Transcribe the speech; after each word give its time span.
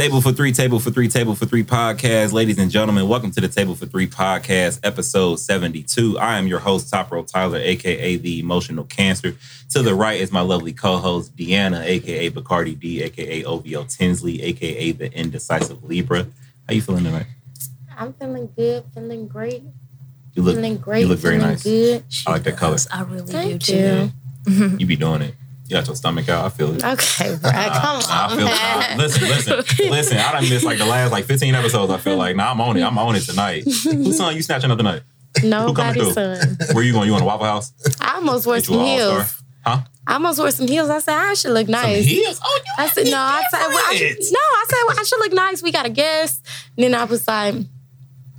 Table 0.00 0.22
for 0.22 0.32
Three, 0.32 0.50
Table 0.50 0.80
for 0.80 0.90
Three, 0.90 1.08
Table 1.08 1.34
for 1.34 1.44
Three 1.44 1.62
podcast. 1.62 2.32
Ladies 2.32 2.58
and 2.58 2.70
gentlemen, 2.70 3.06
welcome 3.06 3.30
to 3.32 3.38
the 3.42 3.48
Table 3.48 3.74
for 3.74 3.84
Three 3.84 4.06
podcast, 4.06 4.80
episode 4.82 5.36
72. 5.36 6.18
I 6.18 6.38
am 6.38 6.46
your 6.46 6.58
host, 6.58 6.88
Top 6.88 7.12
Rope 7.12 7.26
Tyler, 7.26 7.58
aka 7.58 8.16
The 8.16 8.40
Emotional 8.40 8.84
Cancer. 8.84 9.36
To 9.72 9.82
the 9.82 9.94
right 9.94 10.18
is 10.18 10.32
my 10.32 10.40
lovely 10.40 10.72
co 10.72 10.96
host, 10.96 11.36
De'Anna, 11.36 11.84
aka 11.84 12.30
Bacardi 12.30 12.80
D, 12.80 13.02
aka 13.02 13.44
OVO 13.44 13.84
Tinsley, 13.84 14.40
aka 14.42 14.92
The 14.92 15.12
Indecisive 15.12 15.84
Libra. 15.84 16.26
How 16.66 16.72
you 16.72 16.80
feeling 16.80 17.04
tonight? 17.04 17.26
I'm 17.98 18.14
feeling 18.14 18.50
good, 18.56 18.84
feeling 18.94 19.28
great, 19.28 19.62
You 20.32 20.42
look, 20.44 20.54
feeling 20.54 20.78
great. 20.78 21.00
you 21.02 21.08
look 21.08 21.18
very 21.18 21.36
feeling 21.36 21.50
nice. 21.50 21.62
Good. 21.62 22.04
I 22.26 22.30
like 22.30 22.44
that 22.44 22.56
color. 22.56 22.78
I 22.90 23.02
really 23.02 23.26
Thank 23.26 23.64
do 23.64 23.76
you. 23.76 24.12
too. 24.46 24.76
You 24.78 24.86
be 24.86 24.96
doing 24.96 25.20
it. 25.20 25.34
You 25.70 25.76
got 25.76 25.86
your 25.86 25.94
stomach 25.94 26.28
out. 26.28 26.44
I 26.44 26.48
feel 26.48 26.74
it. 26.74 26.84
Okay, 26.84 27.36
bro. 27.40 27.48
Come 27.52 27.52
I 27.52 28.26
on, 28.28 28.36
feel 28.36 28.44
man. 28.46 28.98
listen, 28.98 29.28
listen, 29.28 29.56
listen. 29.90 30.18
I 30.18 30.32
done 30.32 30.48
missed 30.48 30.64
like 30.64 30.78
the 30.78 30.84
last 30.84 31.12
like 31.12 31.26
15 31.26 31.54
episodes. 31.54 31.92
I 31.92 31.98
feel 31.98 32.16
like 32.16 32.34
now 32.34 32.50
I'm 32.50 32.60
on 32.60 32.76
it. 32.76 32.82
I'm 32.82 32.98
on 32.98 33.14
it 33.14 33.20
tonight. 33.20 33.62
Whose 33.62 34.16
son 34.16 34.34
you 34.34 34.42
snatching 34.42 34.68
up 34.72 34.78
tonight? 34.78 35.02
Nobody's 35.44 36.12
son. 36.12 36.58
Where 36.72 36.82
you 36.82 36.92
going? 36.92 37.06
You 37.06 37.14
on 37.14 37.22
a 37.22 37.24
Waffle 37.24 37.46
House? 37.46 37.72
I 38.00 38.16
almost 38.16 38.46
wore 38.46 38.58
some 38.58 38.80
heels. 38.84 39.40
Huh? 39.64 39.82
I 40.08 40.14
almost 40.14 40.40
wore 40.40 40.50
some 40.50 40.66
heels. 40.66 40.90
I 40.90 40.98
said 40.98 41.14
I 41.14 41.34
should 41.34 41.52
look 41.52 41.66
Some 41.66 41.72
nice. 41.72 42.04
heels? 42.04 42.40
Oh, 42.42 42.60
you 42.66 42.72
I 42.76 42.88
said 42.88 43.06
no. 43.06 43.18
I 43.18 43.44
said 43.48 43.66
well, 43.68 43.84
I 43.86 43.94
should, 43.94 44.16
no. 44.18 44.38
I 44.40 44.64
said 44.68 44.78
well, 44.88 44.96
I 44.98 45.02
should 45.04 45.18
look 45.20 45.32
nice. 45.32 45.62
We 45.62 45.70
got 45.70 45.86
a 45.86 45.90
guest. 45.90 46.44
And 46.76 46.82
then 46.82 46.94
I 46.96 47.04
was 47.04 47.28
like, 47.28 47.54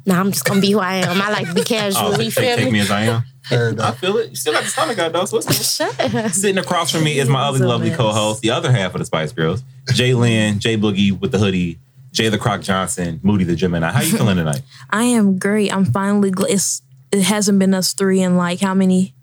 No, 0.05 0.15
I'm 0.19 0.33
just 0.33 0.43
gonna 0.43 0.59
be 0.59 0.71
who 0.71 0.79
I 0.79 0.95
am. 0.95 1.21
I 1.21 1.29
like 1.29 1.47
to 1.47 1.53
be 1.53 1.61
oh, 1.61 1.63
casual. 1.63 2.07
Oh, 2.15 2.19
you 2.19 2.29
take, 2.29 2.33
feel 2.33 2.55
take 2.57 2.65
me? 2.65 2.71
me 2.73 2.79
as 2.81 2.91
I 2.91 3.01
am. 3.03 3.23
Heard 3.49 3.79
I 3.79 3.91
feel 3.91 4.17
it. 4.17 4.29
You 4.29 4.35
still 4.35 4.53
got 4.53 4.63
the 4.63 4.69
stomach 4.69 4.97
out 4.99 5.13
though. 5.13 5.25
So 5.25 5.37
it's 5.37 5.45
cool. 5.77 5.89
Shut. 5.89 6.31
Sitting 6.33 6.57
across 6.59 6.91
from 6.91 7.03
me 7.03 7.17
is 7.19 7.27
my 7.27 7.41
other 7.43 7.57
So 7.59 7.67
lovely 7.67 7.89
nice. 7.89 7.97
co-host, 7.97 8.41
the 8.41 8.51
other 8.51 8.71
half 8.71 8.93
of 8.93 8.99
the 8.99 9.05
Spice 9.05 9.31
Girls, 9.31 9.63
J'Lynn, 9.91 10.59
Jay 10.59 10.77
Boogie 10.77 11.19
with 11.19 11.31
the 11.31 11.39
hoodie, 11.39 11.79
Jay 12.11 12.29
the 12.29 12.37
Croc 12.37 12.61
Johnson, 12.61 13.19
Moody 13.23 13.43
the 13.43 13.55
Gemini. 13.55 13.89
How 13.91 14.01
you 14.01 14.15
feeling 14.15 14.37
tonight? 14.37 14.61
I 14.89 15.03
am 15.05 15.39
great. 15.39 15.73
I'm 15.73 15.85
finally. 15.85 16.29
Gl- 16.31 16.49
it's 16.49 16.81
it 17.11 17.23
hasn't 17.23 17.57
been 17.59 17.73
us 17.73 17.93
three 17.93 18.21
in 18.21 18.37
like 18.37 18.59
how 18.61 18.73
many? 18.73 19.13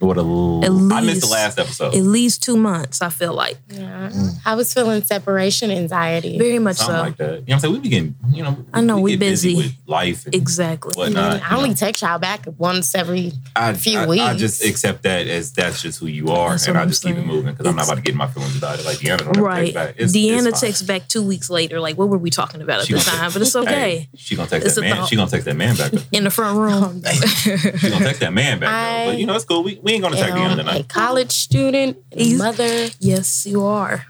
What 0.00 0.16
a 0.16 0.22
little. 0.22 0.64
At 0.64 0.92
I 0.96 1.00
missed 1.00 1.22
the 1.22 1.26
last 1.26 1.58
episode. 1.58 1.94
At 1.94 2.02
least 2.02 2.42
two 2.42 2.56
months. 2.56 3.02
I 3.02 3.08
feel 3.08 3.32
like 3.34 3.56
Yeah. 3.68 4.10
Mm. 4.12 4.34
I 4.46 4.54
was 4.54 4.72
feeling 4.72 5.02
separation 5.02 5.70
anxiety. 5.70 6.38
very 6.38 6.58
much 6.60 6.76
Something 6.76 6.96
so. 6.96 7.02
like 7.02 7.16
that. 7.16 7.24
You 7.24 7.30
know 7.30 7.40
what 7.40 7.52
I'm 7.54 7.60
saying? 7.60 7.72
We 7.74 7.80
be 7.80 7.88
getting, 7.88 8.14
you 8.32 8.42
know, 8.44 8.64
I 8.72 8.80
know, 8.80 9.00
we 9.00 9.12
get 9.12 9.20
busy. 9.20 9.54
busy. 9.54 9.62
with 9.68 9.76
life 9.88 10.24
and 10.26 10.34
Exactly. 10.34 10.92
And 11.06 11.16
then 11.16 11.24
whatnot. 11.32 11.50
I 11.52 11.56
only 11.56 11.70
know. 11.70 11.74
text 11.74 12.02
y'all 12.02 12.18
back 12.18 12.46
once 12.58 12.94
every 12.94 13.32
I, 13.56 13.72
few 13.74 13.98
I, 13.98 14.04
I 14.30 14.36
just 14.36 14.64
accept 14.64 15.02
that 15.02 15.26
as 15.26 15.52
that's 15.52 15.82
just 15.82 15.98
who 15.98 16.06
you 16.06 16.28
are, 16.28 16.50
That's 16.50 16.68
and 16.68 16.78
I 16.78 16.82
I'm 16.82 16.88
just 16.88 17.02
keep 17.02 17.16
it 17.16 17.26
moving 17.26 17.52
because 17.52 17.66
I'm 17.66 17.74
not 17.76 17.86
about 17.86 17.96
to 17.96 18.02
get 18.02 18.14
my 18.14 18.28
feelings 18.28 18.56
about 18.56 18.78
it. 18.78 18.84
Like 18.84 18.98
De'Anna 18.98 19.18
don't 19.18 19.36
ever 19.36 19.42
Right. 19.42 19.60
text 19.72 19.74
back. 19.74 19.94
It's, 19.98 20.12
De'Anna 20.16 20.48
it's 20.48 20.60
texts 20.60 20.82
back 20.82 21.08
two 21.08 21.22
weeks 21.22 21.50
later. 21.50 21.80
Like, 21.80 21.98
what 21.98 22.08
were 22.08 22.18
we 22.18 22.30
talking 22.30 22.62
about 22.62 22.80
at 22.80 22.86
She 22.86 22.92
the 22.94 23.00
time? 23.00 23.18
text- 23.18 23.32
But 23.34 23.42
it's 23.42 23.56
okay. 23.56 23.74
Hey, 23.98 24.08
she 24.16 24.36
gonna 24.36 24.48
text 24.48 24.66
It's 24.66 24.74
that 24.76 24.82
man. 24.82 24.96
thought. 24.96 25.08
She 25.10 25.16
gonna 25.16 25.30
text 25.30 25.44
that 25.46 25.56
man 25.56 25.76
back. 25.76 25.90
though. 25.90 26.02
In 26.12 26.24
the 26.24 26.30
front 26.30 26.56
room. 26.58 27.02
She 27.04 27.90
gonna 27.90 28.04
text 28.04 28.20
that 28.20 28.32
man 28.32 28.60
back. 28.60 29.06
But 29.06 29.18
you 29.18 29.26
know 29.26 29.34
it's 29.34 29.44
cool. 29.44 29.62
We, 29.64 29.78
we 29.88 29.94
ain't 29.94 30.02
gonna 30.02 30.16
text 30.16 30.34
De'Anna 30.36 30.58
am 30.60 30.68
a 30.68 30.82
college 30.84 31.32
student, 31.32 31.96
and 32.12 32.20
a 32.20 32.24
He's- 32.24 32.38
mother. 32.38 32.88
yes, 33.00 33.46
you 33.46 33.64
are. 33.64 34.06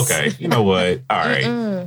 Okay. 0.00 0.32
You 0.38 0.48
know 0.48 0.62
what? 0.62 1.00
All 1.08 1.18
right. 1.18 1.86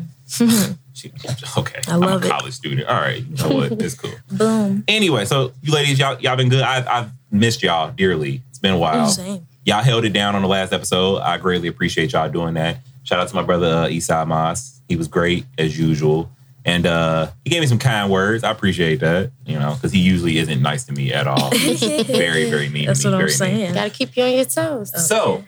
She, 0.93 1.11
okay. 1.57 1.79
I 1.87 1.95
love 1.95 2.11
am 2.11 2.23
a 2.23 2.25
it. 2.25 2.29
college 2.29 2.53
student. 2.53 2.87
All 2.89 2.99
right. 2.99 3.23
You 3.23 3.35
know 3.37 3.55
what? 3.55 3.71
It's 3.73 3.93
cool. 3.95 4.11
Boom. 4.31 4.83
Anyway, 4.87 5.23
so 5.25 5.53
you 5.61 5.71
ladies, 5.73 5.97
y'all 5.99 6.19
y'all 6.19 6.35
been 6.35 6.49
good. 6.49 6.61
I've 6.61 6.87
I've 6.87 7.09
missed 7.31 7.63
y'all 7.63 7.91
dearly. 7.91 8.41
It's 8.49 8.59
been 8.59 8.73
a 8.73 8.77
while. 8.77 9.07
Same. 9.07 9.45
Y'all 9.65 9.83
held 9.83 10.03
it 10.05 10.11
down 10.13 10.35
on 10.35 10.41
the 10.41 10.47
last 10.47 10.73
episode. 10.73 11.19
I 11.19 11.37
greatly 11.37 11.67
appreciate 11.67 12.11
y'all 12.13 12.29
doing 12.29 12.55
that. 12.55 12.77
Shout 13.03 13.19
out 13.19 13.27
to 13.29 13.35
my 13.35 13.43
brother 13.43 13.67
uh, 13.67 13.87
Eastside 13.87 14.27
Moss. 14.27 14.81
He 14.89 14.95
was 14.95 15.07
great 15.07 15.45
as 15.57 15.77
usual. 15.79 16.29
And 16.65 16.85
uh, 16.85 17.31
he 17.43 17.49
gave 17.49 17.61
me 17.61 17.67
some 17.67 17.79
kind 17.79 18.11
words. 18.11 18.43
I 18.43 18.51
appreciate 18.51 18.99
that, 18.99 19.31
you 19.45 19.57
know, 19.57 19.75
because 19.75 19.91
he 19.91 19.99
usually 19.99 20.37
isn't 20.37 20.61
nice 20.61 20.83
to 20.85 20.93
me 20.93 21.13
at 21.13 21.25
all. 21.25 21.49
very, 21.55 22.49
very 22.49 22.69
mean. 22.69 22.87
That's 22.87 23.01
to 23.01 23.07
me, 23.07 23.13
what 23.13 23.21
I'm 23.21 23.27
very 23.27 23.51
mean. 23.51 23.57
saying. 23.59 23.73
Gotta 23.73 23.89
keep 23.89 24.15
you 24.17 24.23
on 24.23 24.31
your 24.33 24.45
toes. 24.45 25.07
So, 25.07 25.45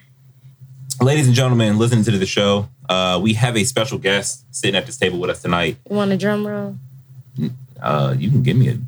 ladies 1.00 1.26
and 1.26 1.36
gentlemen, 1.36 1.78
listening 1.78 2.04
to 2.04 2.10
the 2.12 2.26
show, 2.26 2.68
uh, 2.88 3.20
we 3.22 3.34
have 3.34 3.56
a 3.56 3.64
special 3.64 3.98
guest 3.98 4.44
sitting 4.54 4.74
at 4.74 4.86
this 4.86 4.96
table 4.96 5.18
with 5.18 5.30
us 5.30 5.42
tonight. 5.42 5.76
You 5.88 5.96
want 5.96 6.12
a 6.12 6.16
drum 6.16 6.46
roll? 6.46 6.76
Uh, 7.80 8.14
you 8.16 8.30
can 8.30 8.42
give 8.42 8.56
me 8.56 8.68
a. 8.68 8.78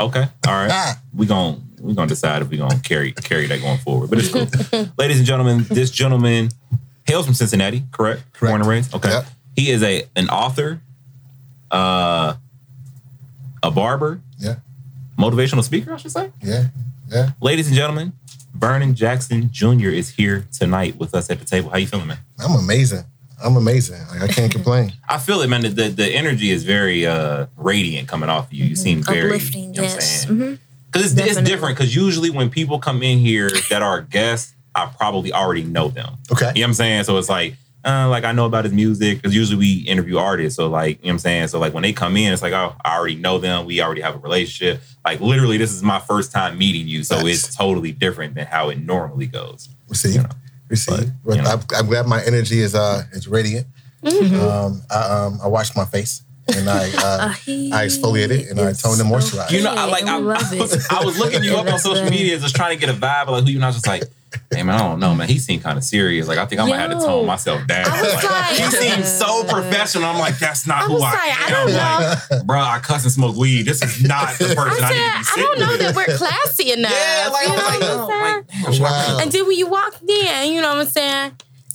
Okay, 0.00 0.26
all 0.46 0.52
right. 0.52 0.70
Ah. 0.70 1.00
We 1.14 1.26
gon' 1.26 1.62
we 1.80 1.94
gonna 1.94 2.08
decide 2.08 2.42
if 2.42 2.48
we 2.48 2.56
gonna 2.56 2.78
carry 2.80 3.12
carry 3.12 3.46
that 3.46 3.60
going 3.60 3.78
forward. 3.78 4.10
But 4.10 4.18
it's 4.18 4.28
cool. 4.30 4.86
ladies 4.98 5.18
and 5.18 5.26
gentlemen, 5.26 5.64
this 5.68 5.90
gentleman 5.90 6.50
hails 7.06 7.24
from 7.26 7.34
Cincinnati, 7.34 7.84
correct? 7.92 8.22
Correct. 8.32 8.50
Born 8.52 8.60
and 8.60 8.68
raised. 8.70 8.94
Okay. 8.94 9.10
Yep. 9.10 9.26
He 9.56 9.70
is 9.70 9.82
a 9.82 10.04
an 10.16 10.28
author, 10.30 10.80
uh, 11.70 12.34
a 13.62 13.70
barber, 13.70 14.20
Yeah, 14.38 14.56
motivational 15.18 15.62
speaker, 15.62 15.92
I 15.92 15.96
should 15.96 16.10
say. 16.12 16.30
yeah, 16.42 16.64
yeah. 17.10 17.30
Ladies 17.40 17.66
and 17.68 17.76
gentlemen, 17.76 18.12
Vernon 18.54 18.94
Jackson 18.94 19.50
Jr. 19.52 19.88
is 19.90 20.10
here 20.10 20.46
tonight 20.52 20.96
with 20.96 21.14
us 21.14 21.30
at 21.30 21.38
the 21.38 21.44
table. 21.44 21.70
How 21.70 21.76
you 21.78 21.86
feeling, 21.86 22.06
man? 22.08 22.18
I'm 22.38 22.54
amazing. 22.58 23.04
I'm 23.44 23.56
amazing. 23.56 23.98
Like 24.10 24.22
I 24.22 24.28
can't 24.28 24.52
complain. 24.52 24.92
I 25.08 25.18
feel 25.18 25.40
it, 25.42 25.48
man. 25.48 25.62
The, 25.62 25.68
the, 25.68 25.88
the 25.88 26.06
energy 26.06 26.50
is 26.50 26.62
very 26.64 27.06
uh, 27.06 27.46
radiant 27.56 28.06
coming 28.08 28.28
off 28.30 28.46
of 28.46 28.52
you. 28.52 28.64
You 28.64 28.76
seem 28.76 29.02
very 29.02 29.26
Uplifting. 29.26 29.74
You 29.74 29.80
know 29.80 29.82
what 29.82 29.90
I'm 29.90 29.96
yes. 29.96 30.22
saying? 30.26 30.58
Because 30.92 31.12
it's, 31.18 31.20
it's 31.38 31.42
different. 31.42 31.76
Because 31.76 31.94
usually 31.96 32.30
when 32.30 32.50
people 32.50 32.78
come 32.78 33.02
in 33.02 33.18
here 33.18 33.50
that 33.68 33.82
are 33.82 34.02
guests, 34.02 34.54
I 34.74 34.86
probably 34.86 35.32
already 35.32 35.64
know 35.64 35.88
them. 35.88 36.18
Okay. 36.30 36.52
You 36.54 36.60
know 36.60 36.60
what 36.60 36.68
I'm 36.68 36.74
saying? 36.74 37.04
So 37.04 37.18
it's 37.18 37.28
like, 37.28 37.54
uh, 37.84 38.08
like 38.08 38.24
I 38.24 38.32
know 38.32 38.46
about 38.46 38.64
his 38.64 38.72
music 38.72 39.18
because 39.18 39.34
usually 39.34 39.58
we 39.58 39.72
interview 39.88 40.18
artists. 40.18 40.56
So 40.56 40.68
like, 40.68 40.98
you 40.98 41.06
know 41.06 41.08
what 41.08 41.12
I'm 41.12 41.18
saying? 41.18 41.48
So 41.48 41.58
like 41.58 41.74
when 41.74 41.82
they 41.82 41.92
come 41.92 42.16
in, 42.16 42.32
it's 42.32 42.42
like, 42.42 42.52
oh, 42.52 42.74
I 42.84 42.96
already 42.96 43.16
know 43.16 43.38
them. 43.38 43.66
We 43.66 43.80
already 43.80 44.00
have 44.02 44.14
a 44.14 44.18
relationship. 44.18 44.80
Like 45.04 45.20
literally, 45.20 45.56
this 45.56 45.72
is 45.72 45.82
my 45.82 45.98
first 45.98 46.32
time 46.32 46.58
meeting 46.58 46.86
you. 46.86 47.02
So 47.02 47.16
Facts. 47.16 47.28
it's 47.28 47.56
totally 47.56 47.92
different 47.92 48.34
than 48.34 48.46
how 48.46 48.68
it 48.68 48.78
normally 48.78 49.26
goes. 49.26 49.68
Receive. 49.88 50.14
You 50.14 50.22
know, 50.22 50.28
Receive. 50.68 50.96
but, 50.96 51.08
But, 51.24 51.36
you 51.36 51.42
know. 51.42 51.50
I'm, 51.50 51.60
I'm 51.76 51.86
glad 51.86 52.06
my 52.06 52.22
energy 52.24 52.60
is 52.60 52.74
uh 52.74 53.02
is 53.12 53.26
radiant. 53.26 53.66
Mm-hmm. 54.02 54.40
Um, 54.40 54.82
I 54.90 55.24
um 55.24 55.40
I 55.42 55.48
washed 55.48 55.76
my 55.76 55.84
face 55.84 56.22
and 56.48 56.68
I 56.68 56.88
uh, 56.90 57.28
I 57.46 57.86
exfoliated 57.86 58.50
and 58.50 58.60
I 58.60 58.72
toned 58.72 59.00
and 59.00 59.10
moisturized. 59.10 59.50
You 59.50 59.62
know, 59.62 59.74
I 59.74 59.86
like 59.86 60.04
I, 60.04 60.16
I 60.16 60.18
love 60.18 60.42
I, 60.52 60.56
was, 60.56 60.72
it. 60.72 60.92
I 60.92 61.04
was 61.04 61.18
looking 61.18 61.44
you 61.44 61.56
up 61.56 61.66
on 61.66 61.78
social 61.78 62.02
right. 62.02 62.10
media, 62.10 62.38
just 62.38 62.56
trying 62.56 62.78
to 62.78 62.86
get 62.86 62.94
a 62.94 62.98
vibe 62.98 63.22
of 63.24 63.30
like 63.30 63.44
who 63.44 63.50
you. 63.50 63.56
And 63.56 63.64
I 63.64 63.68
was 63.68 63.76
just 63.76 63.86
like, 63.86 64.04
hey 64.50 64.62
man, 64.62 64.74
I 64.74 64.78
don't 64.78 65.00
know, 65.00 65.14
man. 65.14 65.28
He 65.28 65.38
seemed 65.38 65.62
kind 65.62 65.76
of 65.78 65.84
serious. 65.84 66.28
Like 66.28 66.38
I 66.38 66.46
think 66.46 66.60
I 66.60 66.68
might 66.68 66.78
have 66.78 66.90
to 66.90 66.98
tone 67.04 67.26
myself 67.26 67.66
down. 67.66 67.86
I 67.88 68.02
was 68.02 68.24
like- 68.24 68.56
he 68.56 68.64
seems 68.76 69.10
so 69.10 69.42
uh, 69.46 69.52
professional. 69.52 70.04
I'm 70.04 70.18
like, 70.18 70.38
that's 70.38 70.66
not 70.66 70.82
I 70.82 70.86
who 70.86 70.94
was 70.94 71.02
I, 71.02 71.10
like, 71.10 71.20
I 71.22 71.44
am. 71.44 71.50
don't 71.50 71.74
Like, 71.76 72.30
know. 72.30 72.44
bro, 72.44 72.60
I 72.60 72.78
cuss 72.80 73.02
and 73.04 73.12
smoke 73.12 73.36
weed. 73.36 73.62
This 73.62 73.82
is 73.82 74.02
not 74.06 74.38
the 74.38 74.54
person 74.54 74.84
I, 74.84 74.88
said, 74.88 74.94
need 74.94 75.04
to 75.04 75.12
be 75.12 75.18
I 75.18 75.22
sitting 75.22 75.44
don't 75.44 75.58
know 75.60 75.68
with. 75.68 75.80
that 75.80 75.96
we're 75.96 76.16
classy 76.16 76.72
enough. 76.78 76.92
Yeah, 76.92 77.28
like, 77.32 77.46
you 77.48 77.48
know 77.48 77.56
like, 77.56 77.80
what 77.80 77.82
I'm 77.82 78.08
saying? 78.08 78.36
like, 78.36 78.46
damn, 78.62 78.72
should 78.72 78.82
I- 78.82 78.90
Wow. 78.90 79.18
And 79.22 79.32
then 79.32 79.46
when 79.46 79.56
you 79.58 79.66
walked 79.68 80.02
in, 80.02 80.52
you 80.52 80.60
know 80.60 80.68
what 80.74 80.78
I'm 80.86 80.86
saying? 80.88 81.32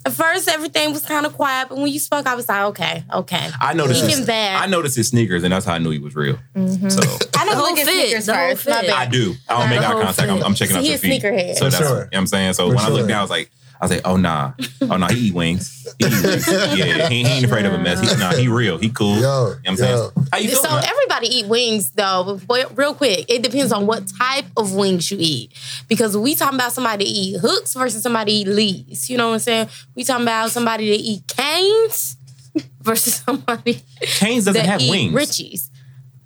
At 0.08 0.14
first, 0.14 0.48
everything 0.48 0.94
was 0.94 1.06
kind 1.06 1.26
of 1.26 1.34
quiet, 1.34 1.68
but 1.68 1.78
when 1.78 1.92
you 1.92 2.00
spoke, 2.00 2.26
I 2.28 2.36
was 2.36 2.48
like, 2.48 2.62
okay, 2.68 3.04
okay. 3.14 3.50
I 3.60 3.74
noticed. 3.74 4.06
He 4.06 4.12
His, 4.12 4.26
bad. 4.26 4.64
I 4.64 4.66
noticed 4.68 4.96
his 4.96 5.10
sneakers, 5.10 5.44
and 5.44 5.52
that's 5.52 5.66
how 5.66 5.74
I 5.74 5.80
knew 5.80 5.90
he 5.90 6.00
was 6.00 6.16
real. 6.16 6.40
Mm-hmm. 6.56 6.88
So 6.88 7.02
I 7.38 7.46
don't 7.46 7.56
The 7.56 7.62
look 7.62 7.68
whole 7.68 7.78
at 7.78 7.88
sneakers 7.88 8.26
first. 8.26 8.70
I 8.70 9.06
do. 9.08 9.36
I 9.50 9.60
don't 9.60 9.70
make 9.70 9.80
eye 9.82 9.92
contact. 9.92 10.20
I'm. 10.32 10.44
I'm 10.44 10.56
checking 10.56 10.76
So 10.76 10.80
out 10.80 10.84
he 10.86 10.90
the 10.92 10.96
a 10.96 10.98
feet. 10.98 11.22
sneakerhead. 11.22 11.56
So 11.56 11.66
For 11.66 11.72
that's 11.72 11.78
sure. 11.78 11.88
you 11.88 11.94
know 11.96 12.00
what 12.06 12.18
I'm 12.18 12.28
saying. 12.28 12.54
So 12.54 12.70
For 12.70 12.76
when 12.78 12.86
I 12.86 12.88
looked 12.88 13.00
sure. 13.02 13.08
down, 13.10 13.20
I 13.20 13.22
was 13.22 13.30
like, 13.30 13.52
I 13.80 13.86
was 13.86 13.92
like, 13.92 14.02
oh 14.06 14.18
nah, 14.18 14.54
oh 14.82 14.98
nah, 14.98 15.08
he 15.10 15.28
eat 15.28 15.34
wings. 15.34 15.88
He 16.00 16.06
eat 16.08 16.24
wings. 16.24 16.48
Yeah, 16.78 17.08
he, 17.10 17.24
he 17.24 17.30
ain't 17.30 17.46
afraid 17.46 17.66
of 17.66 17.74
a 17.74 17.78
mess. 17.78 18.00
He, 18.00 18.18
nah, 18.20 18.34
he 18.34 18.48
real. 18.48 18.78
He 18.78 18.90
cool. 18.90 19.16
Yo, 19.16 19.20
you 19.20 19.22
know 19.22 19.46
what 19.48 19.58
I'm 19.68 19.76
yo. 19.76 19.76
saying? 19.76 20.28
How 20.32 20.38
you 20.40 20.50
So 20.50 20.68
feeling? 20.68 20.84
everybody 20.86 21.28
eat 21.28 21.46
wings 21.48 21.92
though, 21.92 22.40
but 22.48 22.76
real 22.78 22.94
quick, 22.96 23.26
it 23.30 23.42
depends 23.44 23.72
on 23.72 23.86
what 23.86 24.04
type 24.20 24.46
of 24.58 24.74
wings 24.74 25.12
you 25.12 25.18
eat. 25.20 25.54
Because 25.88 26.18
we 26.18 26.34
talking 26.36 26.58
about 26.58 26.72
somebody 26.74 27.06
that 27.06 27.12
eat 27.12 27.40
hooks 27.40 27.74
versus 27.76 28.02
somebody 28.04 28.34
eat 28.34 28.48
Lee's. 28.48 29.10
You 29.10 29.18
know 29.18 29.28
what 29.30 29.34
I'm 29.36 29.40
saying? 29.40 29.70
We 29.96 30.04
talking 30.04 30.24
about 30.24 30.50
somebody 30.52 30.90
that 30.90 31.00
eat 31.00 31.28
canes 31.28 32.18
versus 32.82 33.16
somebody 33.16 33.82
Canes 34.02 34.46
doesn't 34.46 34.54
that 34.62 34.66
have 34.66 34.82
eat 34.82 34.90
wings. 34.90 35.14
Richie's. 35.14 35.70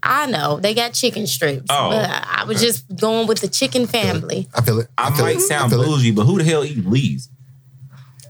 I 0.04 0.26
know 0.26 0.60
they 0.60 0.74
got 0.74 0.94
chicken 0.94 1.28
strips, 1.28 1.68
Oh. 1.70 1.90
but 1.92 2.10
I 2.10 2.44
was 2.46 2.60
just 2.60 2.86
going 2.96 3.28
with 3.28 3.40
the 3.42 3.48
chicken 3.48 3.86
family. 3.86 4.48
I 4.56 4.62
feel 4.62 4.80
it. 4.80 4.88
I 4.98 5.12
feel 5.12 5.26
might 5.26 5.36
it. 5.36 5.42
sound 5.42 5.66
I 5.72 5.76
feel 5.76 5.84
it. 5.84 5.86
bougie, 5.86 6.12
but 6.12 6.24
who 6.26 6.40
the 6.40 6.44
hell 6.44 6.64
eat 6.66 6.84
Lee's? 6.88 7.30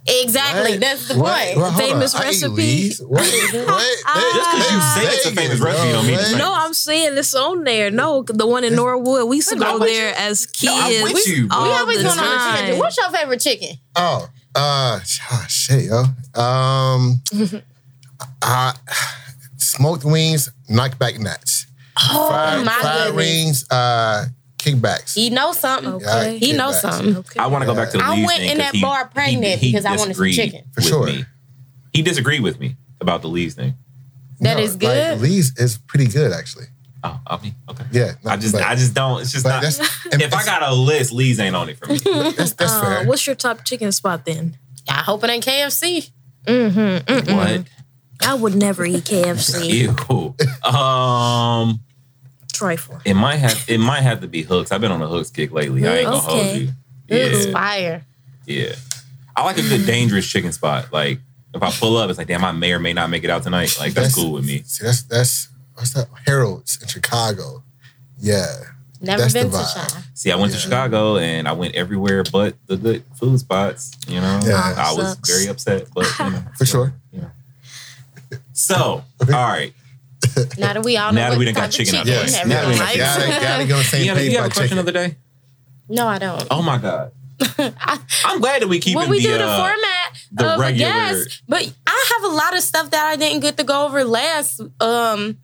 Exactly, 0.07 0.71
What? 0.71 0.79
that's 0.81 1.07
the 1.09 1.15
What? 1.19 1.45
point. 1.45 1.57
What? 1.57 1.71
Hold 1.73 1.83
Famous 1.83 2.15
on. 2.15 2.21
Recipe. 2.21 2.91
What? 3.01 3.21
What? 3.21 4.33
Just 4.33 4.51
because 4.51 4.71
you 4.71 4.81
say 4.81 5.15
it's 5.15 5.25
a 5.27 5.31
famous 5.31 5.59
Hey, 5.59 5.65
recipe 5.65 5.91
don't 5.91 6.07
mean 6.07 6.15
it's. 6.19 6.35
No, 6.35 6.53
I'm 6.55 6.73
saying 6.73 7.17
it's 7.17 7.35
on 7.35 7.63
there. 7.63 7.91
No, 7.91 8.23
the 8.23 8.47
one 8.47 8.63
in 8.63 8.75
Norwood. 8.75 9.29
We 9.29 9.35
used 9.37 9.49
to 9.49 9.55
go 9.57 9.77
with 9.77 9.87
there 9.89 10.09
you. 10.09 10.15
as 10.17 10.45
kids. 10.47 10.63
No, 10.73 10.79
I'm 10.79 11.13
with 11.13 11.27
you, 11.27 11.47
bro. 11.47 11.63
we 11.63 11.69
always 11.69 11.97
the 11.97 12.03
going 12.05 12.19
on 12.19 12.25
a 12.25 12.37
time. 12.37 12.55
tangent. 12.57 12.79
What's 12.79 12.97
your 12.97 13.11
favorite 13.11 13.41
chicken? 13.41 13.77
Oh, 13.95 14.27
uh, 14.55 14.99
ah, 15.03 15.45
shit, 15.47 15.85
yo. 15.85 16.03
Um, 16.41 17.21
uh, 18.41 18.73
smoked 19.57 20.03
wings, 20.03 20.49
Knockback 20.69 21.19
Nat's. 21.19 21.67
Oh 21.99 22.29
fried, 22.29 22.65
my 22.65 22.71
fried 22.81 23.07
goodness. 23.09 23.15
rings, 23.27 23.65
uh, 23.69 24.25
kickbacks. 24.61 25.13
He 25.15 25.29
knows 25.29 25.59
something. 25.59 25.93
Okay. 25.95 26.37
He 26.37 26.53
knows 26.53 26.79
something. 26.81 27.17
Okay. 27.17 27.39
I 27.39 27.47
want 27.47 27.63
to 27.63 27.65
go 27.65 27.75
back 27.75 27.91
to 27.91 27.97
the 27.97 28.03
I 28.03 28.15
Lee's 28.15 28.25
went 28.27 28.39
thing 28.39 28.49
in 28.51 28.57
'cause 28.57 28.65
that 28.71 28.75
he- 28.75 28.81
bar 28.81 29.07
he- 29.07 29.13
pregnant 29.13 29.59
he 29.59 29.71
because 29.71 29.85
I 29.85 29.89
wanted 29.91 29.99
some 29.99 30.07
disagreed 30.09 30.35
chicken. 30.35 30.61
For 30.73 30.81
with 30.81 30.87
sure. 30.87 31.05
me. 31.07 31.25
He 31.93 32.01
disagreed 32.01 32.41
with 32.41 32.59
me 32.59 32.77
about 33.01 33.21
the 33.21 33.27
Lee's 33.27 33.55
thing. 33.55 33.73
That 34.39 34.59
is 34.59 34.75
good? 34.75 35.13
Like, 35.13 35.21
Lee's 35.21 35.57
is 35.57 35.77
pretty 35.77 36.07
good 36.07 36.31
actually. 36.31 36.65
Oh, 37.03 37.19
I 37.25 37.37
mean, 37.41 37.55
okay. 37.69 37.83
Yeah, 37.91 38.13
I 38.25 38.37
just, 38.37 38.53
but- 38.53 38.63
I 38.63 38.75
just 38.75 38.93
don't. 38.93 39.21
It's 39.21 39.31
just 39.31 39.43
but 39.43 39.49
not. 39.49 39.61
that's- 39.63 39.79
and 40.11 40.21
If 40.21 40.33
I 40.33 40.41
it's- 40.41 40.45
got 40.45 40.61
a 40.63 40.73
list, 40.73 41.11
Lee's 41.11 41.39
ain't 41.39 41.55
on 41.55 41.69
it 41.69 41.77
for 41.79 41.87
me. 41.87 41.97
That's, 42.37 42.53
that's 42.53 42.71
Uh, 42.73 42.81
fair. 42.81 43.05
what's 43.07 43.25
your 43.25 43.35
top 43.35 43.65
chicken 43.65 43.91
spot 43.91 44.25
then? 44.25 44.57
I 44.87 45.01
hope 45.01 45.23
it 45.23 45.29
ain't 45.31 45.43
KFC. 45.45 46.11
Mm-hmm. 46.45 47.35
what? 47.35 47.63
I 48.23 48.33
would 48.35 48.55
never 48.55 48.85
eat 48.85 49.03
KFC. 49.03 49.89
Ew. 50.63 50.69
Um, 50.71 51.81
Trifle. 52.51 52.99
it 53.05 53.13
might 53.15 53.37
have. 53.37 53.65
It 53.67 53.79
might 53.79 54.01
have 54.01 54.21
to 54.21 54.27
be 54.27 54.41
hooks. 54.43 54.71
I've 54.71 54.81
been 54.81 54.91
on 54.91 55.01
a 55.01 55.07
hooks 55.07 55.29
kick 55.29 55.51
lately. 55.51 55.87
I 55.87 55.97
ain't 55.97 56.05
gonna 56.05 56.19
hold 56.19 56.39
Okay. 56.39 56.57
you. 56.59 56.69
It's 57.07 57.45
Yeah, 57.47 57.51
fire. 57.51 58.05
yeah. 58.45 58.75
I 59.35 59.43
like 59.45 59.57
a 59.57 59.61
good 59.61 59.85
dangerous 59.85 60.27
chicken 60.27 60.51
spot. 60.51 60.91
Like 60.93 61.19
if 61.53 61.61
I 61.63 61.71
pull 61.71 61.97
up, 61.97 62.09
it's 62.09 62.17
like, 62.17 62.27
damn, 62.27 62.43
I 62.45 62.51
may 62.51 62.71
or 62.73 62.79
may 62.79 62.93
not 62.93 63.09
make 63.09 63.23
it 63.23 63.29
out 63.29 63.43
tonight. 63.43 63.75
Like 63.79 63.93
that's 63.93 64.13
cool 64.15 64.33
with 64.33 64.45
me. 64.45 64.63
See, 64.65 64.85
that's 64.85 65.01
that's 65.03 65.49
what's 65.75 65.93
that? 65.93 66.07
Harold's 66.25 66.81
in 66.81 66.87
Chicago. 66.87 67.63
Yeah, 68.19 68.45
Never 69.03 69.21
That's 69.21 69.33
the 69.33 69.39
been 69.39 69.49
to 69.51 69.57
vibe. 69.57 69.93
Shy. 69.93 70.01
See, 70.13 70.31
I 70.31 70.35
went 70.35 70.53
to 70.53 70.59
Chicago 70.59 71.17
and 71.17 71.47
I 71.47 71.53
went 71.53 71.73
everywhere 71.73 72.23
but 72.31 72.55
the 72.67 72.77
good 72.77 73.03
food 73.15 73.39
spots. 73.39 73.91
You 74.07 74.21
know, 74.21 74.39
Yeah. 74.45 74.75
I 74.77 74.93
was 74.93 75.17
very 75.25 75.47
upset, 75.47 75.87
but 75.95 76.05
you 76.19 76.29
know, 76.29 76.43
for 76.57 76.65
sure. 76.67 76.93
So, 78.53 79.03
Okay. 79.21 79.33
all 79.33 79.47
right. 79.47 79.73
Now 80.57 80.73
that 80.73 80.83
we 80.83 80.97
all 80.97 81.11
know 81.11 81.21
Now 81.21 81.29
that 81.31 81.39
we 81.39 81.45
done 81.45 81.53
type 81.55 81.63
got 81.63 81.69
of 81.69 81.75
chicken 81.75 81.95
out 81.95 82.05
chicken 82.05 82.13
the 82.13 82.21
way. 82.21 82.25
Yes, 82.31 82.35
everyone 82.39 82.77
gotta, 82.77 82.77
likes. 82.83 82.97
gotta, 82.97 83.41
gotta 83.41 83.65
get 83.67 83.85
same 83.85 84.01
You 84.03 84.09
have, 84.09 84.17
page 84.17 84.31
you 84.31 84.37
have 84.37 84.45
a 84.45 84.49
question 84.49 84.63
chicken. 84.63 84.77
of 84.79 84.85
the 84.85 84.91
day? 84.91 85.17
No, 85.89 86.07
I 86.07 86.17
don't. 86.19 86.47
Oh 86.51 86.61
my 86.61 86.77
god! 86.77 87.11
I- 87.57 87.99
I'm 88.25 88.39
glad 88.39 88.61
that 88.61 88.67
we 88.67 88.79
keep 88.79 88.95
when 88.95 89.09
we 89.09 89.17
the, 89.19 89.23
do 89.29 89.37
the 89.37 89.45
uh, 89.47 89.57
format 89.57 90.17
the 90.31 90.53
of 90.53 90.59
regular- 90.59 90.89
a 90.91 90.93
guest, 90.93 91.41
but 91.47 91.73
I 91.87 92.05
have 92.21 92.31
a 92.31 92.33
lot 92.35 92.55
of 92.55 92.61
stuff 92.63 92.91
that 92.91 93.05
I 93.07 93.15
didn't 93.15 93.41
get 93.41 93.57
to 93.57 93.63
go 93.63 93.85
over 93.85 94.03
last 94.03 94.61
um 94.79 95.37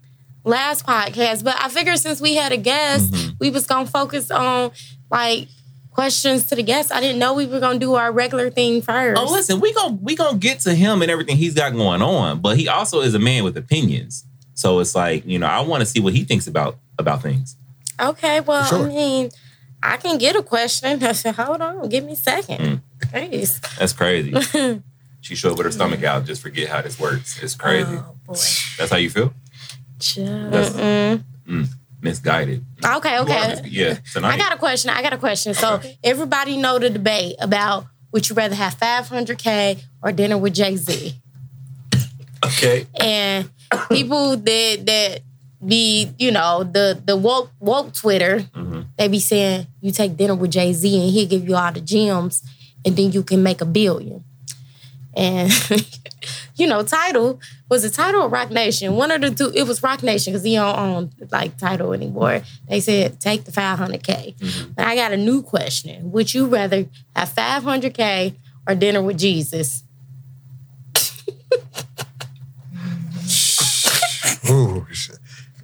last 0.44 0.86
podcast. 0.86 1.44
But 1.44 1.56
I 1.60 1.69
figured 1.69 2.00
since 2.00 2.22
we 2.22 2.36
had 2.36 2.51
a 2.51 2.57
guest, 2.57 3.12
Mm-hmm. 3.12 3.30
we 3.40 3.50
was 3.50 3.66
gonna 3.68 3.88
focus 3.88 4.31
on 4.31 4.72
like 5.12 5.48
questions 5.92 6.44
to 6.45 6.56
the 6.56 6.62
guest. 6.63 6.92
I 6.94 7.01
didn't 7.01 7.18
know 7.19 7.33
we 7.33 7.48
were 7.48 7.60
gonna 7.60 7.80
do 7.80 7.95
our 7.95 8.12
regular 8.12 8.50
thing 8.51 8.81
first. 8.83 9.19
Oh, 9.19 9.31
listen, 9.31 9.60
we 9.60 9.74
gonna 9.74 9.98
we 10.01 10.16
gonna 10.16 10.38
get 10.38 10.60
to 10.62 10.75
him 10.75 11.01
and 11.01 11.10
everything 11.12 11.36
he's 11.38 11.56
got 11.56 11.74
going 11.74 12.01
on, 12.04 12.40
but 12.40 12.56
he 12.57 12.68
also 12.69 13.01
is 13.01 13.16
a 13.16 13.19
man 13.19 13.44
with 13.44 13.57
opinions. 13.57 14.24
So 14.57 14.80
it's 14.80 14.95
like 14.95 15.24
you 15.25 15.38
know, 15.38 15.45
I 15.45 15.62
want 15.62 15.81
to 15.81 15.86
see 15.86 16.00
what 16.00 16.13
he 16.13 16.24
thinks 16.24 16.48
about 16.48 16.77
about 16.98 17.21
things. 17.21 17.56
Okay, 18.00 18.42
well, 18.42 18.65
sure. 18.65 18.86
I 18.86 18.89
mean, 18.89 19.30
I 19.83 19.98
can 19.98 20.18
get 20.18 20.36
a 20.36 20.42
question. 20.42 21.04
I 21.04 21.12
said, 21.12 21.36
hold 21.36 21.62
on, 21.62 21.88
give 21.89 22.04
me 22.04 22.13
a 22.13 22.15
second. 22.15 22.81
Mm. 23.12 23.77
That's 23.77 23.94
crazy. 23.94 24.33
she 25.21 25.36
showed 25.36 25.57
with 25.57 25.65
her 25.68 25.71
stomach 25.71 26.04
out. 26.04 26.25
Just 26.25 26.42
forget 26.42 26.69
how 26.69 26.81
this 26.81 27.00
works. 27.00 27.42
It's 27.42 27.54
crazy. 27.54 27.98
Oh 27.98 28.15
boy. 28.25 28.33
That's 28.33 28.89
how 28.89 28.98
you 28.98 29.12
feel. 29.12 29.31
Child. 30.00 30.51
That's 30.51 30.69
Mm-mm. 30.71 31.68
misguided. 32.01 32.65
Okay, 32.83 33.19
okay. 33.19 33.48
mis- 33.62 33.71
yeah. 33.71 33.98
Tonight. 34.12 34.33
I 34.33 34.38
got 34.39 34.54
a 34.54 34.57
question. 34.57 34.89
I 34.89 35.04
got 35.04 35.13
a 35.13 35.18
question. 35.19 35.54
So 35.54 35.80
everybody 36.04 36.57
know 36.57 36.80
the 36.80 36.89
debate 36.89 37.36
about 37.39 37.86
would 38.12 38.27
you 38.27 38.36
rather 38.36 38.56
have 38.56 38.75
500k 38.80 39.83
or 40.01 40.12
dinner 40.12 40.38
with 40.39 40.56
Jay 40.56 40.75
Z? 40.77 41.13
okay. 42.44 42.88
And 43.00 43.50
people 43.90 44.38
that 44.38 44.84
that 44.86 45.19
be 45.66 46.12
you 46.19 46.31
know 46.31 46.64
the 46.64 47.02
the 47.06 47.16
woke 47.18 47.52
woke 47.60 47.94
Twitter, 47.94 48.46
Mhm. 48.56 48.86
they 48.98 49.08
be 49.08 49.19
saying 49.19 49.68
you 49.81 49.92
take 49.92 50.16
dinner 50.18 50.36
with 50.36 50.52
Jay 50.52 50.72
Z 50.74 51.02
and 51.02 51.12
he'll 51.12 51.28
give 51.28 51.48
you 51.48 51.56
all 51.56 51.72
the 51.72 51.81
gems, 51.81 52.44
and 52.86 52.96
then 52.96 53.12
you 53.12 53.24
can 53.24 53.42
make 53.44 53.62
a 53.62 53.66
billion. 53.66 54.24
And 55.16 55.52
you 56.58 56.68
know, 56.68 56.84
Tidal 56.84 57.40
was 57.69 57.81
the 57.81 57.90
title 57.90 58.25
of 58.25 58.31
Roc 58.31 58.52
Nation? 58.52 58.96
One 58.96 59.10
of 59.12 59.22
the 59.22 59.31
two. 59.31 59.52
It 59.56 59.64
was 59.64 59.81
Roc 59.81 60.04
Nation 60.04 60.34
because 60.34 60.44
he 60.44 60.54
don't 60.56 60.78
own 60.78 61.12
like 61.31 61.58
Tidal 61.58 61.94
anymore. 61.94 62.42
They 62.69 62.80
said 62.80 63.19
take 63.19 63.46
the 63.46 63.52
500k. 63.52 64.36
But 64.75 64.86
I 64.86 64.96
got 64.96 65.12
a 65.12 65.18
new 65.18 65.42
question: 65.42 66.12
Would 66.12 66.34
you 66.36 66.46
rather 66.46 66.86
have 67.16 67.30
500k 67.34 68.36
or 68.68 68.75
dinner 68.75 69.02
with 69.02 69.18
Jesus? 69.18 69.84
Ooh. 74.49 74.85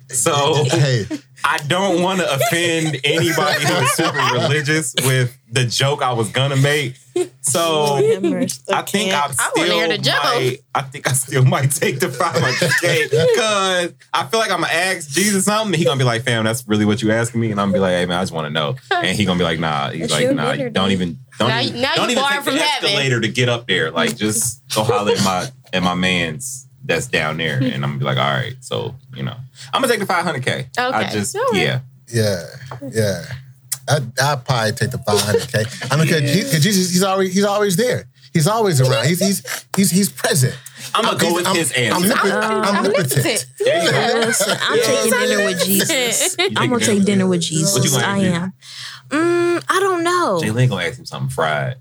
So 0.10 0.64
hey, 0.66 1.06
I 1.44 1.58
don't 1.68 2.02
want 2.04 2.20
to 2.20 2.32
offend 2.34 3.00
anybody 3.04 3.66
who 3.66 3.74
is 3.76 3.92
super 3.94 4.18
religious 4.34 4.94
with 5.04 5.36
the 5.52 5.66
joke 5.66 6.02
I 6.04 6.14
was 6.14 6.30
gonna 6.30 6.56
make. 6.56 6.96
So 7.42 7.96
I 8.72 8.82
think 8.84 9.12
I 9.14 9.32
I 9.40 9.52
wanna 9.56 9.68
still 9.68 9.88
the 9.90 9.98
joke. 9.98 10.24
might. 10.24 10.58
I 10.76 10.82
think 10.84 11.10
I 11.10 11.14
still 11.14 11.46
might 11.46 11.72
take 11.72 12.00
the 12.00 12.08
500k 12.08 13.10
because 13.10 13.94
I 14.14 14.26
feel 14.28 14.40
like 14.40 14.52
I'm 14.52 14.62
gonna 14.62 14.74
ask 14.74 15.10
Jesus 15.10 15.46
something. 15.46 15.78
He 15.78 15.86
gonna 15.86 15.98
be 15.98 16.04
like, 16.04 16.24
"Fam, 16.24 16.44
that's 16.44 16.68
really 16.68 16.86
what 16.86 17.02
you 17.02 17.12
asking 17.12 17.42
me?" 17.42 17.50
And 17.52 17.60
I'm 17.60 17.68
gonna 17.70 17.78
be 17.78 17.80
like, 17.80 17.94
"Hey 17.94 18.06
man, 18.06 18.20
I 18.20 18.22
just 18.24 18.34
want 18.34 18.46
to 18.46 18.52
know." 18.52 18.76
And 18.92 19.18
he 19.18 19.26
gonna 19.26 19.38
be 19.40 19.44
like, 19.44 19.60
"Nah." 19.60 19.90
He's 19.90 20.04
It's 20.04 20.14
like, 20.14 20.24
your 20.24 20.34
"Nah, 20.36 20.52
dinner 20.54 20.70
don't 20.70 20.92
even 20.92 21.18
don't 21.40 21.50
Now- 21.50 21.60
even 21.62 21.82
now 21.82 21.96
don't 21.96 22.10
even 22.12 22.22
borrowed 22.24 22.36
take 22.36 22.46
the 22.46 22.52
from 22.52 22.60
heaven. 22.60 22.90
escalator 22.90 23.20
to 23.22 23.28
get 23.30 23.50
up 23.50 23.68
there. 23.68 23.90
Like 23.92 24.16
just 24.16 24.62
go 24.76 24.84
holler 24.84 25.14
at 25.14 25.24
my 25.24 25.48
at 25.72 25.82
my 25.84 25.96
man's 25.96 26.68
that's 26.84 27.08
down 27.08 27.38
there, 27.38 27.58
and 27.58 27.76
I'm 27.76 27.82
gonna 27.82 27.98
be 28.00 28.06
like, 28.06 28.18
"All 28.18 28.24
right." 28.34 28.56
So 28.62 28.96
you 29.16 29.24
know, 29.24 29.36
I'm 29.74 29.82
gonna 29.82 29.88
take 29.94 30.00
the 30.06 30.12
500k. 30.14 30.68
I 30.78 31.04
Okay. 31.04 31.12
just 31.14 31.36
All 31.36 31.42
right. 31.52 31.62
yeah. 31.62 31.80
yeah, 32.12 32.46
yeah. 32.92 33.26
I 33.88 34.00
I 34.22 34.36
probably 34.38 34.72
take 34.74 34.92
the 34.92 34.98
500k. 34.98 35.92
I 35.92 35.96
mean, 35.98 36.06
because 36.08 36.62
Jesus, 36.64 36.92
he's 36.92 37.04
always 37.04 37.34
he's 37.34 37.44
always 37.46 37.76
there. 37.76 38.06
He's 38.34 38.48
always 38.48 38.82
around. 38.82 39.06
He's 39.08 39.20
he's 39.20 39.66
he's 39.76 39.92
he's 39.92 40.10
present. 40.10 40.58
I'm 40.96 41.06
gonna 41.06 41.18
go 41.18 41.34
with 41.34 41.48
I'm, 41.48 41.56
his 41.56 41.72
answer. 41.74 41.96
Omnipotent. 41.96 42.34
I'm 42.34 42.76
omnipotent. 42.78 43.12
omnipotent. 43.14 43.46
There 43.60 43.84
you 43.84 43.92
go. 43.92 44.20
Listen, 44.28 44.58
I'm 44.62 44.78
Yeah. 44.78 44.84
taking 44.84 45.12
dinner 45.20 45.46
with 45.46 45.64
Jesus. 45.66 46.36
I'm 46.58 46.70
gonna 46.70 46.80
take 46.86 47.04
dinner 47.06 47.28
with 47.28 47.42
Jesus. 47.42 47.74
What 47.74 47.84
you 47.86 47.92
gonna 47.92 48.06
I 48.08 48.20
do? 48.22 48.26
am. 48.28 48.54
Mm, 49.10 49.64
I 49.70 49.80
don't 49.80 50.04
know. 50.04 50.40
Jalen 50.42 50.70
gonna 50.70 50.86
ask 50.86 50.98
him 51.00 51.06
something 51.06 51.30
fried. 51.30 51.76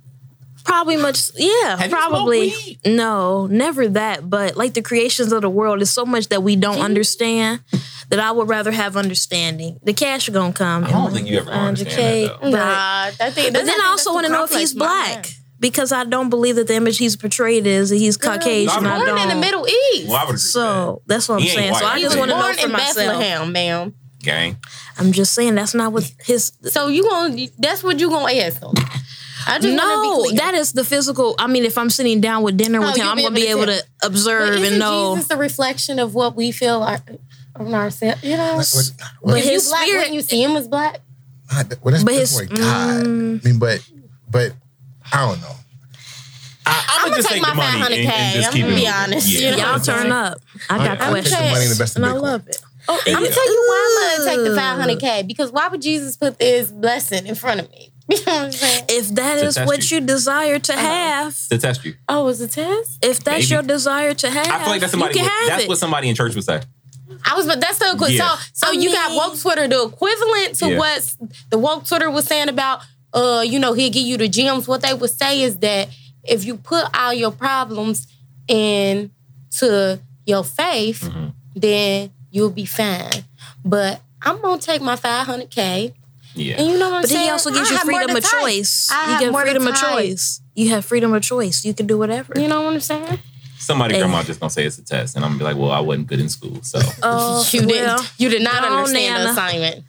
Probably 0.65 0.97
much. 0.97 1.31
Yeah, 1.37 1.77
Have 1.77 1.91
probably. 1.91 2.51
smoked 2.51 2.67
weed? 2.85 2.95
No, 2.97 3.47
never 3.47 3.89
that. 3.89 4.29
But 4.29 4.57
like 4.57 4.75
the 4.75 4.83
creations 4.83 5.33
of 5.33 5.43
the 5.43 5.51
world, 5.51 5.83
is 5.83 5.91
so 5.91 6.05
much 6.05 6.29
that 6.29 6.43
we 6.43 6.57
don't 6.57 6.81
understand 6.81 7.61
that 8.09 8.21
I 8.21 8.31
would 8.31 8.49
rather 8.49 8.71
have 8.71 8.97
understanding. 8.97 9.79
The 9.83 9.93
cash 9.93 10.29
are 10.29 10.33
gonna 10.33 10.53
come. 10.53 10.85
I 10.85 10.91
don't 10.91 11.13
think 11.13 11.29
you 11.29 11.39
ever 11.39 11.51
gonna 11.51 11.69
understand 11.69 12.29
that, 12.29 12.41
though. 12.41 12.51
But, 12.51 12.51
Nah, 12.51 13.11
I 13.27 13.31
think, 13.31 13.53
but 13.55 13.65
then 13.65 13.81
I 13.81 13.87
also 13.89 14.13
want 14.15 14.27
to 14.27 14.33
know 14.33 14.45
if 14.45 14.53
he's 14.53 14.73
black. 14.75 15.27
Because 15.61 15.93
I 15.93 16.03
don't 16.03 16.29
believe 16.29 16.57
that 16.57 16.67
the 16.67 16.75
image 16.75 16.99
he's 16.99 17.15
portrayed 17.15 17.69
is 17.69 17.91
that 17.91 17.97
he's 17.97 18.17
Caucasian. 18.17 18.69
I'm 18.69 18.85
I 18.85 18.97
Born 18.97 19.07
don't. 19.07 19.19
in 19.21 19.29
the 19.29 19.37
Middle 19.37 19.65
East. 19.69 20.09
Well, 20.09 20.17
I 20.17 20.23
would 20.25 20.31
agree 20.31 20.39
So 20.39 21.03
that's 21.07 21.29
what 21.29 21.37
I'm 21.37 21.43
He 21.43 21.51
ain't 21.51 21.57
saying. 21.59 21.75
So. 21.77 21.87
I 21.87 21.97
He 21.99 22.03
just 22.03 22.19
want 22.19 22.31
to 22.33 22.37
know 22.37 22.43
born 22.43 22.55
for 22.57 22.67
in 22.67 22.73
myself. 22.73 22.97
Bethlehem, 22.97 23.53
ma'am. 23.53 23.85
with 23.87 23.95
gang. 24.25 24.57
I'm 24.99 25.13
just 25.13 25.35
saying 25.35 25.55
that's 25.55 25.73
not 25.73 25.93
what 25.93 26.11
his. 26.25 26.51
So 26.65 26.89
you 26.89 27.09
gonna 27.09 27.47
that's 27.61 27.85
what 27.85 28.01
you 28.01 28.11
gonna 28.11 28.33
ask 28.41 28.59
them. 28.59 28.75
I 29.47 29.59
just 29.59 29.75
No, 29.77 29.85
wanna 29.85 30.23
be 30.25 30.29
clear. 30.31 30.41
that 30.41 30.55
is 30.55 30.73
the 30.73 30.85
physical. 30.85 31.35
I 31.39 31.47
mean, 31.47 31.65
if 31.65 31.77
I'm 31.79 31.91
sitting 31.91 32.21
down 32.21 32.43
with 32.43 32.57
dinner 32.57 32.79
Oh, 32.81 32.87
with 32.87 32.97
him, 32.97 33.03
you'll 33.05 33.09
I'm 33.11 33.17
gonna 33.19 33.31
be 33.35 33.47
able 33.49 33.63
able 33.65 33.73
to 33.73 33.79
to 33.81 33.87
observe 34.07 34.55
isn't 34.55 34.65
and 34.67 34.79
know. 34.79 35.17
Jesus 35.17 35.31
a 35.31 35.37
reflection 35.37 35.99
of 35.99 36.15
what 36.15 36.35
we 36.37 36.53
feel 36.53 36.83
our, 36.83 37.01
on 37.57 37.75
ourselves? 37.75 38.23
You 38.23 38.37
know, 38.37 38.57
What- 38.57 38.91
what- 39.21 39.33
But 39.35 39.41
his 39.43 39.65
you 39.65 39.71
black, 39.71 39.83
spirit- 39.87 39.99
wouldn't 39.99 40.15
you 40.15 40.23
see 40.23 40.43
him 40.43 40.57
as 40.57 40.69
black? 40.69 41.01
God, 41.51 41.77
well, 41.83 41.93
that's, 41.93 42.05
But 42.05 42.15
his- 42.15 42.35
where 42.35 42.45
God. 42.47 43.05
mm. 43.05 43.45
I 43.45 43.49
mean, 43.49 43.59
but 43.59 43.81
but 44.31 44.53
I 45.13 45.27
don't 45.27 45.41
know. 45.43 45.57
I, 46.65 46.85
I'm 46.89 47.05
gonna 47.11 47.17
just 47.17 47.29
take 47.29 47.43
the 47.45 47.55
my 47.55 47.61
500K. 47.65 48.07
and 48.07 48.35
just 48.35 48.49
I'm 48.49 48.61
gonna 48.61 48.65
be 48.67 48.71
moving. 48.77 48.89
honest, 48.89 49.29
Yeah. 49.29 49.41
you 49.41 49.51
know? 49.51 49.57
Y'all 49.65 49.75
I'm 49.75 49.83
turn 49.83 50.13
up. 50.13 50.39
I 50.71 50.79
got 50.79 51.01
I'll 51.01 51.13
take 51.15 51.25
the 51.25 51.31
questions, 51.31 51.51
money 51.53 51.63
and 51.65 51.73
invest 51.73 51.97
in 51.97 52.05
and 52.05 52.13
I 52.13 52.17
love 52.17 52.47
it. 52.49 52.57
I'm 52.89 52.99
gonna 53.05 53.29
tell 53.29 53.53
you 53.53 53.65
why 53.69 54.17
I'm 54.17 54.19
gonna 54.25 54.31
take 54.31 54.45
the 54.49 54.57
500K 54.57 55.27
because 55.27 55.51
why 55.53 55.69
would 55.69 55.83
Jesus 55.83 56.17
put 56.17 56.39
this 56.39 56.71
blessing 56.71 57.27
in 57.27 57.35
front 57.35 57.61
of 57.61 57.71
me? 57.71 57.92
You 58.09 58.17
know 58.27 58.45
what 58.47 58.85
If 58.89 59.09
that 59.15 59.41
To 59.41 59.47
is 59.47 59.59
what 59.59 59.91
you. 59.91 59.99
you 59.99 60.07
desire 60.07 60.59
to 60.59 60.73
have, 60.73 61.37
To 61.51 61.59
test 61.59 61.85
you. 61.85 61.95
Oh, 62.09 62.29
it's 62.29 62.41
a 62.41 62.49
test. 62.49 62.99
if 63.05 63.23
that's 63.25 63.45
Maybe. 63.45 63.55
your 63.55 63.63
desire 63.63 64.15
to 64.15 64.31
have, 64.31 64.47
I 64.47 64.59
feel 64.59 64.69
like 64.69 64.81
that's 64.81 64.91
somebody. 64.93 65.19
you 65.19 65.23
Would, 65.25 65.31
have 65.33 65.49
that's 65.49 65.63
it. 65.65 65.69
what 65.69 65.79
somebody 65.79 66.09
in 66.09 66.15
church 66.15 66.35
would 66.35 66.45
say. 66.45 66.61
I 67.25 67.35
was, 67.37 67.47
but 67.47 67.61
that's 67.61 67.77
still 67.77 67.95
good. 67.97 68.11
Yeah. 68.13 68.37
So, 68.37 68.67
so 68.67 68.67
I 68.69 68.73
you 68.73 68.91
got 68.93 69.15
woke 69.15 69.39
Twitter, 69.39 69.69
the 69.69 69.85
equivalent 69.85 70.57
to 70.57 70.71
Yeah. 70.71 70.79
what 70.79 71.15
the 71.51 71.59
woke 71.59 71.87
Twitter 71.87 72.11
was 72.11 72.27
saying 72.27 72.49
about, 72.49 72.81
uh, 73.15 73.45
you 73.47 73.59
know, 73.59 73.73
he'll 73.75 73.93
give 73.93 74.03
you 74.07 74.17
the 74.17 74.29
gems. 74.29 74.67
What 74.67 74.83
they 74.83 74.93
would 74.95 75.11
say 75.11 75.43
is 75.43 75.59
that 75.59 75.89
if 76.25 76.45
you 76.45 76.57
put 76.57 76.85
all 76.99 77.13
your 77.15 77.31
problems 77.31 78.09
into 78.49 80.01
your 80.27 80.45
faith, 80.45 81.03
Mm-hmm. 81.03 81.29
then 81.57 82.11
you'll 82.31 82.51
be 82.51 82.65
fine. 82.65 83.25
But 83.65 84.01
I'm 84.23 84.41
gonna 84.41 84.61
take 84.61 84.81
my 84.83 84.97
500k, 84.97 85.93
Yeah. 86.35 86.57
and 86.59 86.67
you 86.67 86.79
know 86.79 86.89
what 86.89 86.97
I'm 86.97 87.03
But 87.03 87.11
saying. 87.11 87.25
he 87.25 87.31
also 87.31 87.51
gives 87.51 87.71
I 87.71 87.75
you 87.75 87.79
freedom 87.81 88.17
of 88.17 88.23
type. 88.23 88.41
choice. 88.41 88.89
I 88.91 89.05
You 89.05 89.11
have 89.13 89.21
get 89.21 89.43
freedom 89.43 89.67
of 89.67 89.75
choice. 89.75 90.41
You 90.55 90.69
have 90.71 90.85
freedom 90.85 91.13
of 91.15 91.23
choice. 91.23 91.65
You 91.65 91.75
can 91.75 91.87
do 91.87 91.99
whatever. 91.99 92.33
You 92.39 92.49
know 92.49 92.63
what 92.63 92.75
I'm 92.75 92.81
saying? 92.81 93.19
Somebody 93.59 93.95
Hey. 93.95 94.01
grandma 94.01 94.23
just 94.25 94.41
gonna 94.41 94.51
say 94.51 94.65
it's 94.65 94.79
a 94.79 94.85
test, 94.85 95.15
and 95.15 95.25
I'm 95.25 95.33
gonna 95.33 95.39
be 95.39 95.45
like, 95.45 95.57
well, 95.57 95.71
I 95.71 95.79
wasn't 95.81 96.09
good 96.09 96.19
in 96.21 96.29
school, 96.29 96.59
so 96.63 96.81
Oh, 97.03 97.49
you 97.53 97.61
didn't. 97.67 98.13
You 98.19 98.29
did 98.29 98.43
not 98.43 98.61
go 98.63 98.67
on, 98.67 98.73
understand 98.79 99.17
the 99.17 99.19
Nana. 99.21 99.31
assignment. 99.31 99.85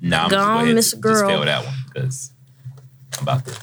nah, 0.00 0.24
I'm 0.24 0.30
Go 0.30 0.36
just 0.36 0.48
on, 0.48 0.62
going 0.64 0.74
Miss 0.74 0.90
to 0.90 0.96
Girl. 0.96 1.12
just 1.14 1.26
fail 1.26 1.44
that 1.44 1.64
one 1.64 1.74
because 1.86 2.30
I'm 3.18 3.22
about 3.22 3.46
to 3.46 3.54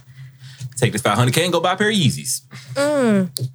take 0.78 0.94
this 0.94 1.02
500k 1.02 1.44
and 1.44 1.52
go 1.52 1.60
buy 1.60 1.74
a 1.74 1.78
pair 1.78 1.90
of 1.90 1.96
Yeezys. 1.96 2.42
mm. 2.76 3.50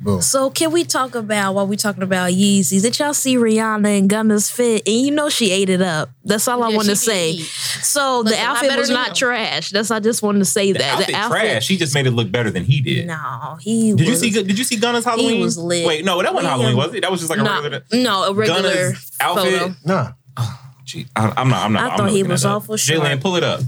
Boom. 0.00 0.20
So 0.20 0.50
can 0.50 0.70
we 0.70 0.84
talk 0.84 1.14
about 1.14 1.54
while 1.54 1.66
we 1.66 1.76
talking 1.76 2.02
about 2.02 2.30
Yeezys? 2.32 2.82
Did 2.82 2.98
y'all 2.98 3.14
see 3.14 3.36
Rihanna 3.36 3.98
and 3.98 4.10
Gunna's 4.10 4.50
fit? 4.50 4.82
And 4.86 4.96
you 4.96 5.10
know 5.10 5.28
she 5.28 5.50
ate 5.50 5.70
it 5.70 5.80
up. 5.80 6.10
That's 6.24 6.46
all 6.46 6.62
I 6.62 6.68
Yeah, 6.70 6.76
want 6.76 6.88
to 6.88 6.96
say. 6.96 7.30
eat. 7.32 7.40
So 7.44 8.20
Listen, 8.20 8.36
the 8.38 8.44
outfit 8.44 8.76
was 8.76 8.90
not 8.90 9.08
him. 9.08 9.14
trash. 9.14 9.70
That's 9.70 9.90
I 9.90 10.00
just 10.00 10.22
wanted 10.22 10.40
to 10.40 10.44
say 10.44 10.72
The 10.72 10.78
that. 10.80 11.10
outfit, 11.14 11.14
trash. 11.40 11.64
She 11.64 11.76
just 11.76 11.94
made 11.94 12.06
it 12.06 12.10
look 12.10 12.30
better 12.30 12.50
than 12.50 12.64
he 12.64 12.80
did. 12.80 13.06
No, 13.06 13.56
he 13.60 13.94
Did 13.94 14.08
you 14.08 14.16
see? 14.16 14.30
Did 14.30 14.58
you 14.58 14.64
see 14.64 14.76
Gunna's 14.76 15.04
Halloween? 15.04 15.40
was 15.40 15.56
lit. 15.56 15.86
Wait, 15.86 16.04
no, 16.04 16.20
that 16.22 16.34
wasn't 16.34 16.52
Liam- 16.52 16.56
Halloween, 16.56 16.76
was 16.76 16.94
it? 16.94 17.00
That 17.02 17.10
was 17.10 17.20
just 17.20 17.30
like 17.30 17.38
a 17.38 17.42
no, 17.42 17.54
regular. 17.62 17.82
no, 17.92 18.24
a 18.24 18.34
regular 18.34 18.62
Gunna's 18.62 19.12
outfit? 19.20 19.52
photo. 19.60 19.74
Nah. 19.86 20.12
Oh. 20.36 20.58
Gee, 20.84 21.06
I, 21.16 21.32
I'm 21.36 21.48
not. 21.48 21.64
I'm 21.64 21.72
not. 21.72 21.82
I 21.82 21.86
I'm 21.92 21.96
thought 21.96 22.04
not 22.06 22.12
he 22.12 22.22
was 22.24 22.44
awful 22.44 22.76
short. 22.76 23.00
Jalen, 23.02 23.20
pull 23.20 23.36
it 23.36 23.44
up. 23.44 23.60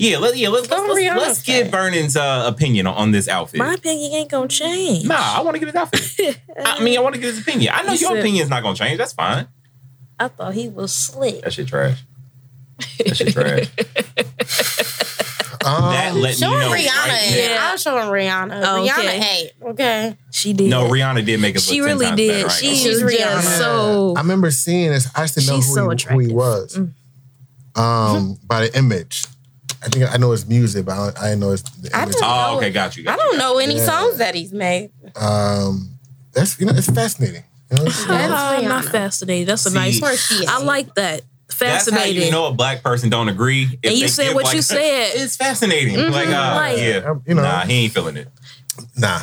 Yeah, 0.00 0.16
let, 0.16 0.34
yeah. 0.34 0.48
Let's 0.48 0.66
Go 0.66 0.76
let's, 0.76 0.88
let's, 0.88 1.00
Rihanna's 1.00 1.22
let's 1.22 1.42
get. 1.42 1.70
Vernon's 1.70 2.16
uh, 2.16 2.44
opinion 2.46 2.86
on, 2.86 2.94
on 2.94 3.10
this 3.10 3.28
outfit. 3.28 3.58
My 3.58 3.74
opinion 3.74 4.12
ain't 4.12 4.30
gonna 4.30 4.48
change. 4.48 5.04
Nah, 5.04 5.14
I 5.16 5.42
want 5.42 5.56
to 5.56 5.58
get 5.58 5.66
his 5.66 5.74
outfit. 5.74 6.40
I 6.64 6.82
mean, 6.82 6.96
I 6.98 7.02
want 7.02 7.14
to 7.16 7.20
get 7.20 7.34
his 7.34 7.42
opinion. 7.42 7.72
I 7.74 7.82
know 7.82 7.92
You 7.92 7.98
your 7.98 8.10
said- 8.12 8.20
opinion's 8.20 8.48
not 8.48 8.62
gonna 8.62 8.76
change. 8.76 8.96
That's 8.96 9.12
fine. 9.12 9.46
I 10.18 10.28
thought 10.28 10.54
he 10.54 10.68
was 10.70 10.94
slick. 10.94 11.42
That 11.42 11.52
shit 11.52 11.68
trash. 11.68 12.02
That 13.04 13.16
shit 13.16 13.32
trash. 13.34 13.68
Um, 15.62 15.92
that 15.92 16.14
let 16.16 16.36
Show 16.36 16.48
me 16.48 16.54
him 16.54 16.60
know. 16.62 16.70
Rihanna. 16.74 17.08
right 17.08 17.22
in 17.28 17.34
it. 17.34 17.48
there. 17.48 17.60
I'll 17.60 17.76
show 17.76 17.98
him 17.98 18.08
Rihanna. 18.08 18.62
Oh, 18.64 18.82
Rihanna 18.82 18.98
okay. 18.98 19.42
ate. 19.42 19.52
Okay. 19.62 20.16
She 20.30 20.54
did. 20.54 20.70
No, 20.70 20.88
Rihanna 20.88 21.22
did 21.26 21.38
make 21.38 21.54
us. 21.54 21.68
She 21.68 21.82
look 21.82 21.88
10 21.90 21.98
really 21.98 22.06
times 22.06 22.16
did. 22.16 22.42
Better, 22.46 22.48
She 22.48 22.64
gonna 22.64 22.72
is. 22.72 22.82
She's 22.82 23.00
just 23.00 23.04
Rihanna. 23.20 23.58
so. 23.58 24.14
I 24.16 24.20
remember 24.22 24.50
seeing 24.50 24.90
this. 24.90 25.06
I 25.14 25.24
just 25.24 25.34
didn't 25.34 25.48
know 25.50 25.56
who, 25.56 25.62
so 25.62 25.90
he, 25.90 26.14
who 26.14 26.18
he 26.18 26.32
was. 26.32 26.78
Mm. 26.78 27.78
Um, 27.78 28.38
by 28.42 28.60
the 28.68 28.78
image. 28.78 29.26
I 29.82 29.88
think 29.88 30.12
I 30.12 30.16
know 30.18 30.30
his 30.32 30.46
music, 30.46 30.84
but 30.84 30.92
I, 30.92 30.96
don't, 30.96 31.18
I 31.18 31.24
didn't 31.28 31.40
know 31.40 31.50
his 31.50 31.64
I 31.94 32.02
image. 32.02 32.14
don't- 32.16 32.20
know. 32.22 32.46
Oh, 32.52 32.56
okay, 32.58 32.70
got 32.70 32.96
you. 32.96 33.04
Got 33.04 33.14
I 33.14 33.16
don't 33.16 33.36
got 33.36 33.38
know 33.38 33.58
any 33.58 33.76
Yeah. 33.78 33.86
songs 33.86 34.18
that 34.18 34.34
he's 34.34 34.52
made. 34.52 34.90
Um, 35.16 35.98
that's 36.32 36.58
you 36.60 36.66
know, 36.66 36.72
it's 36.74 36.90
fascinating. 36.90 37.44
You 37.70 37.76
know, 37.78 37.82
it's- 37.84 38.04
That's 38.04 38.30
not 38.30 38.84
Rihanna. 38.84 38.90
fascinated. 38.90 39.48
That's 39.48 39.64
a 39.66 39.70
See, 39.70 39.76
nice. 39.78 39.96
Of 39.96 40.02
course 40.02 40.26
she 40.26 40.34
is. 40.34 40.48
I 40.48 40.58
like 40.62 40.94
that. 40.96 41.22
That's 41.48 41.90
how 41.90 41.96
Fascinating. 41.96 42.22
you 42.24 42.30
know 42.30 42.46
a 42.46 42.52
black 42.52 42.82
person 42.82 43.10
don't 43.10 43.28
agree. 43.28 43.64
if 43.64 43.90
And 43.90 43.94
you 43.94 44.02
they 44.02 44.08
said 44.08 44.34
what 44.34 44.44
like- 44.44 44.54
you 44.56 44.62
said. 44.76 45.10
It's 45.14 45.36
fascinating. 45.36 45.96
Mhm, 45.96 46.10
Like, 46.10 46.28
uh, 46.28 46.30
like- 46.54 46.78
yeah, 46.78 46.96
Um, 47.10 47.22
you 47.26 47.34
know. 47.34 47.42
nah, 47.42 47.64
he 47.66 47.84
ain't 47.84 47.92
feeling 47.92 48.16
it. 48.16 48.28
Nah. 48.96 49.22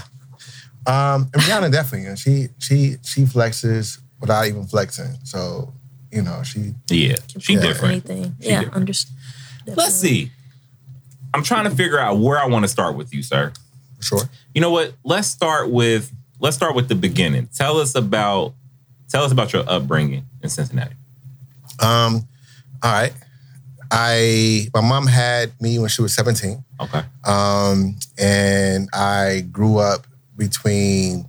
Um, 0.86 1.30
and 1.34 1.44
Rihanna 1.44 1.72
definitely. 1.72 2.02
You 2.04 2.10
know, 2.10 2.16
she 2.16 2.48
she 2.60 2.96
she 3.04 3.22
flexes 3.26 4.00
without 4.20 4.46
even 4.48 4.66
flexing. 4.68 5.18
So 5.24 5.74
you 6.12 6.22
know 6.22 6.42
she. 6.44 6.74
Yeah, 6.90 7.16
she 7.40 7.54
Yeah. 7.54 7.60
different. 7.62 7.92
Anything. 8.08 8.36
She 8.42 8.50
yeah, 8.50 8.60
different. 8.60 8.76
understand. 8.76 9.18
Let's 9.76 9.96
see. 9.96 10.32
I'm 11.34 11.44
trying 11.44 11.66
to 11.66 11.72
figure 11.72 12.00
out 12.00 12.18
where 12.18 12.40
I 12.40 12.46
want 12.48 12.64
to 12.64 12.70
start 12.70 12.96
with 12.96 13.14
you, 13.14 13.24
sir. 13.24 13.54
Sure. 14.00 14.22
You 14.54 14.62
know 14.62 14.72
what? 14.72 14.94
Let's 15.04 15.28
start 15.28 15.70
with 15.70 16.12
let's 16.40 16.56
start 16.56 16.76
with 16.76 16.88
the 16.88 16.96
beginning. 16.96 17.50
Tell 17.56 17.78
us 17.78 17.96
about 17.96 18.54
tell 19.10 19.24
us 19.24 19.32
about 19.32 19.54
your 19.54 19.64
upbringing 19.68 20.26
in 20.42 20.50
Cincinnati. 20.50 20.96
Um, 21.80 22.28
all 22.84 22.92
right. 22.92 23.14
I 23.92 24.68
my 24.74 24.82
mom 24.82 25.08
had 25.08 25.60
me 25.62 25.80
when 25.80 25.90
she 25.90 26.02
was 26.02 26.14
17. 26.14 26.64
Okay. 26.82 27.02
Um, 27.26 27.98
and 28.18 28.90
I 28.94 29.46
grew 29.52 29.78
up 29.78 30.06
between 30.36 31.28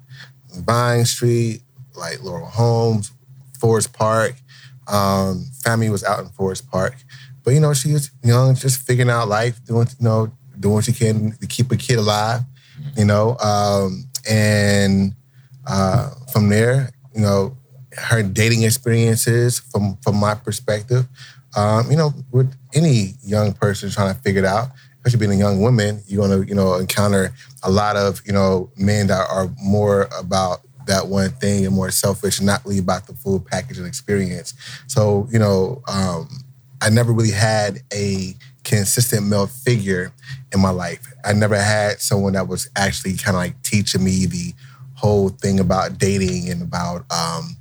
Vine 0.54 1.04
Street, 1.04 1.62
like 1.96 2.22
Laurel 2.22 2.46
Homes, 2.46 3.12
Forest 3.60 3.92
Park. 3.92 4.34
Um, 4.86 5.46
family 5.62 5.90
was 5.90 6.02
out 6.02 6.20
in 6.20 6.28
Forest 6.30 6.70
Park. 6.70 6.96
But 7.48 7.54
you 7.54 7.60
know, 7.60 7.72
she 7.72 7.94
was 7.94 8.10
young, 8.22 8.54
just 8.56 8.86
figuring 8.86 9.08
out 9.08 9.26
life, 9.26 9.64
doing, 9.64 9.86
you 9.98 10.04
know, 10.04 10.30
doing 10.60 10.74
what 10.74 10.84
she 10.84 10.92
can 10.92 11.32
to 11.38 11.46
keep 11.46 11.72
a 11.72 11.78
kid 11.78 11.98
alive, 11.98 12.42
you 12.94 13.06
know. 13.06 13.38
Um, 13.38 14.06
and 14.28 15.14
uh, 15.66 16.10
from 16.30 16.50
there, 16.50 16.90
you 17.14 17.22
know, 17.22 17.56
her 17.96 18.22
dating 18.22 18.64
experiences 18.64 19.60
from 19.60 19.96
from 20.02 20.16
my 20.16 20.34
perspective, 20.34 21.08
um, 21.56 21.90
you 21.90 21.96
know, 21.96 22.12
with 22.32 22.54
any 22.74 23.14
young 23.24 23.54
person 23.54 23.88
trying 23.88 24.14
to 24.14 24.20
figure 24.20 24.40
it 24.40 24.44
out, 24.44 24.68
especially 24.96 25.26
being 25.26 25.40
a 25.40 25.42
young 25.42 25.58
woman, 25.58 26.02
you're 26.06 26.28
gonna, 26.28 26.44
you 26.44 26.54
know, 26.54 26.74
encounter 26.74 27.32
a 27.62 27.70
lot 27.70 27.96
of, 27.96 28.20
you 28.26 28.34
know, 28.34 28.70
men 28.76 29.06
that 29.06 29.26
are 29.30 29.48
more 29.56 30.06
about 30.20 30.60
that 30.86 31.06
one 31.06 31.30
thing 31.30 31.64
and 31.64 31.74
more 31.74 31.90
selfish 31.90 32.42
not 32.42 32.62
really 32.66 32.78
about 32.78 33.06
the 33.06 33.14
full 33.14 33.40
package 33.40 33.78
and 33.78 33.86
experience. 33.86 34.52
So, 34.86 35.26
you 35.32 35.38
know, 35.38 35.82
um, 35.88 36.44
I 36.80 36.90
never 36.90 37.12
really 37.12 37.32
had 37.32 37.80
a 37.92 38.34
consistent 38.64 39.26
male 39.26 39.46
figure 39.46 40.12
in 40.52 40.60
my 40.60 40.70
life. 40.70 41.00
I 41.24 41.32
never 41.32 41.56
had 41.56 42.00
someone 42.00 42.34
that 42.34 42.48
was 42.48 42.68
actually 42.76 43.16
kind 43.16 43.36
of 43.36 43.42
like 43.42 43.62
teaching 43.62 44.04
me 44.04 44.26
the 44.26 44.52
whole 44.94 45.30
thing 45.30 45.60
about 45.60 45.98
dating 45.98 46.50
and 46.50 46.62
about 46.62 47.04
um, 47.12 47.56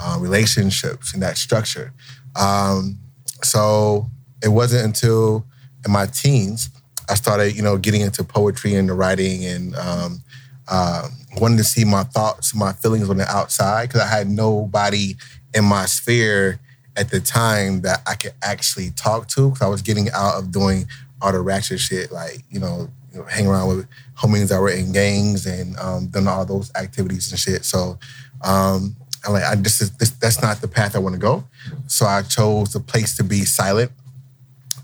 uh, 0.00 0.18
relationships 0.20 1.12
and 1.12 1.22
that 1.22 1.36
structure. 1.36 1.92
Um, 2.34 2.98
so 3.42 4.06
it 4.42 4.48
wasn't 4.48 4.84
until 4.84 5.44
in 5.84 5.92
my 5.92 6.06
teens 6.06 6.70
I 7.08 7.14
started, 7.14 7.54
you 7.54 7.62
know, 7.62 7.76
getting 7.76 8.00
into 8.00 8.24
poetry 8.24 8.74
and 8.74 8.88
the 8.88 8.94
writing 8.94 9.44
and 9.44 9.76
um, 9.76 10.22
uh, 10.68 11.08
wanted 11.38 11.58
to 11.58 11.64
see 11.64 11.84
my 11.84 12.02
thoughts, 12.02 12.54
my 12.54 12.72
feelings 12.72 13.08
on 13.08 13.18
the 13.18 13.28
outside 13.28 13.88
because 13.88 14.00
I 14.00 14.06
had 14.06 14.28
nobody 14.28 15.14
in 15.54 15.64
my 15.64 15.86
sphere 15.86 16.58
at 16.96 17.10
the 17.10 17.20
time 17.20 17.82
that 17.82 18.00
I 18.06 18.14
could 18.14 18.32
actually 18.42 18.90
talk 18.90 19.28
to 19.28 19.50
because 19.50 19.62
I 19.62 19.68
was 19.68 19.82
getting 19.82 20.10
out 20.10 20.38
of 20.38 20.50
doing 20.50 20.86
all 21.20 21.32
the 21.32 21.40
ratchet 21.40 21.80
shit, 21.80 22.10
like 22.10 22.42
you 22.50 22.60
know, 22.60 22.88
you 23.12 23.20
know 23.20 23.24
hanging 23.26 23.50
around 23.50 23.68
with 23.68 23.88
homies 24.16 24.48
that 24.48 24.60
were 24.60 24.70
in 24.70 24.92
gangs 24.92 25.46
and 25.46 25.78
um, 25.78 26.06
doing 26.08 26.26
all 26.26 26.44
those 26.44 26.72
activities 26.74 27.30
and 27.30 27.38
shit. 27.38 27.64
So 27.64 27.98
um, 28.42 28.96
I'm 29.24 29.32
like, 29.32 29.44
I, 29.44 29.54
this 29.56 29.80
is 29.80 29.90
this, 29.96 30.10
that's 30.10 30.40
not 30.40 30.60
the 30.60 30.68
path 30.68 30.96
I 30.96 30.98
want 30.98 31.14
to 31.14 31.20
go. 31.20 31.44
So 31.86 32.06
I 32.06 32.22
chose 32.22 32.72
the 32.72 32.80
place 32.80 33.16
to 33.16 33.24
be 33.24 33.44
silent, 33.44 33.92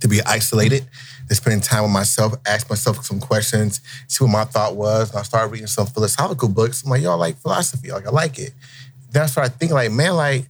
to 0.00 0.08
be 0.08 0.20
isolated, 0.22 0.86
to 1.28 1.34
spend 1.34 1.62
time 1.62 1.82
with 1.82 1.92
myself, 1.92 2.34
ask 2.46 2.68
myself 2.68 3.04
some 3.04 3.20
questions, 3.20 3.80
see 4.08 4.24
what 4.24 4.30
my 4.30 4.44
thought 4.44 4.76
was. 4.76 5.10
And 5.10 5.18
I 5.18 5.22
started 5.22 5.52
reading 5.52 5.66
some 5.66 5.86
philosophical 5.86 6.48
books. 6.48 6.82
I'm 6.82 6.90
like, 6.90 7.04
I 7.04 7.14
like 7.14 7.36
philosophy. 7.38 7.90
Like, 7.90 8.06
I 8.06 8.10
like 8.10 8.38
it. 8.38 8.52
Then 9.10 9.22
I 9.22 9.48
think. 9.48 9.72
like, 9.72 9.92
man, 9.92 10.14
like, 10.14 10.48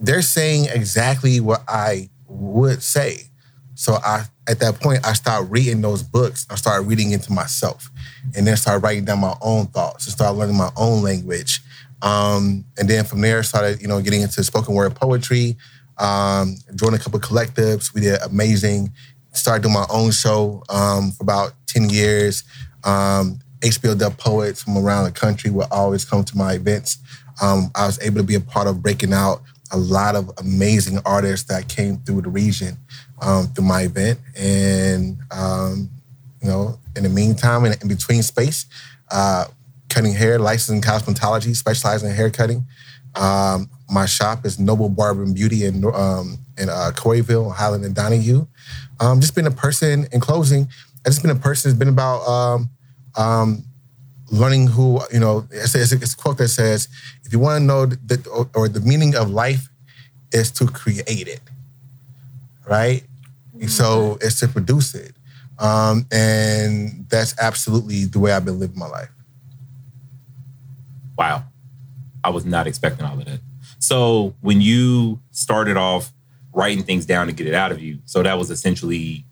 they're 0.00 0.22
saying 0.22 0.66
exactly 0.72 1.40
what 1.40 1.62
I 1.68 2.08
would 2.26 2.82
say. 2.82 3.30
So 3.74 3.94
I, 4.04 4.24
at 4.48 4.58
that 4.60 4.80
point, 4.80 5.06
I 5.06 5.12
started 5.12 5.50
reading 5.50 5.80
those 5.80 6.02
books. 6.02 6.46
I 6.50 6.56
started 6.56 6.86
reading 6.86 7.12
into 7.12 7.32
myself, 7.32 7.90
and 8.36 8.46
then 8.46 8.56
started 8.56 8.82
writing 8.82 9.04
down 9.04 9.20
my 9.20 9.34
own 9.40 9.66
thoughts 9.68 10.06
and 10.06 10.12
started 10.12 10.38
learning 10.38 10.56
my 10.56 10.70
own 10.76 11.02
language. 11.02 11.60
Um, 12.02 12.64
and 12.78 12.88
then 12.88 13.04
from 13.04 13.20
there, 13.20 13.42
started 13.42 13.80
you 13.80 13.88
know 13.88 14.00
getting 14.00 14.22
into 14.22 14.42
spoken 14.42 14.74
word 14.74 14.94
poetry. 14.94 15.56
Um, 15.98 16.56
joined 16.74 16.94
a 16.94 16.98
couple 16.98 17.20
collectives. 17.20 17.94
We 17.94 18.00
did 18.00 18.20
amazing. 18.22 18.92
Started 19.32 19.62
doing 19.62 19.74
my 19.74 19.86
own 19.90 20.10
show 20.10 20.62
um, 20.68 21.12
for 21.12 21.22
about 21.22 21.52
ten 21.66 21.88
years. 21.88 22.42
Um, 22.84 23.38
HBO 23.60 23.98
Def 23.98 24.16
poets 24.16 24.62
from 24.62 24.78
around 24.78 25.04
the 25.04 25.12
country 25.12 25.50
would 25.50 25.68
always 25.70 26.04
come 26.04 26.24
to 26.24 26.36
my 26.36 26.54
events. 26.54 26.98
Um, 27.42 27.70
I 27.74 27.86
was 27.86 28.00
able 28.02 28.16
to 28.18 28.22
be 28.22 28.34
a 28.34 28.40
part 28.40 28.66
of 28.66 28.82
breaking 28.82 29.12
out 29.12 29.42
a 29.72 29.76
lot 29.76 30.16
of 30.16 30.30
amazing 30.38 30.98
artists 31.04 31.48
that 31.48 31.68
came 31.68 31.98
through 31.98 32.22
the 32.22 32.28
region 32.28 32.76
um, 33.20 33.46
through 33.48 33.64
my 33.64 33.82
event. 33.82 34.18
And, 34.36 35.18
um, 35.30 35.90
you 36.42 36.48
know, 36.48 36.78
in 36.96 37.02
the 37.04 37.08
meantime, 37.08 37.64
in, 37.64 37.74
in 37.80 37.88
between 37.88 38.22
space, 38.22 38.66
uh, 39.10 39.44
cutting 39.88 40.14
hair, 40.14 40.38
licensed 40.38 40.70
in 40.70 40.80
cosmetology, 40.80 41.54
specializing 41.54 42.10
in 42.10 42.16
hair 42.16 42.30
cutting. 42.30 42.64
Um, 43.14 43.68
my 43.90 44.06
shop 44.06 44.46
is 44.46 44.58
Noble 44.58 44.88
Barber 44.88 45.22
and 45.22 45.34
Beauty 45.34 45.64
in, 45.64 45.84
um, 45.84 46.38
in 46.56 46.68
uh, 46.68 46.92
Corryville, 46.94 47.52
Highland, 47.52 47.84
and 47.84 47.94
Donahue. 47.94 48.46
Um, 49.00 49.20
just 49.20 49.34
been 49.34 49.46
a 49.46 49.50
person, 49.50 50.06
in 50.12 50.20
closing, 50.20 50.68
I've 51.04 51.12
just 51.12 51.22
been 51.22 51.30
a 51.30 51.34
person 51.34 51.70
that's 51.70 51.78
been 51.78 51.88
about 51.88 52.26
um, 52.28 52.70
um, 53.16 53.64
learning 54.30 54.68
who, 54.68 55.00
you 55.12 55.20
know, 55.20 55.46
it's, 55.50 55.74
it's, 55.74 55.92
it's 55.92 56.14
a 56.14 56.16
quote 56.16 56.38
that 56.38 56.48
says, 56.48 56.88
if 57.24 57.32
you 57.32 57.38
want 57.38 57.60
to 57.60 57.64
know 57.64 57.86
that 57.86 58.26
or, 58.28 58.48
or 58.54 58.68
the 58.68 58.80
meaning 58.80 59.14
of 59.16 59.30
life 59.30 59.68
is 60.32 60.50
to 60.52 60.66
create 60.66 61.28
it, 61.28 61.40
right? 62.68 63.02
So 63.66 64.16
it's 64.22 64.40
to 64.40 64.48
produce 64.48 64.94
it. 64.94 65.14
Um, 65.58 66.06
and 66.10 67.06
that's 67.10 67.38
absolutely 67.38 68.06
the 68.06 68.18
way 68.18 68.32
I've 68.32 68.44
been 68.44 68.58
living 68.58 68.78
my 68.78 68.88
life. 68.88 69.10
Wow. 71.18 71.44
I 72.24 72.30
was 72.30 72.46
not 72.46 72.66
expecting 72.66 73.04
all 73.04 73.18
of 73.18 73.24
that. 73.26 73.40
So 73.78 74.34
when 74.40 74.60
you 74.60 75.20
started 75.32 75.76
off 75.76 76.12
writing 76.52 76.84
things 76.84 77.04
down 77.04 77.26
to 77.26 77.32
get 77.32 77.46
it 77.46 77.54
out 77.54 77.72
of 77.72 77.80
you, 77.80 77.98
so 78.06 78.22
that 78.22 78.38
was 78.38 78.50
essentially 78.50 79.24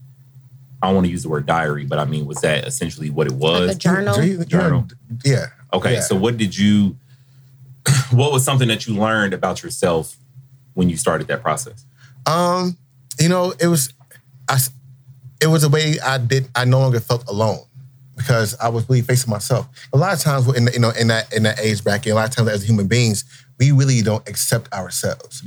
I 0.82 0.86
don't 0.86 0.94
want 0.96 1.06
to 1.06 1.10
use 1.10 1.22
the 1.24 1.28
word 1.28 1.46
diary, 1.46 1.84
but 1.84 1.98
I 1.98 2.04
mean, 2.04 2.26
was 2.26 2.40
that 2.42 2.64
essentially 2.66 3.10
what 3.10 3.26
it 3.26 3.32
was? 3.32 3.68
Like 3.68 3.76
a 3.76 3.78
journal. 3.78 4.14
Journal. 4.14 4.44
Journal. 4.46 4.88
Yeah. 5.24 5.46
Okay, 5.72 5.94
Yeah. 5.94 6.00
so 6.00 6.14
what 6.16 6.36
did 6.36 6.56
you? 6.56 6.96
What 8.10 8.32
was 8.32 8.44
something 8.44 8.68
that 8.68 8.86
you 8.86 8.94
learned 8.94 9.34
about 9.34 9.62
yourself 9.62 10.16
when 10.74 10.88
you 10.88 10.96
started 10.96 11.26
that 11.28 11.42
process? 11.42 11.84
Um, 12.26 12.76
you 13.18 13.28
know, 13.28 13.52
it 13.60 13.66
was, 13.66 13.92
I, 14.48 14.58
it 15.40 15.46
was 15.46 15.64
a 15.64 15.68
way 15.68 15.98
I 16.04 16.18
did. 16.18 16.48
I 16.54 16.64
no 16.64 16.78
longer 16.80 17.00
felt 17.00 17.28
alone 17.28 17.60
because 18.16 18.56
I 18.58 18.68
was 18.68 18.88
really 18.88 19.02
facing 19.02 19.30
myself. 19.30 19.66
A 19.92 19.96
lot 19.96 20.12
of 20.12 20.20
times, 20.20 20.46
in 20.56 20.66
the, 20.66 20.72
you 20.72 20.80
know, 20.80 20.90
in 20.98 21.08
that 21.08 21.32
in 21.32 21.42
that 21.44 21.58
age 21.60 21.82
bracket, 21.82 22.12
a 22.12 22.14
lot 22.14 22.28
of 22.28 22.34
times 22.34 22.48
as 22.50 22.62
human 22.68 22.86
beings, 22.88 23.24
we 23.58 23.72
really 23.72 24.02
don't 24.02 24.26
accept 24.28 24.72
ourselves. 24.72 25.42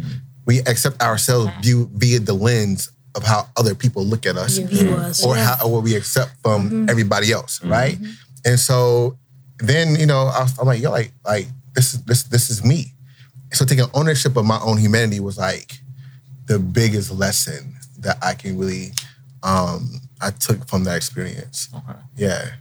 We 0.46 0.60
accept 0.60 1.02
ourselves 1.02 1.52
view, 1.62 1.90
via 1.94 2.20
the 2.20 2.34
lens 2.34 2.92
of 3.15 3.24
how 3.24 3.48
other 3.58 3.75
people 3.75 4.06
look 4.06 4.25
at 4.25 4.38
us, 4.38 4.58
View 4.58 4.89
mm-hmm. 4.89 5.01
us, 5.01 5.25
or 5.25 5.36
how 5.36 5.58
or 5.65 5.72
what 5.72 5.84
we 5.84 5.96
accept 5.96 6.32
from 6.41 6.70
mm-hmm. 6.70 6.89
everybody 6.89 7.32
else, 7.32 7.60
mm-hmm. 7.60 7.72
right? 7.72 7.98
And 8.46 8.60
so 8.60 9.18
then 9.60 9.96
you 10.00 10.06
know, 10.06 10.27
I 10.27 10.44
was, 10.44 10.58
I'm 10.60 10.68
like, 10.68 10.82
yo, 10.82 10.91
like, 10.91 11.12
like 11.25 11.48
this 11.74 11.94
is 11.94 12.03
this 12.03 12.24
this 12.24 12.50
is 12.50 12.63
me. 12.63 12.94
So 13.51 13.65
taking 13.65 13.86
ownership 13.94 14.38
of 14.38 14.46
my 14.46 14.60
own 14.62 14.77
humanity 14.77 15.20
was 15.20 15.38
like 15.38 15.74
the 16.46 16.58
biggest 16.58 17.12
lesson 17.12 17.75
that 18.00 18.18
I 18.24 18.34
can 18.34 18.58
really 18.58 18.91
um 19.44 20.01
I 20.22 20.32
took 20.32 20.68
from 20.68 20.84
that 20.86 20.96
experience. 20.96 21.70
Okay. 21.75 22.00
Yeah, 22.15 22.51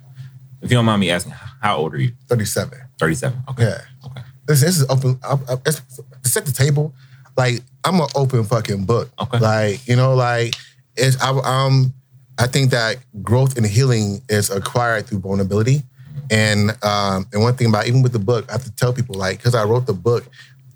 If 0.62 0.71
you 0.71 0.76
don't 0.76 0.85
mind 0.85 1.00
me 1.00 1.11
asking, 1.11 1.33
how 1.61 1.76
old 1.76 1.95
are 1.95 1.99
you? 1.99 2.12
37. 2.28 2.78
37. 2.99 3.42
Okay. 3.50 3.62
Yeah. 3.64 3.80
Okay. 4.07 4.23
This, 4.47 4.61
this 4.62 4.78
is 4.78 4.87
open. 4.88 5.19
I, 5.23 5.35
I, 5.49 5.57
it's, 5.66 5.83
set 6.25 6.47
the 6.47 6.52
table, 6.52 6.95
like 7.37 7.62
I'm 7.85 8.01
an 8.01 8.09
open 8.15 8.45
fucking 8.45 8.85
book. 8.85 9.11
Okay. 9.21 9.39
Like 9.39 9.89
you 9.89 9.97
know, 9.97 10.15
like 10.15 10.55
it's 10.97 11.21
I, 11.21 11.31
um 11.31 11.95
I 12.39 12.47
think 12.47 12.71
that 12.71 12.97
growth 13.23 13.57
and 13.57 13.67
healing 13.67 14.23
is 14.29 14.51
acquired 14.51 15.07
through 15.07 15.21
vulnerability, 15.21 15.83
and 16.31 16.71
um 16.83 17.27
and 17.33 17.43
one 17.43 17.55
thing 17.57 17.69
about 17.69 17.87
even 17.87 18.03
with 18.03 18.13
the 18.13 18.19
book, 18.19 18.47
I 18.49 18.53
have 18.53 18.65
to 18.65 18.73
tell 18.73 18.93
people 18.93 19.17
like 19.17 19.39
because 19.39 19.55
I 19.55 19.65
wrote 19.65 19.87
the 19.87 19.93
book 19.93 20.27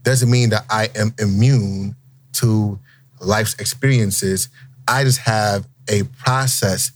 doesn't 0.02 0.30
mean 0.30 0.50
that 0.50 0.64
I 0.68 0.90
am 0.94 1.14
immune 1.18 1.96
to 2.34 2.78
life's 3.20 3.54
experiences. 3.54 4.48
I 4.86 5.02
just 5.04 5.20
have 5.20 5.66
a 5.88 6.02
process 6.04 6.92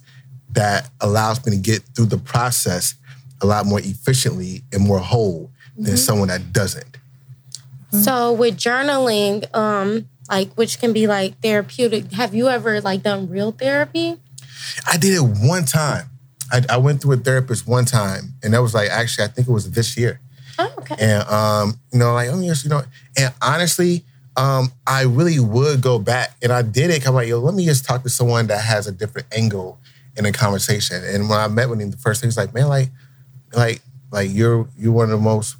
that 0.51 0.91
allows 1.01 1.45
me 1.47 1.53
to 1.53 1.59
get 1.59 1.83
through 1.95 2.07
the 2.07 2.19
process 2.19 2.95
a 3.41 3.47
lot 3.47 3.67
more 3.67 3.81
efficiently 3.81 4.63
and 4.73 4.83
more 4.83 4.99
whole 4.99 5.51
than 5.77 5.97
someone 5.97 6.29
that 6.29 6.53
doesn't. 6.53 6.98
So 7.91 8.33
with 8.33 8.57
journaling, 8.57 9.55
um, 9.57 10.09
like 10.29 10.53
which 10.55 10.79
can 10.79 10.93
be 10.93 11.07
like 11.07 11.41
therapeutic. 11.41 12.13
Have 12.13 12.35
you 12.35 12.49
ever 12.49 12.81
like 12.81 13.03
done 13.03 13.29
real 13.29 13.53
therapy? 13.53 14.17
I 14.87 14.97
did 14.97 15.15
it 15.15 15.23
one 15.23 15.65
time. 15.65 16.07
I, 16.51 16.63
I 16.69 16.77
went 16.79 17.03
through 17.03 17.15
a 17.15 17.17
therapist 17.19 17.67
one 17.67 17.85
time, 17.85 18.35
and 18.43 18.55
that 18.55 18.61
was 18.61 18.75
like 18.75 18.91
actually 18.91 19.25
I 19.25 19.29
think 19.29 19.49
it 19.49 19.53
was 19.53 19.71
this 19.71 19.97
year. 19.97 20.21
Oh, 20.59 20.75
okay. 20.79 20.97
And 20.99 21.23
um, 21.29 21.79
you 21.93 21.99
know, 21.99 22.13
like, 22.13 22.29
oh 22.31 22.41
yes, 22.41 22.65
you 22.65 22.71
know, 22.71 22.83
and 23.17 23.33
honestly, 23.41 24.05
um, 24.37 24.73
I 24.87 25.03
really 25.03 25.41
would 25.41 25.81
go 25.81 25.99
back 25.99 26.37
and 26.43 26.53
I 26.53 26.63
did 26.63 26.91
it. 26.91 27.07
I'm 27.07 27.15
like, 27.15 27.29
yo, 27.29 27.39
let 27.39 27.55
me 27.55 27.65
just 27.65 27.85
talk 27.85 28.03
to 28.03 28.09
someone 28.09 28.47
that 28.49 28.65
has 28.65 28.87
a 28.87 28.93
different 28.93 29.27
angle 29.33 29.79
in 30.17 30.27
a 30.27 30.33
conversation. 30.33 31.03
And 31.05 31.29
when 31.29 31.39
I 31.39 31.49
met 31.49 31.69
with 31.69 31.81
him, 31.81 31.91
the 31.91 31.97
first 31.97 32.21
thing 32.21 32.29
he's 32.29 32.37
like, 32.37 32.55
man, 32.55 32.69
like, 32.69 32.89
like, 33.53 33.83
like 34.11 34.31
you're 34.31 34.69
you're 34.77 34.93
one 34.93 35.05
of 35.05 35.11
the 35.11 35.19
most 35.19 35.57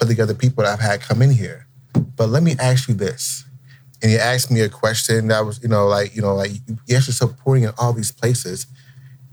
put 0.00 0.08
together 0.08 0.34
people 0.34 0.64
that 0.64 0.72
I've 0.72 0.80
had 0.80 1.00
come 1.00 1.20
in 1.20 1.30
here. 1.30 1.66
But 2.16 2.30
let 2.30 2.42
me 2.42 2.56
ask 2.58 2.88
you 2.88 2.94
this. 2.94 3.44
And 4.02 4.10
he 4.10 4.16
asked 4.16 4.50
me 4.50 4.62
a 4.62 4.68
question 4.68 5.28
that 5.28 5.44
was, 5.44 5.62
you 5.62 5.68
know, 5.68 5.86
like, 5.86 6.16
you 6.16 6.22
know, 6.22 6.34
like 6.34 6.52
yes, 6.86 7.06
you're 7.06 7.14
supporting 7.14 7.64
in 7.64 7.70
all 7.78 7.92
these 7.92 8.10
places 8.10 8.66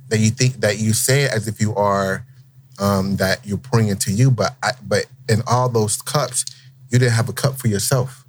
that 0.09 0.19
you 0.19 0.29
think 0.29 0.55
that 0.55 0.77
you 0.77 0.91
say 0.93 1.23
it 1.23 1.31
as 1.31 1.47
if 1.47 1.61
you 1.61 1.73
are 1.75 2.25
um, 2.79 3.15
that 3.15 3.45
you're 3.45 3.57
pouring 3.57 3.87
into 3.87 4.11
you, 4.11 4.29
but 4.29 4.55
I, 4.61 4.71
but 4.85 5.05
in 5.29 5.41
all 5.47 5.69
those 5.69 6.01
cups, 6.01 6.45
you 6.89 6.99
didn't 6.99 7.13
have 7.13 7.29
a 7.29 7.33
cup 7.33 7.57
for 7.57 7.67
yourself. 7.67 8.25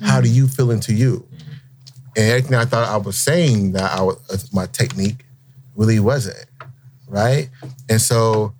How 0.00 0.20
do 0.20 0.28
you 0.28 0.46
feel 0.48 0.70
into 0.70 0.92
you? 0.92 1.26
And 2.16 2.28
everything 2.28 2.54
I 2.54 2.64
thought 2.64 2.88
I 2.88 2.98
was 2.98 3.18
saying 3.18 3.72
that 3.72 3.90
I 3.90 4.02
was, 4.02 4.16
uh, 4.30 4.38
my 4.52 4.66
technique 4.66 5.24
really 5.74 5.98
wasn't 6.00 6.46
right. 7.08 7.48
And 7.88 8.00
so 8.00 8.54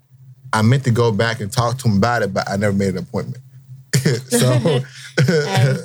I 0.53 0.63
meant 0.63 0.85
to 0.85 0.91
go 0.91 1.13
back 1.13 1.41
and 1.41 1.51
talk 1.51 1.79
to 1.79 1.89
him 1.89 1.97
about 1.99 2.23
it, 2.23 2.33
but 2.35 2.49
I 2.51 2.57
never 2.57 2.77
made 2.77 2.91
an 2.91 2.99
appointment. 2.99 3.43
so 4.29 4.53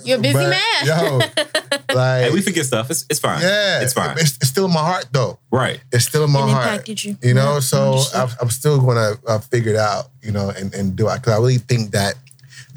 you're 0.03 0.17
a 0.17 0.21
busy 0.21 0.33
but, 0.33 0.49
man. 0.49 0.85
Yo, 0.85 1.17
like 1.93 2.23
Hey, 2.25 2.31
we 2.31 2.41
forget 2.41 2.65
stuff. 2.65 2.89
It's, 2.89 3.05
it's 3.09 3.19
fine. 3.19 3.41
yeah, 3.41 3.81
It's 3.81 3.93
fine. 3.93 4.17
It's, 4.17 4.35
it's 4.37 4.47
still 4.47 4.65
in 4.65 4.73
my 4.73 4.79
heart 4.79 5.07
though. 5.11 5.39
right. 5.51 5.79
It's 5.91 6.05
still 6.05 6.23
in 6.25 6.31
my 6.31 6.39
It 6.47 6.49
heart. 6.51 6.67
impacted 6.67 7.03
you. 7.03 7.17
You 7.21 7.33
know, 7.33 7.55
Yeah, 7.55 7.59
so. 7.59 8.01
I'm, 8.15 8.29
I'm 8.41 8.49
still 8.49 8.79
going 8.81 8.95
to 8.97 9.19
uh, 9.27 9.39
figure 9.39 9.71
it 9.73 9.77
out, 9.77 10.05
you 10.21 10.31
know, 10.31 10.49
and, 10.49 10.73
and 10.73 10.95
do 10.95 11.07
it. 11.09 11.15
Because 11.17 11.33
I 11.33 11.37
really 11.37 11.57
think 11.59 11.91
that 11.91 12.15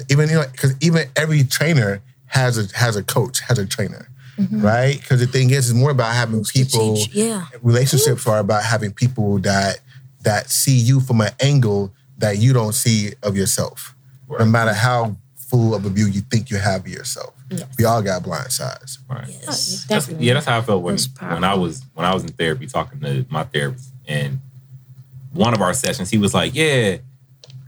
even, 0.09 0.29
you 0.29 0.35
know, 0.35 0.45
because 0.51 0.75
even 0.81 1.07
every 1.15 1.43
trainer 1.43 2.01
has 2.27 2.57
a 2.57 2.77
has 2.77 2.95
a 2.95 3.03
coach, 3.03 3.39
has 3.41 3.59
a 3.59 3.65
trainer, 3.65 4.07
right? 4.51 4.97
Because 4.99 5.19
the 5.19 5.27
thing 5.27 5.49
is, 5.51 5.69
it's 5.69 5.77
more 5.77 5.91
about 5.91 6.13
having 6.15 6.43
people. 6.45 6.97
Yeah. 7.11 7.45
relationships 7.61 8.25
are 8.25 8.39
about 8.39 8.63
having 8.63 8.93
people 8.93 9.37
that 9.39 9.79
that 10.23 10.49
see 10.49 10.75
you 10.77 10.99
from 10.99 11.21
an 11.21 11.31
angle 11.39 11.91
that 12.17 12.37
you 12.37 12.53
don't 12.53 12.73
see 12.73 13.13
of 13.23 13.35
yourself. 13.35 13.95
No 14.29 14.45
matter 14.45 14.73
how 14.73 15.15
full 15.35 15.75
of 15.75 15.83
a 15.85 15.89
view 15.89 16.05
you 16.07 16.21
think 16.21 16.49
you 16.49 16.57
have 16.57 16.81
of 16.81 16.87
yourself. 16.87 17.33
We 17.77 17.83
all 17.83 18.01
got 18.01 18.23
blind 18.23 18.51
sides. 18.51 18.99
Right. 19.09 19.27
Yes. 19.27 19.41
That's, 19.43 19.85
Definitely. 20.05 20.27
yeah, 20.27 20.35
that's 20.35 20.45
how 20.45 20.59
I 20.59 20.61
felt 20.61 20.83
when 20.83 20.97
when 21.19 21.43
I 21.43 21.53
was 21.55 21.83
when 21.95 22.05
I 22.05 22.13
was 22.13 22.23
in 22.23 22.29
therapy 22.29 22.65
talking 22.67 23.01
to 23.01 23.25
my 23.29 23.43
therapist 23.43 23.89
and 24.07 24.39
one 25.33 25.53
of 25.53 25.61
our 25.61 25.73
sessions 25.73 26.09
he 26.09 26.17
was 26.17 26.33
like, 26.33 26.55
"Yeah, 26.55 26.97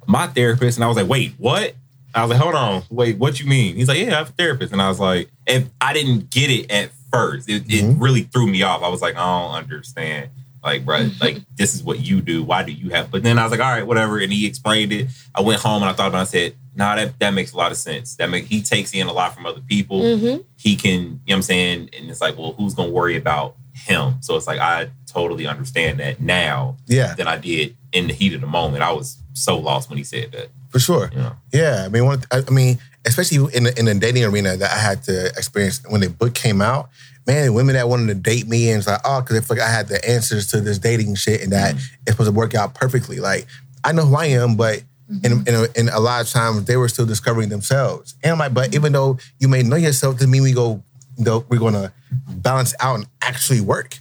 my 0.08 0.28
therapist," 0.28 0.78
and 0.78 0.86
I 0.86 0.88
was 0.88 0.96
like, 0.98 1.08
"Wait, 1.10 1.34
what?" 1.38 1.76
I 2.16 2.22
was 2.24 2.30
like, 2.32 2.40
"Hold 2.42 2.56
on, 2.56 2.84
wait, 2.90 3.18
what 3.18 3.40
you 3.42 3.46
mean?" 3.48 3.76
He's 3.76 3.88
like, 3.90 3.98
"Yeah, 4.00 4.08
I 4.08 4.18
have 4.20 4.30
a 4.30 4.34
therapist," 4.34 4.72
and 4.72 4.82
I 4.82 4.88
was 4.88 5.00
like, 5.02 5.30
"If 5.48 5.68
I 5.82 5.92
didn't 5.94 6.30
get 6.30 6.50
it 6.50 6.72
at 6.72 6.92
first, 7.12 7.50
it, 7.50 7.64
it 7.68 7.84
Mhm. 7.84 8.00
really 8.02 8.24
threw 8.24 8.48
me 8.48 8.62
off. 8.64 8.82
I 8.84 8.88
was 8.88 9.02
like, 9.02 9.16
I 9.16 9.20
don't 9.26 9.56
understand." 9.56 10.30
Like, 10.64 10.86
bro, 10.86 11.10
like 11.22 11.38
this 11.56 11.74
is 11.74 11.84
what 11.84 12.00
you 12.00 12.22
do. 12.22 12.44
Why 12.44 12.64
do 12.64 12.72
you 12.72 12.90
have? 12.90 13.12
But 13.12 13.24
then 13.24 13.38
I 13.38 13.44
was 13.44 13.52
like, 13.52 13.60
all 13.60 13.72
right, 13.72 13.86
whatever. 13.86 14.20
And 14.20 14.32
he 14.32 14.46
explained 14.48 14.94
it. 14.94 15.08
I 15.36 15.42
went 15.42 15.62
home 15.62 15.82
and 15.84 15.90
I 15.90 15.94
thought 15.94 16.08
about. 16.08 16.20
it. 16.20 16.22
I 16.22 16.26
said, 16.26 16.56
nah, 16.76 16.96
that 16.96 17.20
that 17.20 17.32
makes 17.34 17.52
a 17.54 17.58
lot 17.58 17.72
of 17.72 17.78
sense. 17.78 18.16
That 18.16 18.30
make 18.30 18.46
he 18.46 18.62
takes 18.62 18.94
in 18.94 19.08
a 19.08 19.14
lot 19.14 19.34
from 19.36 19.46
other 19.46 19.62
people 19.62 20.02
Mm-hmm. 20.02 20.42
he 20.58 20.76
can, 20.76 20.92
you 21.02 21.02
know 21.04 21.18
what 21.26 21.36
I'm 21.36 21.42
saying? 21.42 21.90
And 21.98 22.10
it's 22.10 22.22
like, 22.22 22.38
well, 22.38 22.54
who's 22.54 22.74
gonna 22.74 22.92
worry 22.92 23.18
about 23.18 23.56
him? 23.74 24.16
So 24.22 24.36
it's 24.38 24.48
like 24.48 24.60
I 24.60 24.90
totally 25.06 25.46
understand 25.48 26.00
that 26.00 26.22
now 26.22 26.78
Yeah, 26.88 27.14
than 27.16 27.28
I 27.28 27.38
did 27.38 27.76
in 27.92 28.08
the 28.08 28.14
heat 28.14 28.34
of 28.34 28.42
the 28.42 28.48
moment. 28.48 28.84
I 28.84 28.92
was 28.94 29.18
so 29.34 29.58
lost 29.58 29.90
when 29.90 29.98
he 29.98 30.04
said 30.04 30.32
that. 30.32 30.48
for 30.70 30.80
sure. 30.80 31.10
You 31.12 31.18
know? 31.20 31.36
Yeah, 31.52 31.84
I 31.86 31.90
mean, 31.90 32.06
one, 32.06 32.22
I 32.32 32.42
I 32.48 32.52
mean, 32.52 32.80
especially 33.06 33.38
in 33.56 33.64
the, 33.66 33.78
in 33.78 33.86
the 33.86 33.94
dating 33.94 34.24
arena 34.24 34.56
that 34.56 34.72
I 34.72 34.78
had 34.78 35.04
to 35.04 35.28
experience 35.28 35.82
when 35.88 36.02
the 36.02 36.10
book 36.10 36.34
came 36.34 36.62
out. 36.62 36.90
Man, 37.26 37.54
women 37.54 37.76
that 37.76 37.88
wanted 37.88 38.08
to 38.08 38.16
date 38.16 38.48
me 38.48 38.70
and 38.70 38.80
it's 38.80 38.88
like, 38.88 39.00
oh, 39.06 39.22
because 39.22 39.50
like 39.50 39.60
I 39.60 39.70
had 39.70 39.88
the 39.88 40.08
answers 40.08 40.48
to 40.48 40.60
this 40.60 40.78
dating 40.78 41.16
shit 41.16 41.42
and 41.42 41.52
that 41.54 41.76
mm-hmm. 41.76 41.96
it's 42.02 42.12
supposed 42.12 42.30
to 42.30 42.34
work 42.34 42.54
out 42.54 42.76
perfectly. 42.76 43.20
Like, 43.20 43.46
I 43.84 43.94
know 43.94 44.06
who 44.06 44.16
I 44.16 44.26
am, 44.26 44.56
but 44.56 44.84
in, 45.10 45.20
mm-hmm. 45.20 45.48
in, 45.48 45.56
a, 45.56 45.80
in 45.80 45.90
a 45.90 46.00
lot 46.00 46.22
of 46.22 46.30
times 46.30 46.66
they 46.66 46.76
were 46.76 46.90
still 46.90 47.06
discovering 47.06 47.50
themselves. 47.50 48.16
And 48.24 48.34
I'm 48.34 48.40
like, 48.40 48.54
but 48.54 48.68
mm-hmm. 48.68 48.76
even 48.76 48.92
though 48.92 49.20
you 49.40 49.48
may 49.48 49.64
know 49.64 49.78
yourself, 49.78 50.16
doesn't 50.16 50.32
mean 50.32 50.44
we 50.44 50.54
go, 50.54 50.84
you 51.18 51.46
we're 51.50 51.60
going 51.60 51.76
to 51.76 51.92
balance 52.28 52.74
out 52.80 52.96
and 52.96 53.08
actually 53.22 53.62
work, 53.62 53.98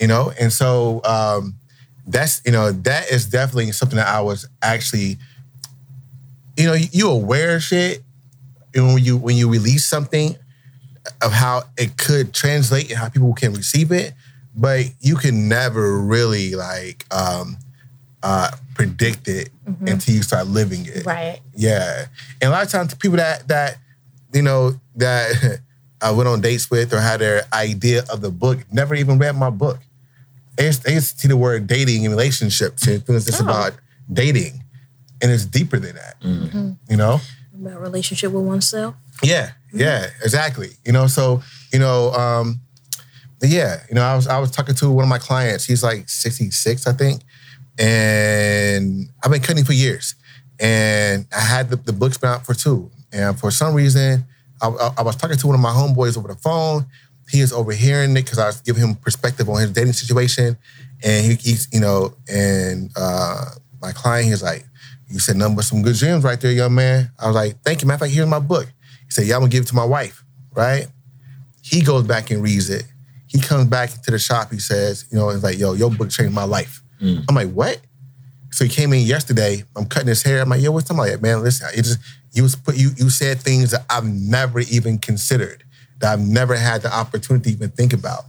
you 0.00 0.08
know? 0.08 0.32
And 0.40 0.52
so 0.52 1.00
um, 1.04 1.54
that's, 2.06 2.42
you 2.44 2.52
know, 2.52 2.72
that 2.72 3.10
is 3.10 3.26
definitely 3.26 3.70
something 3.72 3.96
that 3.96 4.08
I 4.08 4.20
was 4.20 4.48
actually 4.62 5.18
you 6.56 6.66
know, 6.66 6.74
you 6.74 7.10
aware 7.10 7.56
of 7.56 7.62
shit 7.62 8.03
and 8.74 8.94
when 8.94 9.04
you 9.04 9.16
when 9.16 9.36
you 9.36 9.48
release 9.50 9.86
something 9.86 10.36
of 11.22 11.32
how 11.32 11.62
it 11.76 11.96
could 11.96 12.32
translate 12.32 12.90
and 12.90 12.98
how 12.98 13.08
people 13.08 13.32
can 13.34 13.52
receive 13.52 13.92
it, 13.92 14.14
but 14.56 14.86
you 15.00 15.16
can 15.16 15.48
never 15.48 15.98
really 16.00 16.54
like 16.54 17.04
um 17.10 17.56
uh 18.22 18.50
predict 18.74 19.28
it 19.28 19.50
until 19.86 20.14
you 20.14 20.22
start 20.22 20.46
living 20.46 20.86
it. 20.86 21.04
Right. 21.06 21.40
Yeah. 21.54 22.06
And 22.40 22.48
a 22.48 22.50
lot 22.50 22.64
of 22.64 22.70
times 22.70 22.94
people 22.94 23.18
that 23.18 23.48
that 23.48 23.76
you 24.32 24.42
know 24.42 24.80
that 24.96 25.60
I 26.00 26.10
went 26.10 26.28
on 26.28 26.40
dates 26.40 26.70
with 26.70 26.92
or 26.92 27.00
had 27.00 27.20
their 27.20 27.42
idea 27.52 28.04
of 28.10 28.20
the 28.20 28.30
book 28.30 28.58
never 28.72 28.94
even 28.94 29.18
read 29.18 29.36
my 29.36 29.50
book. 29.50 29.78
They 30.56 30.64
just, 30.66 30.84
they 30.84 30.94
just 30.94 31.18
see 31.18 31.28
the 31.28 31.36
word 31.36 31.66
dating 31.66 32.04
and 32.04 32.12
relationships 32.14 32.86
and 32.86 33.02
it's 33.08 33.24
just 33.26 33.40
Oh. 33.40 33.44
about 33.44 33.72
dating. 34.12 34.62
And 35.22 35.30
it's 35.32 35.46
deeper 35.46 35.78
than 35.78 35.94
that. 35.96 36.16
You 36.88 36.96
know? 36.96 37.20
About 37.66 37.80
relationship 37.80 38.32
with 38.32 38.44
oneself. 38.44 38.94
Yeah, 39.22 39.52
yeah, 39.72 40.08
exactly. 40.22 40.70
You 40.84 40.92
know, 40.92 41.06
so 41.06 41.42
you 41.72 41.78
know, 41.78 42.12
um, 42.12 42.60
yeah, 43.42 43.82
you 43.88 43.94
know, 43.94 44.02
I 44.02 44.14
was 44.16 44.26
I 44.26 44.38
was 44.38 44.50
talking 44.50 44.74
to 44.76 44.90
one 44.90 45.04
of 45.04 45.08
my 45.08 45.18
clients. 45.18 45.64
He's 45.64 45.82
like 45.82 46.08
66, 46.08 46.86
I 46.86 46.92
think, 46.92 47.22
and 47.78 49.08
I've 49.22 49.30
been 49.30 49.42
cutting 49.42 49.64
for 49.64 49.72
years. 49.72 50.14
And 50.60 51.26
I 51.34 51.40
had 51.40 51.68
the, 51.70 51.76
the 51.76 51.92
books 51.92 52.16
been 52.16 52.30
out 52.30 52.46
for 52.46 52.54
two, 52.54 52.90
and 53.12 53.38
for 53.38 53.50
some 53.50 53.74
reason, 53.74 54.24
I, 54.62 54.68
I, 54.68 54.94
I 54.98 55.02
was 55.02 55.16
talking 55.16 55.36
to 55.36 55.46
one 55.46 55.56
of 55.56 55.60
my 55.60 55.70
homeboys 55.70 56.16
over 56.16 56.28
the 56.28 56.36
phone. 56.36 56.86
He 57.30 57.40
is 57.40 57.52
overhearing 57.52 58.12
it 58.12 58.24
because 58.24 58.38
I 58.38 58.46
was 58.46 58.60
giving 58.60 58.82
him 58.82 58.94
perspective 58.94 59.48
on 59.48 59.60
his 59.60 59.72
dating 59.72 59.94
situation, 59.94 60.56
and 61.02 61.26
he, 61.26 61.34
he's 61.34 61.68
you 61.72 61.80
know, 61.80 62.14
and 62.28 62.90
uh, 62.96 63.46
my 63.80 63.92
client 63.92 64.28
he's 64.28 64.42
like, 64.42 64.64
"You 65.08 65.18
said 65.18 65.36
nothing 65.36 65.56
but 65.56 65.64
some 65.64 65.82
good 65.82 65.96
dreams 65.96 66.24
right 66.24 66.40
there, 66.40 66.52
young 66.52 66.74
man." 66.74 67.10
I 67.18 67.26
was 67.26 67.36
like, 67.36 67.62
"Thank 67.62 67.82
you, 67.82 67.88
matter 67.88 67.96
of 67.96 68.00
fact, 68.02 68.14
here's 68.14 68.26
my 68.26 68.38
book." 68.38 68.66
He 69.04 69.10
said, 69.10 69.26
"Yeah, 69.26 69.36
I'm 69.36 69.42
gonna 69.42 69.50
give 69.50 69.64
it 69.64 69.68
to 69.68 69.74
my 69.74 69.84
wife." 69.84 70.24
Right? 70.54 70.86
He 71.62 71.82
goes 71.82 72.04
back 72.04 72.30
and 72.30 72.42
reads 72.42 72.70
it. 72.70 72.84
He 73.26 73.40
comes 73.40 73.66
back 73.66 73.90
to 73.90 74.10
the 74.10 74.18
shop. 74.18 74.52
He 74.52 74.58
says, 74.58 75.06
"You 75.10 75.18
know, 75.18 75.30
it's 75.30 75.42
like, 75.42 75.58
yo, 75.58 75.72
your 75.72 75.90
book 75.90 76.10
changed 76.10 76.34
my 76.34 76.44
life." 76.44 76.82
Mm. 77.00 77.24
I'm 77.28 77.34
like, 77.34 77.50
"What?" 77.50 77.80
So 78.54 78.62
he 78.64 78.70
came 78.70 78.92
in 78.92 79.00
yesterday. 79.00 79.64
I'm 79.74 79.86
cutting 79.86 80.06
his 80.06 80.22
hair. 80.22 80.40
I'm 80.40 80.48
like, 80.48 80.62
yo, 80.62 80.70
what's 80.70 80.86
talking 80.86 81.04
about? 81.04 81.20
Man, 81.20 81.42
listen, 81.42 81.68
it 81.74 81.82
just 81.82 81.98
you 82.32 82.44
was 82.44 82.54
put 82.54 82.76
you 82.76 82.90
you 82.96 83.10
said 83.10 83.40
things 83.40 83.72
that 83.72 83.84
I've 83.90 84.04
never 84.04 84.60
even 84.60 84.98
considered, 84.98 85.64
that 85.98 86.12
I've 86.12 86.20
never 86.20 86.54
had 86.54 86.82
the 86.82 86.94
opportunity 86.94 87.50
to 87.50 87.56
even 87.56 87.70
think 87.70 87.92
about. 87.92 88.26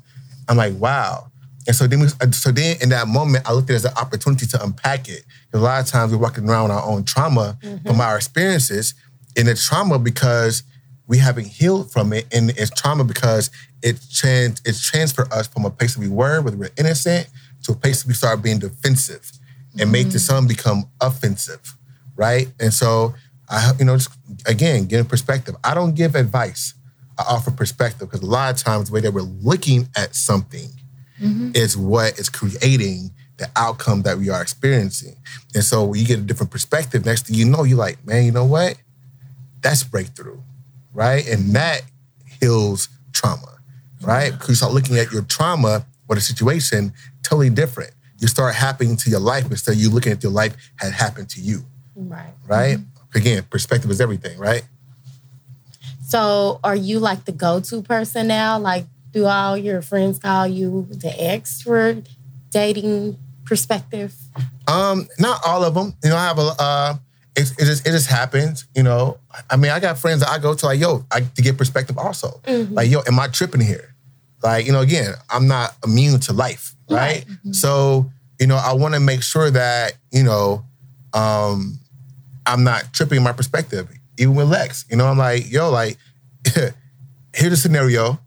I'm 0.50 0.58
like, 0.58 0.74
wow. 0.78 1.32
And 1.68 1.76
so 1.76 1.88
then, 1.88 2.00
we, 2.00 2.08
uh, 2.22 2.32
so 2.32 2.52
then 2.52 2.78
in 2.82 2.90
that 2.90 3.08
moment, 3.08 3.48
I 3.48 3.54
looked 3.54 3.70
at 3.70 3.74
it 3.74 3.78
as 3.78 3.86
an 3.86 3.94
opportunity 3.98 4.46
to 4.48 4.64
unpack 4.64 5.10
it. 5.10 5.24
a 5.54 5.58
lot 5.58 5.82
of 5.82 5.88
times 5.88 6.12
we're 6.12 6.20
walking 6.20 6.48
around 6.48 6.70
with 6.70 6.78
our 6.78 6.84
own 6.84 7.04
trauma 7.04 7.58
mm-hmm. 7.62 7.88
from 7.88 8.02
our 8.02 8.16
experiences, 8.16 8.94
and 9.36 9.48
it's 9.48 9.68
trauma 9.68 9.98
because 9.98 10.64
we 11.08 11.18
haven't 11.18 11.46
healed 11.48 11.92
from 11.92 12.14
it, 12.14 12.26
and 12.32 12.52
it's 12.52 12.70
trauma 12.70 13.04
because 13.04 13.50
it 13.82 14.00
trans 14.12 14.62
it's 14.66 14.88
transferred 14.88 15.32
us 15.32 15.48
from 15.48 15.66
a 15.66 15.70
place 15.70 15.96
that 15.96 16.02
we 16.02 16.08
were, 16.08 16.42
where 16.42 16.54
we 16.54 16.58
were 16.58 16.72
innocent, 16.78 17.30
to 17.64 17.72
a 17.72 17.76
place 17.76 18.04
that 18.04 18.08
we 18.08 18.14
start 18.14 18.42
being 18.42 18.60
defensive, 18.60 19.32
and 19.80 19.92
make 19.92 20.10
the 20.10 20.18
mm-hmm. 20.18 20.18
some 20.18 20.48
become 20.48 20.90
offensive, 21.02 21.76
right? 22.16 22.48
And 22.60 22.74
so 22.74 23.16
I, 23.50 23.72
you 23.80 23.86
know, 23.86 23.98
just 23.98 24.12
again, 24.46 24.86
getting 24.86 25.06
perspective. 25.06 25.56
I 25.64 25.74
don't 25.74 25.96
give 25.96 26.16
advice. 26.16 26.74
I 27.18 27.24
offer 27.24 27.52
perspective 27.52 28.10
because 28.10 28.22
a 28.22 28.30
lot 28.30 28.54
of 28.54 28.58
times 28.62 28.90
the 28.90 28.94
way 28.94 29.02
that 29.02 29.12
we're 29.12 29.22
looking 29.22 29.88
at 29.96 30.16
something 30.16 30.70
Mm-hmm. 31.22 31.52
is 31.56 31.78
what 31.78 32.20
is 32.20 32.28
creating 32.28 33.12
the 33.38 33.50
outcome 33.56 34.02
that 34.02 34.18
we 34.18 34.30
are 34.30 34.42
experiencing. 34.42 35.16
And 35.54 35.64
so 35.64 35.94
you 35.94 36.06
get 36.06 36.20
a 36.20 36.22
different 36.22 36.52
perspective, 36.52 37.06
next 37.06 37.28
thing 37.28 37.36
you 37.38 37.46
know, 37.46 37.64
you're 37.64 37.78
like, 37.78 38.06
man, 38.06 38.26
you 38.26 38.32
know 38.34 38.44
what? 38.46 38.76
That's 39.62 39.84
breakthrough, 39.84 40.40
right? 40.94 41.26
And 41.28 41.56
that 41.56 41.82
heals 42.42 42.90
trauma, 43.14 43.60
right? 44.02 44.32
Because 44.32 44.50
you 44.50 44.56
start 44.56 44.74
looking 44.74 44.98
at 44.98 45.12
your 45.12 45.22
trauma 45.24 45.86
or 46.10 46.16
the 46.16 46.22
situation 46.22 46.94
totally 47.24 47.50
different. 47.50 47.92
You 48.20 48.28
start 48.28 48.54
happening 48.56 48.96
to 48.98 49.10
your 49.10 49.20
life 49.22 49.46
instead 49.50 49.74
of 49.74 49.78
you 49.80 49.90
looking 49.90 50.12
at 50.12 50.22
your 50.22 50.32
life 50.34 50.56
had 50.78 50.92
happened 50.94 51.30
to 51.30 51.42
you, 51.42 51.66
Right. 51.96 52.34
right? 52.48 52.78
Mm-hmm. 52.78 53.18
Again, 53.18 53.44
perspective 53.50 53.90
is 53.90 54.02
everything, 54.02 54.38
right? 54.38 54.64
So 56.08 56.60
are 56.64 56.76
you 56.76 57.00
like 57.00 57.26
the 57.26 57.32
go-to 57.32 57.82
person 57.82 58.28
now? 58.28 58.60
Like, 58.60 58.86
do 59.16 59.26
all 59.26 59.58
your 59.58 59.82
friends 59.82 60.20
call 60.20 60.46
you 60.46 60.86
the 60.92 61.12
ex 61.18 61.62
for 61.62 62.04
dating 62.52 63.18
perspective? 63.46 64.14
Um, 64.68 65.08
not 65.18 65.40
all 65.48 65.64
of 65.64 65.74
them. 65.74 65.96
You 66.04 66.10
know, 66.12 66.18
I 66.18 66.26
have 66.28 66.38
a. 66.38 66.52
Uh, 66.60 66.96
it, 67.38 67.52
it 67.58 67.66
just 67.66 67.88
it 67.88 67.92
just 67.92 68.08
happens. 68.08 68.68
You 68.76 68.84
know, 68.84 69.18
I 69.50 69.56
mean, 69.56 69.72
I 69.72 69.80
got 69.80 69.98
friends 69.98 70.20
that 70.20 70.30
I 70.30 70.38
go 70.38 70.54
to 70.54 70.66
like, 70.66 70.80
yo, 70.80 71.06
I 71.12 71.22
to 71.22 71.42
get 71.42 71.58
perspective 71.58 71.98
also. 71.98 72.42
Like, 72.74 72.90
yo, 72.90 73.02
am 73.08 73.18
I 73.20 73.28
tripping 73.28 73.62
here? 73.62 73.96
Like, 74.44 74.66
you 74.66 74.74
know, 74.74 74.82
again, 74.82 75.14
I'm 75.30 75.48
not 75.48 75.76
immune 75.84 76.20
to 76.22 76.34
life, 76.34 76.76
right? 76.90 77.26
So, 77.52 78.12
you 78.40 78.48
know, 78.48 78.58
I 78.58 78.74
want 78.74 78.94
to 78.94 79.00
make 79.00 79.24
sure 79.24 79.50
that 79.50 79.94
you 80.12 80.24
know, 80.24 80.66
um, 81.14 81.80
I'm 82.46 82.66
not 82.66 82.94
tripping 82.94 83.24
my 83.24 83.32
perspective. 83.32 83.88
Even 84.18 84.36
with 84.36 84.50
Lex, 84.50 84.86
you 84.90 84.98
know, 84.98 85.08
I'm 85.08 85.18
like, 85.18 85.50
yo, 85.50 85.70
like, 85.72 85.98
here's 87.34 87.54
a 87.54 87.58
scenario. 87.58 88.20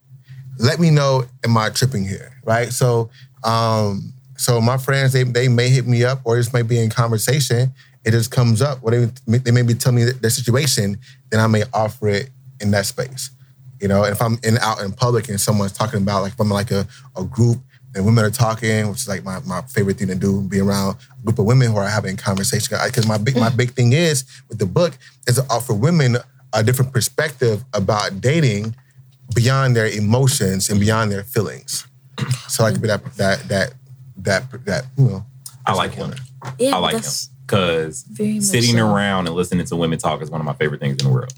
Let 0.58 0.80
me 0.80 0.90
know, 0.90 1.24
am 1.44 1.56
I 1.56 1.70
tripping 1.70 2.04
here, 2.06 2.32
right? 2.44 2.72
So, 2.72 3.10
um, 3.44 4.12
so 4.36 4.60
my 4.60 4.76
friends, 4.76 5.12
they 5.12 5.24
they 5.24 5.48
may 5.48 5.68
hit 5.68 5.86
me 5.86 6.04
up 6.04 6.20
or 6.24 6.36
just 6.36 6.52
may 6.52 6.62
be 6.62 6.78
in 6.78 6.90
conversation. 6.90 7.72
It 8.04 8.12
just 8.12 8.30
comes 8.30 8.62
up. 8.62 8.78
Or 8.82 8.90
they, 8.90 9.38
they 9.38 9.50
may 9.50 9.62
be 9.62 9.74
telling 9.74 9.96
me 9.96 10.10
their 10.10 10.30
situation, 10.30 10.98
then 11.30 11.40
I 11.40 11.46
may 11.46 11.64
offer 11.74 12.08
it 12.08 12.30
in 12.60 12.70
that 12.70 12.86
space. 12.86 13.30
You 13.80 13.88
know, 13.88 14.04
and 14.04 14.12
if 14.12 14.20
I'm 14.20 14.38
in 14.42 14.58
out 14.58 14.80
in 14.80 14.92
public 14.92 15.28
and 15.28 15.40
someone's 15.40 15.72
talking 15.72 16.02
about 16.02 16.22
like 16.22 16.32
if 16.32 16.40
I'm 16.40 16.48
like 16.48 16.70
a, 16.70 16.86
a 17.16 17.24
group 17.24 17.58
and 17.94 18.04
women 18.04 18.24
are 18.24 18.30
talking, 18.30 18.88
which 18.88 18.98
is 18.98 19.08
like 19.08 19.24
my, 19.24 19.40
my 19.40 19.62
favorite 19.62 19.98
thing 19.98 20.08
to 20.08 20.14
do, 20.14 20.42
be 20.42 20.60
around 20.60 20.96
a 21.18 21.24
group 21.24 21.38
of 21.38 21.44
women 21.44 21.70
who 21.70 21.76
are 21.76 21.88
having 21.88 22.16
conversation. 22.16 22.76
Because 22.84 23.06
my 23.06 23.18
big 23.18 23.36
my 23.36 23.50
big 23.50 23.70
thing 23.72 23.92
is 23.92 24.24
with 24.48 24.58
the 24.58 24.66
book 24.66 24.96
is 25.26 25.36
to 25.36 25.46
offer 25.50 25.74
women 25.74 26.16
a 26.52 26.62
different 26.62 26.92
perspective 26.92 27.64
about 27.74 28.20
dating 28.20 28.74
beyond 29.34 29.76
their 29.76 29.86
emotions 29.86 30.68
and 30.70 30.80
beyond 30.80 31.10
their 31.12 31.24
feelings. 31.24 31.86
So 32.48 32.64
I 32.64 32.72
could 32.72 32.82
be 32.82 32.88
that 32.88 33.04
that 33.16 33.48
that 33.48 33.72
that 34.18 34.64
that 34.64 34.84
you 34.96 35.04
know. 35.04 35.26
I 35.66 35.74
like 35.74 35.92
him. 35.92 36.14
Yeah, 36.58 36.74
I 36.76 36.78
like 36.78 36.94
him 36.96 37.02
because 37.46 38.04
sitting 38.16 38.76
so. 38.76 38.86
around 38.94 39.26
and 39.26 39.34
listening 39.36 39.64
to 39.66 39.76
women 39.76 39.98
talk 39.98 40.20
is 40.22 40.30
one 40.30 40.40
of 40.40 40.44
my 40.44 40.54
favorite 40.54 40.80
things 40.80 41.02
in 41.02 41.08
the 41.08 41.12
world. 41.12 41.32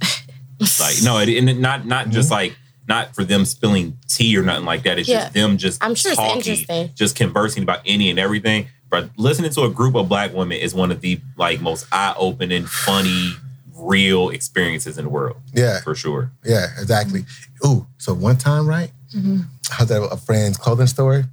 like 0.81 0.97
no, 1.03 1.19
it, 1.19 1.29
and 1.29 1.61
not 1.61 1.87
not 1.87 2.05
Mm-hmm. 2.05 2.13
just 2.13 2.31
like 2.31 2.57
not 2.89 3.15
for 3.15 3.25
them 3.25 3.45
spilling 3.45 3.97
tea 4.09 4.37
or 4.37 4.43
nothing 4.43 4.65
like 4.65 4.83
that. 4.85 4.99
It's 4.99 5.09
Yeah. 5.09 5.23
just 5.23 5.35
them 5.35 5.57
just 5.59 5.85
I'm 5.85 5.95
sure 5.95 6.13
it's 6.13 6.19
talking, 6.21 6.39
interesting. 6.39 6.91
just 6.95 7.15
conversing 7.17 7.63
about 7.63 7.81
any 7.87 8.11
and 8.11 8.19
everything. 8.19 8.67
But 8.89 9.11
listening 9.17 9.51
to 9.53 9.63
a 9.63 9.71
group 9.71 9.95
of 9.95 10.09
black 10.09 10.33
women 10.35 10.59
is 10.59 10.75
one 10.75 10.91
of 10.91 11.01
the 11.01 11.21
like 11.37 11.61
most 11.61 11.87
eye 11.93 12.15
opening, 12.17 12.67
funny, 12.67 13.35
real 13.81 14.29
experiences 14.31 14.99
in 14.99 15.05
the 15.05 15.11
world 15.11 15.37
Yeah, 15.55 15.81
for 15.81 15.95
sure. 15.95 16.31
yeah, 16.45 16.67
exactly. 16.79 17.25
Ooh, 17.67 17.87
so 17.99 18.15
one 18.15 18.37
time, 18.37 18.67
right? 18.69 18.91
I 19.15 19.83
was 19.83 19.91
at 19.91 20.03
a 20.03 20.17
friend's 20.17 20.57
clothing 20.57 20.87
store, 20.87 21.25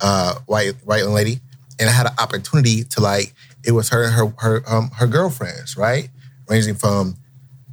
uh, 0.00 0.34
white 0.46 0.74
white 0.84 1.04
lady, 1.06 1.40
and 1.80 1.88
I 1.88 1.92
had 1.92 2.06
an 2.06 2.12
opportunity 2.18 2.84
to 2.84 3.00
like 3.00 3.32
it 3.64 3.72
was 3.72 3.88
her 3.90 4.04
and 4.04 4.12
her 4.12 4.32
her 4.38 4.62
um, 4.66 4.90
her 4.90 5.06
girlfriends, 5.06 5.76
right, 5.76 6.10
ranging 6.48 6.74
from 6.74 7.16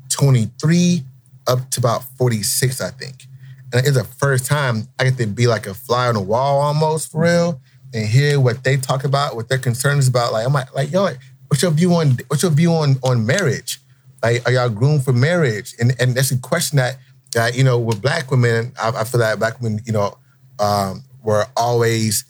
twenty 0.10 0.50
three 0.62 1.04
up 1.48 1.70
to 1.72 1.80
about 1.80 2.04
forty 2.18 2.42
six, 2.44 2.80
I 2.82 2.92
think. 2.92 3.26
And 3.74 3.86
it's 3.86 3.98
the 3.98 4.04
first 4.04 4.46
time 4.46 4.88
I 4.98 5.04
get 5.06 5.18
to 5.18 5.28
be 5.28 5.46
like 5.48 5.68
a 5.68 5.74
fly 5.74 6.08
on 6.08 6.16
the 6.16 6.22
wall 6.22 6.62
almost 6.62 7.12
for 7.12 7.22
real, 7.24 7.62
and 7.94 8.08
hear 8.08 8.40
what 8.40 8.64
they 8.64 8.78
talk 8.78 9.04
about, 9.04 9.36
what 9.36 9.50
their 9.50 9.60
concerns 9.60 10.08
about. 10.08 10.32
Like 10.32 10.46
I'm 10.46 10.54
like, 10.54 10.74
like 10.74 10.92
yo, 10.92 11.10
what's 11.48 11.62
your 11.62 11.72
view 11.72 11.94
on 11.96 12.18
what's 12.28 12.44
your 12.44 12.52
view 12.52 12.72
on 12.72 12.96
on 13.04 13.26
marriage? 13.26 13.80
Like, 14.22 14.46
are 14.46 14.52
y'all 14.52 14.70
groomed 14.70 15.04
for 15.04 15.14
marriage? 15.14 15.76
And 15.80 15.96
and 16.00 16.16
that's 16.16 16.32
a 16.32 16.38
question 16.38 16.78
that 16.78 16.98
that 17.34 17.58
you 17.58 17.64
know 17.64 17.80
with 17.80 18.02
black 18.02 18.32
women, 18.32 18.74
I, 18.82 18.90
I 18.90 19.04
feel 19.04 19.20
that 19.20 19.40
black 19.40 19.62
women, 19.62 19.82
you 19.86 19.94
know, 19.94 20.18
um, 20.60 21.04
were 21.24 21.46
always 21.56 22.26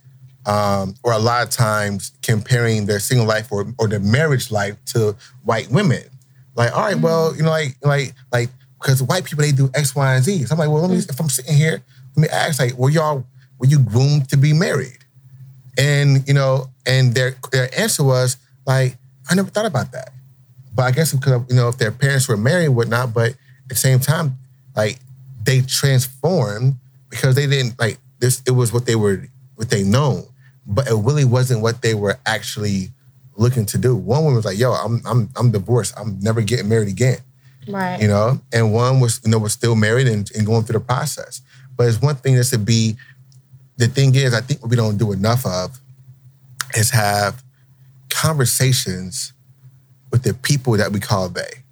um, 0.46 0.96
or 1.04 1.14
a 1.14 1.20
lot 1.20 1.44
of 1.44 1.50
times 1.50 2.12
comparing 2.22 2.86
their 2.86 3.00
single 3.00 3.28
life 3.28 3.52
or 3.52 3.74
or 3.78 3.88
their 3.88 4.00
marriage 4.00 4.52
life 4.52 4.76
to 4.86 5.16
white 5.44 5.70
women. 5.70 6.04
Like, 6.56 6.76
all 6.76 6.84
right, 6.84 6.98
well, 6.98 7.36
you 7.36 7.44
know, 7.44 7.50
like 7.50 7.76
like 7.84 8.14
like 8.32 8.50
because 8.80 9.04
white 9.04 9.26
people 9.26 9.44
they 9.44 9.52
do 9.52 9.70
X, 9.74 9.96
Y, 9.96 10.16
and 10.16 10.24
Z. 10.24 10.46
So 10.46 10.54
I'm 10.54 10.60
like, 10.60 10.70
well, 10.70 10.82
let 10.82 10.92
me 10.92 10.98
if 10.98 11.20
I'm 11.20 11.30
sitting 11.30 11.56
here, 11.56 11.82
let 12.16 12.22
me 12.22 12.28
ask, 12.30 12.60
like, 12.60 12.74
were 12.74 12.90
y'all 12.90 13.26
were 13.60 13.68
you 13.68 13.80
groomed 13.80 14.30
to 14.30 14.38
be 14.38 14.54
married? 14.54 14.98
And 15.78 16.28
you 16.28 16.34
know, 16.34 16.70
and 16.86 17.14
their 17.14 17.36
their 17.52 17.70
answer 17.80 18.04
was 18.04 18.38
like, 18.66 18.98
I 19.30 19.36
never 19.36 19.50
thought 19.50 19.66
about 19.66 19.92
that. 19.92 20.12
But 20.74 20.84
I 20.84 20.92
guess 20.92 21.14
because 21.14 21.42
you 21.50 21.56
know, 21.56 21.70
if 21.70 21.78
their 21.78 21.92
parents 21.92 22.28
were 22.28 22.38
married 22.38 22.70
whatnot, 22.70 23.14
but 23.14 23.32
at 23.32 23.70
the 23.70 23.76
same 23.76 24.00
time, 24.00 24.38
like 24.76 25.00
they 25.44 25.62
transformed 25.62 26.76
because 27.10 27.36
they 27.36 27.48
didn't 27.48 27.80
like 27.80 27.98
this. 28.20 28.42
It 28.46 28.52
was 28.52 28.72
what 28.72 28.86
they 28.86 28.96
were, 28.96 29.28
what 29.56 29.70
they 29.70 29.84
known, 29.84 30.24
but 30.66 30.88
it 30.88 30.96
really 30.96 31.26
wasn't 31.26 31.62
what 31.62 31.82
they 31.82 31.94
were 31.94 32.20
actually 32.26 32.90
looking 33.36 33.66
to 33.68 33.78
do. 33.78 33.96
One 33.96 34.24
woman 34.24 34.36
was 34.36 34.46
like, 34.46 34.60
"Yo, 34.60 34.72
I'm 34.72 35.02
I'm 35.06 35.30
I'm 35.36 35.52
divorced. 35.52 35.94
I'm 35.98 36.20
never 36.20 36.42
getting 36.42 36.70
married 36.70 36.90
again." 36.90 37.20
Right. 37.68 38.02
you 38.02 38.08
know, 38.08 38.40
and 38.52 38.74
one 38.74 39.00
was, 39.00 39.22
you 39.24 39.30
know, 39.30 39.38
was 39.38 39.54
still 39.54 39.76
married 39.76 40.08
and, 40.08 40.30
and 40.36 40.46
going 40.46 40.64
through 40.64 40.80
the 40.80 40.86
process. 40.86 41.42
But 41.76 41.88
it's 41.88 42.02
one 42.02 42.16
thing 42.16 42.36
that's 42.36 42.50
to 42.50 42.58
be, 42.58 42.96
the 43.78 43.88
thing 43.88 44.16
is, 44.16 44.34
I 44.34 44.42
think 44.42 44.62
what 44.62 44.70
we 44.70 44.76
don't 44.76 44.98
do 44.98 45.12
enough 45.12 45.46
of 45.46 45.80
is 46.76 46.90
have 46.90 47.44
conversations 48.10 49.34
with 50.12 50.24
the 50.24 50.34
people 50.34 50.74
that 50.78 50.92
we 50.92 51.00
call 51.00 51.30
they 51.30 51.64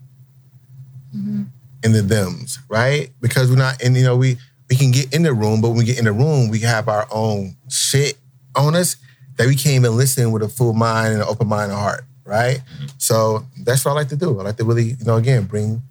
mm-hmm. 1.15 1.43
and 1.83 1.95
the 1.95 2.01
thems, 2.01 2.59
right? 2.69 3.09
Because 3.21 3.49
we're 3.49 3.57
not, 3.57 3.81
and 3.81 3.95
you 3.95 4.03
know, 4.03 4.15
we 4.15 4.37
we 4.69 4.75
can 4.75 4.91
get 4.91 5.13
in 5.13 5.23
the 5.23 5.33
room, 5.33 5.61
but 5.61 5.69
when 5.69 5.77
we 5.77 5.85
get 5.85 5.97
in 5.97 6.05
the 6.05 6.11
room, 6.11 6.49
we 6.49 6.59
have 6.59 6.89
our 6.89 7.07
own 7.11 7.55
shit 7.69 8.17
on 8.55 8.75
us 8.75 8.97
that 9.37 9.47
we 9.47 9.55
can't 9.55 9.75
even 9.75 9.95
listen 9.95 10.31
with 10.31 10.43
a 10.43 10.49
full 10.49 10.73
mind 10.73 11.13
and 11.13 11.21
an 11.21 11.27
open 11.27 11.47
mind 11.47 11.71
and 11.71 11.79
heart, 11.79 12.03
right? 12.25 12.57
Mm-hmm. 12.57 12.85
So 12.97 13.45
that's 13.63 13.85
what 13.85 13.91
I 13.91 13.95
like 13.95 14.09
to 14.09 14.15
do. 14.15 14.39
I 14.39 14.43
like 14.43 14.57
to 14.57 14.65
really, 14.65 14.95
you 14.99 15.05
know, 15.05 15.15
again, 15.15 15.45
bring 15.45 15.81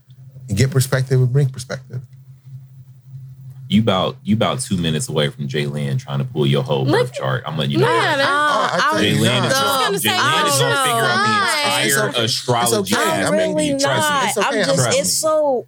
get 0.54 0.70
perspective 0.70 1.20
and 1.20 1.32
bring 1.32 1.48
perspective. 1.48 2.02
You 3.68 3.80
about 3.82 4.16
you 4.22 4.36
about 4.36 4.60
two 4.60 4.76
minutes 4.76 5.08
away 5.08 5.28
from 5.28 5.48
J'Lynn 5.48 5.98
trying 5.98 6.18
to 6.18 6.24
pull 6.24 6.46
your 6.46 6.62
whole 6.62 6.84
birth 6.84 7.12
chart. 7.12 7.42
I'm 7.46 7.56
letting 7.56 7.72
you 7.72 7.78
know. 7.78 7.86
Man, 7.86 8.18
that. 8.18 8.26
Oh, 8.28 8.30
I 8.30 8.90
Uh, 8.92 8.98
think- 8.98 9.16
is 9.20 9.22
I 9.22 9.26
gonna, 9.26 9.40
gonna 9.40 9.54
J'Lynn 9.54 9.94
is 9.94 10.02
gonna 10.04 10.76
figure 10.84 11.04
out 11.04 11.26
the 11.26 11.84
It's 11.86 11.94
entire 11.96 12.08
okay. 12.10 12.24
astrology 12.24 12.94
It's 12.94 13.02
okay. 13.02 13.02
I 13.10 13.26
I'm 13.26 13.36
mean, 13.36 13.54
really 13.56 13.70
Trust 13.80 13.84
me. 13.84 13.90
not. 14.14 14.24
It's 14.28 14.38
okay. 14.38 14.46
I'm 14.46 14.54
just. 14.64 14.74
Trust 14.76 14.98
It's 14.98 15.08
me. 15.08 15.28
so. 15.28 15.66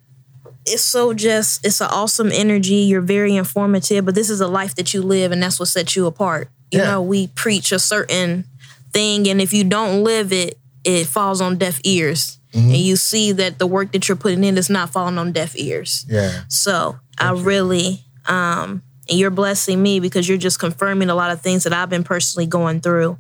It's 0.66 0.82
so 0.84 1.12
just. 1.14 1.64
It's 1.66 1.80
an 1.80 1.88
awesome 1.90 2.30
energy. 2.30 2.74
You're 2.76 3.00
very 3.00 3.34
informative, 3.36 4.04
but 4.04 4.14
this 4.14 4.30
is 4.30 4.40
a 4.40 4.46
life 4.48 4.74
that 4.76 4.94
you 4.94 5.02
live, 5.02 5.32
and 5.32 5.42
that's 5.42 5.58
what 5.58 5.68
sets 5.68 5.96
you 5.96 6.06
apart. 6.06 6.50
You 6.70 6.78
Yeah. 6.80 6.90
know, 6.92 7.02
we 7.02 7.26
preach 7.28 7.72
a 7.72 7.78
certain 7.78 8.44
thing, 8.92 9.26
and 9.28 9.40
if 9.40 9.52
you 9.52 9.64
don't 9.64 10.04
live 10.04 10.32
it, 10.32 10.56
it 10.84 11.06
falls 11.08 11.40
on 11.40 11.56
deaf 11.56 11.80
ears, 11.84 12.38
Mm-hmm. 12.54 12.68
and 12.68 12.76
you 12.78 12.96
see 12.96 13.32
that 13.32 13.58
the 13.58 13.66
work 13.66 13.92
that 13.92 14.08
you're 14.08 14.16
putting 14.16 14.42
in 14.44 14.56
is 14.56 14.70
not 14.70 14.90
falling 14.90 15.18
on 15.18 15.32
deaf 15.32 15.52
ears. 15.56 16.06
Yeah. 16.08 16.42
So 16.48 16.98
I 17.18 17.32
really, 17.32 18.04
um, 18.26 18.82
and 19.08 19.18
you're 19.18 19.30
blessing 19.30 19.82
me 19.82 20.00
because 20.00 20.28
you're 20.28 20.38
just 20.38 20.58
confirming 20.58 21.10
a 21.10 21.14
lot 21.14 21.30
of 21.30 21.40
things 21.40 21.64
that 21.64 21.72
I've 21.72 21.88
been 21.90 22.04
personally 22.04 22.46
going 22.46 22.80
through. 22.80 23.18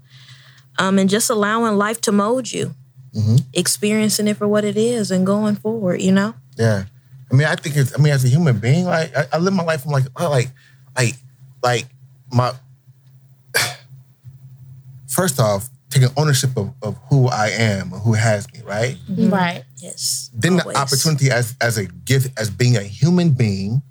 um, 0.80 0.96
and 0.96 1.10
just 1.10 1.28
allowing 1.28 1.76
life 1.76 2.00
to 2.02 2.12
mold 2.12 2.52
you, 2.52 2.72
Mhm. 3.12 3.44
experiencing 3.52 4.28
it 4.28 4.36
for 4.36 4.46
what 4.46 4.64
it 4.64 4.76
is, 4.76 5.10
and 5.10 5.26
going 5.26 5.56
forward. 5.56 6.00
You 6.00 6.12
know. 6.12 6.34
Yeah. 6.56 6.84
I 7.32 7.34
mean, 7.34 7.46
I 7.48 7.56
think 7.56 7.76
it's, 7.76 7.92
I 7.98 8.00
mean, 8.00 8.12
as 8.12 8.24
a 8.24 8.28
human 8.28 8.58
being, 8.60 8.84
like, 8.84 9.14
I, 9.16 9.26
I 9.32 9.38
live 9.38 9.52
my 9.54 9.64
life 9.64 9.82
from 9.82 9.90
like, 9.90 10.04
oh, 10.16 10.30
like, 10.30 10.50
like, 10.96 11.16
like, 11.64 11.86
my, 12.32 12.52
first 15.08 15.40
off, 15.40 15.68
taking 15.90 16.08
ownership 16.16 16.56
of, 16.56 16.72
of 16.82 16.96
who 17.08 17.28
I 17.28 17.48
am 17.48 17.92
and 17.92 18.02
who 18.02 18.12
has 18.12 18.46
me, 18.52 18.60
right? 18.64 18.96
Right. 19.08 19.64
Yes. 19.78 20.30
Then 20.34 20.60
always. 20.60 20.74
the 20.76 20.80
opportunity 20.80 21.30
as, 21.30 21.54
as 21.60 21.76
a 21.78 21.86
gift, 21.86 22.38
as 22.38 22.50
being 22.50 22.76
a 22.76 22.82
human 22.82 23.30
being 23.30 23.82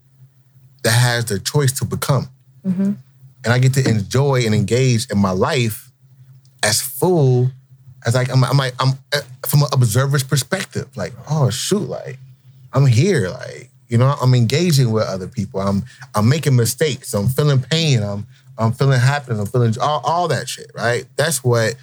that 0.87 0.91
has 0.91 1.25
the 1.25 1.39
choice 1.39 1.71
to 1.79 1.85
become. 1.85 2.29
Mm-hmm. 2.65 2.93
And 3.43 3.53
I 3.53 3.59
get 3.59 3.73
to 3.75 3.87
enjoy 3.87 4.45
and 4.45 4.55
engage 4.55 5.09
in 5.11 5.17
my 5.17 5.31
life 5.31 5.91
as 6.63 6.81
full 6.81 7.51
as 8.05 8.15
like, 8.15 8.29
I'm, 8.31 8.43
I'm 8.43 8.57
like, 8.57 8.73
I'm 8.79 8.93
uh, 9.13 9.21
from 9.47 9.61
an 9.61 9.69
observer's 9.73 10.23
perspective, 10.23 10.87
like, 10.95 11.13
oh, 11.29 11.49
shoot, 11.49 11.87
like, 11.87 12.17
I'm 12.73 12.85
here, 12.85 13.29
like 13.29 13.69
you 13.87 13.97
know, 13.97 14.15
I'm 14.21 14.33
engaging 14.33 14.91
with 14.91 15.05
other 15.05 15.27
people. 15.27 15.61
I'm 15.61 15.83
I'm 16.13 16.27
making 16.27 16.55
mistakes. 16.55 17.13
I'm 17.13 17.29
feeling 17.29 17.61
pain. 17.61 18.03
I'm 18.03 18.27
I'm 18.57 18.73
feeling 18.73 18.99
happiness. 18.99 19.39
I'm 19.39 19.47
feeling 19.47 19.73
all, 19.81 20.01
all 20.03 20.27
that 20.27 20.49
shit. 20.49 20.71
Right. 20.73 21.05
That's 21.15 21.43
what. 21.43 21.75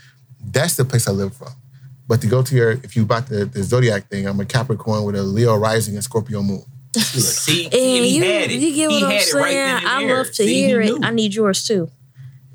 That's 0.47 0.77
the 0.77 0.85
place 0.85 1.09
I 1.09 1.13
live 1.13 1.35
from. 1.35 1.49
But 2.07 2.21
to 2.21 2.27
go 2.27 2.43
to 2.43 2.55
your, 2.55 2.73
if 2.73 2.97
you 2.97 3.07
bought 3.07 3.29
the, 3.29 3.47
the 3.47 3.63
zodiac 3.63 4.09
thing, 4.09 4.27
I'm 4.27 4.39
a 4.41 4.45
Capricorn 4.45 5.05
with 5.05 5.17
a 5.17 5.23
Leo 5.23 5.57
rising 5.57 5.95
and 5.95 6.05
Scorpio 6.05 6.43
moon. 6.43 6.65
See, 7.01 7.65
And 7.73 7.73
he 7.75 8.17
you, 8.17 8.25
had 8.25 8.51
it. 8.51 8.61
you 8.61 8.75
get 8.75 8.91
He 8.91 8.97
what 9.03 9.05
I'm 9.05 9.11
had 9.11 9.23
it 9.23 9.35
right 9.35 9.51
saying. 9.53 9.87
I 9.87 10.05
love 10.07 10.27
to 10.27 10.35
See, 10.35 10.47
he 10.47 10.67
hear 10.67 10.81
it. 10.81 11.05
I 11.05 11.11
need 11.11 11.35
yours 11.35 11.65
too. 11.67 11.91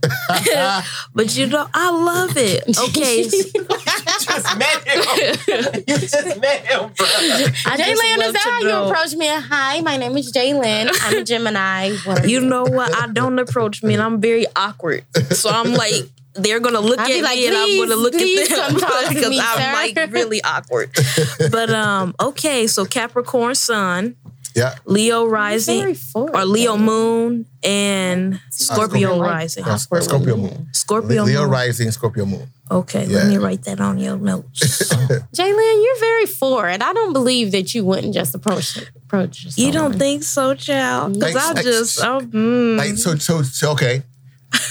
but 1.14 1.36
you 1.36 1.48
know, 1.48 1.68
I 1.74 1.92
love 1.92 2.38
it. 2.38 2.64
Okay. 2.80 3.24
just 3.30 4.58
met 4.58 4.88
him. 4.88 5.84
you 5.88 5.98
just 5.98 6.40
met 6.40 6.66
him, 6.66 6.92
bro. 6.96 7.06
I 7.06 7.44
just 7.46 7.66
Jalen, 7.66 8.18
love 8.18 8.28
is 8.28 8.34
that 8.34 8.44
to 8.44 8.50
how 8.50 8.60
you 8.62 8.90
approach 8.90 9.14
me? 9.16 9.28
Hi, 9.28 9.82
my 9.82 9.98
name 9.98 10.16
is 10.16 10.32
Jalen. 10.32 10.90
I'm 11.02 11.18
a 11.18 11.24
Gemini. 11.24 11.92
What 12.06 12.30
You 12.30 12.40
know 12.40 12.64
what? 12.64 12.96
I 12.96 13.08
don't 13.08 13.40
approach 13.40 13.84
me, 13.84 13.94
and 13.96 14.02
I'm 14.04 14.22
very 14.22 14.46
awkward. 14.56 15.04
So 15.32 15.50
I'm 15.50 15.74
like, 15.74 15.94
they're 16.44 16.60
gonna 16.60 16.80
look 16.80 17.00
I'd 17.00 17.12
at 17.12 17.24
like, 17.24 17.38
me, 17.38 17.48
and 17.48 17.56
I'm 17.58 17.78
gonna 17.78 17.96
look 18.02 18.14
at 18.16 18.20
them 18.20 18.48
come 18.48 18.76
because 19.14 19.40
I'm 19.42 19.94
sir." 19.94 19.98
like 20.02 20.12
really 20.14 20.42
awkward. 20.44 20.90
But 21.52 21.70
um, 21.70 22.16
okay, 22.20 22.68
so 22.68 22.86
Capricorn 22.86 23.56
Sun, 23.56 24.16
Yeah. 24.56 24.76
Leo 24.86 25.26
rising, 25.26 25.96
forward. 25.96 26.36
or 26.36 26.46
Leo 26.46 26.78
Moon, 26.78 27.46
and 27.64 28.40
Scorpio 28.52 29.10
Scorpio. 29.16 29.22
rising. 29.22 29.64
That's- 29.64 29.86
that's 29.88 30.06
Scorpio 30.06 30.36
moon. 30.38 30.68
Scorpio 30.74 31.24
Leo 31.24 31.42
Moon. 31.44 31.50
rising, 31.52 31.92
Scorpio 31.92 32.26
moon. 32.26 32.48
Okay, 32.72 33.06
Yeah. 33.06 33.18
let 33.18 33.28
me 33.28 33.38
write 33.38 33.64
that 33.64 33.80
on 33.82 33.98
your 33.98 34.16
notes. 34.18 34.60
Jalen, 35.36 35.84
you're 35.84 36.00
very 36.00 36.26
forward. 36.28 36.82
I 36.84 36.94
don't 36.94 37.14
believe 37.14 37.52
that 37.52 37.74
you 37.74 37.84
wouldn't 37.84 38.14
just 38.14 38.36
approach 38.36 38.78
approach. 38.96 39.48
you 39.58 39.72
don't 39.72 39.98
think 39.98 40.22
so, 40.24 40.54
child? 40.54 41.14
Because 41.14 41.34
Like, 41.34 41.44
I 41.44 41.52
like, 41.54 41.64
just, 41.64 42.00
oh, 42.04 42.20
mm. 42.22 42.78
Like 42.78 42.96
so, 42.98 43.16
so, 43.16 43.42
so 43.42 43.72
okay. 43.72 44.04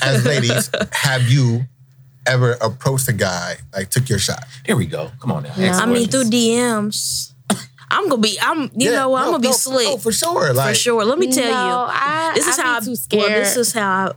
As 0.03 0.25
ladies, 0.33 0.71
have 0.93 1.23
you 1.29 1.65
ever 2.27 2.53
approached 2.61 3.09
a 3.09 3.13
guy 3.13 3.57
like 3.75 3.91
took 3.91 4.09
your 4.09 4.19
shot? 4.19 4.45
There 4.67 4.77
we 4.77 4.87
go. 4.87 5.11
Come 5.21 5.33
on 5.33 5.45
now. 5.45 5.55
No. 5.57 5.71
I 5.71 5.87
mean, 5.87 6.09
through. 6.09 6.25
DMs. 6.25 7.33
I'm 7.91 8.09
gonna 8.09 8.21
be. 8.21 8.39
I'm. 8.41 8.65
You 8.75 8.91
Yeah, 8.91 8.97
know 9.01 9.09
what? 9.11 9.23
I'm 9.23 9.29
gonna 9.31 9.39
be 9.41 9.49
no, 9.49 9.53
slick 9.55 9.87
No, 9.87 9.97
for 9.97 10.13
sure. 10.13 10.53
Like, 10.53 10.71
for 10.71 10.75
sure. 10.75 11.05
Let 11.05 11.19
me 11.19 11.33
tell 11.33 11.45
no, 11.45 11.51
you. 11.51 11.91
I, 11.91 12.33
This 12.35 12.47
is 12.47 12.59
I'd 12.59 12.63
how. 12.63 12.81
be 12.81 12.83
I, 12.83 12.87
too 12.87 12.97
scared. 12.97 13.23
well, 13.31 13.39
this 13.39 13.57
is 13.57 13.73
how. 13.73 14.09
I, 14.09 14.13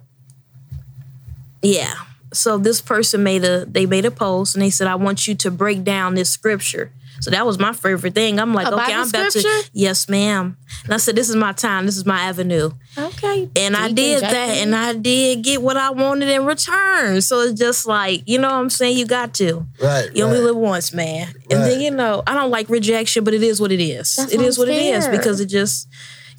yeah. 1.61 1.93
So 2.33 2.57
this 2.57 2.81
person 2.81 3.23
made 3.23 3.43
a. 3.45 3.65
They 3.65 3.85
made 3.85 4.05
a 4.05 4.11
post 4.11 4.55
and 4.55 4.61
they 4.61 4.69
said, 4.69 4.87
"I 4.87 4.95
want 4.95 5.27
you 5.27 5.35
to 5.35 5.51
break 5.51 5.83
down 5.83 6.15
this 6.15 6.29
scripture." 6.29 6.91
So 7.21 7.29
that 7.31 7.45
was 7.45 7.59
my 7.59 7.71
favorite 7.71 8.15
thing. 8.15 8.39
I'm 8.39 8.53
like, 8.53 8.65
A 8.65 8.73
okay, 8.73 8.77
Bible 8.77 8.93
I'm 8.93 9.09
about 9.09 9.31
to. 9.31 9.69
Yes, 9.73 10.09
ma'am. 10.09 10.57
And 10.85 10.93
I 10.93 10.97
said, 10.97 11.15
this 11.15 11.29
is 11.29 11.35
my 11.35 11.51
time. 11.51 11.85
This 11.85 11.95
is 11.95 12.05
my 12.05 12.19
avenue. 12.21 12.71
okay. 12.97 13.47
And 13.55 13.77
I 13.77 13.89
Deacon 13.89 13.95
did 13.95 14.21
that, 14.23 14.57
and 14.57 14.75
I 14.75 14.93
did 14.93 15.43
get 15.43 15.61
what 15.61 15.77
I 15.77 15.91
wanted 15.91 16.29
in 16.29 16.45
return. 16.45 17.21
So 17.21 17.41
it's 17.41 17.59
just 17.59 17.85
like, 17.85 18.23
you 18.25 18.39
know 18.39 18.49
what 18.49 18.55
I'm 18.55 18.69
saying? 18.71 18.97
You 18.97 19.05
got 19.05 19.35
to. 19.35 19.65
right. 19.81 20.09
You 20.15 20.23
only 20.23 20.39
right. 20.39 20.45
live 20.45 20.55
once, 20.55 20.93
man. 20.93 21.31
And 21.51 21.61
then 21.61 21.79
you 21.79 21.91
know, 21.91 22.23
I 22.25 22.33
don't 22.33 22.49
like 22.49 22.69
rejection, 22.69 23.23
but 23.23 23.33
it 23.35 23.43
is 23.43 23.61
what 23.61 23.71
it 23.71 23.79
is. 23.81 24.15
That's 24.15 24.33
It 24.33 24.39
why 24.39 24.45
is 24.45 24.57
I'm 24.57 24.61
what 24.61 24.69
it 24.69 24.81
is 24.81 25.07
because 25.07 25.39
it 25.39 25.45
just 25.45 25.87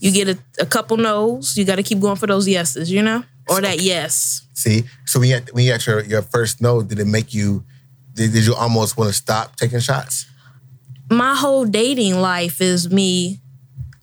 you 0.00 0.10
get 0.10 0.28
a, 0.28 0.38
a 0.58 0.66
couple 0.66 0.96
no's. 0.96 1.56
You 1.56 1.64
got 1.64 1.76
to 1.76 1.84
keep 1.84 2.00
going 2.00 2.16
for 2.16 2.26
those 2.26 2.48
yeses, 2.48 2.90
you 2.90 3.02
know, 3.02 3.22
or 3.48 3.60
that 3.60 3.80
yes. 3.80 4.42
See, 4.54 4.82
so 5.06 5.20
when 5.20 5.28
you 5.28 5.34
had, 5.36 5.52
when 5.52 5.64
you 5.64 5.70
had 5.72 5.86
your, 5.86 6.00
your 6.02 6.22
first 6.22 6.60
no, 6.60 6.82
did 6.82 6.98
it 6.98 7.06
make 7.06 7.32
you? 7.32 7.64
Did, 8.14 8.32
did 8.32 8.44
you 8.46 8.54
almost 8.54 8.96
want 8.98 9.08
to 9.08 9.14
stop 9.14 9.56
taking 9.56 9.78
shots? 9.78 10.26
My 11.16 11.34
whole 11.34 11.64
dating 11.64 12.16
life 12.20 12.60
is 12.60 12.90
me. 12.90 13.40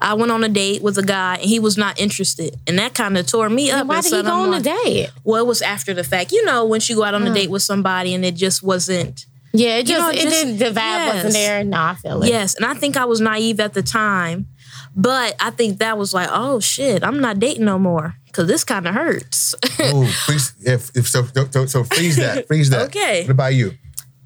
I 0.02 0.14
went 0.14 0.32
on 0.32 0.44
a 0.46 0.50
date 0.50 0.82
with 0.82 0.98
a 0.98 1.02
guy 1.04 1.36
and 1.36 1.44
he 1.44 1.60
was 1.60 1.78
not 1.78 2.00
interested, 2.00 2.56
and 2.68 2.80
that 2.80 2.94
kind 2.94 3.18
of 3.18 3.28
tore 3.28 3.50
me 3.50 3.68
Then 3.70 3.80
up. 3.80 3.88
why 3.88 3.96
and 3.96 4.04
did 4.04 4.10
so 4.10 4.18
he 4.18 4.24
go 4.24 4.30
I'm 4.34 4.54
on 4.54 4.54
a 4.54 4.62
date? 4.62 5.10
Well, 5.26 5.44
it 5.44 5.48
was 5.48 5.62
after 5.62 5.94
the 5.94 6.04
fact. 6.06 6.32
You 6.32 6.46
know, 6.46 6.64
once 6.66 6.88
you 6.90 6.96
go 6.96 7.04
out 7.04 7.14
on 7.16 7.28
a 7.28 7.30
Mm. 7.32 7.36
date 7.36 7.50
with 7.50 7.64
somebody 7.64 8.14
and 8.14 8.24
it 8.24 8.36
just 8.36 8.64
wasn't. 8.64 9.26
Yeah, 9.52 9.78
it 9.78 9.88
You 9.90 9.96
just 9.96 10.00
know, 10.00 10.10
it 10.10 10.22
just- 10.24 10.30
didn't. 10.46 10.58
The 10.60 10.66
vibe 10.66 10.76
yes. 10.76 11.14
wasn't 11.16 11.34
there. 11.34 11.64
No, 11.66 11.78
I 11.82 11.96
feel 11.96 12.24
it. 12.24 12.30
Yes, 12.30 12.56
and 12.56 12.66
I 12.66 12.76
think 12.76 12.96
I 12.96 13.06
was 13.06 13.20
naive 13.20 13.60
at 13.60 13.74
the 13.74 13.82
time, 13.82 14.48
but 14.96 15.36
I 15.40 15.50
think 15.50 15.80
that 15.80 15.98
was 15.98 16.14
like, 16.14 16.30
oh 16.32 16.60
shit, 16.62 17.04
I'm 17.04 17.20
not 17.20 17.40
dating 17.40 17.66
no 17.66 17.78
more 17.80 18.16
because 18.28 18.48
this 18.48 18.64
kind 18.64 18.88
of 18.88 18.94
hurts. 18.94 19.54
Ooh, 19.82 20.06
freeze, 20.26 20.54
if, 20.62 20.92
if 20.96 21.08
so, 21.10 21.26
so, 21.52 21.66
so 21.66 21.84
freeze 21.84 22.16
that, 22.18 22.48
freeze 22.48 22.70
that. 22.70 22.84
Okay. 22.88 23.24
What 23.24 23.32
about 23.32 23.54
you? 23.56 23.74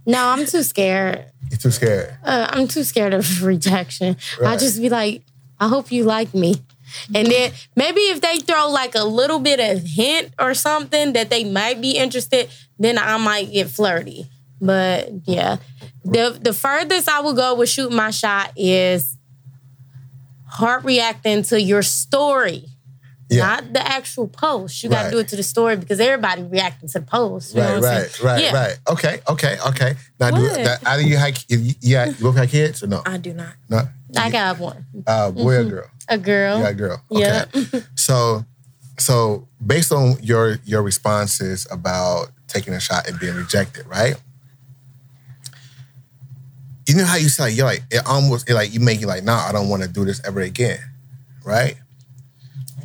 No, 0.06 0.26
I'm 0.28 0.46
too 0.46 0.64
scared. 0.64 1.26
You're 1.50 1.58
too 1.60 1.72
scared. 1.72 2.16
Uh, 2.24 2.48
I'm 2.50 2.68
too 2.68 2.84
scared 2.84 3.14
of 3.14 3.44
rejection. 3.52 4.18
I 4.40 4.44
Right. 4.44 4.60
just 4.60 4.82
be 4.82 4.90
like, 4.90 5.24
I 5.60 5.68
hope 5.68 5.92
you 5.92 6.04
like 6.04 6.34
me. 6.34 6.56
And 7.16 7.26
then 7.28 7.52
maybe 7.76 8.02
if 8.02 8.22
they 8.22 8.38
throw 8.40 8.70
like 8.70 8.94
a 8.96 9.04
little 9.04 9.40
bit 9.40 9.60
of 9.60 9.84
hint 9.84 10.34
or 10.38 10.54
something 10.54 11.14
that 11.14 11.30
they 11.30 11.44
might 11.44 11.82
be 11.82 11.92
interested, 11.98 12.50
then 12.78 12.98
I 12.98 13.18
might 13.18 13.52
get 13.52 13.70
flirty. 13.70 14.28
But 14.62 15.10
yeah, 15.26 15.58
the 16.06 16.38
the 16.40 16.54
furthest 16.54 17.10
I 17.10 17.22
would 17.22 17.36
go 17.36 17.56
with 17.56 17.70
shooting 17.70 17.96
my 17.98 18.12
shot 18.12 18.52
is 18.56 19.18
heart 20.48 20.84
reacting 20.84 21.44
to 21.44 21.60
your 21.62 21.82
story, 21.82 22.66
Yeah. 23.34 23.46
not 23.48 23.74
the 23.74 23.86
actual 23.86 24.28
post. 24.28 24.84
You 24.84 24.90
got 24.90 24.98
to 25.00 25.04
Right. 25.06 25.12
do 25.12 25.20
it 25.20 25.28
to 25.30 25.36
the 25.36 25.44
story 25.44 25.76
because 25.76 26.00
everybody 26.00 26.44
reacting 26.44 26.90
to 26.90 27.00
the 27.00 27.06
post. 27.06 27.56
Right, 27.56 27.82
right, 27.82 28.20
right, 28.24 28.42
Yeah. 28.44 28.54
right. 28.54 28.78
Okay, 28.90 29.22
okay, 29.28 29.58
okay. 29.70 29.96
Now, 30.20 30.32
do 30.32 30.48
that, 30.48 30.80
either 30.86 31.02
you 31.04 31.18
had, 31.18 31.38
you, 31.50 31.74
you, 31.82 31.96
had, 31.98 32.10
you 32.20 32.24
both 32.24 32.36
had 32.38 32.50
kids 32.50 32.82
or 32.84 32.88
no? 32.88 33.02
I 33.06 33.18
do 33.18 33.34
not. 33.34 33.54
No. 33.70 33.88
I 34.18 34.30
got 34.30 34.60
one, 34.60 34.86
Uh, 35.08 35.32
boy 35.32 35.56
or 35.58 35.64
girl? 35.66 35.90
a 36.08 36.18
girl. 36.18 36.58
You 36.58 36.64
got 36.64 36.72
a 36.72 36.76
girl. 36.76 37.02
Okay. 37.12 37.22
Yeah. 37.22 37.80
so, 37.96 38.46
so 39.00 39.48
based 39.66 39.92
on 39.92 40.18
your 40.22 40.60
your 40.66 40.84
responses 40.84 41.66
about 41.72 42.30
taking 42.48 42.74
a 42.76 42.80
shot 42.80 43.08
and 43.10 43.20
being 43.20 43.34
rejected, 43.36 43.88
right? 43.88 44.16
You 46.88 46.96
know 46.96 47.06
how 47.06 47.16
you 47.16 47.30
say 47.30 47.44
like, 47.44 47.56
you're 47.56 47.66
like 47.66 47.84
it 47.90 48.06
almost 48.06 48.50
it 48.50 48.54
like 48.54 48.74
you 48.74 48.80
make 48.80 49.02
it 49.02 49.08
like, 49.08 49.24
nah, 49.24 49.48
I 49.48 49.52
don't 49.52 49.70
want 49.70 49.84
to 49.84 49.90
do 49.90 50.04
this 50.06 50.22
ever 50.26 50.42
again, 50.42 50.80
right? 51.46 51.76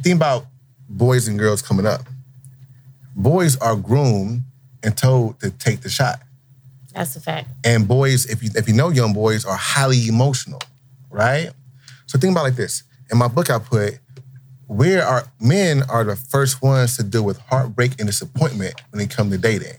Think 0.02 0.16
about 0.16 0.46
boys 0.88 1.28
and 1.28 1.38
girls 1.38 1.62
coming 1.62 1.86
up. 1.86 2.02
Boys 3.14 3.56
are 3.56 3.76
groomed 3.76 4.42
and 4.82 4.96
told 4.96 5.40
to 5.40 5.50
take 5.50 5.80
the 5.80 5.88
shot. 5.88 6.20
That's 6.94 7.16
a 7.16 7.20
fact. 7.20 7.48
And 7.64 7.86
boys, 7.86 8.26
if 8.26 8.42
you 8.42 8.50
if 8.54 8.68
you 8.68 8.74
know 8.74 8.88
young 8.90 9.12
boys, 9.12 9.44
are 9.44 9.56
highly 9.56 10.08
emotional, 10.08 10.60
right? 11.10 11.50
So 12.06 12.18
think 12.18 12.32
about 12.32 12.40
it 12.42 12.50
like 12.50 12.56
this. 12.56 12.82
In 13.10 13.18
my 13.18 13.28
book, 13.28 13.50
I 13.50 13.58
put 13.58 13.98
where 14.66 15.02
are 15.04 15.24
men 15.40 15.82
are 15.88 16.04
the 16.04 16.16
first 16.16 16.62
ones 16.62 16.96
to 16.96 17.02
deal 17.02 17.24
with 17.24 17.38
heartbreak 17.38 17.92
and 17.98 18.06
disappointment 18.06 18.74
when 18.90 19.00
it 19.00 19.10
comes 19.10 19.32
to 19.32 19.38
dating, 19.38 19.76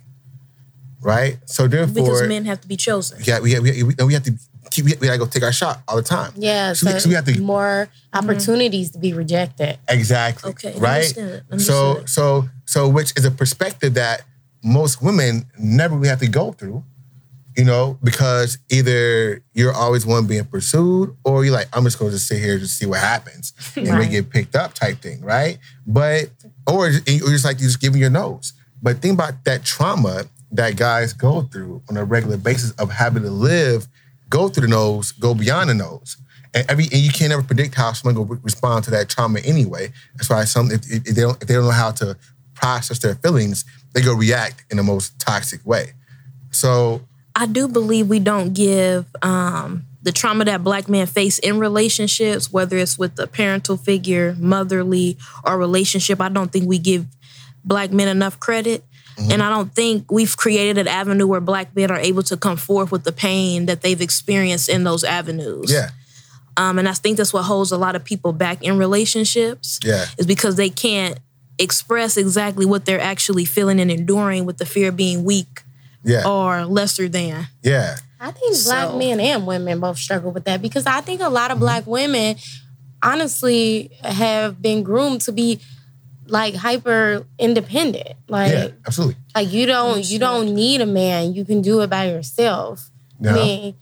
right? 1.02 1.38
So 1.46 1.68
therefore, 1.68 1.94
Because 1.94 2.28
men 2.28 2.46
have 2.46 2.62
to 2.62 2.68
be 2.68 2.76
chosen. 2.76 3.20
yeah, 3.24 3.40
we, 3.40 3.58
we, 3.60 3.84
we, 3.84 3.94
we 4.04 4.14
have 4.14 4.24
to 4.24 4.34
keep 4.72 4.86
we 4.86 4.94
gotta 5.08 5.18
go 5.18 5.26
take 5.26 5.44
our 5.44 5.52
shot 5.52 5.82
all 5.88 5.96
the 5.96 6.04
time. 6.04 6.32
Yeah, 6.38 6.74
So 6.74 6.86
so, 6.88 6.94
we- 6.94 7.00
so 7.00 7.10
we 7.10 7.16
have 7.16 7.26
to- 7.26 7.42
more 7.42 7.90
opportunities 8.14 8.92
to 8.92 9.00
be 9.00 9.14
rejected. 9.14 9.78
Exactly. 9.88 10.52
Okay, 10.52 10.74
Right. 10.78 11.06
understood, 11.18 11.44
So 11.62 11.90
understood. 11.92 12.10
so 12.10 12.50
so 12.66 12.88
which 12.88 13.14
is 13.18 13.26
a 13.26 13.32
perspective 13.32 13.94
that 13.96 14.22
most 14.64 15.02
women 15.02 15.46
never 15.58 15.96
really 15.96 16.10
have 16.10 16.20
to 16.20 16.28
go 16.28 16.52
through, 16.52 16.84
you 17.56 17.64
know, 17.64 17.98
because 18.04 18.58
either 18.70 19.42
you're 19.54 19.74
always 19.74 20.06
one 20.06 20.28
being 20.28 20.44
pursued 20.46 21.16
or 21.24 21.44
you're 21.46 21.54
like, 21.54 21.68
I'm 21.74 21.84
just 21.86 21.98
going 21.98 22.12
to 22.12 22.20
sit 22.20 22.40
here 22.42 22.60
to 22.60 22.68
see 22.68 22.86
what 22.86 23.00
happens 23.00 23.54
and 23.76 23.98
we 23.98 24.08
get 24.08 24.30
picked 24.30 24.56
up 24.56 24.74
type 24.74 25.02
thing, 25.02 25.22
right? 25.22 25.58
But 25.88 26.30
or, 26.68 26.88
or 26.88 26.92
just 27.32 27.46
like 27.46 27.60
you 27.60 27.68
just 27.68 27.80
giving 27.80 28.00
your 28.02 28.10
nose. 28.10 28.54
But 28.82 29.02
think 29.02 29.14
about 29.16 29.44
that 29.46 29.64
trauma 29.64 30.26
that 30.52 30.76
guys 30.76 31.14
go 31.14 31.42
through 31.44 31.82
on 31.90 31.98
a 31.98 32.04
regular 32.04 32.38
basis 32.38 32.72
of 32.72 32.92
having 32.92 33.24
to 33.24 33.30
live, 33.32 33.88
go 34.30 34.48
through 34.48 34.68
the 34.68 34.70
nose, 34.70 35.12
go 35.12 35.34
beyond 35.34 35.70
the 35.70 35.74
nose. 35.74 36.18
And 36.54 36.66
every 36.70 36.86
and 36.86 37.02
you 37.02 37.12
can't 37.12 37.32
ever 37.32 37.44
predict 37.44 37.76
how 37.76 37.94
someone 37.94 38.16
will 38.16 38.38
respond 38.38 38.84
to 38.86 38.92
that 38.92 39.10
trauma 39.10 39.40
anyway. 39.40 39.92
That's 40.16 40.30
why 40.30 40.44
some 40.46 40.72
if, 40.72 40.82
if 40.92 41.04
they 41.04 41.22
don't 41.22 41.42
if 41.42 41.48
they 41.48 41.54
don't 41.54 41.66
know 41.66 41.72
how 41.72 41.92
to 41.92 42.18
process 42.56 43.00
their 43.00 43.16
feelings, 43.16 43.66
they 43.94 44.02
go 44.02 44.14
react 44.14 44.66
in 44.72 44.78
the 44.78 44.84
most 44.84 45.20
toxic 45.20 45.66
way. 45.66 45.94
So 46.52 47.02
I 47.36 47.46
do 47.46 47.68
believe 47.68 48.08
we 48.08 48.20
don't 48.20 48.54
give 48.54 49.06
um, 49.22 49.86
the 50.02 50.12
trauma 50.12 50.46
that 50.46 50.64
black 50.64 50.90
men 50.90 51.06
face 51.06 51.40
in 51.40 51.60
relationships, 51.60 52.52
whether 52.52 52.78
it's 52.78 52.98
with 52.98 53.16
the 53.16 53.28
parental 53.28 53.78
figure, 53.78 54.36
motherly, 54.40 55.18
or 55.46 55.58
relationship. 55.58 56.20
I 56.20 56.30
don't 56.30 56.52
think 56.52 56.68
we 56.68 56.80
give 56.80 57.06
black 57.64 57.92
men 57.92 58.08
enough 58.08 58.40
credit. 58.40 58.84
And 59.32 59.42
I 59.44 59.50
don't 59.50 59.74
think 59.74 60.12
we've 60.12 60.36
created 60.38 60.78
an 60.78 60.88
avenue 60.88 61.28
where 61.28 61.42
black 61.42 61.76
men 61.76 61.92
are 61.92 62.00
able 62.00 62.24
to 62.24 62.38
come 62.38 62.58
forth 62.58 62.92
with 62.92 63.04
the 63.04 63.12
pain 63.12 63.66
that 63.66 63.82
they've 63.82 64.00
experienced 64.02 64.70
in 64.70 64.84
those 64.84 65.04
avenues. 65.04 65.72
yeah, 65.72 65.90
Um, 66.58 66.80
and 66.80 66.88
I 66.88 66.94
think 66.94 67.18
that's 67.18 67.34
what 67.34 67.44
holds 67.44 67.72
a 67.72 67.78
lot 67.78 67.96
of 67.96 68.04
people 68.06 68.32
back 68.34 68.64
in 68.64 68.78
relationships. 68.78 69.80
Yeah. 69.84 70.06
Is 70.18 70.26
because 70.26 70.56
they 70.56 70.70
can't 70.70 71.20
express 71.58 72.16
exactly 72.18 72.66
what 72.66 72.86
they're 72.86 73.02
actually 73.02 73.46
feeling 73.46 73.80
and 73.82 73.92
enduring 73.92 74.46
with 74.46 74.58
the 74.58 74.66
fear 74.66 74.90
of 74.90 74.96
being 74.96 75.24
weak 75.26 75.64
yeah, 76.04 76.26
or 76.26 76.66
lesser 76.66 77.10
than. 77.10 77.48
yeah, 77.62 77.98
I 78.22 78.32
think 78.32 78.56
black 78.64 78.88
So- 78.90 78.98
men 78.98 79.20
and 79.20 79.46
women 79.46 79.80
both 79.82 79.98
struggle 79.98 80.32
with 80.32 80.46
that 80.46 80.62
because 80.62 80.86
I 80.86 81.02
think 81.02 81.20
a 81.22 81.28
lot 81.30 81.52
of 81.52 81.60
black 81.60 81.86
women 81.86 82.38
honestly 83.04 83.92
have 84.04 84.62
been 84.62 84.84
groomed 84.84 85.22
to 85.22 85.32
be 85.32 85.60
like 86.30 86.56
hyper 86.56 87.26
independent. 87.38 88.14
Like 88.28 88.52
yeah, 88.52 88.68
absolutely. 88.86 89.18
like 89.36 89.52
you 89.52 89.66
don't 89.66 90.06
you 90.10 90.20
don't 90.20 90.54
need 90.54 90.82
a 90.82 90.86
man. 90.86 91.34
You 91.34 91.46
can 91.46 91.62
do 91.62 91.82
it 91.82 91.90
by 91.90 92.10
yourself. 92.10 92.90
Yeah. 93.20 93.32
I 93.32 93.34
mean, 93.36 93.76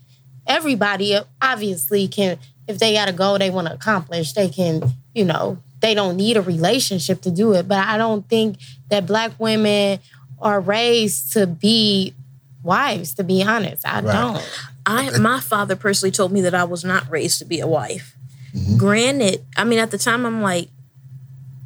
everybody 0.46 1.18
obviously 1.40 2.08
can 2.08 2.38
if 2.66 2.78
they 2.78 2.94
got 2.94 3.08
a 3.08 3.12
goal 3.12 3.38
they 3.38 3.50
want 3.50 3.66
to 3.68 3.74
accomplish, 3.74 4.32
they 4.34 4.48
can, 4.48 4.82
you 5.14 5.24
know, 5.24 5.58
they 5.80 5.94
don't 5.94 6.16
need 6.16 6.36
a 6.36 6.42
relationship 6.42 7.22
to 7.22 7.30
do 7.30 7.54
it. 7.54 7.66
But 7.68 7.86
I 7.86 7.96
don't 7.96 8.28
think 8.28 8.58
that 8.90 9.06
black 9.06 9.32
women 9.38 10.00
are 10.40 10.60
raised 10.60 11.32
to 11.32 11.46
be 11.46 12.14
wives, 12.62 13.14
to 13.14 13.24
be 13.24 13.42
honest. 13.42 13.86
I 13.86 14.00
Right. 14.00 14.12
don't. 14.12 14.50
I 14.86 15.18
my 15.18 15.40
father 15.40 15.76
personally 15.76 16.10
told 16.12 16.32
me 16.32 16.40
that 16.42 16.54
I 16.54 16.64
was 16.64 16.84
not 16.84 17.10
raised 17.10 17.38
to 17.40 17.44
be 17.44 17.60
a 17.60 17.66
wife. 17.66 18.14
Mm-hmm. 18.54 18.76
Granted, 18.78 19.44
I 19.56 19.64
mean 19.64 19.78
at 19.78 19.90
the 19.90 19.98
time 19.98 20.24
I'm 20.24 20.40
like, 20.42 20.68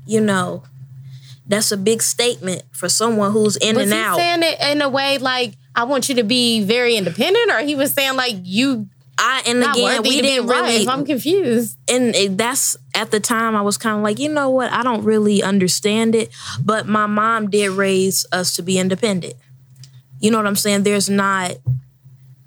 you 0.06 0.20
know, 0.20 0.64
that's 1.52 1.70
a 1.72 1.76
big 1.76 2.02
statement 2.02 2.62
for 2.72 2.88
someone 2.88 3.32
who's 3.32 3.56
in 3.56 3.76
Was 3.76 3.84
and 3.90 3.92
he 3.92 3.98
out. 4.00 4.16
saying 4.16 4.42
it 4.42 4.60
in 4.60 4.82
a 4.82 4.88
way 4.88 5.18
like 5.18 5.54
I 5.74 5.84
want 5.84 6.08
you 6.08 6.16
to 6.16 6.22
be 6.24 6.62
very 6.64 6.96
independent, 6.96 7.50
or 7.50 7.60
he 7.60 7.74
was 7.74 7.92
saying 7.92 8.16
like 8.16 8.36
you 8.42 8.88
I 9.18 9.42
and 9.46 9.60
not 9.60 9.76
again 9.76 9.88
we 9.88 9.96
to 9.96 10.02
be 10.02 10.18
a 10.18 10.22
didn't 10.22 10.46
wife? 10.46 10.56
really 10.62 10.88
I'm 10.88 11.04
confused. 11.04 11.78
and 11.88 12.14
it, 12.14 12.36
that's 12.38 12.76
at 12.94 13.10
the 13.10 13.20
time 13.20 13.54
I 13.54 13.62
was 13.62 13.76
kind 13.78 13.96
of 13.96 14.02
like, 14.02 14.18
you 14.18 14.28
know 14.28 14.50
what? 14.50 14.72
I 14.72 14.82
don't 14.82 15.04
really 15.04 15.42
understand 15.42 16.14
it, 16.14 16.30
but 16.62 16.86
my 16.88 17.06
mom 17.06 17.48
did 17.50 17.70
raise 17.70 18.26
us 18.32 18.56
to 18.56 18.62
be 18.62 18.78
independent. 18.78 19.34
You 20.20 20.30
know 20.30 20.38
what 20.38 20.46
I'm 20.46 20.56
saying? 20.56 20.82
There's 20.84 21.08
not 21.10 21.52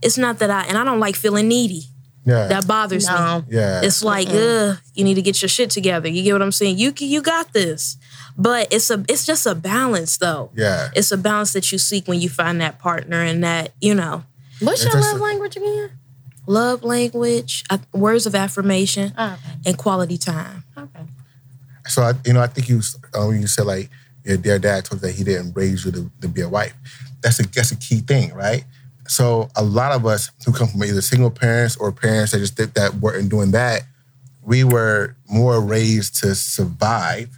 it's 0.02 0.18
not 0.18 0.40
that 0.40 0.50
I 0.50 0.64
and 0.64 0.78
I 0.78 0.84
don't 0.84 1.00
like 1.00 1.16
feeling 1.16 1.48
needy. 1.48 1.84
Yeah, 2.26 2.48
That 2.48 2.66
bothers 2.68 3.08
me. 3.08 3.14
Yeah, 3.50 3.82
It's 3.84 4.04
like, 4.04 4.28
ugh, 4.30 4.80
you 4.96 5.04
need 5.04 5.14
to 5.14 5.22
get 5.22 5.44
your 5.44 5.50
shit 5.50 5.70
together. 5.70 6.08
You 6.10 6.24
get 6.24 6.34
what 6.34 6.42
I'm 6.42 6.52
saying? 6.52 6.80
You 6.80 6.92
you 6.98 7.22
got 7.22 7.54
this. 7.54 7.98
But 8.38 8.74
it's 8.74 8.90
a 8.90 9.04
it's 9.08 9.26
just 9.26 9.46
a 9.46 9.56
balance 9.56 10.18
though. 10.18 10.52
yeah. 10.56 10.90
It's 10.96 11.12
a 11.12 11.18
balance 11.18 11.54
that 11.54 11.72
you 11.72 11.78
seek 11.78 12.08
when 12.08 12.20
you 12.20 12.30
find 12.30 12.60
that 12.62 12.80
partner 12.80 13.22
and 13.22 13.44
that, 13.44 13.72
you 13.82 13.96
know, 13.96 14.24
What's 14.60 14.84
your 14.84 14.94
love 15.00 15.20
language 15.22 15.56
again? 15.58 15.92
love 16.48 16.84
language, 16.84 17.64
uh, 17.70 17.78
words 17.94 18.26
of 18.28 18.36
affirmation, 18.36 19.14
Oh, 19.18 19.34
okay. 19.34 19.60
and 19.66 19.78
quality 19.78 20.18
time. 20.18 20.64
Okay. 20.78 21.00
So 21.88 22.02
I, 22.04 22.14
you 22.26 22.34
know, 22.34 22.42
I 22.42 22.48
think 22.48 22.68
you 22.70 22.82
uh, 23.14 23.26
when 23.26 23.42
you 23.42 23.48
said 23.48 23.66
like 23.66 23.90
your 24.24 24.38
dear 24.38 24.60
dad 24.60 24.86
told 24.86 25.02
you 25.02 25.08
that 25.08 25.16
he 25.16 25.24
didn't 25.24 25.54
raise 25.56 25.86
you 25.86 25.92
to, 25.92 26.12
to 26.22 26.28
be 26.28 26.42
a 26.42 26.50
wife. 26.50 26.74
That's 27.22 27.40
a 27.40 27.48
that's 27.48 27.72
a 27.72 27.76
key 27.78 28.00
thing, 28.00 28.34
right? 28.34 28.64
So 29.08 29.50
a 29.56 29.64
lot 29.64 29.92
of 29.94 30.06
us 30.06 30.32
who 30.46 30.52
come 30.52 30.68
from 30.68 30.84
either 30.84 31.02
single 31.02 31.30
parents 31.32 31.78
or 31.78 31.92
parents 31.92 32.32
that 32.32 32.40
just 32.40 32.58
did 32.58 32.74
that 32.74 32.96
weren't 32.96 33.30
doing 33.30 33.52
that, 33.52 33.84
we 34.46 34.64
were 34.64 35.16
more 35.28 35.60
raised 35.60 36.20
to 36.22 36.36
survive 36.36 37.30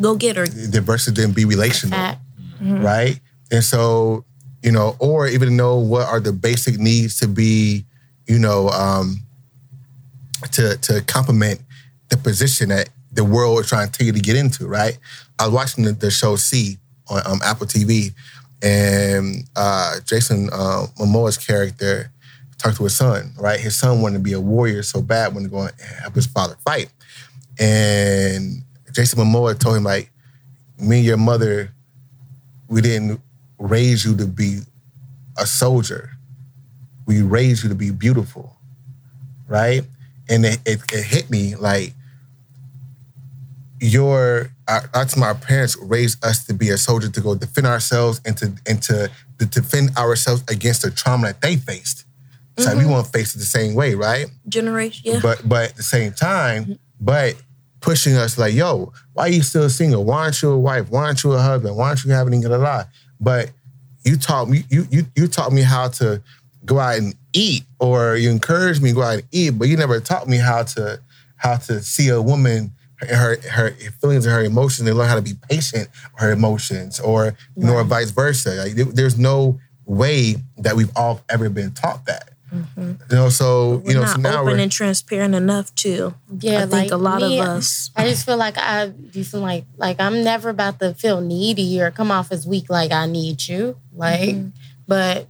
Go 0.00 0.14
get 0.16 0.36
her. 0.36 0.46
the 0.46 0.80
versus 0.80 1.14
then 1.14 1.32
be 1.32 1.44
relational, 1.44 1.96
Fact. 1.98 2.20
right? 2.60 3.18
And 3.50 3.62
so, 3.64 4.24
you 4.62 4.72
know, 4.72 4.96
or 4.98 5.26
even 5.26 5.56
know 5.56 5.76
what 5.76 6.06
are 6.06 6.20
the 6.20 6.32
basic 6.32 6.78
needs 6.78 7.18
to 7.20 7.28
be, 7.28 7.84
you 8.26 8.38
know, 8.38 8.68
um, 8.70 9.20
to 10.52 10.76
to 10.78 11.02
complement 11.02 11.60
the 12.08 12.16
position 12.16 12.68
that 12.68 12.88
the 13.12 13.24
world 13.24 13.60
is 13.60 13.68
trying 13.68 13.88
to 13.90 13.92
take 13.98 14.06
you 14.06 14.12
to 14.12 14.20
get 14.20 14.36
into, 14.36 14.66
right? 14.66 14.98
I 15.38 15.46
was 15.46 15.54
watching 15.54 15.84
the, 15.84 15.92
the 15.92 16.10
show 16.10 16.36
See 16.36 16.78
on 17.08 17.22
um, 17.26 17.40
Apple 17.44 17.66
TV, 17.66 18.12
and 18.62 19.44
uh, 19.56 19.96
Jason 20.04 20.48
uh, 20.52 20.86
Momoa's 20.98 21.38
character 21.38 22.10
talked 22.58 22.76
to 22.78 22.84
his 22.84 22.96
son, 22.96 23.32
right? 23.38 23.60
His 23.60 23.76
son 23.76 24.02
wanted 24.02 24.18
to 24.18 24.22
be 24.22 24.32
a 24.32 24.40
warrior 24.40 24.82
so 24.82 25.02
bad, 25.02 25.34
wanted 25.34 25.46
to 25.46 25.50
go 25.50 25.62
and 25.62 25.72
help 26.00 26.14
his 26.14 26.26
father 26.26 26.56
fight. 26.64 26.88
And 27.58 28.62
Jason 28.92 29.18
Momoa 29.18 29.58
told 29.58 29.76
him, 29.76 29.84
like, 29.84 30.10
me 30.78 30.98
and 30.98 31.06
your 31.06 31.16
mother, 31.16 31.72
we 32.68 32.80
didn't 32.80 33.20
raise 33.58 34.04
you 34.04 34.16
to 34.16 34.26
be 34.26 34.60
a 35.38 35.46
soldier. 35.46 36.10
We 37.06 37.22
raised 37.22 37.62
you 37.62 37.68
to 37.68 37.74
be 37.74 37.90
beautiful, 37.90 38.56
right? 39.48 39.82
And 40.28 40.44
it, 40.44 40.58
it, 40.66 40.80
it 40.92 41.04
hit 41.04 41.30
me 41.30 41.54
like 41.54 41.94
your 43.80 44.50
our, 44.68 44.90
our, 44.94 45.06
our 45.22 45.34
parents 45.34 45.76
raised 45.80 46.24
us 46.24 46.44
to 46.46 46.54
be 46.54 46.70
a 46.70 46.78
soldier 46.78 47.08
to 47.08 47.20
go 47.20 47.34
defend 47.34 47.66
ourselves 47.66 48.20
and 48.24 48.36
to 48.38 48.52
and 48.66 48.82
to, 48.82 49.10
to 49.38 49.46
defend 49.46 49.96
ourselves 49.96 50.42
against 50.48 50.82
the 50.82 50.90
trauma 50.90 51.28
that 51.28 51.40
they 51.40 51.56
faced. 51.56 52.05
So 52.58 52.74
we 52.74 52.82
mm-hmm. 52.82 52.90
won't 52.90 53.06
face 53.08 53.34
it 53.34 53.38
the 53.38 53.44
same 53.44 53.74
way, 53.74 53.94
right? 53.94 54.26
Generation, 54.48 55.02
yeah. 55.04 55.20
But 55.22 55.46
but 55.46 55.70
at 55.70 55.76
the 55.76 55.82
same 55.82 56.12
time, 56.12 56.64
mm-hmm. 56.64 56.72
but 57.00 57.34
pushing 57.80 58.16
us 58.16 58.38
like, 58.38 58.54
yo, 58.54 58.92
why 59.12 59.24
are 59.24 59.28
you 59.28 59.42
still 59.42 59.68
single? 59.68 60.04
Why 60.04 60.22
aren't 60.22 60.40
you 60.40 60.50
a 60.50 60.58
wife? 60.58 60.90
Why 60.90 61.04
aren't 61.04 61.22
you 61.22 61.32
a 61.32 61.38
husband? 61.38 61.76
Why 61.76 61.88
aren't 61.88 62.04
you 62.04 62.12
having 62.12 62.44
a 62.44 62.58
lot? 62.58 62.88
But 63.20 63.50
you 64.04 64.16
taught 64.16 64.48
me 64.48 64.64
you 64.70 64.86
you 64.90 65.06
you 65.14 65.28
taught 65.28 65.52
me 65.52 65.62
how 65.62 65.88
to 65.88 66.22
go 66.64 66.78
out 66.78 66.98
and 66.98 67.14
eat, 67.32 67.64
or 67.78 68.16
you 68.16 68.30
encouraged 68.30 68.82
me 68.82 68.90
to 68.90 68.94
go 68.94 69.02
out 69.02 69.14
and 69.14 69.22
eat, 69.32 69.50
but 69.50 69.68
you 69.68 69.76
never 69.76 70.00
taught 70.00 70.28
me 70.28 70.38
how 70.38 70.62
to 70.62 71.00
how 71.36 71.56
to 71.56 71.82
see 71.82 72.08
a 72.08 72.22
woman 72.22 72.72
her 73.00 73.36
her 73.50 73.70
feelings 74.00 74.24
and 74.24 74.34
her 74.34 74.44
emotions 74.44 74.88
and 74.88 74.96
learn 74.96 75.08
how 75.08 75.16
to 75.16 75.22
be 75.22 75.34
patient 75.48 75.88
with 76.12 76.22
her 76.22 76.32
emotions, 76.32 76.98
or 76.98 77.36
you 77.56 77.66
know, 77.66 77.74
or 77.74 77.84
vice 77.84 78.10
versa. 78.10 78.50
Like, 78.50 78.74
there's 78.94 79.18
no 79.18 79.60
way 79.84 80.36
that 80.56 80.76
we've 80.76 80.90
all 80.96 81.20
ever 81.28 81.48
been 81.48 81.72
taught 81.72 82.06
that. 82.06 82.30
Mm-hmm. 82.52 82.92
You 83.10 83.16
know, 83.16 83.28
so 83.28 83.82
We're 83.84 83.90
you 83.90 83.94
know, 83.94 84.02
not 84.02 84.16
so 84.16 84.20
now 84.20 84.42
open 84.42 84.52
we're 84.54 84.58
and 84.58 84.72
transparent 84.72 85.34
enough 85.34 85.74
too. 85.74 86.14
Yeah, 86.38 86.58
I 86.58 86.60
think 86.60 86.72
like 86.72 86.90
a 86.92 86.96
lot 86.96 87.20
me, 87.20 87.40
of 87.40 87.46
us. 87.46 87.90
I 87.96 88.08
just 88.08 88.24
feel 88.24 88.36
like 88.36 88.56
I 88.56 88.92
you 89.12 89.24
feel 89.24 89.40
like 89.40 89.64
like 89.76 89.98
I'm 90.00 90.22
never 90.22 90.50
about 90.50 90.78
to 90.80 90.94
feel 90.94 91.20
needy 91.20 91.80
or 91.80 91.90
come 91.90 92.10
off 92.10 92.30
as 92.30 92.46
weak 92.46 92.70
like 92.70 92.92
I 92.92 93.06
need 93.06 93.46
you. 93.48 93.76
Like 93.92 94.30
mm-hmm. 94.30 94.48
but 94.86 95.26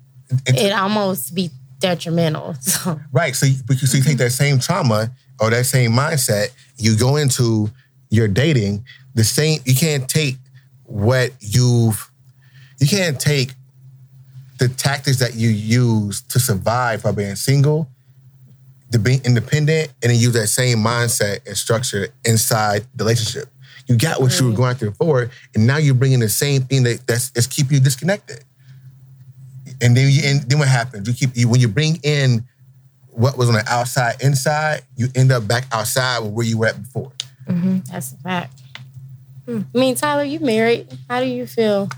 And- 0.47 0.57
it 0.59 0.73
almost 0.73 1.35
be 1.35 1.51
detrimental. 1.79 2.55
So 2.61 3.01
Right. 3.13 3.35
So, 3.35 3.47
you- 3.47 3.63
but 3.67 3.81
you, 3.81 3.87
so 3.87 3.97
you 3.97 4.03
take 4.03 4.15
mm-hmm. 4.15 4.25
that 4.25 4.31
same 4.31 4.59
trauma 4.59 5.11
or 5.41 5.51
that 5.51 5.67
same 5.67 5.93
mindset, 5.93 6.49
you 6.77 6.97
go 6.97 7.17
into 7.17 7.71
your 8.11 8.29
dating, 8.29 8.85
the 9.15 9.25
same, 9.25 9.61
you 9.65 9.75
can't 9.75 10.09
take 10.09 10.37
what 10.85 11.33
you've, 11.41 12.11
you 12.79 12.87
can't 12.87 13.19
take 13.19 13.53
the 14.59 14.69
tactics 14.69 15.19
that 15.19 15.35
you 15.35 15.51
use 15.51 16.23
to 16.23 16.41
survive 16.41 17.03
by 17.03 17.13
being 17.13 17.37
single, 17.37 17.89
to 18.93 18.99
being 18.99 19.21
independent, 19.25 19.93
and 20.03 20.11
then 20.11 20.19
use 20.19 20.33
that 20.35 20.49
same 20.49 20.79
mindset 20.79 21.47
and 21.47 21.57
structure 21.57 22.09
inside 22.25 22.87
the 22.95 23.05
relationship. 23.05 23.49
You 23.87 23.97
got 23.97 24.21
what 24.21 24.39
you 24.39 24.47
were 24.47 24.53
mm-hmm. 24.53 24.63
going 24.63 24.77
through 24.77 24.91
before, 24.91 25.31
and 25.55 25.67
now 25.67 25.77
you're 25.77 25.95
bringing 25.95 26.21
the 26.21 26.29
same 26.29 26.63
thing 26.63 26.83
that 26.85 27.07
that's, 27.07 27.31
that's 27.31 27.47
keeping 27.47 27.75
you 27.75 27.81
disconnected. 27.81 28.45
And 29.81 29.97
then 29.97 30.11
you, 30.11 30.23
and 30.25 30.43
then 30.43 30.59
what 30.59 30.69
happens? 30.69 31.07
You 31.07 31.15
keep 31.15 31.37
you 31.37 31.49
when 31.49 31.61
you 31.61 31.69
bring 31.69 32.01
in 32.03 32.47
what 33.17 33.37
was 33.37 33.49
on 33.49 33.55
the 33.55 33.65
outside 33.69 34.23
inside, 34.23 34.83
you 34.97 35.09
end 35.15 35.33
up 35.33 35.47
back 35.47 35.67
outside 35.73 36.21
with 36.21 36.33
where 36.33 36.47
you 36.47 36.59
were 36.59 36.67
at 36.67 36.83
before. 36.83 37.13
Mm-hmm. 37.47 37.79
that's 37.91 38.13
a 38.13 38.17
fact. 38.17 38.61
Hmm. 39.47 39.63
I 39.75 39.79
mean, 39.79 39.95
Tyler, 39.95 40.25
you 40.25 40.41
married. 40.41 40.93
How 41.09 41.21
do 41.21 41.27
you 41.27 41.47
feel? 41.47 41.89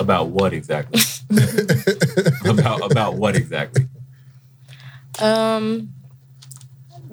About 0.00 0.28
what 0.28 0.52
exactly? 0.54 1.00
about 2.48 2.90
about 2.90 3.14
what 3.14 3.36
exactly? 3.36 3.86
Um 5.20 5.90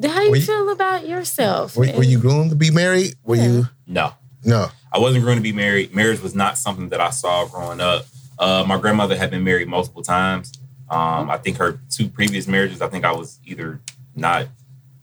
how 0.03 0.19
do 0.19 0.23
you 0.25 0.29
Were 0.31 0.35
you- 0.37 0.41
feel 0.43 0.69
about 0.69 1.07
yourself? 1.07 1.75
Were, 1.75 1.87
were 1.93 2.03
you 2.03 2.17
groomed 2.19 2.51
to 2.51 2.55
be 2.55 2.71
married? 2.71 3.15
Were 3.23 3.35
you 3.35 3.67
No. 3.85 4.13
no? 4.45 4.67
I 4.93 4.99
wasn't 4.99 5.25
going 5.25 5.35
to 5.37 5.43
be 5.43 5.51
married. 5.51 5.93
Marriage 5.93 6.21
was 6.21 6.33
not 6.33 6.57
something 6.57 6.89
that 6.89 7.01
I 7.01 7.09
saw 7.09 7.45
growing 7.45 7.81
up. 7.81 8.05
Uh, 8.39 8.63
my 8.65 8.77
grandmother 8.79 9.17
had 9.17 9.29
been 9.31 9.43
married 9.43 9.67
multiple 9.67 10.01
times. 10.01 10.53
Um, 10.89 11.29
I 11.29 11.37
think 11.37 11.57
her 11.57 11.79
two 11.89 12.07
previous 12.07 12.47
marriages, 12.47 12.81
I 12.81 12.87
think 12.87 13.03
I 13.03 13.11
was 13.11 13.39
either 13.45 13.81
not 14.15 14.47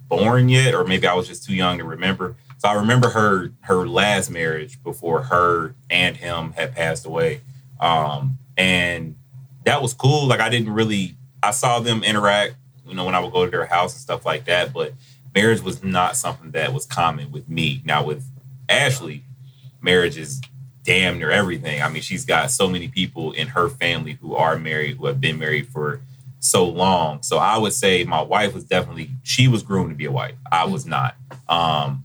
born 0.09 0.49
yet, 0.49 0.75
or 0.75 0.85
maybe 0.85 1.07
I 1.07 1.15
was 1.15 1.29
just 1.29 1.45
too 1.45 1.55
young 1.55 1.77
to 1.79 1.85
remember. 1.85 2.37
So 2.59 2.69
I 2.69 2.75
remember 2.75 3.11
her 3.11 3.51
her 3.63 3.87
last 3.87 4.31
marriage 4.31 4.83
before 4.83 5.25
her 5.25 5.75
and 5.91 6.17
him 6.17 6.53
had 6.53 6.75
passed 6.75 7.05
away. 7.05 7.41
Um, 7.81 8.39
and 8.57 9.17
that 9.65 9.83
was 9.83 9.95
cool. 9.95 10.27
Like 10.27 10.41
I 10.41 10.49
didn't 10.49 10.73
really 10.73 11.17
I 11.43 11.51
saw 11.51 11.81
them 11.81 12.03
interact, 12.03 12.55
you 12.87 12.95
know, 12.95 13.05
when 13.05 13.15
I 13.15 13.21
would 13.21 13.33
go 13.33 13.45
to 13.45 13.51
their 13.51 13.67
house 13.67 13.93
and 13.93 14.01
stuff 14.01 14.25
like 14.25 14.47
that, 14.47 14.73
but 14.73 14.95
marriage 15.35 15.61
was 15.61 15.83
not 15.83 16.17
something 16.17 16.53
that 16.53 16.73
was 16.73 16.87
common 16.87 17.31
with 17.31 17.49
me. 17.49 17.83
Now 17.85 18.05
with 18.05 18.25
Ashley, 18.69 19.25
marriage 19.83 20.17
is 20.17 20.41
damn 20.85 21.19
near 21.19 21.31
everything. 21.31 21.83
I 21.83 21.89
mean, 21.89 22.03
she's 22.03 22.25
got 22.25 22.51
so 22.51 22.69
many 22.69 22.89
people 22.89 23.33
in 23.33 23.49
her 23.49 23.69
family 23.69 24.19
who 24.21 24.35
are 24.35 24.57
married, 24.57 24.97
who 24.97 25.07
have 25.07 25.21
been 25.21 25.39
married 25.39 25.69
for 25.69 26.01
so 26.41 26.67
long. 26.67 27.23
So 27.23 27.39
I 27.39 27.59
would 27.59 27.73
say 27.73 28.05
my 28.05 28.23
wife 28.23 28.55
was 28.55 28.65
definitely 28.65 29.11
she 29.23 29.49
was 29.49 29.63
groomed 29.63 29.91
to 29.91 29.97
be 29.97 30.05
a 30.05 30.13
wife. 30.13 30.35
I 30.51 30.65
was 30.65 30.87
not. 30.87 31.17
Um, 31.49 32.05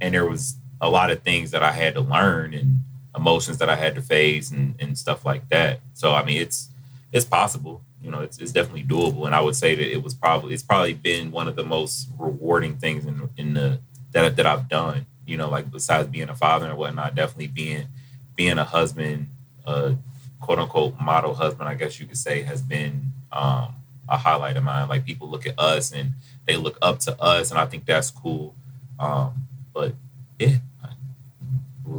and 0.00 0.14
there 0.14 0.26
was 0.28 0.56
a 0.80 0.88
lot 0.90 1.10
of 1.10 1.22
things 1.22 1.50
that 1.52 1.62
I 1.62 1.72
had 1.72 1.94
to 1.94 2.00
learn 2.00 2.54
and 2.54 2.80
emotions 3.18 3.58
that 3.58 3.68
I 3.68 3.76
had 3.76 3.94
to 3.96 4.02
face 4.02 4.50
and, 4.50 4.74
and 4.78 4.96
stuff 4.96 5.24
like 5.24 5.48
that. 5.50 5.80
So 5.94 6.14
I 6.14 6.24
mean, 6.24 6.40
it's 6.40 6.70
it's 7.12 7.24
possible. 7.24 7.82
You 8.02 8.10
know, 8.10 8.20
it's, 8.20 8.38
it's 8.38 8.52
definitely 8.52 8.84
doable. 8.84 9.26
And 9.26 9.34
I 9.34 9.40
would 9.40 9.56
say 9.56 9.74
that 9.74 9.92
it 9.92 10.02
was 10.02 10.14
probably 10.14 10.54
it's 10.54 10.62
probably 10.62 10.94
been 10.94 11.30
one 11.30 11.48
of 11.48 11.56
the 11.56 11.64
most 11.64 12.08
rewarding 12.18 12.76
things 12.76 13.04
in 13.04 13.28
in 13.36 13.54
the 13.54 13.80
that 14.12 14.36
that 14.36 14.46
I've 14.46 14.68
done. 14.68 15.06
You 15.26 15.36
know, 15.36 15.50
like 15.50 15.70
besides 15.70 16.08
being 16.08 16.30
a 16.30 16.34
father 16.34 16.66
and 16.66 16.78
whatnot, 16.78 17.14
definitely 17.14 17.48
being 17.48 17.88
being 18.34 18.58
a 18.58 18.64
husband, 18.64 19.28
a 19.66 19.96
quote 20.40 20.58
unquote 20.58 21.00
model 21.00 21.34
husband, 21.34 21.68
I 21.68 21.74
guess 21.74 22.00
you 22.00 22.06
could 22.06 22.16
say, 22.16 22.42
has 22.42 22.62
been 22.62 23.12
um, 23.32 23.74
a 24.08 24.16
highlight 24.16 24.56
of 24.56 24.64
mine. 24.64 24.88
Like 24.88 25.04
people 25.04 25.28
look 25.28 25.46
at 25.46 25.58
us 25.58 25.92
and 25.92 26.12
they 26.46 26.56
look 26.56 26.78
up 26.80 27.00
to 27.00 27.20
us, 27.20 27.50
and 27.50 27.60
I 27.60 27.66
think 27.66 27.84
that's 27.84 28.10
cool. 28.10 28.54
Um, 28.98 29.48
but 29.74 29.94
yeah, 30.38 30.58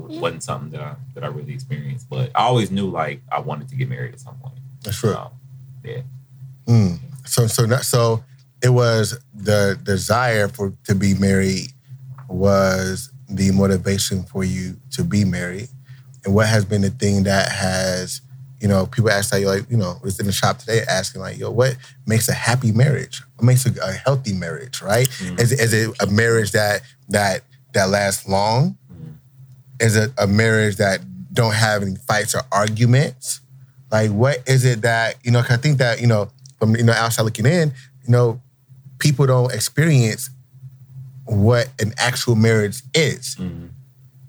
it 0.10 0.20
wasn't 0.20 0.44
something 0.44 0.70
that 0.72 0.82
I 0.82 0.96
that 1.16 1.24
I 1.24 1.28
really 1.28 1.54
experienced. 1.54 2.10
But 2.10 2.32
I 2.36 2.44
always 2.44 2.72
knew 2.72 2.88
like 2.90 3.22
I 3.32 3.40
wanted 3.40 3.70
to 3.70 3.76
get 3.76 3.90
married 3.90 4.14
at 4.14 4.20
some 4.20 4.36
point. 4.38 4.56
That's 4.84 4.98
true. 4.98 5.16
Um, 5.16 5.32
yeah. 5.84 6.02
Mm. 6.68 7.00
So 7.26 7.48
so 7.48 7.66
not, 7.66 7.84
so 7.86 8.24
it 8.62 8.70
was 8.70 9.18
the 9.34 9.80
desire 9.84 10.48
for 10.48 10.74
to 10.86 10.96
be 10.96 11.14
married 11.16 11.72
was 12.28 13.12
the 13.30 13.52
motivation 13.52 14.24
for 14.24 14.44
you 14.44 14.78
to 14.92 15.04
be 15.04 15.26
married, 15.26 15.70
and 16.26 16.34
what 16.34 16.48
has 16.48 16.66
been 16.66 16.82
the 16.82 16.90
thing 16.90 17.24
that 17.24 17.52
has 17.52 18.22
you 18.60 18.68
know 18.68 18.86
people 18.86 19.10
ask 19.10 19.32
like 19.34 19.46
like 19.46 19.70
you 19.70 19.78
know 19.78 19.98
was 20.04 20.20
in 20.20 20.26
the 20.26 20.32
shop 20.32 20.60
today 20.60 20.82
asking 20.90 21.22
like 21.22 21.38
yo 21.38 21.50
what 21.50 21.78
makes 22.06 22.28
a 22.28 22.34
happy 22.34 22.72
marriage 22.74 23.22
what 23.38 23.46
makes 23.46 23.66
a, 23.66 23.72
a 23.82 23.94
healthy 23.94 24.34
marriage 24.34 24.82
right 24.82 25.08
Mhm. 25.10 25.40
is, 25.40 25.52
it- 25.54 25.60
is 25.62 25.74
it 25.74 25.96
a 26.02 26.08
marriage 26.08 26.52
that 26.52 26.82
that 27.10 27.42
that 27.74 27.90
lasts 27.90 28.28
long. 28.28 28.78
Is 29.80 29.96
it 29.96 30.12
a 30.18 30.28
marriage 30.28 30.78
that 30.78 31.00
don't 31.34 31.54
have 31.54 31.82
any 31.84 31.96
fights 31.96 32.34
or 32.36 32.42
arguments 32.52 33.42
like 33.92 34.12
what 34.12 34.38
is 34.48 34.66
it 34.66 34.82
that 34.82 35.16
you 35.24 35.32
know 35.32 35.42
'cause 35.42 35.58
i 35.58 35.62
think 35.62 35.78
that 35.78 36.02
you 36.02 36.08
know 36.08 36.30
from 36.60 36.76
you 36.76 36.84
know 36.84 36.94
outside 36.94 37.24
looking 37.24 37.46
in 37.46 37.70
you 38.04 38.10
know 38.12 38.42
people 39.00 39.26
don't 39.26 39.54
experience 39.54 40.30
what 41.26 41.70
an 41.80 41.94
actual 41.98 42.36
marriage 42.36 42.82
is 42.94 43.36
Mhm. 43.36 43.70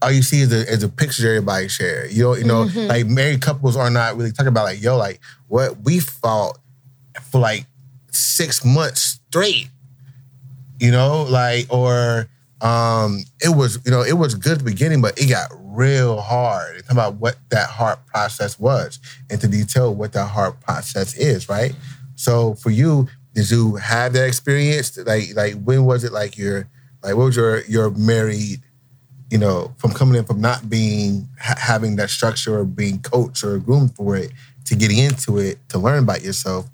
all 0.02 0.10
you 0.12 0.22
see 0.22 0.40
is 0.42 0.52
a, 0.52 0.70
is 0.72 0.82
a 0.82 0.88
picture 0.88 1.26
everybody 1.28 1.68
share. 1.68 2.06
You 2.06 2.22
know, 2.24 2.34
you 2.34 2.44
know, 2.44 2.64
Mhm. 2.66 2.88
like 2.88 3.06
married 3.06 3.42
couples 3.42 3.76
are 3.76 3.90
not 3.90 4.16
really 4.16 4.32
talking 4.32 4.48
about 4.48 4.64
like, 4.64 4.80
yo, 4.82 4.96
like 4.96 5.20
what 5.48 5.82
we 5.84 5.98
fought 6.00 6.58
for 7.30 7.38
like 7.40 7.66
six 8.10 8.64
months 8.64 9.18
straight. 9.28 9.68
You 10.78 10.90
know, 10.90 11.22
like 11.24 11.66
or 11.68 12.28
um 12.62 13.24
it 13.40 13.54
was, 13.56 13.78
you 13.84 13.90
know, 13.90 14.02
it 14.02 14.14
was 14.14 14.34
good 14.34 14.52
at 14.52 14.58
the 14.58 14.64
beginning, 14.64 15.00
but 15.00 15.18
it 15.18 15.26
got 15.26 15.50
real 15.54 16.20
hard. 16.20 16.82
Talk 16.82 16.90
about 16.90 17.14
what 17.14 17.36
that 17.50 17.68
hard 17.68 17.98
process 18.06 18.58
was 18.58 18.98
and 19.30 19.40
to 19.40 19.48
detail 19.48 19.94
what 19.94 20.12
that 20.12 20.26
hard 20.26 20.60
process 20.60 21.16
is, 21.16 21.48
right? 21.48 21.74
So 22.16 22.54
for 22.54 22.70
you, 22.70 23.08
did 23.34 23.50
you 23.50 23.76
have 23.76 24.12
that 24.12 24.26
experience? 24.26 24.98
Like, 24.98 25.34
like 25.34 25.54
when 25.62 25.84
was 25.84 26.04
it 26.04 26.12
like 26.12 26.36
your 26.36 26.68
like 27.02 27.14
what 27.16 27.26
was 27.26 27.36
your 27.36 27.62
your 27.64 27.90
married 27.90 28.60
you 29.30 29.38
know, 29.38 29.72
from 29.78 29.92
coming 29.92 30.16
in 30.16 30.24
from 30.24 30.40
not 30.40 30.68
being 30.68 31.28
ha- 31.40 31.54
having 31.56 31.96
that 31.96 32.10
structure 32.10 32.58
or 32.58 32.64
being 32.64 32.98
coached 33.00 33.44
or 33.44 33.58
groomed 33.58 33.94
for 33.94 34.16
it 34.16 34.32
to 34.64 34.74
getting 34.74 34.98
into 34.98 35.38
it 35.38 35.58
to 35.68 35.78
learn 35.78 36.02
about 36.02 36.22
yourself. 36.22 36.68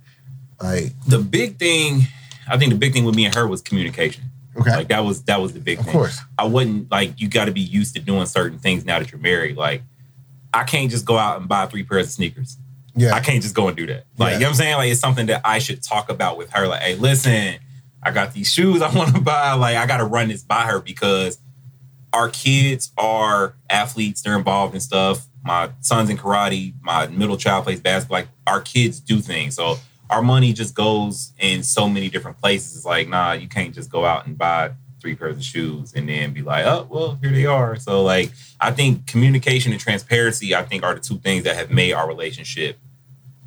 Like, 0.61 0.93
The 1.07 1.19
big 1.19 1.59
thing, 1.59 2.03
I 2.49 2.57
think 2.57 2.73
the 2.73 2.79
big 2.79 2.95
thing 2.95 3.05
with 3.05 3.15
me 3.15 3.27
and 3.27 3.35
her 3.35 3.47
was 3.47 3.61
communication. 3.61 4.25
Okay, 4.59 4.77
Like 4.77 4.89
that 4.89 5.01
was 5.05 5.23
that 5.25 5.41
was 5.41 5.53
the 5.53 5.61
big 5.61 5.79
thing. 5.79 5.81
of 5.81 5.85
thing. 5.87 5.93
course, 6.01 6.21
I 6.39 6.45
wouldn't 6.45 6.91
like 6.91 7.21
you 7.21 7.29
got 7.29 7.47
to 7.47 7.53
be 7.53 7.61
used 7.61 7.95
to 7.97 8.01
doing 8.03 8.27
certain 8.27 8.59
things 8.59 8.85
now 8.85 8.99
that 8.99 9.11
you're 9.13 9.21
married. 9.21 9.57
Like 9.57 9.83
I 10.53 10.65
can't 10.65 10.91
just 10.91 11.05
go 11.05 11.19
out 11.19 11.39
and 11.41 11.49
buy 11.49 11.67
three 11.67 11.83
pairs 11.85 12.07
of 12.07 12.13
sneakers. 12.13 12.57
yeah, 12.95 13.15
I 13.15 13.21
can't 13.21 13.43
just 13.43 13.55
go 13.55 13.69
and 13.69 13.77
do 13.77 13.87
that. 13.87 14.05
Like 14.19 14.31
Yeah. 14.31 14.35
you 14.35 14.41
know 14.41 14.47
what 14.47 14.51
I'm 14.51 14.55
saying? 14.57 14.77
Like 14.77 14.91
it's 14.91 15.01
something 15.01 15.27
that 15.27 15.43
I 15.45 15.59
should 15.59 15.83
talk 15.83 16.11
about 16.11 16.39
with 16.39 16.51
her. 16.53 16.67
Like, 16.67 16.83
hey, 16.83 16.95
listen, 16.95 17.57
I 18.03 18.11
got 18.11 18.33
these 18.33 18.51
shoes 18.51 18.81
I 18.83 18.95
want 18.97 19.15
to 19.15 19.21
buy. 19.21 19.53
Like 19.55 19.77
I 19.77 19.87
got 19.87 19.99
to 19.99 20.05
run 20.05 20.29
this 20.29 20.43
by 20.43 20.63
her 20.63 20.81
because 20.81 21.39
our 22.13 22.29
kids 22.31 22.93
are 22.97 23.55
athletes. 23.69 24.23
They're 24.23 24.39
involved 24.39 24.75
in 24.75 24.81
stuff. 24.81 25.27
My 25.45 25.71
son's 25.81 26.09
in 26.11 26.17
karate. 26.17 26.73
My 26.81 27.07
middle 27.09 27.37
child 27.37 27.65
plays 27.65 27.81
basketball. 27.81 28.21
Like 28.21 28.29
our 28.47 28.61
kids 28.61 28.99
do 29.01 29.21
things. 29.21 29.55
So 29.57 29.77
our 30.11 30.23
money 30.23 30.53
just 30.53 30.75
goes 30.75 31.33
in 31.39 31.63
so 31.63 31.89
many 31.89 32.09
different 32.09 32.39
places. 32.41 32.77
It's 32.77 32.85
like, 32.85 33.09
nah, 33.09 33.33
you 33.33 33.49
can't 33.49 33.75
just 33.75 33.91
go 33.91 34.05
out 34.05 34.27
and 34.27 34.37
buy 34.39 34.71
three 35.01 35.15
pairs 35.15 35.37
of 35.37 35.45
shoes 35.45 35.93
and 35.95 36.09
then 36.09 36.33
be 36.33 36.43
like, 36.43 36.65
oh, 36.67 36.87
well, 36.91 37.19
here 37.23 37.31
they 37.33 37.47
are. 37.47 37.77
So 37.77 38.03
like, 38.03 38.31
I 38.61 38.71
think 38.73 39.07
communication 39.07 39.73
and 39.73 39.81
transparency, 39.81 40.55
I 40.55 40.63
think, 40.65 40.83
are 40.85 40.95
the 40.95 41.01
two 41.01 41.19
things 41.19 41.45
that 41.45 41.57
have 41.57 41.71
made 41.71 41.93
our 41.93 42.07
relationship 42.09 42.79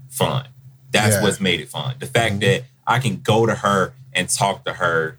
fun. 0.10 0.47
That's 0.91 1.16
Yeah. 1.16 1.24
what's 1.24 1.39
made 1.39 1.60
it 1.60 1.70
fun. 1.70 1.95
The 1.99 2.05
fact 2.07 2.36
Mhm. 2.36 2.39
that 2.41 2.64
I 2.88 2.99
can 2.99 3.18
go 3.22 3.45
to 3.45 3.55
her 3.55 3.93
and 4.14 4.28
talk 4.30 4.66
to 4.66 4.74
her 4.74 5.18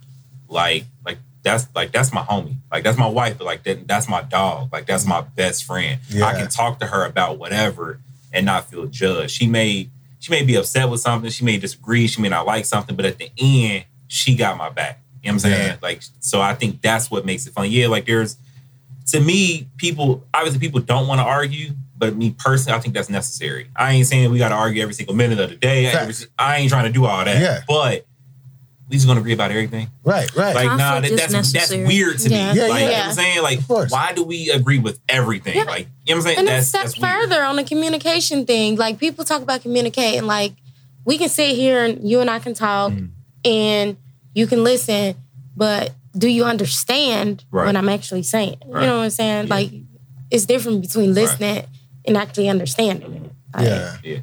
like 0.49 0.85
like 1.05 1.19
that's 1.43 1.69
like 1.75 1.93
that's 1.93 2.13
my 2.13 2.23
homie. 2.23 2.57
Like 2.73 2.83
that's 2.85 2.99
my 2.99 3.07
wife, 3.07 3.39
but 3.39 3.45
like 3.45 3.63
that, 3.63 3.87
that's 3.87 4.09
my 4.09 4.23
dog. 4.23 4.71
Like 4.73 4.87
that's 4.87 5.07
my 5.07 5.21
best 5.21 5.65
friend. 5.65 6.01
I 6.23 6.35
can 6.35 6.49
talk 6.49 6.81
to 6.81 6.87
her 6.87 7.05
about 7.05 7.39
whatever 7.39 8.01
and 8.33 8.45
not 8.47 8.69
feel 8.69 8.87
judged. 8.87 9.31
She 9.33 9.47
may 9.47 9.89
she 10.21 10.31
may 10.31 10.45
be 10.45 10.55
upset 10.55 10.89
with 10.89 11.01
something, 11.01 11.31
she 11.31 11.45
may 11.45 11.59
disagree, 11.59 12.07
she 12.07 12.23
may 12.23 12.29
not 12.29 12.47
like 12.47 12.65
something, 12.65 12.95
but 12.95 13.05
at 13.05 13.19
the 13.19 13.31
end, 13.39 13.85
she 14.07 14.37
got 14.37 14.57
my 14.57 14.71
back. 14.71 15.03
You 15.23 15.29
know 15.29 15.35
what 15.35 15.45
I'm 15.45 15.51
saying? 15.51 15.69
Yeah. 15.69 15.77
Like 15.83 16.03
so 16.21 16.41
I 16.41 16.55
think 16.55 16.81
that's 16.81 17.11
what 17.11 17.27
makes 17.27 17.47
it 17.47 17.53
fun. 17.53 17.71
Yeah, 17.71 17.89
like 17.89 18.07
there's 18.07 18.37
to 19.09 19.21
me, 19.21 19.69
people 19.77 20.25
obviously 20.33 20.61
people 20.61 20.81
don't 20.81 21.09
want 21.09 21.21
to 21.21 21.25
argue, 21.25 21.73
but 21.97 22.17
me 22.17 22.35
personally, 22.39 22.77
I 22.79 22.81
think 22.81 22.95
that's 22.95 23.11
necessary. 23.11 23.69
I 23.75 23.93
ain't 23.93 24.07
saying 24.07 24.31
we 24.31 24.39
got 24.39 24.51
to 24.51 24.55
argue 24.55 24.83
every 24.83 24.95
single 24.95 25.15
minute 25.15 25.41
of 25.41 25.51
the 25.51 25.57
day. 25.57 25.87
Every- 25.87 26.15
I 26.39 26.59
ain't 26.59 26.71
trying 26.71 26.85
to 26.85 26.93
do 26.93 27.05
all 27.07 27.25
that. 27.25 27.41
Yeah. 27.41 27.61
But 27.67 28.07
we 28.91 28.97
just 28.97 29.07
gonna 29.07 29.21
agree 29.21 29.33
about 29.33 29.51
everything. 29.53 29.89
right, 30.05 30.35
right, 30.35 30.55
Like, 30.55 30.67
nah, 30.77 30.95
Conflict 30.95 31.17
that, 31.17 31.27
is 31.27 31.33
that's 31.33 31.53
that's 31.53 31.71
weird 31.71 32.19
to 32.19 32.29
Yeah. 32.29 32.53
me. 32.53 32.59
Yeah, 32.61 32.67
like, 32.67 32.81
yeah. 32.81 32.87
you 32.87 32.91
know 32.91 32.99
what 32.99 33.07
I'm 33.07 33.13
saying? 33.15 33.43
Like, 33.43 33.61
why 33.91 34.13
do 34.13 34.25
we 34.25 34.51
agree 34.51 34.79
with 34.81 34.99
everything? 35.09 35.57
Yeah. 35.57 35.63
Like, 35.65 35.87
you 36.05 36.15
know 36.15 36.19
what 36.21 36.23
I'm 36.23 36.23
saying? 36.23 36.39
And 36.41 36.49
that's 36.49 36.67
a 36.67 36.69
step 36.69 36.83
that's 36.83 36.99
weird. 36.99 37.13
further 37.31 37.43
on 37.45 37.57
the 37.57 37.65
communication 37.65 38.47
thing, 38.47 38.75
like 38.77 38.99
people 38.99 39.25
talk 39.25 39.43
about 39.43 39.63
communicating, 39.63 40.27
like 40.27 40.55
we 41.05 41.19
can 41.19 41.29
sit 41.29 41.55
here 41.57 41.85
and 41.85 42.09
you 42.09 42.21
and 42.21 42.29
I 42.29 42.41
can 42.41 42.53
talk 42.53 42.93
Mhm. 42.93 43.11
and 43.45 43.97
you 44.35 44.47
can 44.49 44.65
listen, 44.65 45.15
but 45.57 45.93
do 46.19 46.27
you 46.29 46.45
understand 46.45 47.45
Right. 47.53 47.67
what 47.67 47.77
I'm 47.77 47.89
actually 47.89 48.25
saying? 48.25 48.57
Right. 48.67 48.83
You 48.83 48.87
know 48.89 48.99
what 48.99 49.05
I'm 49.05 49.11
saying? 49.11 49.47
Yeah. 49.47 49.55
Like 49.55 49.71
it's 50.33 50.47
different 50.47 50.83
between 50.83 51.15
listening 51.15 51.65
and 52.07 52.17
actually 52.17 52.49
understanding 52.49 53.15
it. 53.15 53.31
Like, 53.57 53.67
yeah. 53.69 53.97
Yeah. 54.03 54.19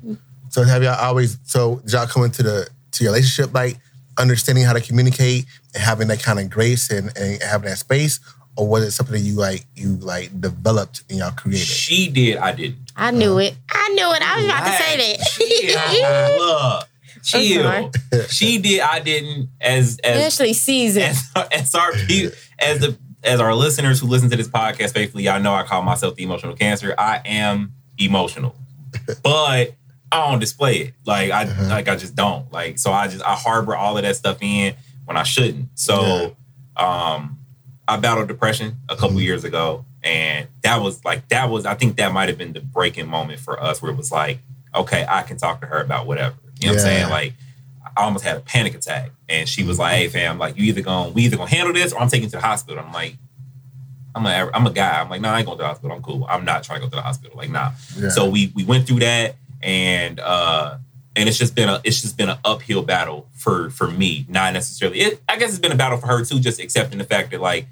So 0.50 0.64
have 0.64 0.84
y'all 0.84 0.96
always? 1.00 1.38
So 1.46 1.78
did 1.86 1.94
y'all 1.94 2.08
come 2.08 2.24
into 2.26 2.44
the 2.44 2.68
to 2.94 3.04
your 3.04 3.14
relationship 3.14 3.54
like 3.54 3.78
understanding 4.18 4.64
how 4.64 4.74
to 4.74 4.82
communicate 4.82 5.46
and 5.74 5.84
having 5.84 6.08
that 6.10 6.22
kind 6.22 6.40
of 6.40 6.50
grace 6.50 6.90
and, 6.90 7.16
and 7.18 7.42
having 7.42 7.70
that 7.70 7.78
space, 7.78 8.20
or 8.56 8.68
was 8.68 8.84
it 8.84 8.92
something 8.92 9.14
that 9.14 9.22
you 9.22 9.34
like 9.34 9.66
you 9.76 9.98
like 9.98 10.40
developed 10.42 11.04
and 11.10 11.20
y'all 11.20 11.32
created? 11.32 11.66
She 11.66 12.10
did, 12.10 12.38
I 12.38 12.52
didn't. 12.54 12.92
I 12.96 13.12
knew 13.12 13.38
it. 13.38 13.56
I 13.70 13.90
knew 13.90 14.12
it. 14.14 14.22
I 14.22 14.36
was 14.38 14.46
about 14.46 14.66
to 14.66 14.84
say 14.84 15.18
Chill. 15.38 16.02
that. 16.02 16.38
Look, 16.38 16.88
chill. 17.24 18.28
She 18.30 18.58
did, 18.58 18.82
I 18.82 19.00
didn't. 19.00 19.50
As 19.62 20.00
as 20.04 20.34
Ashley 20.34 20.54
sees 20.54 20.98
it. 20.98 21.04
as, 21.04 21.32
as 21.52 21.76
our 21.76 21.92
as 22.60 22.80
the 22.80 22.98
as 23.24 23.40
our 23.40 23.54
listeners 23.54 24.00
who 24.00 24.08
listen 24.08 24.30
to 24.30 24.38
this 24.38 24.48
podcast 24.48 24.94
faithfully, 24.94 25.24
y'all 25.24 25.40
know 25.40 25.54
I 25.54 25.64
call 25.64 25.84
myself 25.84 26.16
the 26.16 26.24
emotional 26.24 26.56
cancer. 26.56 26.96
I 26.98 27.22
am 27.26 27.74
emotional, 27.98 28.56
but 29.24 29.76
I 30.12 30.30
don't 30.30 30.40
display 30.40 30.78
it. 30.78 30.94
Like 31.06 31.32
I 31.32 31.44
Uh-huh. 31.44 31.68
like 31.70 31.88
I 31.90 31.96
just 31.96 32.16
don't. 32.16 32.52
Like 32.52 32.80
so 32.80 32.92
I 32.94 33.08
just 33.08 33.24
I 33.26 33.36
harbor 33.36 33.76
all 33.76 33.98
of 33.98 34.04
that 34.04 34.16
stuff 34.16 34.38
in 34.42 34.74
when 35.06 35.18
I 35.18 35.24
shouldn't. 35.24 35.70
So 35.76 36.36
um 36.76 37.40
I 37.88 37.98
battled 37.98 38.28
depression 38.28 38.78
a 38.90 38.96
couple 38.96 39.18
Mhm. 39.18 39.22
years 39.24 39.44
ago, 39.46 39.86
and 40.04 40.48
that 40.64 40.82
was 40.82 41.04
like 41.06 41.28
that 41.30 41.50
was 41.50 41.66
I 41.66 41.74
think 41.76 41.98
that 41.98 42.12
might 42.14 42.30
have 42.30 42.38
been 42.38 42.54
the 42.54 42.60
breaking 42.62 43.08
moment 43.08 43.40
for 43.40 43.62
us 43.62 43.82
where 43.82 43.92
it 43.92 43.96
was 43.98 44.12
like, 44.12 44.40
okay, 44.76 45.06
I 45.10 45.22
can 45.24 45.38
talk 45.38 45.62
to 45.62 45.68
her 45.68 45.82
about 45.82 46.06
whatever. 46.08 46.36
You 46.60 46.68
know 46.68 46.74
what 46.74 46.80
I'm 46.82 46.86
saying? 46.86 47.10
Like 47.10 47.34
I 47.96 48.04
almost 48.04 48.24
had 48.26 48.38
a 48.38 48.42
panic 48.42 48.76
attack, 48.76 49.12
and 49.30 49.48
she 49.50 49.64
was 49.64 49.80
like, 49.80 49.96
"Hey, 49.96 50.08
fam, 50.08 50.38
like 50.38 50.58
you 50.58 50.66
either 50.66 50.82
gonna 50.82 51.10
we 51.10 51.24
either 51.24 51.38
gonna 51.38 51.50
handle 51.50 51.74
this 51.74 51.94
or 51.94 52.02
I'm 52.02 52.10
taking 52.10 52.24
you 52.26 52.30
to 52.32 52.38
the 52.38 52.42
hospital." 52.42 52.84
I'm 52.86 52.92
like, 52.94 53.18
"I'm 54.16 54.26
a 54.26 54.50
I'm 54.54 54.68
a 54.68 54.72
guy. 54.72 55.00
I'm 55.02 55.10
like, 55.10 55.22
no, 55.22 55.30
I 55.30 55.38
ain't 55.40 55.46
going 55.46 55.58
to 55.58 55.64
the 55.64 55.68
hospital. 55.68 55.96
I'm 55.96 56.02
cool. 56.04 56.26
I'm 56.30 56.46
not 56.46 56.64
trying 56.64 56.80
to 56.82 56.86
go 56.86 56.90
to 56.90 56.96
the 56.98 57.02
hospital. 57.02 57.38
Like, 57.38 57.50
nah." 57.50 57.72
Yeah. 57.96 58.10
So 58.10 58.30
we 58.30 58.52
we 58.56 58.64
went 58.66 58.86
through 58.88 59.00
that, 59.00 59.36
and 59.62 60.20
uh, 60.20 60.78
and 61.16 61.28
it's 61.28 61.38
just 61.38 61.56
been 61.56 61.70
a 61.70 61.82
it's 61.84 62.02
just 62.02 62.18
been 62.18 62.30
an 62.30 62.38
uphill 62.46 62.84
battle 62.84 63.28
for 63.34 63.70
for 63.72 63.88
me. 63.90 64.26
Not 64.30 64.54
necessarily. 64.54 65.00
It, 65.02 65.22
I 65.28 65.38
guess 65.38 65.50
it's 65.50 65.60
been 65.60 65.72
a 65.72 65.76
battle 65.76 65.98
for 65.98 66.08
her 66.08 66.24
too, 66.26 66.40
just 66.40 66.60
accepting 66.60 66.98
the 66.98 67.04
fact 67.04 67.32
that 67.32 67.42
like 67.42 67.66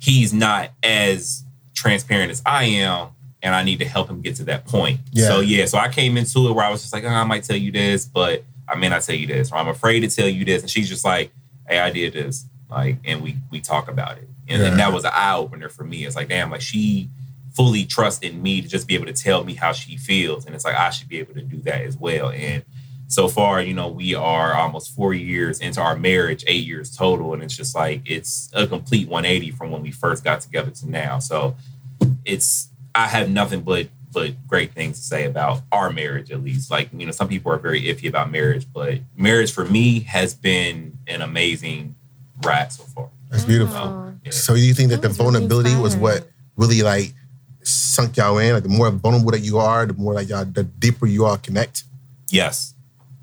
he's 0.00 0.32
not 0.32 0.70
as 0.82 1.44
transparent 1.74 2.30
as 2.30 2.42
I 2.44 2.64
am, 2.64 3.08
and 3.42 3.54
I 3.54 3.62
need 3.62 3.78
to 3.80 3.84
help 3.84 4.08
him 4.08 4.20
get 4.20 4.36
to 4.36 4.44
that 4.44 4.66
point. 4.66 5.00
Yeah. 5.12 5.28
So 5.28 5.40
yeah, 5.40 5.66
so 5.66 5.78
I 5.78 5.88
came 5.88 6.16
into 6.16 6.48
it 6.48 6.52
where 6.52 6.64
I 6.64 6.70
was 6.70 6.82
just 6.82 6.92
like, 6.92 7.04
oh, 7.04 7.08
I 7.08 7.24
might 7.24 7.44
tell 7.44 7.56
you 7.56 7.72
this, 7.72 8.04
but 8.06 8.44
I 8.68 8.74
may 8.76 8.88
not 8.88 9.02
tell 9.02 9.14
you 9.14 9.26
this, 9.26 9.52
or 9.52 9.56
I'm 9.56 9.68
afraid 9.68 10.00
to 10.00 10.08
tell 10.08 10.28
you 10.28 10.44
this, 10.44 10.62
and 10.62 10.70
she's 10.70 10.88
just 10.88 11.04
like, 11.04 11.30
hey, 11.68 11.78
I 11.78 11.90
did 11.90 12.12
this, 12.14 12.46
like, 12.70 12.96
and 13.04 13.22
we 13.22 13.36
we 13.50 13.60
talk 13.60 13.88
about 13.88 14.18
it, 14.18 14.28
and 14.48 14.62
Yeah. 14.62 14.74
that 14.76 14.92
was 14.92 15.04
an 15.04 15.12
eye 15.14 15.34
opener 15.36 15.68
for 15.68 15.84
me. 15.84 16.04
It's 16.04 16.16
like, 16.16 16.28
damn, 16.28 16.50
like 16.50 16.60
she 16.62 17.08
fully 17.56 17.84
trust 17.84 18.22
in 18.22 18.42
me 18.42 18.60
to 18.60 18.68
just 18.68 18.86
be 18.86 18.94
able 18.94 19.06
to 19.06 19.12
tell 19.12 19.44
me 19.44 19.54
how 19.54 19.72
she 19.72 19.96
feels, 19.96 20.44
and 20.46 20.54
it's 20.54 20.64
like 20.64 20.76
I 20.76 20.90
should 20.90 21.08
be 21.08 21.18
able 21.18 21.34
to 21.34 21.42
do 21.42 21.58
that 21.62 21.82
as 21.82 21.96
well, 21.96 22.30
and. 22.30 22.64
So 23.08 23.28
far, 23.28 23.62
you 23.62 23.72
know, 23.72 23.86
we 23.86 24.16
are 24.16 24.54
almost 24.54 24.92
four 24.92 25.14
years 25.14 25.60
into 25.60 25.80
our 25.80 25.94
marriage, 25.94 26.42
eight 26.48 26.66
years 26.66 26.96
total, 26.96 27.34
and 27.34 27.40
it's 27.40 27.56
just 27.56 27.72
like 27.72 28.02
it's 28.04 28.50
a 28.52 28.66
complete 28.66 29.06
180 29.06 29.52
from 29.52 29.70
when 29.70 29.80
we 29.80 29.92
first 29.92 30.24
got 30.24 30.40
together 30.40 30.72
to 30.72 30.90
now. 30.90 31.20
So 31.20 31.54
it's 32.24 32.68
I 32.96 33.06
have 33.06 33.30
nothing 33.30 33.60
but 33.60 33.88
but 34.12 34.46
great 34.46 34.72
things 34.72 34.98
to 34.98 35.04
say 35.04 35.24
about 35.26 35.60
our 35.70 35.92
marriage 35.92 36.30
at 36.30 36.42
least. 36.42 36.70
Like, 36.70 36.88
you 36.92 37.04
know, 37.04 37.12
some 37.12 37.28
people 37.28 37.52
are 37.52 37.58
very 37.58 37.82
iffy 37.82 38.08
about 38.08 38.30
marriage, 38.30 38.66
but 38.72 39.00
marriage 39.14 39.52
for 39.52 39.66
me 39.66 40.00
has 40.00 40.32
been 40.32 40.98
an 41.06 41.20
amazing 41.20 41.94
ride 42.42 42.72
so 42.72 42.84
far. 42.84 43.10
That's 43.30 43.44
beautiful. 43.44 43.76
Aw. 43.76 44.12
Yeah. 44.24 44.30
So 44.32 44.54
do 44.54 44.60
you 44.60 44.72
think 44.72 44.88
that 44.88 45.02
the 45.02 45.08
That 45.08 45.18
really 45.18 45.32
vulnerability 45.32 45.76
was 45.76 45.96
what 45.96 46.26
really 46.56 46.82
like 46.82 47.12
sunk 47.66 48.16
y'all 48.16 48.38
in? 48.38 48.52
Like 48.54 48.62
the 48.62 48.68
more 48.68 48.90
vulnerable 48.90 49.30
that 49.32 49.40
you 49.40 49.58
are, 49.58 49.86
the 49.86 49.94
more 49.94 50.14
like 50.14 50.28
y'all, 50.28 50.44
the 50.44 50.64
deeper 50.64 51.06
you 51.06 51.24
all 51.26 51.36
connect. 51.38 51.84
Yes. 52.30 52.74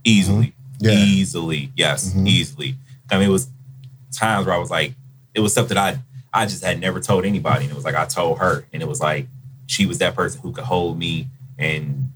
Easily. 0.04 0.54
Yeah. 0.80 0.91
Easily. 0.91 1.72
Yes. 1.76 2.14
Mhm. 2.14 2.28
Easily. 2.28 2.76
I 3.10 3.18
mean, 3.20 3.30
it 3.30 3.32
was 3.32 3.48
times 4.12 4.46
where 4.46 4.56
I 4.56 4.58
was 4.58 4.70
like, 4.72 4.94
it 5.34 5.39
was 5.39 5.52
stuff 5.54 5.68
that 5.70 5.78
I 5.78 6.00
I 6.34 6.46
just 6.48 6.64
had 6.64 6.80
never 6.80 7.00
told 7.00 7.26
anybody. 7.26 7.64
And 7.66 7.72
it 7.72 7.76
was 7.76 7.86
like 7.86 7.96
I 7.96 8.06
told 8.06 8.39
her. 8.39 8.66
And 8.74 8.82
it 8.82 8.88
was 8.88 9.00
like 9.00 9.28
she 9.68 9.86
was 9.86 10.00
that 10.00 10.16
person 10.16 10.41
who 10.41 10.52
could 10.52 10.64
hold 10.66 10.98
me 10.98 11.28
and 11.58 12.12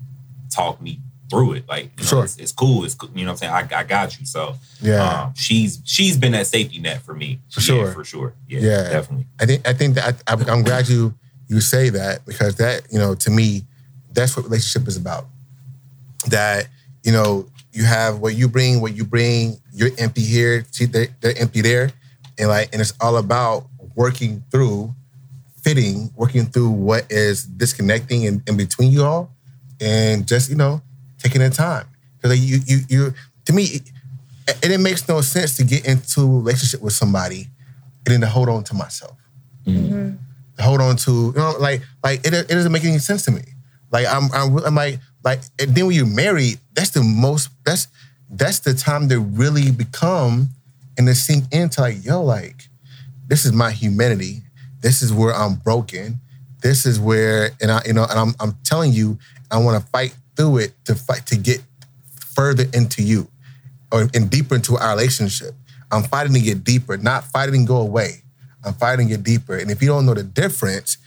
talk 0.49 0.81
me 0.81 0.99
through 1.29 1.53
it. 1.53 1.67
Like, 1.67 1.91
you 1.97 2.03
know, 2.03 2.09
Sure. 2.09 2.23
it's, 2.23 2.37
it's 2.37 2.51
cool. 2.51 2.83
It's. 2.83 2.95
You 3.15 3.25
know 3.25 3.31
what 3.33 3.43
I'm 3.43 3.49
saying? 3.59 3.71
I, 3.73 3.79
I 3.79 3.83
got 3.83 4.19
you. 4.19 4.25
So 4.25 4.55
Yeah. 4.81 5.23
um, 5.25 5.33
she's 5.35 5.81
she's 5.85 6.17
been 6.17 6.31
that 6.31 6.47
safety 6.47 6.79
net 6.79 7.01
for 7.03 7.13
me. 7.13 7.39
For 7.51 7.59
Yeah, 7.61 7.65
sure. 7.65 7.91
for 7.93 8.03
sure. 8.03 8.33
Yeah, 8.47 8.59
Yeah. 8.61 8.89
definitely. 8.89 9.27
I 9.39 9.45
think 9.45 9.67
I 9.67 9.73
think 9.73 9.95
that 9.95 10.23
I, 10.27 10.33
I'm 10.51 10.63
glad 10.63 10.87
you 10.89 11.13
you 11.47 11.61
say 11.61 11.89
that 11.89 12.25
because 12.25 12.55
that 12.55 12.81
you 12.91 12.99
know 12.99 13.15
to 13.15 13.29
me 13.29 13.63
that's 14.13 14.35
what 14.35 14.45
relationship 14.45 14.87
is 14.87 14.97
about. 14.97 15.25
That 16.29 16.67
you 17.03 17.11
know 17.11 17.47
you 17.71 17.85
have 17.85 18.19
what 18.19 18.35
you 18.35 18.47
bring, 18.47 18.81
what 18.81 18.95
you 18.95 19.05
bring. 19.05 19.57
You're 19.71 19.91
empty 19.99 20.21
here, 20.21 20.65
see 20.71 20.85
they're, 20.85 21.07
they're 21.21 21.37
empty 21.37 21.61
there, 21.61 21.91
and 22.37 22.49
like 22.49 22.69
and 22.73 22.81
it's 22.81 22.93
all 22.99 23.17
about 23.17 23.67
working 23.95 24.43
through 24.51 24.93
fitting, 25.61 26.11
working 26.15 26.45
through 26.45 26.69
what 26.69 27.05
is 27.09 27.43
disconnecting 27.43 28.23
in, 28.23 28.43
in 28.47 28.57
between 28.57 28.91
you 28.91 29.03
all, 29.03 29.31
and 29.79 30.27
just 30.27 30.49
you 30.49 30.55
know 30.55 30.81
taking 31.21 31.41
the 31.41 31.49
time 31.49 31.85
because 32.17 32.31
like, 32.31 32.47
you 32.47 32.59
you 32.65 32.79
you 32.89 33.13
to 33.45 33.53
me. 33.53 33.81
It, 34.49 34.71
it 34.71 34.79
makes 34.79 35.09
no 35.09 35.19
sense 35.19 35.57
to 35.57 35.65
get 35.65 35.85
into 35.85 36.21
a 36.21 36.25
relationship 36.25 36.81
with 36.81 36.93
somebody 36.93 37.49
and 38.05 38.13
then 38.13 38.21
to 38.21 38.27
hold 38.27 38.47
on 38.47 38.63
to 38.63 38.73
myself 38.73 39.17
to 39.65 40.17
hold 40.59 40.81
on 40.81 40.95
to, 40.97 41.11
you 41.11 41.33
know, 41.35 41.55
like 41.59 41.81
like 42.03 42.25
it, 42.25 42.33
it 42.33 42.47
doesn't 42.47 42.71
make 42.71 42.83
any 42.83 42.99
sense 42.99 43.25
to 43.25 43.31
me. 43.31 43.41
Like 43.91 44.05
I'm 44.07 44.31
I'm, 44.33 44.57
I'm 44.65 44.75
like 44.75 44.99
like 45.23 45.41
and 45.59 45.73
then 45.75 45.87
when 45.87 45.95
you're 45.95 46.05
married, 46.05 46.59
that's 46.73 46.91
the 46.91 47.03
most 47.03 47.49
that's 47.65 47.87
that's 48.29 48.59
the 48.59 48.73
time 48.73 49.09
to 49.09 49.19
really 49.19 49.71
become 49.71 50.49
and 50.97 51.07
to 51.07 51.15
sink 51.15 51.45
into 51.51 51.81
like 51.81 52.03
yo 52.03 52.23
like 52.23 52.67
this 53.27 53.45
is 53.45 53.53
my 53.53 53.71
humanity. 53.71 54.41
This 54.79 55.01
is 55.01 55.13
where 55.13 55.33
I'm 55.33 55.55
broken. 55.55 56.19
This 56.61 56.85
is 56.85 56.99
where 56.99 57.51
and 57.61 57.71
I 57.71 57.81
you 57.85 57.93
know 57.93 58.05
and 58.09 58.19
I'm 58.19 58.33
I'm 58.39 58.57
telling 58.63 58.93
you 58.93 59.17
I 59.51 59.57
want 59.57 59.81
to 59.81 59.89
fight 59.89 60.15
through 60.35 60.57
it 60.57 60.73
to 60.85 60.95
fight 60.95 61.25
to 61.27 61.37
get 61.37 61.61
further 62.35 62.65
into 62.73 63.01
you 63.01 63.27
or 63.91 64.09
and 64.13 64.29
deeper 64.29 64.55
into 64.55 64.77
our 64.77 64.91
relationship. 64.91 65.53
I'm 65.91 66.03
fighting 66.03 66.33
to 66.33 66.41
get 66.41 66.63
deeper, 66.63 66.97
not 66.97 67.23
fighting 67.25 67.61
to 67.61 67.67
go 67.67 67.77
away. 67.77 68.23
I'm 68.67 68.73
fighting 68.73 69.09
it 69.09 69.23
deeper. 69.23 69.57
And 69.57 69.71
if 69.71 69.81
you 69.81 69.87
don't 69.87 70.05
know 70.05 70.13
the 70.13 70.23
difference, 70.23 70.97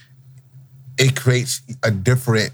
it 0.98 1.16
creates 1.16 1.62
a 1.82 1.90
different 1.90 2.52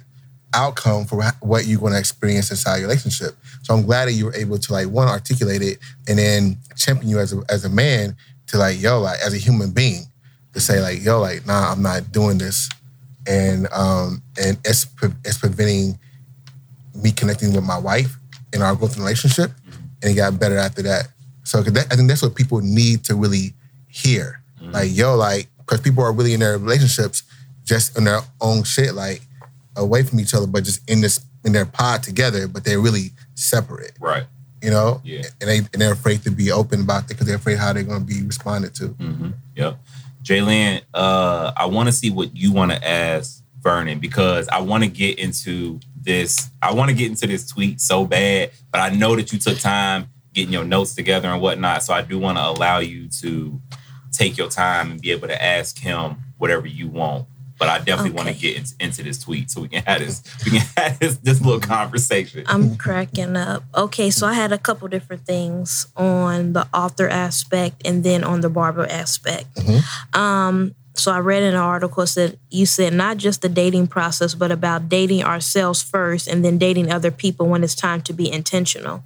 outcome 0.55 1.05
for 1.05 1.23
what 1.41 1.67
you're 1.67 1.81
going 1.81 1.93
to 1.93 1.99
experience 1.99 2.51
inside 2.51 2.79
your 2.79 2.89
relationship. 2.89 3.37
So 3.63 3.75
I'm 3.75 3.85
glad 3.85 4.07
that 4.07 4.13
you 4.13 4.27
were 4.27 4.35
able 4.35 4.59
to 4.59 4.73
like 4.73 4.89
one 4.89 5.09
articulate 5.09 5.63
it 5.63 5.79
and 6.09 6.19
then 6.19 6.59
champion 6.77 7.09
you 7.09 7.19
as 7.19 7.33
a 7.33 7.43
as 7.49 7.65
a 7.65 7.69
man 7.69 8.17
to 8.49 8.59
like 8.59 8.81
yo 8.81 9.01
like 9.01 9.19
as 9.21 9.35
a 9.35 9.39
human 9.39 9.73
being 9.73 10.05
to 10.55 10.61
say 10.61 10.81
like 10.81 11.03
yo 11.03 11.21
like 11.21 11.45
nah 11.47 11.73
I'm 11.73 11.83
not 11.83 12.13
doing 12.13 12.39
this 12.39 12.71
and 13.27 13.67
um 13.73 14.23
and 14.41 14.57
it's 14.65 14.85
pre- 14.85 15.11
it's 15.25 15.39
preventing 15.39 15.99
me 16.95 17.11
connecting 17.11 17.53
with 17.53 17.65
my 17.65 17.79
wife 17.79 18.17
in 18.53 18.63
our 18.63 18.75
growth 18.75 18.97
in 18.97 19.03
relationship 19.03 19.51
and 20.03 20.13
it 20.13 20.15
got 20.15 20.39
better 20.39 20.57
after 20.57 20.83
that. 20.83 21.09
So 21.45 21.63
that, 21.63 21.87
I 21.93 21.97
think 21.97 22.09
that's 22.09 22.23
what 22.23 22.35
people 22.35 22.61
need 22.61 23.05
to 23.05 23.15
really 23.15 23.55
hear. 23.89 24.41
Like, 24.73 24.91
yo, 24.95 25.17
like, 25.17 25.49
because 25.59 25.81
people 25.81 26.03
are 26.05 26.13
really 26.13 26.35
in 26.35 26.41
their 26.41 26.59
relationships 26.59 27.23
just 27.65 27.97
in 27.99 28.05
their 28.05 28.21
own 28.41 28.63
shit, 28.63 28.95
like 28.95 29.21
away 29.77 30.03
from 30.03 30.21
each 30.21 30.33
other, 30.35 30.47
but 30.47 30.65
just 30.65 30.89
in 30.89 31.01
this 31.01 31.21
in 31.45 31.53
their 31.53 31.67
pod 31.67 32.03
together, 32.03 32.49
but 32.49 32.65
they're 32.65 32.81
really 32.81 33.11
separate, 33.35 33.93
Right. 34.01 34.25
you 34.63 34.71
know? 34.71 35.01
Yeah. 35.05 35.23
And 35.41 35.49
they 35.51 35.59
and 35.59 35.69
they're 35.81 35.93
afraid 35.93 36.23
to 36.23 36.31
be 36.31 36.51
open 36.51 36.81
about 36.83 37.05
it 37.05 37.09
because 37.09 37.27
they're 37.27 37.37
afraid 37.37 37.59
how 37.59 37.73
they're 37.73 37.83
gonna 37.83 38.05
be 38.05 38.23
responded 38.23 38.75
to. 38.77 38.89
Mm-hmm. 38.91 39.31
Yep. 39.57 39.79
J'Lynn, 40.23 40.83
uh, 40.93 41.53
I 41.57 41.67
want 41.67 41.89
to 41.89 41.93
see 41.93 42.11
what 42.11 42.37
you 42.37 42.53
want 42.53 42.73
to 42.73 42.89
ask 42.89 43.43
Vernon 43.61 44.01
because 44.01 44.49
I 44.49 44.61
want 44.61 44.83
to 44.83 44.91
get 44.91 45.19
into 45.21 45.79
this. 46.01 46.51
I 46.63 46.73
want 46.75 46.89
to 46.89 46.95
get 46.97 47.11
into 47.11 47.27
this 47.29 47.49
tweet 47.49 47.81
so 47.81 48.05
bad, 48.07 48.51
but 48.73 48.81
I 48.81 48.91
know 48.91 49.15
that 49.17 49.33
you 49.33 49.39
took 49.39 49.59
time 49.59 50.09
getting 50.33 50.53
your 50.53 50.65
notes 50.65 50.95
together 50.95 51.29
and 51.29 51.41
whatnot. 51.41 51.83
So 51.85 51.95
I 51.95 52.03
do 52.03 52.19
want 52.19 52.39
to 52.39 52.45
allow 52.45 52.79
you 52.79 53.09
to 53.21 53.61
take 54.17 54.37
your 54.37 54.49
time 54.49 54.91
and 54.91 55.01
be 55.01 55.11
able 55.11 55.29
to 55.29 55.43
ask 55.43 55.79
him 55.79 56.17
whatever 56.39 56.67
you 56.67 56.89
want. 56.89 57.27
But 57.59 57.69
I 57.69 57.79
definitely 57.79 58.11
want 58.11 58.29
to 58.29 58.35
get 58.35 58.57
in- 58.57 58.87
into 58.87 59.03
this 59.03 59.19
tweet 59.19 59.51
so 59.51 59.63
we 59.63 59.69
can 59.69 59.83
have 59.85 60.01
this 60.01 60.23
we 60.45 60.59
can 60.59 60.61
have 60.77 60.99
this, 60.99 61.17
this 61.19 61.41
little 61.41 61.61
conversation. 61.61 62.45
I'm 62.47 62.77
cracking 62.77 63.35
up. 63.35 63.63
Okay, 63.75 64.11
so 64.11 64.27
I 64.27 64.35
had 64.35 64.53
a 64.53 64.59
couple 64.59 64.89
different 64.89 65.25
things 65.25 65.87
on 65.97 66.53
the 66.53 66.69
author 66.75 67.09
aspect 67.09 67.87
and 67.87 68.05
then 68.05 68.25
on 68.25 68.43
the 68.43 68.51
barber 68.51 68.87
aspect. 68.87 69.47
Um, 70.13 70.75
so 70.99 71.13
I 71.13 71.19
read 71.19 71.43
in 71.43 71.51
an 71.51 71.61
article 71.61 72.05
that 72.05 72.37
you 72.51 72.67
said 72.67 72.93
not 72.93 73.19
just 73.19 73.43
the 73.43 73.49
dating 73.49 73.87
process, 73.89 74.35
but 74.35 74.51
about 74.51 74.89
dating 74.89 75.25
ourselves 75.25 75.83
first 75.83 76.27
and 76.27 76.45
then 76.45 76.59
dating 76.59 76.91
other 76.91 77.11
people 77.11 77.47
when 77.47 77.63
it's 77.63 77.75
time 77.75 78.03
to 78.03 78.13
be 78.13 78.31
intentional. 78.31 79.03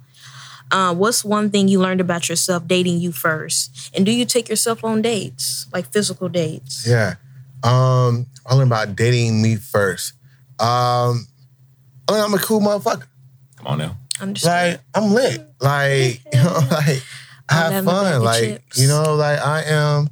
Uh, 0.71 0.93
what's 0.93 1.25
one 1.25 1.49
thing 1.49 1.67
you 1.67 1.79
learned 1.79 2.01
about 2.01 2.29
yourself 2.29 2.67
dating 2.67 2.99
you 2.99 3.11
first? 3.11 3.91
And 3.93 4.05
do 4.05 4.11
you 4.11 4.25
take 4.25 4.49
yourself 4.49 4.83
on 4.83 5.01
dates, 5.01 5.67
like 5.73 5.91
physical 5.91 6.29
dates? 6.29 6.87
Yeah. 6.87 7.15
Um, 7.63 8.27
I 8.45 8.55
learned 8.55 8.69
about 8.71 8.95
dating 8.95 9.41
me 9.41 9.55
first. 9.57 10.13
Um, 10.59 11.27
I 12.07 12.13
learned 12.13 12.25
I'm 12.25 12.33
a 12.33 12.39
cool 12.39 12.59
motherfucker. 12.59 13.05
Come 13.57 13.67
on 13.67 13.77
now. 13.77 13.97
Understand? 14.19 14.73
Like 14.73 15.03
I'm 15.03 15.13
lit. 15.13 15.47
Like 15.59 16.21
you 16.33 16.43
know, 16.43 16.53
like 16.71 17.03
I 17.49 17.53
have 17.53 17.71
that 17.71 17.79
in 17.79 17.85
the 17.85 17.91
bag 17.91 18.13
fun. 18.13 18.23
Like 18.23 18.43
chips. 18.43 18.79
you 18.79 18.87
know, 18.87 19.15
like 19.15 19.39
I 19.39 19.63
am. 19.63 20.09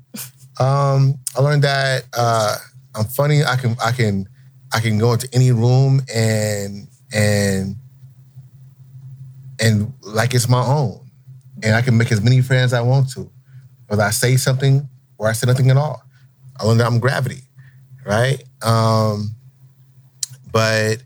Um, 0.59 1.19
I 1.37 1.41
learned 1.41 1.63
that 1.63 2.03
uh, 2.13 2.57
I'm 2.95 3.05
funny. 3.05 3.43
I 3.43 3.55
can 3.55 3.75
I 3.83 3.91
can 3.91 4.27
I 4.73 4.79
can 4.79 4.97
go 4.97 5.13
into 5.13 5.29
any 5.33 5.51
room 5.51 6.01
and 6.13 6.87
and 7.13 7.75
and 9.61 9.93
like 10.01 10.33
it's 10.33 10.49
my 10.49 10.63
own, 10.63 11.09
and 11.63 11.75
I 11.75 11.81
can 11.81 11.97
make 11.97 12.11
as 12.11 12.21
many 12.21 12.41
friends 12.41 12.73
I 12.73 12.81
want 12.81 13.09
to, 13.11 13.29
whether 13.87 14.03
I 14.03 14.11
say 14.11 14.37
something 14.37 14.87
or 15.17 15.27
I 15.27 15.33
say 15.33 15.47
nothing 15.47 15.69
at 15.69 15.77
all. 15.77 16.01
I 16.59 16.65
learned 16.65 16.79
that 16.81 16.87
I'm 16.87 16.99
gravity, 16.99 17.41
right? 18.05 18.43
Um, 18.61 19.35
but 20.51 20.97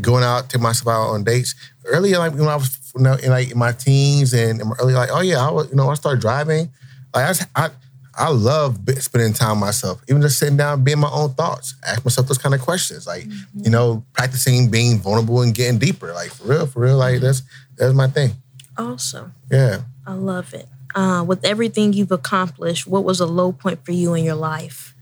going 0.00 0.24
out, 0.24 0.48
take 0.50 0.60
myself 0.60 0.88
out 0.88 1.10
on 1.14 1.24
dates. 1.24 1.54
Earlier, 1.84 2.18
like 2.18 2.32
when 2.32 2.48
I 2.48 2.56
was 2.56 2.78
you 2.96 3.02
know, 3.02 3.14
in 3.14 3.30
like 3.30 3.50
in 3.50 3.58
my 3.58 3.72
teens 3.72 4.32
and 4.32 4.60
in 4.60 4.68
my 4.68 4.74
early, 4.80 4.94
like 4.94 5.10
oh 5.12 5.20
yeah, 5.20 5.46
I 5.46 5.50
was, 5.50 5.68
you 5.70 5.76
know 5.76 5.88
I 5.88 5.94
started 5.94 6.20
driving. 6.20 6.70
Like 7.14 7.24
I, 7.24 7.28
was- 7.28 7.46
I 7.56 7.70
I 8.14 8.28
love 8.28 8.78
spending 8.98 9.32
time 9.32 9.58
myself, 9.58 10.02
even 10.08 10.20
just 10.20 10.38
sitting 10.38 10.58
down, 10.58 10.84
being 10.84 10.98
my 10.98 11.08
own 11.10 11.30
thoughts, 11.32 11.74
ask 11.86 12.04
myself 12.04 12.28
those 12.28 12.36
kind 12.36 12.54
of 12.54 12.60
questions, 12.60 13.06
like 13.06 13.24
you 13.54 13.70
know, 13.70 14.04
practicing 14.12 14.70
being 14.70 14.98
vulnerable 14.98 15.40
and 15.40 15.54
getting 15.54 15.78
deeper. 15.78 16.12
Like 16.12 16.30
for 16.30 16.44
real, 16.48 16.66
for 16.66 16.80
real, 16.80 16.98
like 16.98 17.20
that's 17.20 17.42
that's 17.76 17.94
my 17.94 18.06
thing. 18.08 18.32
Awesome. 18.76 19.34
Yeah. 19.50 19.82
I 20.06 20.14
love 20.14 20.54
it. 20.54 20.68
Uh, 20.94 21.24
with 21.26 21.44
everything 21.44 21.92
you've 21.92 22.12
accomplished, 22.12 22.86
what 22.86 23.04
was 23.04 23.20
a 23.20 23.26
low 23.26 23.52
point 23.52 23.84
for 23.84 23.92
you 23.92 24.14
in 24.14 24.24
your 24.24 24.34
life? 24.34 24.94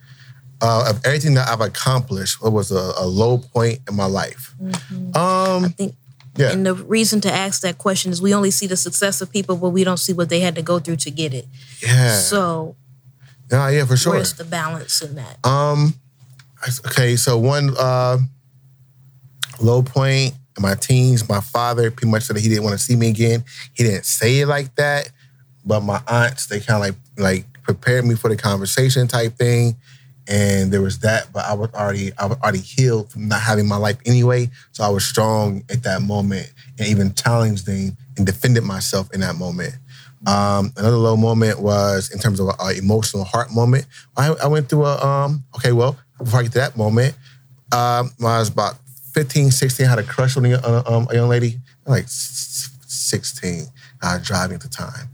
Uh, 0.62 0.90
of 0.90 1.04
everything 1.06 1.34
that 1.34 1.48
I've 1.48 1.60
accomplished, 1.60 2.42
what 2.42 2.52
was 2.52 2.70
a, 2.70 2.92
a 2.98 3.06
low 3.06 3.38
point 3.38 3.80
in 3.88 3.96
my 3.96 4.04
life? 4.06 4.54
I 5.14 5.54
Um, 5.56 5.70
think 5.70 5.94
Yeah. 6.36 6.52
And 6.52 6.64
the 6.64 6.74
reason 6.74 7.20
to 7.22 7.32
ask 7.32 7.62
that 7.62 7.78
question 7.78 8.12
is 8.12 8.22
we 8.22 8.32
only 8.34 8.50
see 8.52 8.66
the 8.66 8.76
success 8.76 9.20
of 9.20 9.30
people, 9.32 9.56
but 9.56 9.70
we 9.70 9.82
don't 9.84 9.98
see 9.98 10.12
what 10.12 10.28
they 10.28 10.40
had 10.40 10.54
to 10.56 10.62
go 10.62 10.78
through 10.78 10.96
to 10.96 11.10
get 11.10 11.34
it. 11.34 11.46
Yeah. 11.82 12.14
So 12.16 12.76
yeah, 13.50 13.68
yeah, 13.70 13.84
for 13.84 13.96
sure. 13.96 14.12
where's 14.12 14.34
the 14.34 14.44
balance 14.44 15.02
in 15.02 15.16
that? 15.16 15.44
Um, 15.44 15.94
okay, 16.86 17.16
so 17.16 17.36
one 17.36 17.74
uh, 17.76 18.18
low 19.60 19.82
point 19.82 20.34
in 20.56 20.62
my 20.62 20.74
teens, 20.74 21.28
my 21.28 21.40
father 21.40 21.90
pretty 21.90 22.10
much 22.10 22.24
said 22.24 22.36
that 22.36 22.40
he 22.40 22.48
didn't 22.48 22.64
want 22.64 22.78
to 22.78 22.84
see 22.84 22.96
me 22.96 23.08
again. 23.08 23.44
He 23.74 23.84
didn't 23.84 24.04
say 24.04 24.40
it 24.40 24.46
like 24.46 24.74
that, 24.76 25.10
but 25.64 25.80
my 25.80 26.00
aunts 26.08 26.46
they 26.46 26.60
kind 26.60 26.76
of 26.76 26.80
like 26.80 26.94
like 27.16 27.62
prepared 27.62 28.04
me 28.04 28.14
for 28.14 28.28
the 28.28 28.36
conversation 28.36 29.06
type 29.06 29.36
thing, 29.36 29.76
and 30.26 30.72
there 30.72 30.82
was 30.82 30.98
that. 31.00 31.32
But 31.32 31.46
I 31.46 31.54
was 31.54 31.70
already 31.74 32.12
I 32.18 32.26
was 32.26 32.38
already 32.38 32.60
healed 32.60 33.10
from 33.12 33.28
not 33.28 33.40
having 33.40 33.68
my 33.68 33.76
life 33.76 33.98
anyway, 34.06 34.50
so 34.72 34.84
I 34.84 34.88
was 34.88 35.04
strong 35.04 35.64
at 35.70 35.82
that 35.84 36.02
moment 36.02 36.52
and 36.78 36.88
even 36.88 37.14
challenged 37.14 37.66
them 37.66 37.96
and 38.16 38.26
defended 38.26 38.64
myself 38.64 39.12
in 39.12 39.20
that 39.20 39.36
moment. 39.36 39.74
Um, 40.26 40.72
another 40.76 40.96
low 40.96 41.16
moment 41.16 41.60
was 41.60 42.10
in 42.10 42.18
terms 42.18 42.40
of 42.40 42.48
an 42.48 42.76
emotional 42.76 43.24
heart 43.24 43.52
moment. 43.52 43.86
I, 44.16 44.34
I 44.42 44.48
went 44.48 44.68
through 44.68 44.84
a, 44.84 45.02
um, 45.02 45.44
okay, 45.56 45.72
well, 45.72 45.96
before 46.18 46.40
I 46.40 46.42
get 46.42 46.52
to 46.52 46.58
that 46.58 46.76
moment, 46.76 47.14
um, 47.72 48.10
I 48.20 48.38
was 48.38 48.50
about 48.50 48.74
15, 49.20 49.50
16, 49.50 49.84
I 49.84 49.90
had 49.90 49.98
a 49.98 50.02
crush 50.02 50.34
on 50.38 50.46
a, 50.46 50.54
uh, 50.54 50.82
um, 50.86 51.06
a 51.10 51.14
young 51.14 51.28
lady, 51.28 51.60
like 51.86 52.04
s- 52.04 52.70
s- 52.86 52.92
16. 53.10 53.66
I 54.02 54.16
was 54.16 54.26
driving 54.26 54.54
at 54.54 54.62
the 54.62 54.68
time. 54.68 55.10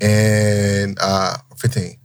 And 0.00 0.96
uh, 0.98 1.36
15. 1.58 1.98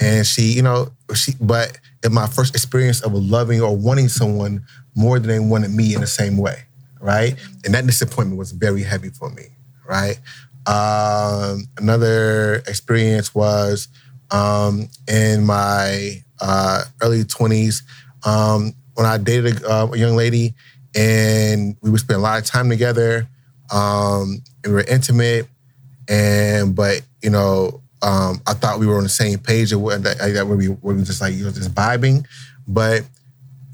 And 0.00 0.26
she, 0.26 0.44
you 0.44 0.62
know, 0.62 0.88
she, 1.14 1.34
but 1.42 1.78
in 2.02 2.14
my 2.14 2.26
first 2.26 2.54
experience 2.54 3.02
of 3.02 3.12
loving 3.12 3.60
or 3.60 3.76
wanting 3.76 4.08
someone 4.08 4.64
more 4.94 5.18
than 5.18 5.28
they 5.28 5.38
wanted 5.40 5.72
me 5.72 5.94
in 5.94 6.00
the 6.00 6.06
same 6.06 6.38
way, 6.38 6.62
right? 7.02 7.34
And 7.66 7.74
that 7.74 7.86
disappointment 7.86 8.38
was 8.38 8.52
very 8.52 8.82
heavy 8.82 9.10
for 9.10 9.28
me, 9.28 9.48
right? 9.86 10.18
Um, 10.66 11.68
another 11.76 12.62
experience 12.66 13.34
was 13.34 13.88
um, 14.30 14.88
in 15.06 15.44
my 15.44 16.22
uh, 16.40 16.84
early 17.02 17.24
20s 17.24 17.82
um, 18.26 18.72
when 18.94 19.06
I 19.06 19.18
dated 19.18 19.62
a, 19.64 19.70
uh, 19.70 19.86
a 19.92 19.98
young 19.98 20.16
lady 20.16 20.54
and 20.94 21.76
we 21.80 21.90
would 21.90 22.00
spend 22.00 22.18
a 22.18 22.22
lot 22.22 22.38
of 22.38 22.44
time 22.44 22.68
together 22.68 23.28
um, 23.70 24.42
and 24.62 24.72
we 24.72 24.72
were 24.72 24.84
intimate. 24.84 25.46
And 26.08 26.74
but 26.74 27.00
you 27.22 27.30
know 27.30 27.80
um, 28.02 28.42
I 28.46 28.52
thought 28.54 28.78
we 28.78 28.86
were 28.86 28.98
on 28.98 29.04
the 29.04 29.08
same 29.08 29.38
page 29.38 29.72
what 29.74 30.02
that, 30.02 30.18
that 30.18 30.46
we 30.46 30.68
were 30.68 30.94
just 31.02 31.20
like 31.20 31.34
you 31.34 31.44
know 31.44 31.50
just 31.50 31.74
vibing. 31.74 32.26
But 32.68 33.04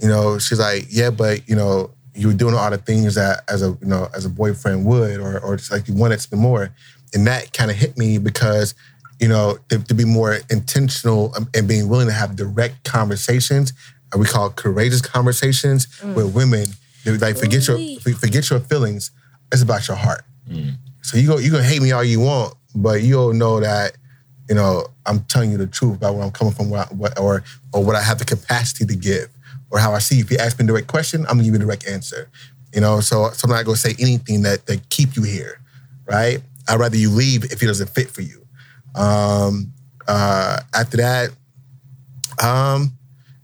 you 0.00 0.08
know 0.08 0.38
she's 0.38 0.58
like 0.58 0.86
yeah 0.88 1.10
but 1.10 1.46
you 1.48 1.54
know 1.56 1.90
you 2.14 2.28
were 2.28 2.34
doing 2.34 2.54
all 2.54 2.70
the 2.70 2.78
things 2.78 3.14
that 3.16 3.44
as 3.48 3.62
a 3.62 3.76
you 3.80 3.86
know 3.86 4.08
as 4.14 4.24
a 4.24 4.30
boyfriend 4.30 4.84
would 4.86 5.18
or 5.18 5.40
or 5.40 5.56
just 5.56 5.72
like 5.72 5.88
you 5.88 5.94
wanted 5.94 6.20
to 6.20 6.30
be 6.30 6.36
more. 6.36 6.70
And 7.12 7.26
that 7.26 7.52
kind 7.52 7.70
of 7.70 7.76
hit 7.76 7.98
me 7.98 8.18
because 8.18 8.74
you 9.18 9.28
know 9.28 9.58
to, 9.68 9.78
to 9.80 9.94
be 9.94 10.04
more 10.04 10.38
intentional 10.50 11.34
and 11.54 11.68
being 11.68 11.88
willing 11.88 12.06
to 12.06 12.12
have 12.12 12.36
direct 12.36 12.84
conversations 12.84 13.72
uh, 14.14 14.18
we 14.18 14.24
call 14.24 14.46
it 14.46 14.56
courageous 14.56 15.00
conversations 15.00 15.86
with 16.14 16.34
women 16.34 16.64
like 17.06 17.36
forget 17.36 17.66
your 17.66 17.76
forget 18.14 18.50
your 18.50 18.60
feelings. 18.60 19.10
It's 19.52 19.62
about 19.62 19.86
your 19.88 19.96
heart. 19.96 20.24
So 21.02 21.16
you 21.16 21.26
go 21.26 21.38
you 21.38 21.50
can 21.50 21.62
hate 21.62 21.80
me 21.82 21.92
all 21.92 22.04
you 22.04 22.20
want 22.20 22.54
but 22.74 23.02
you'll 23.02 23.32
know 23.32 23.58
that 23.60 23.96
you 24.48 24.54
know 24.54 24.86
i'm 25.06 25.20
telling 25.24 25.50
you 25.50 25.56
the 25.56 25.66
truth 25.66 25.96
about 25.96 26.14
where 26.14 26.22
i'm 26.24 26.30
coming 26.30 26.52
from 26.52 26.70
what, 26.70 26.90
I- 26.90 26.94
what 26.94 27.18
or 27.18 27.42
or 27.72 27.82
what 27.84 27.96
i 27.96 28.02
have 28.02 28.18
the 28.18 28.24
capacity 28.24 28.84
to 28.86 28.94
give 28.96 29.28
or 29.70 29.78
how 29.80 29.92
i 29.94 29.98
see 29.98 30.20
if 30.20 30.30
you 30.30 30.36
ask 30.38 30.58
me 30.58 30.64
a 30.64 30.68
direct 30.68 30.86
question 30.88 31.22
i'm 31.22 31.36
gonna 31.36 31.44
give 31.44 31.54
you 31.54 31.60
a 31.60 31.64
direct 31.64 31.86
answer. 31.88 32.28
You 32.74 32.80
know 32.80 33.00
so, 33.00 33.30
so 33.30 33.46
i'm 33.46 33.50
not 33.50 33.64
gonna 33.64 33.76
say 33.76 33.94
anything 33.98 34.42
that 34.42 34.66
that 34.66 34.88
keep 34.90 35.16
you 35.16 35.22
here 35.22 35.60
right? 36.06 36.40
I'd 36.68 36.78
rather 36.80 36.96
you 36.96 37.10
leave 37.10 37.44
if 37.44 37.60
it 37.62 37.66
doesn't 37.66 37.90
fit 37.90 38.10
for 38.10 38.22
you. 38.22 38.44
Um 38.94 39.72
uh 40.06 40.60
after 40.74 40.96
that 40.98 41.30
um 42.42 42.92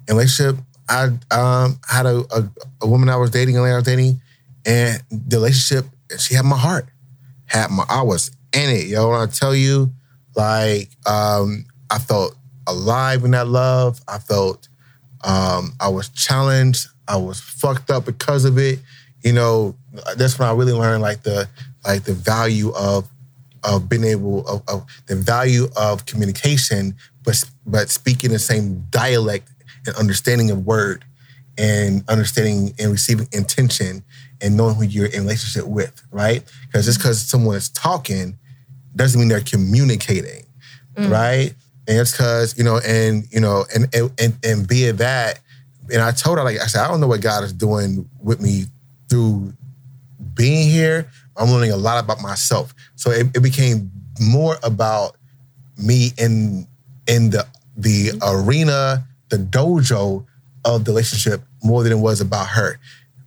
in 0.09 0.15
relationship 0.17 0.57
i 0.89 1.05
um 1.30 1.78
had 1.89 2.07
a, 2.07 2.24
a, 2.30 2.49
a 2.82 2.87
woman 2.87 3.09
i 3.09 3.16
was 3.16 3.30
dating 3.30 3.57
and 3.57 3.66
I 3.66 3.74
was 3.74 3.84
dating 3.84 4.20
and 4.64 5.03
the 5.11 5.37
relationship 5.37 5.87
she 6.18 6.34
had 6.34 6.45
my 6.45 6.57
heart 6.59 6.87
had 7.47 7.70
my 7.70 7.84
I 7.89 8.03
was 8.03 8.30
in 8.53 8.70
it, 8.70 8.87
yo. 8.87 9.11
When 9.11 9.20
I 9.20 9.26
tell 9.26 9.55
you, 9.55 9.93
like, 10.34 10.91
um, 11.07 11.64
I 11.91 11.99
felt 11.99 12.37
alive 12.66 13.24
in 13.24 13.30
that 13.32 13.47
love. 13.47 14.01
I 14.09 14.18
felt 14.18 14.68
um, 15.22 15.72
I 15.80 15.89
was 15.89 16.09
challenged. 16.11 16.89
I 17.09 17.16
was 17.16 17.41
fucked 17.41 17.91
up 17.91 18.05
because 18.05 18.45
of 18.45 18.59
it. 18.59 18.80
You 19.22 19.32
know, 19.32 19.76
that's 20.16 20.39
when 20.39 20.49
I 20.49 20.53
really 20.53 20.72
learned 20.72 21.03
like 21.03 21.22
the 21.22 21.49
like 21.84 22.05
the 22.05 22.14
value 22.14 22.72
of 22.74 23.09
of 23.64 23.89
being 23.89 24.05
able 24.05 24.47
of, 24.47 24.62
of 24.68 24.87
the 25.07 25.16
value 25.16 25.68
of 25.76 26.07
communication, 26.07 26.97
but 27.22 27.43
but 27.64 27.91
speaking 27.91 28.30
the 28.30 28.39
same 28.39 28.87
dialect 28.91 29.49
and 29.87 29.95
understanding 29.97 30.51
of 30.51 30.64
word 30.64 31.05
and 31.59 32.05
understanding 32.09 32.74
and 32.79 32.93
receiving 32.93 33.29
intention 33.33 34.05
and 34.41 34.57
knowing 34.57 34.74
who 34.74 34.85
you're 34.85 35.07
in 35.07 35.22
relationship 35.22 35.66
with, 35.66 36.03
right? 36.11 36.43
Because 36.66 36.85
just 36.85 36.99
because 36.99 37.20
someone 37.20 37.57
is 37.57 37.68
talking 37.70 38.39
doesn't 38.95 39.18
mean 39.18 39.29
they're 39.29 39.41
communicating, 39.41 40.45
mm. 40.95 41.11
right? 41.11 41.55
And 41.89 41.99
it's 41.99 42.12
because 42.12 42.57
you 42.59 42.64
know, 42.64 42.81
and 42.85 43.24
you 43.31 43.41
know, 43.41 43.64
and 43.74 43.95
and 43.95 44.11
and, 44.18 44.35
and 44.45 44.68
be 44.68 44.85
it 44.85 44.99
that, 44.99 45.41
and 45.93 46.03
I 46.03 46.11
told 46.11 46.39
her 46.39 46.45
like 46.45 46.61
I 46.61 46.66
said, 46.66 46.85
I 46.85 46.89
don't 46.89 47.01
know 47.01 47.07
what 47.07 47.20
God 47.20 47.45
is 47.45 47.53
doing 47.53 48.09
with 48.20 48.41
me 48.41 48.64
through 49.09 49.53
being 50.35 50.68
here. 50.68 51.09
I'm 51.37 51.51
learning 51.51 51.72
a 51.72 51.77
lot 51.77 52.03
about 52.03 52.20
myself, 52.20 52.74
so 52.97 53.11
it, 53.11 53.29
it 53.37 53.43
became 53.43 53.91
more 54.20 54.57
about 54.62 55.16
me 55.79 56.11
in 56.18 56.66
in 57.07 57.31
the 57.31 57.47
the 57.77 58.12
arena, 58.22 59.07
the 59.29 59.37
dojo 59.37 60.24
of 60.64 60.85
the 60.85 60.91
relationship 60.91 61.43
more 61.62 61.83
than 61.83 61.93
it 61.93 61.99
was 61.99 62.20
about 62.20 62.49
her. 62.49 62.79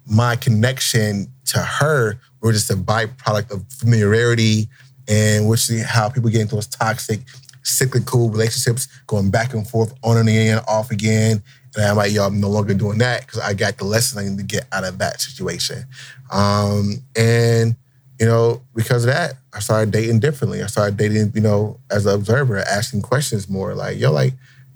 My 0.06 0.36
connection 0.36 1.28
to 1.46 1.60
her 1.60 2.20
were 2.42 2.52
just 2.52 2.70
a 2.70 2.76
byproduct 2.76 3.52
of 3.52 3.64
familiarity 3.70 4.68
and 5.08 5.48
which 5.48 5.70
is 5.70 5.86
how 5.86 6.10
people 6.10 6.30
get 6.30 6.42
into 6.42 6.56
those 6.56 6.68
toxic, 6.68 7.22
cyclical 7.64 8.30
relationships, 8.30 8.88
going 9.08 9.32
back 9.32 9.54
and 9.54 9.68
forth, 9.68 9.94
on 10.04 10.18
and 10.18 10.30
again, 10.30 10.62
off 10.68 10.92
again. 10.92 11.42
And 11.76 11.86
I'm 11.86 11.98
like, 11.98 12.12
yo, 12.12 12.26
I'm 12.26 12.40
no 12.40 12.50
longer 12.50 12.74
doing 12.74 13.00
that 13.00 13.22
because 13.22 13.40
I 13.40 13.54
got 13.54 13.78
the 13.78 13.86
lesson 13.86 14.20
I 14.20 14.30
need 14.30 14.38
to 14.38 14.44
get 14.44 14.68
out 14.72 14.84
of 14.84 14.98
that 15.00 15.22
situation. 15.22 15.86
Um, 16.32 17.04
and 17.16 17.76
you 18.20 18.26
know, 18.26 18.62
because 18.76 19.06
of 19.06 19.14
that, 19.14 19.36
I 19.54 19.60
started 19.60 19.92
dating 19.92 20.20
differently. 20.20 20.62
I 20.62 20.68
started 20.68 20.98
dating, 20.98 21.32
you 21.34 21.42
know, 21.42 21.80
as 21.90 22.06
an 22.06 22.14
observer, 22.14 22.58
asking 22.58 23.02
questions 23.02 23.50
more. 23.50 23.74
Like, 23.74 23.98
yo, 23.98 24.12
like, 24.12 24.34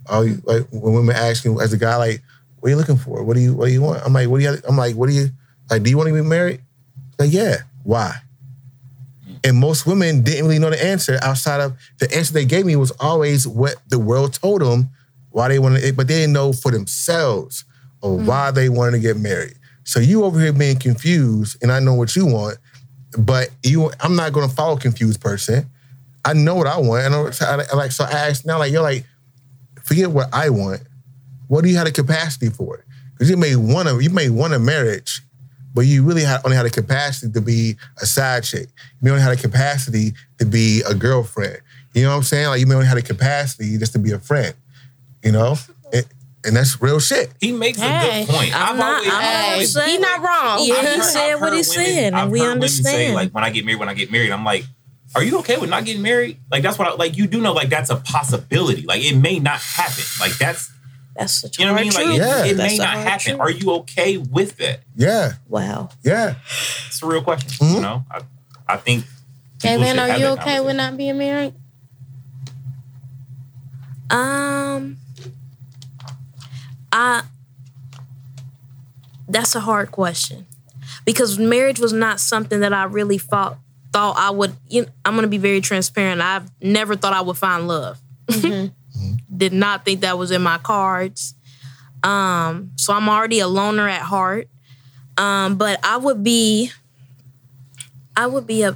oh, 0.10 0.22
you- 0.22 0.42
like 0.46 0.68
when 0.72 0.94
women 0.94 1.16
ask 1.16 1.46
you 1.46 1.60
as 1.62 1.74
a 1.74 1.78
guy, 1.78 1.96
like, 1.98 2.22
what 2.60 2.68
are 2.68 2.72
you 2.72 2.78
looking 2.78 2.98
for? 2.98 3.24
What 3.24 3.36
do 3.36 3.42
you, 3.42 3.54
what 3.54 3.68
do 3.68 3.72
you 3.74 3.82
want? 3.82 4.02
I'm 4.06 4.14
like, 4.14 4.30
what 4.30 4.40
do 4.40 4.46
you? 4.46 4.56
I'm 4.68 4.78
like, 4.78 4.96
what 4.96 5.10
do 5.10 5.16
you, 5.16 5.30
like, 5.70 5.84
do 5.84 5.90
you 5.90 5.98
want 5.98 6.08
to 6.10 6.14
be 6.14 6.22
married? 6.22 6.62
Like, 7.20 7.32
yeah. 7.32 7.58
Why? 7.84 8.16
And 9.44 9.58
most 9.58 9.86
women 9.86 10.24
didn't 10.24 10.46
really 10.46 10.60
know 10.60 10.70
the 10.70 10.84
answer 10.84 11.20
outside 11.22 11.60
of 11.60 11.74
the 12.00 12.14
answer 12.16 12.34
they 12.34 12.46
gave 12.46 12.66
me 12.66 12.78
was 12.78 12.92
always 13.00 13.46
what 13.46 13.76
the 13.90 14.00
world 14.00 14.34
told 14.34 14.62
them 14.62 14.90
why 15.32 15.50
they 15.50 15.60
wanted, 15.60 15.84
it, 15.84 15.98
but 15.98 16.08
they 16.08 16.20
didn't 16.20 16.34
know 16.34 16.54
for 16.54 16.72
themselves 16.72 17.66
or 18.02 18.18
mm-hmm. 18.18 18.28
why 18.28 18.52
they 18.52 18.70
wanted 18.70 18.92
to 18.92 19.00
get 19.00 19.18
married. 19.18 19.56
So 19.84 20.00
you 20.00 20.24
over 20.24 20.40
here 20.40 20.54
being 20.54 20.78
confused, 20.78 21.62
and 21.62 21.72
I 21.72 21.80
know 21.80 21.94
what 21.94 22.16
you 22.16 22.26
want, 22.26 22.58
but 23.18 23.50
you, 23.64 23.92
I'm 24.00 24.16
not 24.16 24.32
going 24.32 24.48
to 24.48 24.56
follow 24.56 24.78
a 24.78 24.80
confused 24.80 25.20
person. 25.20 25.70
I 26.24 26.34
know 26.34 26.56
what 26.56 26.68
I 26.68 26.78
want, 26.78 27.04
and 27.04 27.14
I, 27.16 27.46
I- 27.46 27.66
I 27.74 27.76
like 27.76 27.92
so 27.92 28.06
I 28.06 28.12
asked 28.12 28.46
now, 28.46 28.60
like 28.60 28.72
you're 28.72 28.82
like, 28.82 29.06
forget 29.84 30.12
what 30.12 30.28
I 30.34 30.50
want. 30.50 30.82
What 31.48 31.64
do 31.64 31.70
you 31.70 31.76
have 31.78 31.86
the 31.86 31.92
capacity 31.92 32.50
for? 32.50 32.84
Because 33.14 33.30
you 33.30 33.38
may 33.38 33.56
want 33.56 33.88
to, 33.88 34.00
you 34.00 34.10
may 34.10 34.30
want 34.30 34.54
a 34.54 34.60
marriage, 34.60 35.22
but 35.74 35.82
you 35.82 36.04
really 36.04 36.24
had, 36.24 36.42
only 36.46 36.58
had 36.58 36.66
the 36.66 36.70
capacity 36.72 37.32
to 37.32 37.42
be 37.42 37.76
a 38.02 38.06
side 38.06 38.44
chick. 38.44 38.68
You 38.70 38.98
may 39.02 39.12
only 39.12 39.24
had 39.24 39.38
the 39.38 39.42
capacity 39.42 40.14
to 40.40 40.46
be 40.46 40.82
a 40.88 40.94
girlfriend. 40.96 41.58
You 41.94 42.04
know 42.04 42.10
what 42.10 42.16
I'm 42.18 42.24
saying? 42.24 42.48
Like 42.48 42.60
you 42.60 42.66
may 42.68 42.76
only 42.76 42.88
had 42.88 42.98
the 42.98 43.02
capacity 43.04 43.78
just 43.78 43.94
to 43.94 44.00
be 44.00 44.12
a 44.12 44.20
friend. 44.20 44.56
You 45.24 45.32
know, 45.32 45.56
and, 45.94 46.06
and 46.44 46.56
that's 46.56 46.82
real 46.82 47.00
shit. 47.00 47.32
He 47.40 47.52
makes 47.52 47.78
a 47.78 47.82
good 47.82 48.28
point. 48.28 48.54
I'm 48.56 48.74
I've 48.74 48.78
not- 48.78 48.94
always, 48.98 49.14
I'm 49.14 49.22
not 49.22 49.52
always- 49.54 49.74
saying- 49.74 49.90
he 49.90 49.98
not 50.00 50.20
wrong. 50.22 50.60
Yeah, 50.68 50.74
I've 50.76 50.96
he 50.96 51.02
said 51.02 51.34
what 51.36 51.50
heard 51.50 51.54
he's 51.58 51.70
women- 51.70 51.86
saying, 51.86 52.14
I've 52.14 52.24
and 52.24 52.32
we 52.32 52.40
heard 52.40 52.54
women 52.56 52.70
Say, 52.70 52.80
understand. 53.08 53.14
like 53.16 53.32
when 53.32 53.44
I 53.44 53.50
get 53.52 53.64
married, 53.66 53.80
when 53.80 53.90
I 53.90 53.94
get 53.94 54.12
married, 54.12 54.32
I'm 54.32 54.44
like, 54.44 54.66
are 55.16 55.24
you 55.24 55.40
okay 55.40 55.58
with 55.58 55.70
not 55.70 55.86
getting 55.86 56.02
married? 56.02 56.40
Like 56.52 56.64
that's 56.64 56.78
what 56.80 56.88
I 56.88 56.96
like. 56.96 57.18
You 57.18 57.28
do 57.28 57.40
know 57.42 57.54
like 57.54 57.70
that's 57.70 57.90
a 57.90 57.98
possibility. 57.98 58.82
Like 58.84 59.02
it 59.04 59.16
may 59.16 59.40
not 59.40 59.60
happen. 59.62 60.04
Like 60.20 60.38
that's 60.38 60.72
That's 61.16 61.42
the 61.42 61.56
you 61.60 61.66
know 61.66 61.74
what 61.74 61.82
I 61.82 61.84
mean. 61.84 61.92
hard 61.94 62.08
Like 62.08 62.18
truth. 62.18 62.46
it, 62.46 62.52
it 62.52 62.58
may 62.58 62.78
not 62.78 62.88
happen. 62.98 63.20
truth. 63.38 63.40
Are 63.40 63.52
you 63.52 63.72
okay 63.82 64.18
with 64.18 64.58
that? 64.58 64.80
Yeah, 64.96 65.34
Wow. 65.48 65.90
yeah. 66.04 66.36
It's 66.88 67.02
a 67.04 67.06
real 67.06 67.22
question. 67.22 67.50
Mhm. 67.68 67.76
You 67.76 67.82
know, 67.82 68.06
I, 68.10 68.22
I 68.68 68.78
think. 68.78 69.06
Hey 69.62 69.78
man, 69.78 70.00
are 70.00 70.18
you 70.18 70.26
okay 70.38 70.60
with 70.60 70.76
not 70.76 70.98
being 70.98 71.18
married? 71.18 71.54
Um, 74.10 74.98
I. 76.92 77.24
That's 79.28 79.56
a 79.56 79.62
hard 79.62 79.90
question, 79.92 80.46
because 81.06 81.40
marriage 81.40 81.80
was 81.80 81.94
not 81.94 82.20
something 82.20 82.60
that 82.60 82.74
I 82.74 82.84
really 82.84 83.18
thought 83.18 83.58
thought 83.94 84.16
I 84.18 84.32
would. 84.32 84.54
You 84.68 84.84
know, 84.84 84.88
I'm 85.06 85.16
gonna 85.16 85.28
be 85.28 85.38
very 85.38 85.62
transparent. 85.62 86.22
I've 86.22 86.50
never 86.62 86.96
thought 86.96 87.14
I 87.14 87.22
would 87.22 87.38
find 87.38 87.68
love. 87.68 88.00
Did 89.36 89.54
not 89.54 89.86
think 89.86 90.02
that 90.02 90.18
was 90.18 90.32
in 90.32 90.42
my 90.42 90.58
cards. 90.58 91.36
Um, 92.04 92.72
so 92.76 92.94
I'm 92.94 93.08
already 93.08 93.40
a 93.40 93.48
loner 93.48 93.88
at 93.88 94.02
heart. 94.02 94.50
Um, 95.18 95.56
but 95.58 95.80
I 95.84 95.98
would 95.98 96.24
be, 96.24 96.72
I 98.18 98.28
would 98.28 98.46
be 98.48 98.64
a. 98.64 98.76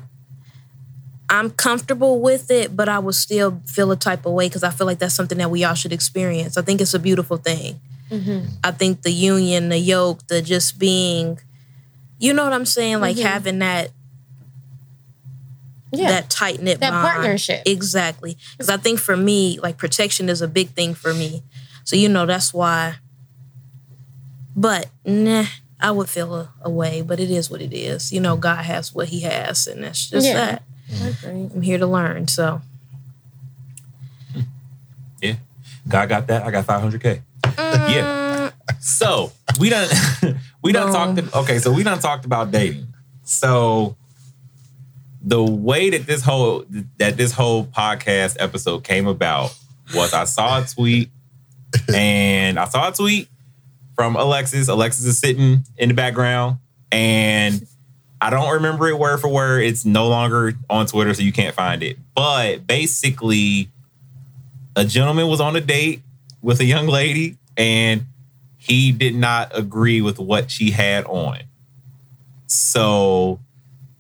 I'm 1.30 1.50
comfortable 1.50 2.22
with 2.22 2.50
it, 2.50 2.74
but 2.76 2.88
I 2.88 3.00
would 3.00 3.16
still 3.16 3.62
feel 3.66 3.92
a 3.92 3.98
type 3.98 4.26
of 4.26 4.32
way 4.32 4.48
because 4.48 4.64
I 4.64 4.70
feel 4.70 4.88
like 4.88 5.00
that's 5.00 5.14
something 5.14 5.38
that 5.40 5.52
we 5.52 5.66
all 5.66 5.74
should 5.74 5.92
experience. 5.92 6.56
I 6.56 6.62
think 6.62 6.80
it's 6.80 6.94
a 6.94 7.00
beautiful 7.00 7.36
thing. 7.36 7.82
I 8.64 8.72
think 8.72 9.02
the 9.02 9.12
union, 9.12 9.68
the 9.68 9.78
yoke, 9.78 10.26
the 10.28 10.42
just 10.42 10.80
being, 10.80 11.38
you 12.18 12.34
know 12.34 12.46
what 12.46 12.54
I'm 12.54 12.66
saying, 12.66 13.02
like 13.02 13.18
having 13.24 13.60
that 13.60 13.92
Yeah. 15.98 16.08
that 16.10 16.30
tight 16.30 16.62
knit 16.62 16.80
That 16.80 16.92
partnership. 16.92 17.64
Exactly, 17.66 18.38
because 18.52 18.70
I 18.70 18.78
think 18.78 19.00
for 19.00 19.18
me, 19.18 19.60
like 19.62 19.78
protection 19.78 20.30
is 20.30 20.42
a 20.42 20.48
big 20.48 20.70
thing 20.70 20.94
for 20.94 21.14
me. 21.14 21.44
So 21.84 21.96
you 21.96 22.10
know 22.10 22.26
that's 22.26 22.54
why. 22.54 22.96
But 24.56 24.88
nah, 25.06 25.46
I 25.80 25.92
would 25.92 26.10
feel 26.10 26.34
a, 26.36 26.52
a 26.62 26.70
way, 26.70 27.02
but 27.02 27.20
it 27.20 27.30
is 27.30 27.50
what 27.50 27.62
it 27.62 27.74
is. 27.74 28.12
You 28.12 28.20
know, 28.20 28.36
God 28.38 28.64
has 28.66 28.94
what 28.94 29.10
He 29.10 29.22
has, 29.22 29.68
and 29.68 29.84
that's 29.84 30.10
just 30.10 30.26
Yeah. 30.28 30.34
that. 30.34 30.64
I'm 31.26 31.62
here 31.62 31.78
to 31.78 31.86
learn. 31.88 32.28
So 32.28 32.62
Yeah. 35.22 35.36
God 35.88 36.10
got 36.10 36.28
that. 36.28 36.44
I 36.44 36.52
got 36.52 36.66
500K. 36.66 37.22
Yeah. 37.58 38.52
Mm. 38.52 38.82
So 38.82 39.32
we 39.60 39.70
done 39.70 39.88
we 40.64 40.72
done 40.72 40.92
talked 40.92 41.36
okay, 41.36 41.60
so 41.60 41.72
we 41.72 41.84
done 41.84 42.00
talked 42.00 42.26
about 42.26 42.52
dating. 42.52 42.88
So 43.24 43.96
the 45.28 45.44
way 45.44 45.90
that 45.90 46.08
this 46.08 46.24
whole 46.24 46.64
that 47.00 47.18
this 47.18 47.34
whole 47.34 47.66
podcast 47.66 48.38
episode 48.40 48.86
came 48.86 49.08
about 49.08 49.54
was 49.94 50.14
I 50.14 50.24
saw 50.24 50.62
a 50.64 50.66
tweet 50.66 51.10
and 51.94 52.58
I 52.58 52.64
saw 52.64 52.88
a 52.88 52.94
tweet 52.94 53.28
from 53.94 54.16
Alexis. 54.16 54.70
Alexis 54.70 55.04
is 55.04 55.18
sitting 55.18 55.66
in 55.76 55.90
the 55.90 55.96
background 55.96 56.60
and 56.94 57.68
I 58.22 58.30
don't 58.30 58.54
remember 58.54 58.88
it 58.88 58.98
word 58.98 59.18
for 59.18 59.28
word. 59.28 59.64
It's 59.64 59.84
no 59.84 60.08
longer 60.08 60.54
on 60.70 60.86
Twitter, 60.86 61.14
so 61.14 61.22
you 61.22 61.34
can't 61.34 61.54
find 61.54 61.84
it. 61.84 61.98
But 62.16 62.66
basically, 62.66 63.70
a 64.78 64.86
gentleman 64.86 65.28
was 65.28 65.42
on 65.42 65.58
a 65.58 65.62
date 65.62 66.04
with 66.42 66.62
a 66.62 66.66
young 66.66 66.88
lady 66.88 67.38
and 67.58 68.06
he 68.58 68.94
did 68.94 69.14
not 69.14 69.52
agree 69.54 70.00
with 70.02 70.20
what 70.20 70.50
she 70.50 70.72
had 70.72 71.04
on. 71.04 71.40
So 72.46 73.42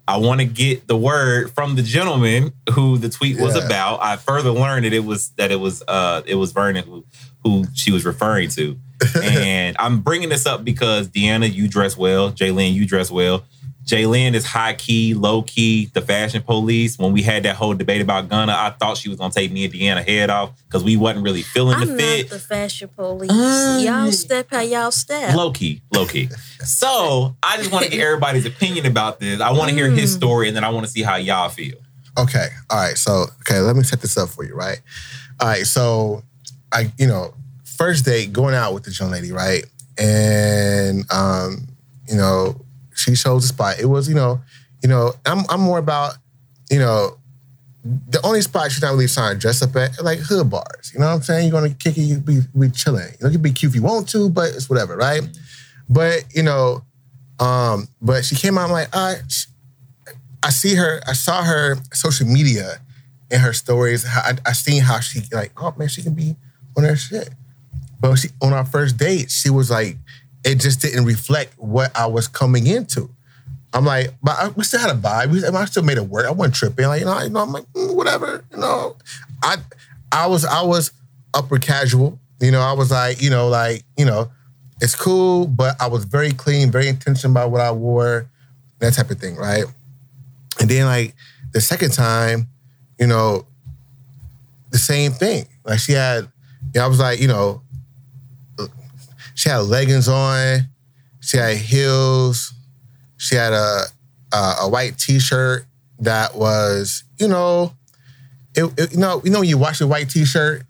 I 0.07 0.17
want 0.17 0.39
to 0.39 0.45
get 0.45 0.87
the 0.87 0.95
word 0.97 1.51
from 1.51 1.75
the 1.75 1.81
gentleman 1.81 2.53
who 2.73 2.97
the 2.97 3.09
tweet 3.09 3.39
was 3.39 3.55
Yeah. 3.55 3.65
about. 3.65 4.01
I 4.01 4.15
further 4.15 4.51
learned 4.51 4.85
that 4.85 4.93
it 4.93 5.03
was 5.03 5.29
that 5.37 5.51
it 5.51 5.57
was 5.59 5.83
uh 5.87 6.21
it 6.25 6.35
was 6.35 6.51
Vernon 6.53 6.85
who, 6.85 7.05
who 7.43 7.65
she 7.73 7.91
was 7.91 8.05
referring 8.05 8.49
to. 8.51 8.77
and 9.23 9.75
I'm 9.79 9.99
bringing 10.01 10.29
this 10.29 10.45
up 10.45 10.63
because 10.63 11.07
De'Anna, 11.09 11.53
you 11.53 11.67
dress 11.67 11.95
well. 11.97 12.31
J'Lynn, 12.31 12.73
you 12.73 12.87
dress 12.87 13.11
well. 13.11 13.43
J'Lynn 13.87 14.33
is 14.33 14.45
high 14.45 14.73
key, 14.73 15.13
low 15.13 15.43
key, 15.43 15.85
the 15.93 16.01
fashion 16.01 16.43
police. 16.43 16.99
When 16.99 17.13
we 17.13 17.21
had 17.21 17.43
that 17.43 17.55
whole 17.55 17.73
debate 17.73 18.01
about 18.01 18.27
Gunna, 18.27 18.51
I 18.51 18.71
thought 18.71 18.97
she 18.97 19.07
was 19.07 19.17
gonna 19.17 19.33
take 19.33 19.49
me 19.49 19.63
and 19.63 19.73
De'Anna 19.73 20.05
head 20.05 20.29
off 20.29 20.51
because 20.65 20.83
we 20.83 20.97
wasn't 20.97 21.23
really 21.23 21.41
feeling 21.41 21.75
I'm 21.75 21.87
the 21.87 21.93
not 21.93 22.01
fit. 22.01 22.29
the 22.29 22.39
fashion 22.39 22.89
police. 22.89 23.31
Uh, 23.31 23.81
y'all 23.81 24.11
step 24.11 24.47
how 24.51 24.59
y'all 24.59 24.91
step. 24.91 25.33
Low 25.33 25.51
key, 25.51 25.81
low 25.93 26.05
key. 26.05 26.27
So 26.65 27.37
I 27.41 27.55
just 27.55 27.71
want 27.71 27.85
to 27.85 27.91
get 27.91 28.01
everybody's 28.01 28.45
opinion 28.45 28.85
about 28.85 29.21
this. 29.21 29.39
I 29.39 29.51
want 29.51 29.69
to 29.69 29.75
hear 29.75 29.89
his 29.89 30.13
story, 30.13 30.49
and 30.49 30.57
then 30.57 30.65
I 30.65 30.69
want 30.69 30.85
to 30.85 30.91
see 30.91 31.01
how 31.01 31.15
y'all 31.15 31.47
feel. 31.47 31.77
Okay. 32.17 32.47
All 32.69 32.77
right. 32.77 32.97
So, 32.97 33.27
okay, 33.41 33.59
let 33.59 33.75
me 33.75 33.83
set 33.83 34.01
this 34.01 34.17
up 34.17 34.29
for 34.29 34.43
you, 34.43 34.55
right? 34.55 34.81
All 35.39 35.47
right. 35.47 35.65
So, 35.65 36.23
I, 36.73 36.91
you 36.97 37.07
know, 37.07 37.33
first 37.63 38.05
date 38.05 38.33
going 38.33 38.55
out 38.55 38.73
with 38.73 38.83
this 38.83 38.99
young 38.99 39.11
lady, 39.11 39.31
right? 39.31 39.63
And, 39.97 41.05
um, 41.11 41.67
you 42.07 42.15
know, 42.15 42.65
she 42.97 43.15
chose 43.15 43.45
a 43.45 43.47
spot. 43.47 43.79
It 43.79 43.85
was, 43.85 44.09
you 44.09 44.15
know, 44.15 44.41
you 44.81 44.89
know, 44.89 45.13
I'm, 45.25 45.45
I'm 45.49 45.61
more 45.61 45.77
about, 45.77 46.15
you 46.69 46.79
know, 46.79 47.17
the 48.09 48.19
only 48.25 48.41
spot 48.41 48.71
she's 48.71 48.81
not 48.81 48.91
really 48.91 49.07
trying 49.07 49.35
to 49.35 49.39
dress 49.39 49.61
up 49.61 49.75
at, 49.75 50.03
like 50.03 50.19
hood 50.19 50.49
bars. 50.49 50.91
You 50.93 50.99
know 50.99 51.07
what 51.07 51.13
I'm 51.13 51.21
saying? 51.21 51.47
You're 51.47 51.61
gonna 51.61 51.73
kick 51.73 51.97
it, 51.97 52.01
you 52.01 52.19
be, 52.19 52.41
be 52.57 52.69
chilling. 52.69 53.09
You 53.19 53.25
know, 53.25 53.29
you 53.29 53.37
be 53.37 53.51
cute 53.51 53.71
if 53.71 53.75
you 53.75 53.81
want 53.81 54.09
to, 54.09 54.29
but 54.29 54.49
it's 54.49 54.69
whatever, 54.69 54.97
right? 54.97 55.21
But 55.89 56.25
you 56.33 56.43
know, 56.43 56.83
um, 57.39 57.87
but 58.01 58.25
she 58.25 58.35
came 58.35 58.57
out. 58.57 58.65
I'm 58.65 58.71
like, 58.71 58.89
sh- 59.29 59.45
I 60.43 60.49
see 60.49 60.75
her. 60.75 61.01
I 61.07 61.13
saw 61.13 61.43
her 61.43 61.77
social 61.93 62.27
media 62.27 62.81
and 63.31 63.41
her 63.41 63.53
stories. 63.53 64.05
I, 64.05 64.33
I 64.45 64.53
seen 64.53 64.81
how 64.81 64.99
she 64.99 65.21
like, 65.31 65.51
oh 65.57 65.73
man, 65.77 65.87
she 65.87 66.01
can 66.01 66.13
be 66.13 66.35
on 66.75 66.83
her 66.83 66.95
shit. 66.95 67.29
But 67.99 68.15
she, 68.17 68.29
on 68.41 68.53
our 68.53 68.65
first 68.65 68.97
date, 68.97 69.31
she 69.31 69.49
was 69.49 69.71
like, 69.71 69.97
it 70.47 70.59
just 70.61 70.81
didn't 70.81 71.03
reflect 71.03 71.53
what 71.59 71.95
I 71.95 72.05
was 72.07 72.27
coming 72.27 72.67
into. 72.67 73.09
I'm 73.73 73.83
like, 73.83 74.13
but 74.23 74.35
I, 74.39 74.47
we 74.49 74.63
still 74.63 74.79
had 74.79 74.89
a 74.89 74.93
vibe. 74.93 75.29
We, 75.29 75.45
I 75.45 75.65
still 75.65 75.83
made 75.83 75.97
it 75.97 76.07
work. 76.07 76.25
I 76.25 76.31
wasn't 76.31 76.55
tripping. 76.55 76.87
Like, 76.87 77.01
you 77.01 77.05
know, 77.05 77.19
you 77.19 77.29
know 77.29 77.41
I'm 77.41 77.51
like, 77.51 77.65
mm, 77.73 77.93
whatever. 77.95 78.45
You 78.51 78.57
know, 78.57 78.95
I, 79.43 79.57
I 80.11 80.27
was, 80.27 80.45
I 80.45 80.61
was 80.61 80.93
upper 81.33 81.59
casual. 81.59 82.17
You 82.39 82.51
know, 82.51 82.61
I 82.61 82.71
was 82.71 82.91
like, 82.91 83.21
you 83.21 83.29
know, 83.29 83.49
like, 83.49 83.83
you 83.97 84.05
know, 84.05 84.31
it's 84.79 84.95
cool, 84.95 85.47
but 85.47 85.75
I 85.81 85.87
was 85.87 86.05
very 86.05 86.31
clean, 86.31 86.71
very 86.71 86.87
intentional 86.87 87.31
about 87.31 87.51
what 87.51 87.59
I 87.59 87.71
wore, 87.71 88.29
that 88.79 88.93
type 88.93 89.11
of 89.11 89.19
thing, 89.19 89.35
right? 89.35 89.65
And 90.61 90.69
then 90.69 90.85
like 90.85 91.13
the 91.51 91.59
second 91.59 91.91
time, 91.91 92.47
you 92.97 93.07
know, 93.07 93.45
the 94.69 94.77
same 94.77 95.11
thing. 95.11 95.45
Like 95.65 95.79
she 95.79 95.91
had, 95.91 96.23
you 96.73 96.79
know, 96.79 96.85
I 96.85 96.87
was 96.87 96.99
like, 96.99 97.19
you 97.19 97.27
know, 97.27 97.61
she 99.37 99.49
had 99.49 99.59
leggings 99.59 100.07
on, 100.07 100.67
she 101.21 101.37
had 101.37 101.57
heels, 101.57 102.53
she 103.17 103.35
had 103.35 103.53
a 103.53 103.83
a, 104.33 104.55
a 104.61 104.69
white 104.69 104.97
t-shirt 104.97 105.65
that 105.99 106.35
was, 106.35 107.03
you 107.19 107.27
know, 107.27 107.73
it, 108.55 108.65
it- 108.77 108.91
you 108.93 108.97
know, 108.99 109.21
you 109.23 109.29
know 109.31 109.39
when 109.39 109.47
you 109.49 109.57
wash 109.57 109.79
a 109.79 109.87
white 109.87 110.09
t-shirt 110.09 110.63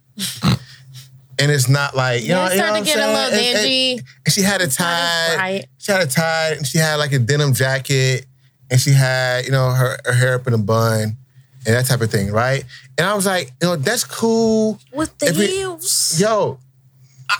and 1.39 1.51
it's 1.51 1.69
not 1.69 1.95
like, 1.95 2.23
you 2.23 2.29
know, 2.29 2.41
Yeah, 2.41 2.45
it's 2.47 2.55
you 2.55 2.61
know 2.61 2.67
starting 2.67 2.83
to 2.83 2.89
get 2.89 2.99
a 2.99 3.07
little 3.13 3.29
saying? 3.31 3.47
And- 3.47 3.57
and- 3.57 3.65
dingy. 3.65 4.05
and 4.25 4.33
she 4.33 4.41
had 4.41 4.61
a 4.61 4.65
It's 4.65 4.79
not 4.79 4.91
as 4.93 5.35
tie. 5.37 5.63
She 5.77 5.91
had 5.91 6.01
a 6.01 6.07
tie, 6.07 6.49
and 6.57 6.67
she 6.67 6.77
had 6.79 6.95
like 6.95 7.13
a 7.13 7.19
denim 7.19 7.53
jacket, 7.53 8.25
and 8.69 8.79
she 8.81 8.91
had 8.91 9.45
you 9.45 9.51
know 9.51 9.71
her, 9.71 9.97
her 10.05 10.13
hair 10.13 10.35
up 10.35 10.45
in 10.47 10.53
a 10.53 10.57
bun, 10.57 11.15
and 11.65 11.75
that 11.75 11.85
type 11.85 12.01
of 12.01 12.11
thing, 12.11 12.31
right? 12.31 12.63
And 12.97 13.07
I 13.07 13.13
was 13.13 13.25
like, 13.25 13.53
you 13.61 13.67
know, 13.69 13.75
that's 13.75 14.03
cool, 14.03 14.79
With 14.93 15.17
the 15.19 15.27
If 15.27 15.39
it- 15.39 15.49
heels. 15.49 16.19
yo, 16.19 16.59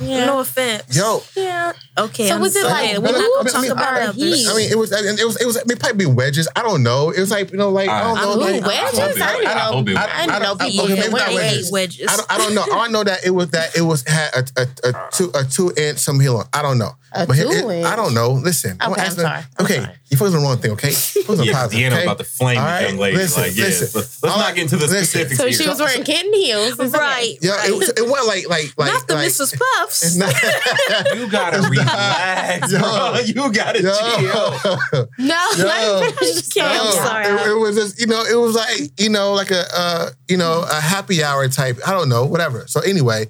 Yeah. 0.02 0.26
No 0.26 0.40
offense. 0.40 0.96
yo. 0.96 1.24
yeah. 1.36 1.74
Okay. 1.98 2.28
So 2.28 2.36
I'm 2.36 2.42
was 2.42 2.56
it 2.56 2.62
sorry. 2.62 2.88
like 2.94 2.98
We're 3.00 3.12
not 3.18 3.44
boots 3.44 3.54
gonna 3.54 3.68
talk 3.70 3.78
or 3.78 3.82
about 3.82 3.94
that. 3.96 4.16
heels? 4.16 4.48
I 4.48 4.56
mean, 4.58 4.72
it 4.72 4.78
was, 4.78 4.92
and 4.92 5.18
it 5.20 5.26
was, 5.26 5.42
it 5.42 5.46
was. 5.46 5.56
It 5.56 5.80
probably 5.80 6.06
be 6.06 6.12
wedges. 6.12 6.48
I 6.56 6.62
don't 6.62 6.84
know. 6.84 7.10
It 7.10 7.20
was 7.20 7.32
like 7.32 7.52
you 7.52 7.58
know, 7.58 7.70
like 7.70 7.90
I 7.90 8.04
don't 8.04 8.12
um, 8.12 8.18
I- 8.18 8.22
know. 8.26 8.34
Ooh, 8.34 8.40
like, 8.60 8.66
wedges? 8.66 9.00
hope 9.00 9.16
it- 9.16 9.22
I 9.22 9.32
didn't 9.38 9.56
know. 9.56 10.00
I 10.00 10.26
didn't 10.28 10.44
know 10.44 10.56
I- 10.60 10.70
people 10.70 10.86
okay, 10.86 10.96
can 10.96 11.12
maybe 11.12 11.14
not 11.14 11.34
wedges. 11.34 11.72
wedges. 11.72 12.08
I 12.10 12.18
don't, 12.18 12.32
I 12.32 12.38
don't 12.38 12.54
know. 12.54 12.66
All 12.72 12.82
I 12.82 12.88
know 12.90 13.04
that 13.04 13.26
it 13.26 13.32
was 13.32 13.50
that 13.52 13.76
it 13.78 13.82
was 13.82 14.04
had 14.08 14.30
a, 14.36 14.62
a, 14.62 14.90
a 14.90 15.10
two 15.12 15.32
a 15.34 15.44
two 15.46 15.72
inch 15.78 15.98
some 16.00 16.20
heel 16.20 16.38
on. 16.38 16.46
I 16.54 16.62
don't 16.62 16.78
know. 16.78 16.92
A 17.14 17.26
But 17.26 17.38
it- 17.40 17.44
two 17.44 17.50
it- 17.70 17.76
inch? 17.78 17.86
I 17.86 17.96
don't 17.96 18.14
know. 18.14 18.32
Listen. 18.34 18.72
Okay, 18.72 18.86
I'm 18.86 18.94
asking- 19.00 19.24
sorry. 19.24 19.44
I'm 19.58 19.66
okay, 19.66 19.76
sorry. 19.82 19.94
you 20.10 20.18
focus 20.18 20.34
on 20.36 20.42
the 20.42 20.48
wrong 20.48 20.58
thing. 20.58 20.72
Okay, 20.72 20.92
focus 20.92 21.40
on 21.40 21.46
Yeah, 21.46 21.54
positive. 21.54 21.80
De'Anna 21.80 21.94
okay? 21.96 22.04
about 22.04 22.18
to 22.18 22.24
flame 22.26 22.58
All 22.60 22.66
right, 22.66 22.82
young 22.90 22.98
lady. 22.98 23.18
listen, 23.18 23.44
like, 23.44 23.56
yeah, 23.56 23.64
listen. 23.66 23.90
let's, 23.96 24.24
let's 24.24 24.36
not 24.36 24.44
right, 24.46 24.56
get 24.56 24.62
into 24.64 24.76
the 24.78 24.88
listen. 24.88 25.06
specifics 25.06 25.38
So 25.38 25.44
here. 25.46 25.54
she 25.54 25.68
was 25.70 25.80
wearing 25.80 26.04
kitten 26.04 26.34
heels. 26.34 26.80
It's 26.80 26.94
okay. 26.94 26.98
Right. 27.04 27.38
Yeah, 27.42 27.66
it, 27.66 27.76
was, 27.78 27.90
it 27.90 28.02
went 28.10 28.28
like 28.28 28.50
like 28.50 28.74
like 28.78 28.92
Not 28.94 29.08
the 29.08 29.16
like, 29.16 29.28
Mrs. 29.28 29.58
Puffs. 29.80 30.16
Not. 30.18 30.34
you 31.16 31.30
gotta 31.30 31.62
relax, 31.70 32.72
Yo. 32.72 32.80
bro. 32.80 33.20
You 33.26 33.52
gotta 33.54 33.80
chill. 33.82 34.22
Yo, 34.24 35.08
No, 35.20 35.48
Yo. 35.58 35.64
let 35.66 36.02
me 36.02 36.12
finish 36.18 36.48
Okay, 36.58 36.62
I'm 36.62 36.92
sorry. 36.92 37.26
It, 37.28 37.48
it 37.52 37.54
was 37.60 37.76
just, 37.76 38.00
you 38.00 38.08
know, 38.08 38.24
it 38.24 38.36
was 38.36 38.56
like, 38.56 38.92
you 39.00 39.10
know, 39.10 39.34
like 39.34 39.52
a, 39.52 39.64
uh, 39.74 40.10
you 40.28 40.38
know, 40.38 40.66
a 40.70 40.80
happy 40.82 41.24
hour 41.24 41.48
type. 41.48 41.78
I 41.86 41.92
don't 41.92 42.10
know, 42.10 42.26
whatever. 42.26 42.66
So 42.68 42.82
anyway, 42.82 43.28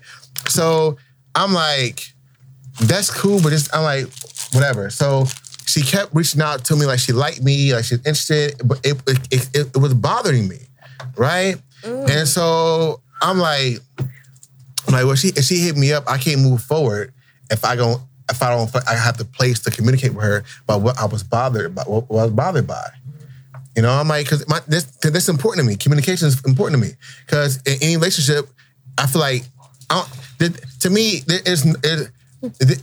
so 0.48 0.98
I'm 1.36 1.54
like, 1.54 2.02
that's 2.82 3.10
cool, 3.10 3.42
but 3.42 3.54
it's, 3.54 3.74
I'm 3.74 3.84
like, 3.84 4.08
whatever. 4.54 4.90
So 4.90 5.26
she 5.66 5.82
kept 5.82 6.14
reaching 6.16 6.42
out 6.42 6.64
to 6.66 6.76
me 6.76 6.86
like 6.86 7.00
she 7.00 7.12
liked 7.12 7.42
me, 7.44 7.74
like 7.74 7.86
she's 7.86 8.00
interested, 8.00 8.56
but 8.64 8.80
it 8.86 9.02
it, 9.08 9.20
it, 9.32 9.50
it, 9.54 9.76
it 9.76 9.78
was 9.78 9.94
bothering 9.94 10.48
me, 10.48 10.60
right? 11.16 11.56
Mm. 11.84 12.10
And 12.10 12.28
so 12.28 13.02
I'm 13.22 13.38
like, 13.38 13.80
I'm 14.00 14.94
like, 14.94 15.06
well, 15.06 15.16
she 15.16 15.30
if 15.30 15.44
she 15.44 15.58
hit 15.58 15.76
me 15.76 15.94
up, 15.94 16.06
I 16.08 16.18
can't 16.18 16.42
move 16.42 16.62
forward 16.62 17.14
if 17.52 17.66
I 17.66 17.76
don't 17.76 18.02
if 18.30 18.42
I 18.42 18.50
don't 18.50 18.74
I 18.88 18.96
have 18.96 19.18
the 19.18 19.26
place 19.26 19.60
to 19.62 19.72
communicate 19.72 20.14
with 20.14 20.24
her 20.24 20.44
about 20.64 20.82
what 20.82 21.00
I 21.00 21.06
was 21.06 21.24
bothered 21.24 21.76
by, 21.76 21.84
what, 21.84 22.10
what 22.10 22.22
I 22.22 22.24
was 22.26 22.34
bothered 22.34 22.68
by. 22.68 22.88
You 23.76 23.84
know, 23.84 23.92
I'm 23.92 24.08
like, 24.08 24.26
because 24.26 24.44
this 24.68 24.86
cause 25.04 25.12
that's 25.12 25.30
important 25.30 25.64
to 25.64 25.70
me. 25.70 25.76
Communication 25.76 26.28
is 26.28 26.44
important 26.46 26.82
to 26.82 26.88
me 26.88 26.94
because 27.26 27.58
in 27.58 27.78
any 27.82 27.96
relationship, 27.96 28.50
I 28.98 29.06
feel 29.06 29.22
like 29.22 29.44
I 29.90 30.08
don't, 30.40 30.82
to 30.82 30.90
me 30.90 31.22
there 31.28 31.42
is 31.46 31.66
it, 31.84 32.12
it, 32.44 32.82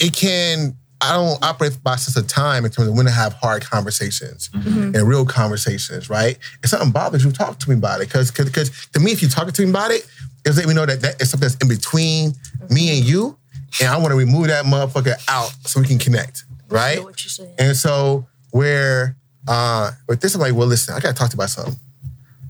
it 0.00 0.12
can 0.14 0.76
I 1.00 1.14
don't 1.14 1.42
operate 1.44 1.76
by 1.82 1.96
sense 1.96 2.16
of 2.16 2.28
time 2.28 2.64
in 2.64 2.70
terms 2.70 2.86
of 2.88 2.94
when 2.94 3.06
to 3.06 3.12
have 3.12 3.32
hard 3.34 3.64
conversations 3.64 4.48
Mm-hmm. 4.50 4.94
and 4.94 5.08
real 5.08 5.24
conversations, 5.26 6.08
right? 6.08 6.38
If 6.62 6.70
something 6.70 6.92
bothers 6.92 7.24
you, 7.24 7.32
talk 7.32 7.58
to 7.58 7.68
me 7.70 7.74
about 7.76 8.00
it. 8.00 8.08
Because 8.08 8.30
because 8.30 8.70
to 8.92 9.00
me, 9.00 9.10
if 9.12 9.20
you 9.22 9.28
talk 9.28 9.50
to 9.52 9.62
me 9.64 9.70
about 9.70 9.90
it, 9.90 10.06
it's 10.44 10.56
let 10.56 10.66
me 10.66 10.74
know 10.74 10.86
that 10.86 11.00
that 11.02 11.20
is 11.20 11.30
something 11.30 11.48
that's 11.48 11.56
in 11.62 11.68
between 11.68 12.34
me 12.70 12.96
and 12.96 13.04
you, 13.04 13.36
and 13.80 13.88
I 13.88 13.96
want 13.98 14.10
to 14.10 14.16
remove 14.16 14.46
that 14.48 14.64
motherfucker 14.64 15.14
out 15.28 15.52
so 15.66 15.80
we 15.80 15.86
can 15.86 15.98
connect, 15.98 16.44
right? 16.68 16.98
know 16.98 17.04
what 17.04 17.22
you're 17.24 17.30
saying. 17.30 17.54
And 17.58 17.76
so 17.76 18.26
where 18.50 19.16
uh 19.48 19.90
with 20.08 20.20
this, 20.20 20.34
I'm 20.36 20.40
like, 20.40 20.54
well, 20.54 20.68
listen, 20.68 20.94
I 20.94 21.00
gotta 21.00 21.14
talk 21.14 21.30
to 21.30 21.34
you 21.34 21.38
about 21.38 21.50
something. 21.50 21.74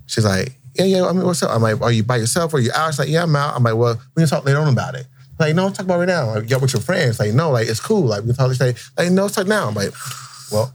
She's 0.05 0.25
like, 0.25 0.53
yeah, 0.75 0.85
yeah. 0.85 1.05
I 1.07 1.13
mean, 1.13 1.25
what's 1.25 1.41
up? 1.41 1.49
I'm 1.51 1.61
like, 1.61 1.81
are 1.81 1.91
you 1.91 2.03
by 2.03 2.17
yourself 2.17 2.53
or 2.53 2.57
are 2.57 2.59
you 2.59 2.71
out? 2.75 2.91
She's 2.91 2.99
like, 2.99 3.09
yeah, 3.09 3.23
I'm 3.23 3.35
out. 3.35 3.55
I'm 3.55 3.63
like, 3.63 3.75
well, 3.75 3.99
we 4.15 4.21
can 4.21 4.29
talk 4.29 4.45
later 4.45 4.59
on 4.59 4.71
about 4.71 4.95
it. 4.95 5.07
Like, 5.39 5.55
no, 5.55 5.69
talk 5.69 5.85
about 5.85 5.95
it 5.95 5.99
right 5.99 6.07
now. 6.07 6.35
Like, 6.35 6.49
y'all 6.49 6.59
with 6.59 6.73
your 6.73 6.81
friends. 6.81 7.19
Like, 7.19 7.33
no, 7.33 7.51
like 7.51 7.67
it's 7.67 7.79
cool. 7.79 8.03
Like 8.03 8.21
we 8.21 8.27
can 8.27 8.35
talk. 8.35 8.51
She's 8.51 8.59
like, 8.61 8.77
like, 8.97 9.11
no, 9.11 9.27
talk 9.27 9.47
now. 9.47 9.67
I'm 9.67 9.73
like, 9.73 9.91
well, 10.51 10.73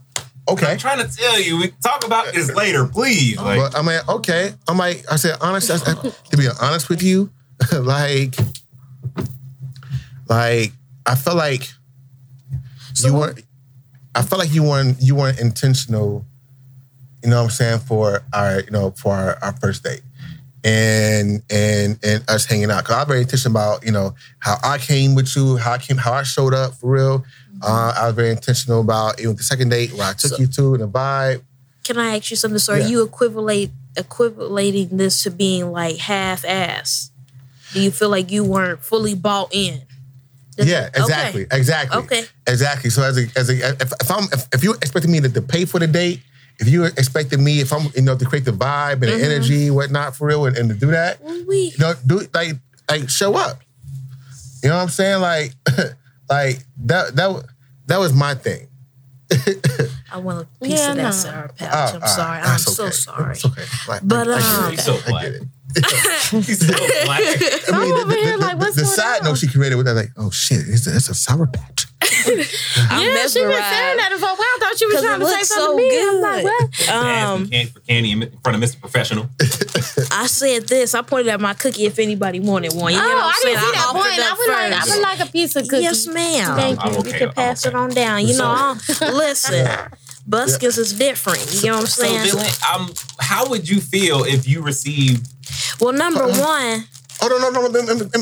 okay. 0.49 0.73
I'm 0.73 0.77
trying 0.77 1.05
to 1.07 1.15
tell 1.15 1.39
you, 1.39 1.57
we 1.57 1.69
can 1.69 1.79
talk 1.79 2.05
about 2.05 2.33
this 2.33 2.53
later, 2.53 2.85
please. 2.85 3.37
Like, 3.37 3.59
But 3.59 3.77
I'm 3.77 3.85
like, 3.85 4.07
okay. 4.07 4.53
I'm 4.67 4.77
like, 4.77 5.05
I 5.11 5.15
said, 5.15 5.37
honest. 5.41 5.71
I 5.71 5.77
said, 5.77 5.95
to 6.31 6.37
be 6.37 6.47
honest 6.61 6.89
with 6.89 7.01
you, 7.01 7.31
like, 7.79 8.35
like 10.27 10.71
I 11.05 11.15
felt 11.15 11.37
like 11.37 11.71
you 12.97 13.13
weren't. 13.13 13.41
I 14.15 14.21
felt 14.23 14.39
like 14.39 14.53
you 14.53 14.63
weren't. 14.63 15.01
You 15.01 15.15
weren't 15.15 15.39
intentional. 15.39 16.25
You 17.23 17.29
know 17.29 17.37
what 17.37 17.43
I'm 17.43 17.49
saying 17.49 17.79
for 17.79 18.21
our, 18.33 18.61
you 18.61 18.71
know, 18.71 18.91
for 18.91 19.13
our, 19.13 19.37
our 19.41 19.53
first 19.53 19.83
date, 19.83 20.01
and 20.63 21.41
and 21.49 21.97
and 22.03 22.23
us 22.29 22.45
hanging 22.45 22.69
out. 22.71 22.83
Cause 22.85 22.95
I 22.95 22.99
was 22.99 23.07
very 23.07 23.21
intentional 23.21 23.51
about, 23.59 23.85
you 23.85 23.91
know, 23.91 24.15
how 24.39 24.57
I 24.63 24.77
came 24.77 25.15
with 25.15 25.35
you, 25.35 25.57
how 25.57 25.73
I 25.73 25.77
came, 25.77 25.97
how 25.97 26.13
I 26.13 26.23
showed 26.23 26.53
up 26.53 26.73
for 26.75 26.91
real. 26.91 27.25
Uh, 27.61 27.93
I 27.97 28.05
was 28.07 28.15
very 28.15 28.29
intentional 28.31 28.81
about 28.81 29.19
even 29.19 29.35
the 29.35 29.43
second 29.43 29.69
date 29.69 29.93
where 29.93 30.07
I 30.09 30.13
took 30.13 30.31
So- 30.31 30.37
you 30.37 30.47
to 30.47 30.73
and 30.75 30.83
the 30.83 30.87
vibe. 30.87 31.41
Can 31.83 31.97
I 31.97 32.17
ask 32.17 32.29
you 32.29 32.35
something? 32.37 32.59
So, 32.59 32.73
Yeah. 32.75 32.85
are 32.85 32.87
you 32.87 33.03
equivalate 33.03 33.71
equivalating 33.97 34.97
this 34.97 35.23
to 35.23 35.31
being 35.31 35.71
like 35.71 35.97
half 35.97 36.45
ass? 36.45 37.09
Do 37.73 37.81
you 37.81 37.91
feel 37.91 38.09
like 38.09 38.31
you 38.31 38.43
weren't 38.43 38.83
fully 38.83 39.15
bought 39.15 39.49
in? 39.53 39.81
Does 40.55 40.67
Yeah, 40.67 40.85
it- 40.85 40.89
okay. 40.95 41.01
exactly, 41.03 41.47
exactly, 41.51 41.97
Okay. 42.01 42.25
exactly. 42.47 42.89
So 42.89 43.01
as 43.03 43.17
a, 43.17 43.27
as 43.35 43.49
a, 43.49 43.69
if, 43.81 43.91
if 44.01 44.11
I'm 44.11 44.25
if, 44.31 44.47
if 44.53 44.63
you 44.63 44.73
expected 44.73 45.09
me 45.09 45.19
to, 45.21 45.29
to 45.29 45.41
pay 45.41 45.65
for 45.65 45.79
the 45.79 45.87
date, 45.87 46.21
if 46.59 46.67
you 46.69 46.83
expected 46.85 47.39
me, 47.39 47.59
if 47.61 47.71
I'm 47.73 47.87
you 47.95 48.01
know 48.01 48.17
to 48.17 48.25
create 48.25 48.45
the 48.45 48.51
vibe 48.51 48.93
and 48.93 49.01
the 49.03 49.07
Mm-hmm. 49.07 49.23
energy, 49.31 49.71
whatnot 49.71 50.15
for 50.15 50.27
real, 50.27 50.45
and, 50.45 50.57
and 50.57 50.69
to 50.69 50.75
do 50.75 50.87
that, 50.91 51.21
We 51.47 51.71
you 51.71 51.77
know, 51.79 51.93
do 52.05 52.21
like 52.33 52.53
like 52.89 53.09
show 53.09 53.35
up. 53.35 53.59
You 54.63 54.69
know 54.69 54.75
what 54.75 54.83
I'm 54.83 54.89
saying? 54.89 55.21
Like 55.21 55.53
like 56.29 56.59
that 56.85 57.15
that 57.15 57.43
that 57.87 57.97
was 57.99 58.13
my 58.13 58.35
thing. 58.35 58.67
I 60.11 60.17
want 60.17 60.41
a 60.41 60.65
piece 60.65 60.73
Yeah, 60.79 60.89
of 60.91 60.95
that 60.97 61.03
no. 61.03 61.11
sour 61.11 61.47
patch. 61.49 61.93
Oh, 61.93 61.99
I'm 62.01 62.07
sorry. 62.07 62.29
right, 62.31 62.37
I'm 62.39 62.43
that's 62.49 62.75
so 62.75 62.83
okay. 62.85 62.91
sorry. 62.93 63.31
It's 63.33 63.45
okay. 63.45 63.63
Like, 63.87 64.01
But, 64.03 64.27
I, 64.27 64.31
I 64.33 64.65
um, 64.65 64.71
get 64.71 64.79
He's 64.79 64.85
so 64.85 64.93
it. 64.95 65.03
I 65.05 65.09
black. 65.09 65.23
get 65.23 65.33
it. 65.35 66.45
he's 66.45 66.67
so 66.67 66.73
black. 67.05 67.21
I 67.21 67.61
I'm 67.71 67.93
over 67.93 68.05
the, 68.09 68.15
here 68.15 68.31
the, 68.31 68.37
like, 68.39 68.51
the- 68.53 68.57
what's 68.57 68.75
the 68.75 68.81
going 68.83 68.95
side 68.95 69.19
on? 69.19 69.25
note 69.25 69.37
she 69.37 69.47
created 69.47 69.75
with 69.75 69.85
that, 69.85 69.93
like, 69.93 70.09
oh 70.17 70.31
shit, 70.31 70.61
it's 70.67 70.87
a, 70.87 70.95
it's 70.95 71.09
a 71.09 71.13
sour 71.13 71.45
patch. 71.45 71.85
I'm 72.89 73.01
yeah, 73.03 73.27
she 73.27 73.39
been 73.39 73.51
saying 73.51 73.97
that 73.97 74.09
for 74.19 74.25
a 74.25 74.29
while. 74.29 74.37
I 74.39 74.57
thought 74.59 74.77
she 74.77 74.85
was 74.85 74.95
'Cause 74.95 75.03
trying 75.03 75.19
to 75.19 75.25
say 75.25 75.31
looks 75.35 75.47
something 75.49 75.65
so 75.67 75.71
to 75.71 75.77
me. 75.77 76.09
I'm 76.09 76.21
like, 76.21 76.43
what? 76.45 76.89
Um, 76.89 77.43
Asking 77.43 77.67
for 77.67 77.79
candy 77.81 78.11
in 78.11 78.31
front 78.43 78.61
of 78.63 78.69
Mr. 78.69 78.79
Professional. 78.79 79.29
I 80.11 80.27
said 80.27 80.67
this. 80.67 80.93
I 80.95 81.01
pointed 81.01 81.27
at 81.29 81.39
my 81.41 81.53
cookie 81.53 81.85
if 81.85 81.99
anybody 81.99 82.39
wanted 82.39 82.73
one. 82.73 82.93
You 82.93 82.99
Oh, 82.99 83.01
know 83.03 83.15
what 83.15 83.23
I'm 83.25 83.29
I 83.29 83.39
didn't 83.43 83.59
saying? 83.59 83.73
see 83.73 83.77
that 83.77 83.89
point. 83.93 84.19
I 84.19 84.35
would 84.37 84.47
like, 84.49 84.73
I 84.73 84.95
would 84.95 85.01
like 85.19 85.29
a 85.29 85.31
piece 85.31 85.55
of 85.55 85.67
cookie. 85.67 85.83
Yes, 85.83 86.07
ma'am. 86.07 86.55
Thank 86.57 86.79
I'm 86.85 86.93
you. 86.93 86.99
okay. 86.99 87.11
You 87.11 87.17
can 87.17 87.31
pass 87.33 87.65
I'm 87.65 87.71
it 87.71 87.75
on 87.75 87.89
down. 87.91 88.27
You 88.27 88.37
know, 88.37 88.45
I'll- 88.45 88.75
listen, 89.15 89.67
buskins 90.27 90.77
is 90.77 90.93
different. 90.93 91.61
You 91.63 91.69
know 91.71 91.75
what 91.77 91.81
I'm 91.81 91.87
So, 91.87 92.01
saying? 92.03 92.19
Dylan, 92.27 92.73
um, 92.75 92.93
how 93.19 93.47
would 93.49 93.67
you 93.69 93.79
feel 93.81 94.23
if 94.23 94.47
you 94.47 94.61
received? 94.61 95.27
well, 95.79 95.93
number 95.93 96.27
one, 96.27 96.85
Oh 97.21 97.27
no 97.27 97.49
no 97.49 97.67
no! 97.67 97.79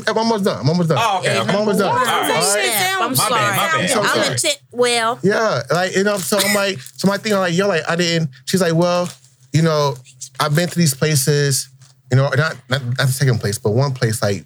I'm, 0.07 0.17
almost 0.17 0.43
done. 0.43 0.59
I'm 0.59 0.69
almost 0.69 0.89
done. 0.89 0.97
Oh, 0.99 1.19
okay. 1.19 1.37
I'm 1.37 1.55
almost 1.55 1.79
done. 1.79 1.89
All 1.89 1.95
right. 1.95 2.07
All 2.07 2.29
right? 2.29 2.41
step. 2.41 2.97
I'm 2.99 3.15
sorry. 3.15 3.31
bad, 3.31 3.55
my 3.55 3.57
bad. 3.57 3.81
I'm 3.81 3.87
so 3.87 4.01
I'm 4.01 4.23
sorry. 4.23 4.35
a 4.35 4.37
t- 4.37 4.61
well, 4.71 5.19
Yeah, 5.21 5.61
like 5.71 5.95
you 5.95 6.03
know, 6.03 6.17
so 6.17 6.37
I'm 6.39 6.55
like, 6.55 6.79
so 6.79 7.07
my 7.07 7.17
thing, 7.17 7.33
I'm 7.33 7.39
like, 7.39 7.53
yo, 7.53 7.67
like 7.67 7.83
I 7.87 7.95
didn't. 7.95 8.31
She's 8.45 8.61
like, 8.61 8.73
well, 8.73 9.09
you 9.53 9.61
know, 9.61 9.95
I've 10.39 10.55
been 10.55 10.67
to 10.67 10.77
these 10.77 10.93
places, 10.95 11.69
you 12.11 12.17
know, 12.17 12.29
not 12.29 12.57
not, 12.69 12.83
not 12.85 12.97
the 12.97 13.07
second 13.07 13.39
place, 13.39 13.57
but 13.59 13.71
one 13.71 13.93
place, 13.93 14.21
like 14.21 14.45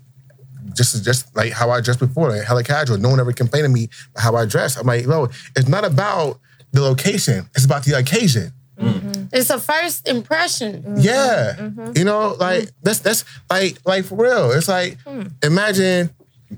just 0.76 1.04
just 1.04 1.34
like 1.36 1.54
how 1.54 1.70
I 1.70 1.82
dressed 1.82 2.00
before, 2.00 2.30
like 2.30 2.44
hella 2.44 2.64
casual. 2.64 2.98
No 2.98 3.10
one 3.10 3.20
ever 3.20 3.34
complained 3.34 3.66
to 3.66 3.70
me 3.70 3.90
about 4.12 4.24
how 4.24 4.36
I 4.36 4.46
dress. 4.46 4.78
I'm 4.78 4.88
like, 4.88 5.08
no, 5.08 5.26
it's 5.56 5.68
not 5.68 5.86
about 5.86 6.40
the 6.72 6.82
location; 6.82 7.50
it's 7.56 7.66
about 7.66 7.84
the 7.84 7.98
occasion. 7.98 8.52
Mm-hmm. 8.82 9.24
It's 9.34 9.50
a 9.50 9.60
first 9.60 10.08
impression. 10.08 10.84
Mm-hmm. 10.84 10.96
Yeah, 11.00 11.56
mm-hmm. 11.58 11.92
you 11.96 12.04
know, 12.04 12.36
like 12.40 12.70
that's 12.84 13.00
that's 13.00 13.26
like 13.50 13.78
like 13.86 14.06
for 14.06 14.16
real. 14.16 14.52
It's 14.52 14.68
like 14.68 15.00
hmm. 15.02 15.24
imagine. 15.44 16.10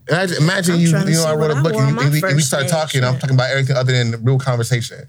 Imagine, 0.09 0.37
imagine 0.41 0.79
you, 0.79 0.87
you 0.87 1.13
know, 1.13 1.25
I 1.27 1.35
wrote 1.35 1.51
a 1.51 1.61
book 1.61 1.73
and, 1.73 1.81
on 1.81 1.89
you, 1.89 1.93
my 1.93 2.03
and 2.05 2.11
we, 2.11 2.17
and 2.17 2.29
we 2.29 2.33
first 2.33 2.47
start 2.47 2.63
day. 2.63 2.69
talking. 2.69 3.03
I'm 3.03 3.19
talking 3.19 3.35
about 3.35 3.51
everything 3.51 3.77
other 3.77 3.93
than 3.93 4.09
the 4.09 4.17
real 4.17 4.39
conversation. 4.39 5.07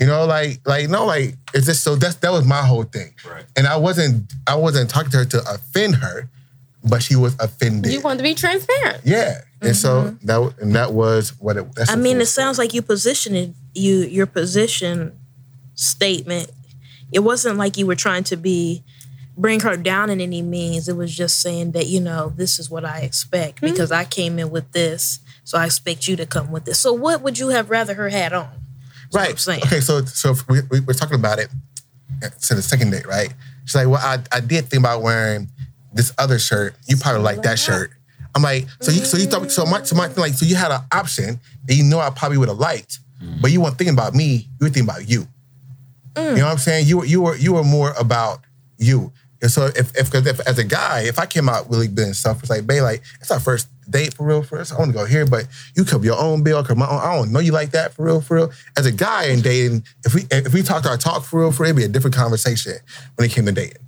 You 0.00 0.06
know, 0.06 0.24
like, 0.24 0.60
like 0.64 0.88
no, 0.88 1.04
like 1.04 1.34
it's 1.52 1.66
just 1.66 1.84
so 1.84 1.96
that's 1.96 2.14
that 2.16 2.32
was 2.32 2.46
my 2.46 2.62
whole 2.62 2.84
thing. 2.84 3.12
Right. 3.28 3.44
And 3.56 3.66
I 3.66 3.76
wasn't, 3.76 4.32
I 4.46 4.54
wasn't 4.54 4.88
talking 4.88 5.10
to 5.10 5.18
her 5.18 5.24
to 5.26 5.42
offend 5.52 5.96
her, 5.96 6.30
but 6.82 7.02
she 7.02 7.14
was 7.14 7.36
offended. 7.38 7.92
You 7.92 8.00
want 8.00 8.18
to 8.18 8.22
be 8.22 8.34
transparent. 8.34 9.02
yeah, 9.04 9.42
and 9.60 9.76
so 9.76 10.16
that 10.22 10.54
and 10.60 10.74
that 10.74 10.94
was 10.94 11.38
what 11.38 11.58
it. 11.58 11.74
That's 11.74 11.90
I 11.90 11.96
mean, 11.96 12.18
it 12.22 12.26
sounds 12.26 12.56
like 12.56 12.72
you 12.72 12.80
positioned 12.80 13.54
you 13.74 13.98
your 13.98 14.26
position 14.26 15.12
statement. 15.80 16.50
It 17.12 17.20
wasn't 17.20 17.56
like 17.56 17.76
you 17.76 17.86
were 17.86 17.96
trying 17.96 18.24
to 18.24 18.36
be 18.36 18.82
bring 19.36 19.60
her 19.60 19.76
down 19.76 20.10
in 20.10 20.20
any 20.20 20.42
means. 20.42 20.88
It 20.88 20.96
was 20.96 21.14
just 21.14 21.40
saying 21.40 21.72
that 21.72 21.86
you 21.86 22.00
know 22.00 22.32
this 22.36 22.58
is 22.58 22.70
what 22.70 22.84
I 22.84 23.00
expect 23.00 23.60
hmm. 23.60 23.66
because 23.66 23.90
I 23.90 24.04
came 24.04 24.38
in 24.38 24.50
with 24.50 24.72
this, 24.72 25.20
so 25.44 25.58
I 25.58 25.66
expect 25.66 26.06
you 26.06 26.16
to 26.16 26.26
come 26.26 26.52
with 26.52 26.64
this. 26.64 26.78
So, 26.78 26.92
what 26.92 27.22
would 27.22 27.38
you 27.38 27.48
have 27.48 27.70
rather 27.70 27.94
her 27.94 28.08
had 28.10 28.32
on? 28.32 28.50
what 29.10 29.20
right. 29.20 29.30
I'm 29.30 29.36
saying. 29.36 29.62
Okay, 29.66 29.80
so 29.80 30.04
so 30.04 30.30
if 30.30 30.48
we, 30.48 30.60
we, 30.70 30.80
we're 30.80 30.94
talking 30.94 31.16
about 31.16 31.38
it. 31.38 31.48
Uh, 32.22 32.28
to 32.28 32.54
the 32.54 32.60
second 32.60 32.90
date, 32.90 33.06
right? 33.06 33.32
She's 33.64 33.76
like, 33.76 33.86
well, 33.86 34.00
I, 34.02 34.18
I 34.30 34.40
did 34.40 34.66
think 34.66 34.82
about 34.82 35.00
wearing 35.00 35.48
this 35.94 36.12
other 36.18 36.38
shirt. 36.38 36.74
You 36.86 36.98
probably 36.98 37.22
like 37.22 37.42
that 37.42 37.58
shirt. 37.58 37.92
I'm 38.34 38.42
like, 38.42 38.66
so 38.80 38.92
you 38.92 39.00
so 39.00 39.16
you 39.16 39.26
thought 39.26 39.50
so 39.50 39.64
my 39.64 39.82
so 39.82 39.96
my 39.96 40.08
like 40.08 40.34
so 40.34 40.44
you 40.44 40.54
had 40.54 40.70
an 40.70 40.82
option 40.92 41.40
that 41.64 41.74
you 41.74 41.82
know 41.82 41.98
I 41.98 42.10
probably 42.10 42.36
would 42.36 42.48
have 42.48 42.58
liked, 42.58 42.98
hmm. 43.18 43.36
but 43.40 43.50
you 43.50 43.60
weren't 43.60 43.78
thinking 43.78 43.94
about 43.94 44.14
me. 44.14 44.48
You 44.60 44.66
were 44.66 44.68
thinking 44.68 44.84
about 44.84 45.08
you. 45.08 45.26
Mm. 46.20 46.30
You 46.30 46.36
know 46.38 46.44
what 46.46 46.52
I'm 46.52 46.58
saying? 46.58 46.86
You 46.86 46.98
were 46.98 47.04
you 47.04 47.22
were 47.22 47.36
you 47.36 47.52
were 47.54 47.64
more 47.64 47.92
about 47.98 48.40
you. 48.78 49.12
And 49.42 49.50
so 49.50 49.66
if 49.66 49.96
if, 49.96 50.14
if 50.14 50.40
as 50.40 50.58
a 50.58 50.64
guy, 50.64 51.04
if 51.06 51.18
I 51.18 51.26
came 51.26 51.48
out 51.48 51.70
really 51.70 51.88
being 51.88 52.12
selfish, 52.12 52.50
like, 52.50 52.66
babe, 52.66 52.82
like 52.82 53.02
it's 53.20 53.30
our 53.30 53.40
first 53.40 53.68
date 53.88 54.14
for 54.14 54.26
real, 54.26 54.42
for 54.42 54.58
us. 54.58 54.72
I 54.72 54.78
want 54.78 54.92
to 54.92 54.96
go 54.96 55.04
here, 55.04 55.26
but 55.26 55.46
you 55.74 55.84
cover 55.84 56.04
your 56.04 56.18
own 56.18 56.42
bill, 56.42 56.62
cause 56.62 56.76
my 56.76 56.88
own, 56.88 57.00
I 57.00 57.16
don't 57.16 57.32
know 57.32 57.40
you 57.40 57.52
like 57.52 57.70
that 57.70 57.94
for 57.94 58.04
real, 58.04 58.20
for 58.20 58.36
real. 58.36 58.52
As 58.76 58.86
a 58.86 58.92
guy 58.92 59.26
in 59.26 59.40
dating, 59.40 59.84
if 60.04 60.14
we 60.14 60.26
if 60.30 60.52
we 60.52 60.62
talked 60.62 60.86
our 60.86 60.96
talk 60.96 61.24
for 61.24 61.40
real, 61.40 61.52
for 61.52 61.62
real, 61.62 61.70
it'd 61.70 61.76
be 61.76 61.84
a 61.84 61.88
different 61.88 62.14
conversation 62.14 62.74
when 63.16 63.28
it 63.28 63.32
came 63.32 63.46
to 63.46 63.52
dating. 63.52 63.82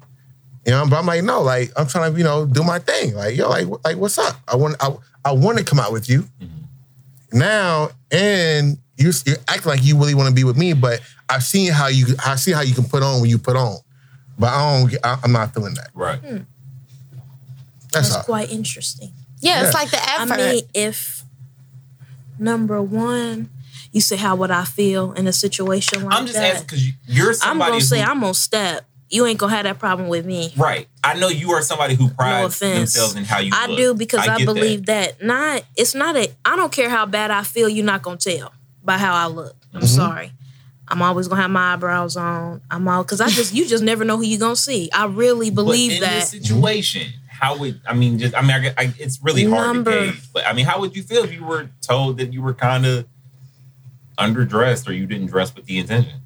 You 0.64 0.72
know, 0.72 0.86
but 0.88 0.96
I'm 0.98 1.06
like, 1.06 1.24
no, 1.24 1.42
like 1.42 1.70
I'm 1.76 1.86
trying 1.86 2.12
to, 2.12 2.18
you 2.18 2.24
know, 2.24 2.46
do 2.46 2.62
my 2.62 2.78
thing. 2.78 3.14
Like, 3.14 3.36
yo, 3.36 3.48
like, 3.48 3.66
like 3.84 3.96
what's 3.96 4.16
up? 4.16 4.36
I 4.46 4.56
want, 4.56 4.76
I, 4.80 4.94
I 5.24 5.32
want 5.32 5.58
to 5.58 5.64
come 5.64 5.80
out 5.80 5.92
with 5.92 6.08
you 6.08 6.22
mm-hmm. 6.40 7.38
now, 7.38 7.90
and 8.10 8.78
you 8.96 9.10
you 9.26 9.34
act 9.48 9.66
like 9.66 9.82
you 9.82 9.96
really 9.98 10.14
want 10.14 10.28
to 10.28 10.34
be 10.34 10.44
with 10.44 10.56
me, 10.56 10.72
but 10.74 11.00
I've 11.28 11.42
seen 11.42 11.72
how 11.72 11.88
you, 11.88 12.06
I 12.24 12.36
see 12.36 12.52
how 12.52 12.60
you 12.60 12.74
can 12.74 12.84
put 12.84 13.02
on 13.02 13.20
when 13.20 13.30
you 13.30 13.38
put 13.38 13.56
on, 13.56 13.78
but 14.38 14.48
I 14.50 14.80
don't, 14.80 14.94
I, 15.04 15.18
I'm 15.24 15.32
not 15.32 15.54
feeling 15.54 15.74
that. 15.74 15.90
Right. 15.94 16.18
Hmm. 16.18 16.38
That's, 17.92 18.14
That's 18.14 18.24
quite 18.26 18.50
interesting. 18.50 19.12
Yeah, 19.40 19.64
it's 19.64 19.74
like 19.74 19.90
the 19.90 19.96
effort. 19.96 20.10
I 20.10 20.22
effort. 20.22 20.36
mean, 20.54 20.62
if 20.74 21.24
number 22.38 22.80
one, 22.80 23.50
you 23.92 24.00
say, 24.00 24.16
"How 24.16 24.36
would 24.36 24.50
I 24.50 24.64
feel 24.64 25.12
in 25.12 25.26
a 25.26 25.32
situation 25.32 26.04
like 26.04 26.14
I'm 26.14 26.26
just 26.26 26.38
that?" 26.38 26.54
asking 26.54 26.66
because 26.66 26.86
you, 26.86 26.92
you're 27.06 27.34
I'm 27.42 27.58
gonna 27.58 27.80
say 27.80 28.00
who- 28.00 28.10
I'm 28.10 28.20
gonna 28.20 28.34
step. 28.34 28.86
You 29.10 29.26
ain't 29.26 29.38
gonna 29.38 29.54
have 29.54 29.64
that 29.64 29.78
problem 29.78 30.08
with 30.08 30.24
me. 30.24 30.54
right. 30.56 30.88
I 31.04 31.14
know 31.18 31.28
you 31.28 31.50
are 31.52 31.60
somebody 31.60 31.94
who 31.96 32.06
No 32.08 32.14
prides 32.14 32.54
offense. 32.56 32.94
themselves 32.94 33.14
in 33.16 33.24
how 33.24 33.40
you. 33.40 33.50
I 33.54 33.66
look. 33.66 33.76
do 33.76 33.94
because 33.94 34.20
I, 34.20 34.38
get 34.38 34.46
that. 34.46 34.54
believe 34.54 34.86
that. 34.86 35.22
Not 35.22 35.64
it's 35.76 35.94
not 35.94 36.16
a 36.16 36.32
I 36.46 36.56
don't 36.56 36.72
care 36.72 36.88
how 36.88 37.04
bad 37.04 37.30
I 37.30 37.42
feel, 37.42 37.68
you're 37.68 37.84
not 37.84 38.00
gonna 38.02 38.16
tell 38.16 38.52
by 38.84 38.98
how 38.98 39.14
I 39.14 39.26
look. 39.26 39.56
I'm 39.72 39.80
Mm-hmm. 39.80 39.86
sorry. 39.86 40.32
I'm 40.88 41.00
always 41.00 41.28
gonna 41.28 41.40
have 41.40 41.50
my 41.50 41.72
eyebrows 41.74 42.16
on. 42.16 42.60
I'm 42.70 42.86
all 42.88 43.02
because 43.02 43.20
I 43.20 43.28
just 43.28 43.54
you 43.54 43.66
just 43.66 43.82
never 43.84 44.04
know 44.04 44.16
who 44.18 44.24
you're 44.24 44.38
gonna 44.40 44.56
see. 44.56 44.90
I 44.92 45.06
really 45.06 45.48
But 45.50 45.64
believe 45.64 45.92
in 45.92 46.00
that. 46.00 46.20
this 46.20 46.28
situation, 46.30 47.12
how 47.28 47.56
would 47.58 47.80
I 47.88 47.94
mean? 47.94 48.18
Just 48.18 48.34
I 48.34 48.42
mean, 48.42 48.50
I, 48.50 48.74
I, 48.76 48.94
it's 48.98 49.18
really 49.22 49.44
hard 49.44 49.66
Number- 49.74 49.90
to 50.06 50.12
gauge. 50.12 50.32
But 50.32 50.46
I 50.46 50.52
mean, 50.52 50.66
how 50.66 50.80
would 50.80 50.94
you 50.94 51.02
feel 51.02 51.24
if 51.24 51.32
you 51.32 51.44
were 51.44 51.68
told 51.80 52.18
that 52.18 52.32
you 52.32 52.42
were 52.42 52.52
kind 52.54 52.84
of 52.84 53.06
underdressed 54.18 54.88
or 54.88 54.92
you 54.92 55.06
didn't 55.06 55.28
dress 55.28 55.54
with 55.54 55.64
the 55.66 55.78
intention? 55.78 56.20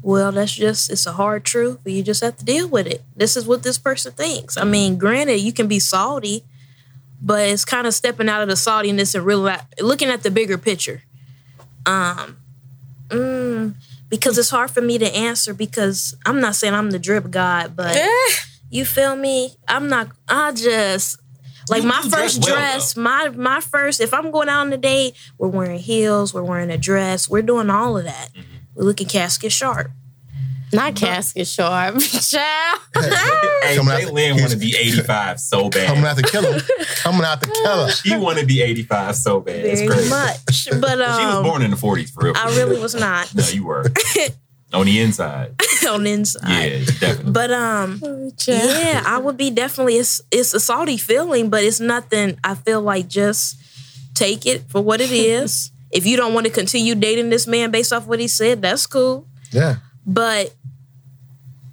Well, 0.00 0.32
that's 0.32 0.52
just 0.52 0.90
it's 0.90 1.06
a 1.06 1.12
hard 1.12 1.44
truth, 1.44 1.78
but 1.84 1.92
you 1.92 2.02
just 2.02 2.22
have 2.22 2.36
to 2.38 2.44
deal 2.44 2.68
with 2.68 2.86
it. 2.86 3.02
This 3.14 3.36
is 3.36 3.46
what 3.46 3.62
this 3.62 3.78
person 3.78 4.12
thinks. 4.12 4.56
I 4.56 4.64
mean, 4.64 4.96
granted, 4.98 5.40
you 5.40 5.52
can 5.52 5.68
be 5.68 5.78
salty, 5.78 6.44
but 7.20 7.46
it's 7.48 7.64
kind 7.64 7.86
of 7.86 7.94
stepping 7.94 8.28
out 8.28 8.42
of 8.42 8.48
the 8.48 8.54
saltiness 8.54 9.14
and 9.14 9.24
really 9.24 9.54
looking 9.80 10.08
at 10.08 10.22
the 10.22 10.30
bigger 10.30 10.58
picture. 10.58 11.02
Um, 11.86 12.36
mm, 13.08 13.74
because 14.08 14.38
it's 14.38 14.50
hard 14.50 14.70
for 14.70 14.80
me 14.80 14.98
to 14.98 15.14
answer 15.14 15.54
because 15.54 16.14
I'm 16.26 16.40
not 16.40 16.54
saying 16.54 16.74
I'm 16.74 16.90
the 16.90 16.98
drip 16.98 17.30
god, 17.30 17.74
but 17.76 17.98
you 18.70 18.84
feel 18.84 19.16
me? 19.16 19.54
I'm 19.68 19.88
not. 19.88 20.08
I 20.28 20.52
just 20.52 21.18
like 21.68 21.82
You- 21.82 21.88
my 21.88 22.00
you 22.02 22.10
dress 22.10 22.34
first 22.36 22.44
well, 22.44 22.56
dress. 22.56 22.96
My 22.96 23.28
my 23.30 23.60
first. 23.60 24.00
If 24.00 24.12
I'm 24.14 24.30
going 24.30 24.48
out 24.48 24.66
on 24.66 24.72
a 24.72 24.76
date, 24.76 25.14
we're 25.38 25.48
wearing 25.48 25.78
heels. 25.78 26.32
We're 26.34 26.42
wearing 26.42 26.70
a 26.70 26.78
dress. 26.78 27.28
We're 27.28 27.42
doing 27.42 27.70
all 27.70 27.96
of 27.98 28.04
that. 28.04 28.28
Mm-hmm. 28.32 28.56
We're 28.74 28.84
looking 28.84 29.08
casket 29.08 29.52
sharp. 29.52 29.90
Not 30.72 30.96
casket 30.96 31.46
sharp, 31.46 31.98
child. 32.00 32.80
Hey, 32.94 33.76
Coming 33.76 33.92
out 33.92 33.98
Jay 34.00 34.04
the- 34.06 34.12
Lynn 34.12 34.36
want 34.40 34.52
to 34.52 34.56
be 34.58 34.74
85 34.76 35.40
so 35.40 35.68
bad. 35.68 35.86
Coming 35.88 36.02
bad. 36.02 36.10
out 36.10 36.16
the 36.16 36.22
killer. 36.22 36.60
Coming 36.96 37.24
out 37.24 37.40
the 37.40 37.46
killer. 37.48 37.90
She 37.90 38.16
want 38.16 38.38
to 38.38 38.46
be 38.46 38.62
85 38.62 39.16
so 39.16 39.40
bad. 39.40 39.64
It's 39.64 39.80
Very 39.80 39.92
crazy. 39.92 40.10
much, 40.10 40.68
but 40.80 41.00
um, 41.00 41.20
She 41.20 41.26
was 41.26 41.42
born 41.46 41.62
in 41.62 41.70
the 41.70 41.76
40s 41.76 42.10
for 42.10 42.24
real. 42.24 42.34
I 42.36 42.46
really 42.56 42.80
was 42.80 42.94
not 42.94 43.34
No, 43.34 43.44
you 43.48 43.64
were. 43.66 43.84
On 44.74 44.86
the 44.86 45.00
inside. 45.00 45.54
on 45.86 46.04
the 46.04 46.12
inside. 46.12 46.48
Yeah, 46.48 46.78
definitely. 46.98 47.32
But 47.32 47.50
um, 47.52 48.00
yeah, 48.46 49.02
I 49.04 49.18
would 49.18 49.36
be 49.36 49.50
definitely. 49.50 49.98
It's 49.98 50.22
it's 50.30 50.54
a 50.54 50.60
salty 50.60 50.96
feeling, 50.96 51.50
but 51.50 51.62
it's 51.62 51.78
nothing. 51.78 52.38
I 52.42 52.54
feel 52.54 52.80
like 52.80 53.06
just 53.06 53.60
take 54.14 54.46
it 54.46 54.62
for 54.70 54.80
what 54.80 55.02
it 55.02 55.10
is. 55.12 55.70
if 55.90 56.06
you 56.06 56.16
don't 56.16 56.32
want 56.32 56.46
to 56.46 56.52
continue 56.52 56.94
dating 56.94 57.28
this 57.28 57.46
man 57.46 57.70
based 57.70 57.92
off 57.92 58.06
what 58.06 58.18
he 58.18 58.28
said, 58.28 58.62
that's 58.62 58.86
cool. 58.86 59.26
Yeah. 59.50 59.76
But 60.06 60.54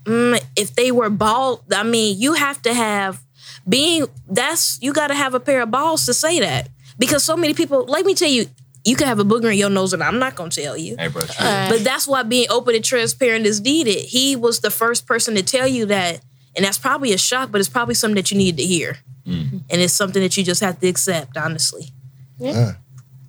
mm, 0.09 0.43
if 0.55 0.75
they 0.75 0.91
were 0.91 1.09
bald, 1.09 1.63
I 1.73 1.83
mean, 1.83 2.19
you 2.19 2.33
have 2.33 2.61
to 2.63 2.73
have 2.73 3.21
being. 3.67 4.07
That's 4.27 4.79
you 4.81 4.93
got 4.93 5.07
to 5.07 5.15
have 5.15 5.33
a 5.33 5.39
pair 5.39 5.61
of 5.61 5.71
balls 5.71 6.05
to 6.05 6.13
say 6.13 6.39
that 6.39 6.69
because 6.97 7.23
so 7.23 7.37
many 7.37 7.53
people. 7.53 7.85
Let 7.85 8.05
me 8.05 8.13
tell 8.15 8.29
you, 8.29 8.47
you 8.85 8.95
can 8.95 9.07
have 9.07 9.19
a 9.19 9.23
booger 9.23 9.51
in 9.51 9.57
your 9.57 9.69
nose, 9.69 9.93
and 9.93 10.03
I'm 10.03 10.19
not 10.19 10.35
gonna 10.35 10.49
tell 10.49 10.77
you. 10.77 10.95
hey, 10.97 11.07
bro. 11.07 11.21
true. 11.21 11.35
But 11.37 11.83
that's 11.83 12.07
why 12.07 12.23
being 12.23 12.47
open 12.49 12.75
and 12.75 12.83
transparent 12.83 13.45
is 13.45 13.61
needed. 13.61 14.05
He 14.05 14.35
was 14.35 14.59
the 14.59 14.71
first 14.71 15.05
person 15.05 15.35
to 15.35 15.43
tell 15.43 15.67
you 15.67 15.85
that. 15.85 16.21
And 16.55 16.65
that's 16.65 16.79
probably 16.79 17.13
a 17.13 17.17
shock, 17.17 17.51
but 17.51 17.61
it's 17.61 17.69
probably 17.69 17.93
something 17.93 18.15
that 18.15 18.31
you 18.31 18.37
need 18.37 18.57
to 18.57 18.63
hear. 18.63 18.97
Mm. 19.25 19.61
And 19.69 19.81
it's 19.81 19.93
something 19.93 20.21
that 20.21 20.35
you 20.35 20.43
just 20.43 20.61
have 20.61 20.79
to 20.79 20.87
accept, 20.87 21.37
honestly. 21.37 21.93
Uh, 22.43 22.73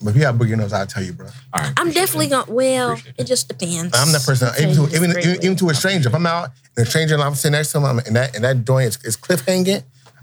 but 0.02 0.10
if 0.10 0.16
you 0.16 0.24
have 0.24 0.36
boogie 0.36 0.56
nose, 0.56 0.72
I'll 0.72 0.86
tell 0.86 1.02
you, 1.02 1.12
bro. 1.12 1.26
All 1.52 1.62
right, 1.62 1.72
I'm 1.76 1.90
definitely 1.92 2.28
that. 2.28 2.46
going, 2.46 2.56
well, 2.56 2.90
Appreciate 2.92 3.14
it 3.18 3.24
just 3.24 3.48
depends. 3.48 3.96
I'm 3.96 4.12
that 4.12 4.22
person. 4.24 4.48
Even 4.58 4.74
to, 4.74 4.96
even, 4.96 5.10
even, 5.10 5.44
even 5.44 5.56
to 5.56 5.68
a 5.70 5.74
stranger. 5.74 6.08
If 6.08 6.14
I'm 6.14 6.26
out 6.26 6.50
and 6.76 6.86
a 6.86 6.90
stranger 6.90 7.14
and 7.14 7.22
I'm 7.22 7.34
sitting 7.34 7.52
next 7.52 7.72
to 7.72 7.78
him 7.78 7.84
I'm- 7.84 7.98
and 8.06 8.16
that 8.16 8.34
and 8.34 8.44
that 8.44 8.64
joint 8.64 8.88
is, 8.88 8.98
is 9.04 9.16
cliff 9.16 9.44
hanging, 9.44 9.82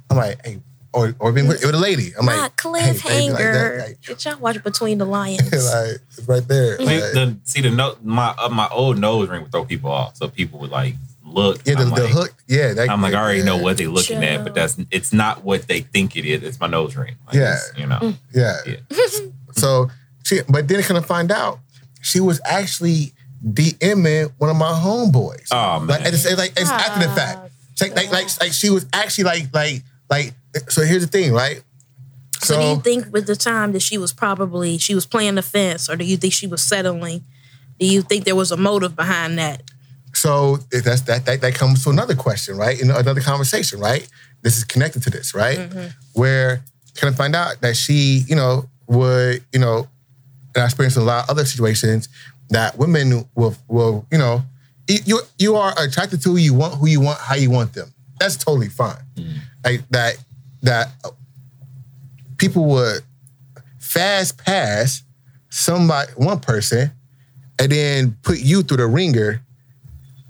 I'm 0.10 0.18
like, 0.18 0.44
hey, 0.46 0.60
or 0.94 1.14
or 1.20 1.32
being 1.32 1.48
with, 1.48 1.64
with 1.64 1.76
a 1.76 1.78
lady, 1.78 2.14
I'm 2.18 2.26
Not 2.26 2.54
like, 2.66 3.02
hey, 3.04 3.30
like 3.30 3.38
cliffhanger. 3.38 3.80
like, 3.80 4.02
Did 4.02 4.26
y'all 4.26 4.40
watch 4.40 4.64
Between 4.64 4.98
the 4.98 5.06
Lions? 5.06 5.44
like, 5.52 6.02
it's 6.18 6.28
right 6.28 6.48
there. 6.48 6.78
See, 6.78 6.86
Like, 6.86 7.00
the, 7.14 7.38
see 7.44 7.62
the 7.62 7.70
no, 7.70 7.98
my 8.04 8.34
uh, 8.38 8.50
my 8.50 8.68
old 8.70 8.98
nose 8.98 9.30
ring 9.30 9.44
would 9.44 9.52
throw 9.52 9.66
people 9.66 9.92
off, 9.92 10.16
so 10.18 10.28
people 10.28 10.60
would 10.60 10.72
like 10.72 10.96
look. 11.24 11.60
yeah, 11.66 11.76
the, 11.76 11.82
I'm 11.84 11.90
the 11.90 12.04
like, 12.04 12.12
hook. 12.14 12.34
Yeah, 12.48 12.74
that, 12.74 12.90
I'm 12.90 13.02
like, 13.02 13.14
I 13.14 13.22
already 13.22 13.44
know 13.44 13.58
what 13.58 13.78
they're 13.78 13.90
looking 13.90 14.24
at, 14.24 14.44
but 14.44 14.56
that's 14.56 14.78
it's 14.90 15.12
not 15.14 15.44
what 15.44 15.68
they 15.68 15.82
think 15.82 16.16
it 16.16 16.26
is. 16.26 16.42
It's 16.42 16.60
my 16.60 16.68
nose 16.68 16.96
ring. 16.96 17.16
Like, 17.28 17.36
Yeah. 17.36 17.58
you 17.76 17.86
know. 17.86 18.14
Yeah. 18.34 18.56
Yeah. 18.66 18.76
so 19.58 19.90
she, 20.24 20.42
but 20.48 20.68
then 20.68 20.82
kind 20.84 20.98
of 20.98 21.06
find 21.06 21.32
out 21.32 21.60
she 22.02 22.20
was 22.20 22.40
actually 22.46 23.14
DMing 23.46 24.32
one 24.38 24.50
of 24.50 24.56
my 24.56 24.72
homeboys. 24.72 25.48
Oh 25.52 25.80
man, 25.80 25.88
Like, 25.88 26.14
it's, 26.14 26.26
it's 26.26 26.38
like 26.38 26.52
it's 26.58 26.70
after 26.70 27.08
the 27.08 27.14
fact. 27.14 27.52
It's 27.72 27.82
like, 27.82 27.96
like, 27.96 28.12
like, 28.12 28.28
like 28.42 28.54
she 28.54 28.70
was 28.70 28.86
actually 28.94 29.26
like, 29.26 29.54
like, 29.54 29.84
like. 30.10 30.34
So 30.70 30.84
here's 30.84 31.06
the 31.06 31.12
thing, 31.12 31.34
right? 31.34 31.62
so, 32.42 32.60
do 32.60 32.68
you 32.68 32.82
think 32.82 33.14
with 33.14 33.28
the 33.28 33.36
time 33.36 33.72
that 33.74 33.82
she 33.82 33.98
was 33.98 34.14
probably, 34.14 34.78
she 34.78 34.96
was 34.96 35.06
playing 35.06 35.36
the 35.36 35.42
fence, 35.42 35.90
or 35.90 35.96
do 35.96 36.06
you 36.06 36.18
think 36.18 36.34
she 36.34 36.48
was 36.48 36.62
settling? 36.62 37.24
Do 37.80 37.86
you 37.86 38.02
think 38.02 38.26
there 38.26 38.36
was 38.36 38.52
a 38.52 38.58
motive 38.58 38.96
behind 38.96 39.38
that? 39.38 39.64
So 40.14 40.58
that's 40.72 41.02
that, 41.02 41.26
that 41.26 41.42
that 41.42 41.54
comes 41.54 41.84
to 41.84 41.92
another 41.92 42.16
question, 42.16 42.58
right? 42.58 42.80
In 42.80 42.90
another 42.90 43.22
conversation, 43.22 43.80
right? 43.80 44.08
This 44.42 44.58
is 44.58 44.64
connected 44.64 45.04
to 45.04 45.10
this, 45.12 45.36
right? 45.36 45.60
Mm-hmm. 45.60 45.88
Where 46.14 46.64
can 46.96 47.10
I 47.10 47.12
find 47.12 47.36
out 47.36 47.62
that 47.62 47.76
she, 47.76 48.24
you 48.28 48.36
know, 48.36 48.68
would, 48.88 49.44
you 49.54 49.60
know, 49.60 49.88
and 50.56 50.64
I 50.64 50.66
experienced 50.66 50.98
a 50.98 51.02
lot 51.02 51.26
of 51.26 51.30
other 51.30 51.46
situations 51.46 52.10
that 52.50 52.78
women 52.78 53.28
will, 53.36 53.56
will, 53.68 54.06
you 54.12 54.18
know, 54.18 54.44
you 54.88 55.20
you 55.38 55.56
are 55.56 55.74
attracted 55.78 56.22
to 56.22 56.30
who 56.30 56.38
you 56.38 56.54
want, 56.54 56.76
who 56.76 56.88
you 56.88 57.02
want, 57.02 57.20
how 57.20 57.36
you 57.36 57.52
want 57.52 57.74
them. 57.74 57.94
That's 58.20 58.38
totally 58.38 58.70
fine. 58.70 58.96
Mm. 59.16 59.38
Like 59.64 59.90
that 59.90 60.18
that 60.62 60.90
people 62.38 62.66
would 62.66 63.02
fast 63.80 64.38
pass 64.38 65.04
somebody, 65.50 66.12
one 66.16 66.40
person, 66.40 66.92
and 67.60 67.72
then 67.72 68.18
put 68.24 68.40
you 68.40 68.64
through 68.64 68.78
the 68.78 68.88
ringer 68.88 69.42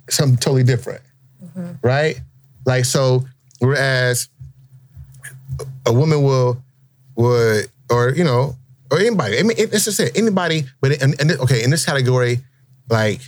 something 0.10 0.38
totally 0.38 0.64
different, 0.64 1.02
mm-hmm. 1.44 1.74
right? 1.82 2.20
Like 2.66 2.86
so, 2.86 3.26
whereas 3.60 4.30
a 5.86 5.94
woman 5.94 6.24
will 6.24 6.62
would 7.16 7.70
or 7.90 8.10
you 8.10 8.24
know 8.24 8.56
or 8.90 9.00
anybody. 9.00 9.40
I 9.40 9.44
mean, 9.44 9.58
it- 9.58 9.74
it's 9.74 9.86
just 9.86 10.00
it, 10.00 10.18
anybody. 10.18 10.66
But 10.82 11.02
okay, 11.02 11.64
in 11.64 11.70
this 11.70 11.86
category, 11.86 12.40
like 12.90 13.22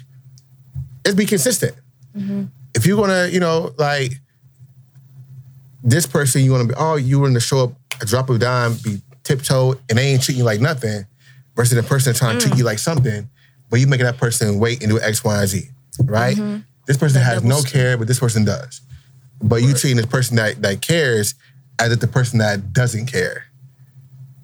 let's 1.06 1.18
be 1.18 1.26
consistent. 1.26 1.76
Mm-hmm. 2.16 2.46
If 2.76 2.86
you're 2.86 2.98
gonna, 2.98 3.28
you 3.28 3.40
know, 3.40 3.74
like 3.78 4.14
this 5.84 6.06
person, 6.06 6.44
you 6.44 6.52
want 6.52 6.68
to 6.68 6.74
be, 6.74 6.80
oh, 6.80 6.96
you 6.96 7.20
want 7.20 7.34
to 7.34 7.40
show 7.40 7.64
up 7.66 7.72
a 8.02 8.06
drop 8.06 8.30
of 8.30 8.40
dime, 8.40 8.76
be 8.84 9.02
tiptoe, 9.24 9.74
and 9.90 9.98
they 9.98 10.08
ain't 10.08 10.24
treating 10.24 10.40
you 10.40 10.46
like 10.46 10.62
nothing, 10.62 11.06
versus 11.56 11.76
the 11.76 11.84
person 11.84 12.14
trying 12.14 12.38
to 12.38 12.46
treat 12.46 12.58
you 12.58 12.64
mm. 12.64 12.68
like 12.68 12.80
something, 12.80 13.30
but 13.70 13.80
you 13.80 13.88
making 13.88 14.06
that 14.06 14.18
person 14.18 14.60
wait 14.60 14.82
and 14.82 14.92
do 14.92 15.00
X, 15.00 15.24
Y, 15.24 15.40
and 15.40 15.48
Z, 15.48 15.70
right? 16.04 16.36
Mm-hmm. 16.38 16.62
This 16.86 16.98
person 16.98 17.22
has 17.22 17.44
no 17.44 17.62
care, 17.62 17.98
but 17.98 18.08
this 18.08 18.20
person 18.20 18.46
does. 18.46 18.82
But 19.42 19.62
you 19.62 19.74
treating 19.74 19.98
this 19.98 20.06
person 20.06 20.36
that 20.38 20.62
that 20.62 20.82
cares 20.82 21.36
as 21.80 21.92
if 21.92 22.00
the 22.00 22.08
person 22.08 22.40
that 22.40 22.74
doesn't 22.74 23.06
care, 23.06 23.46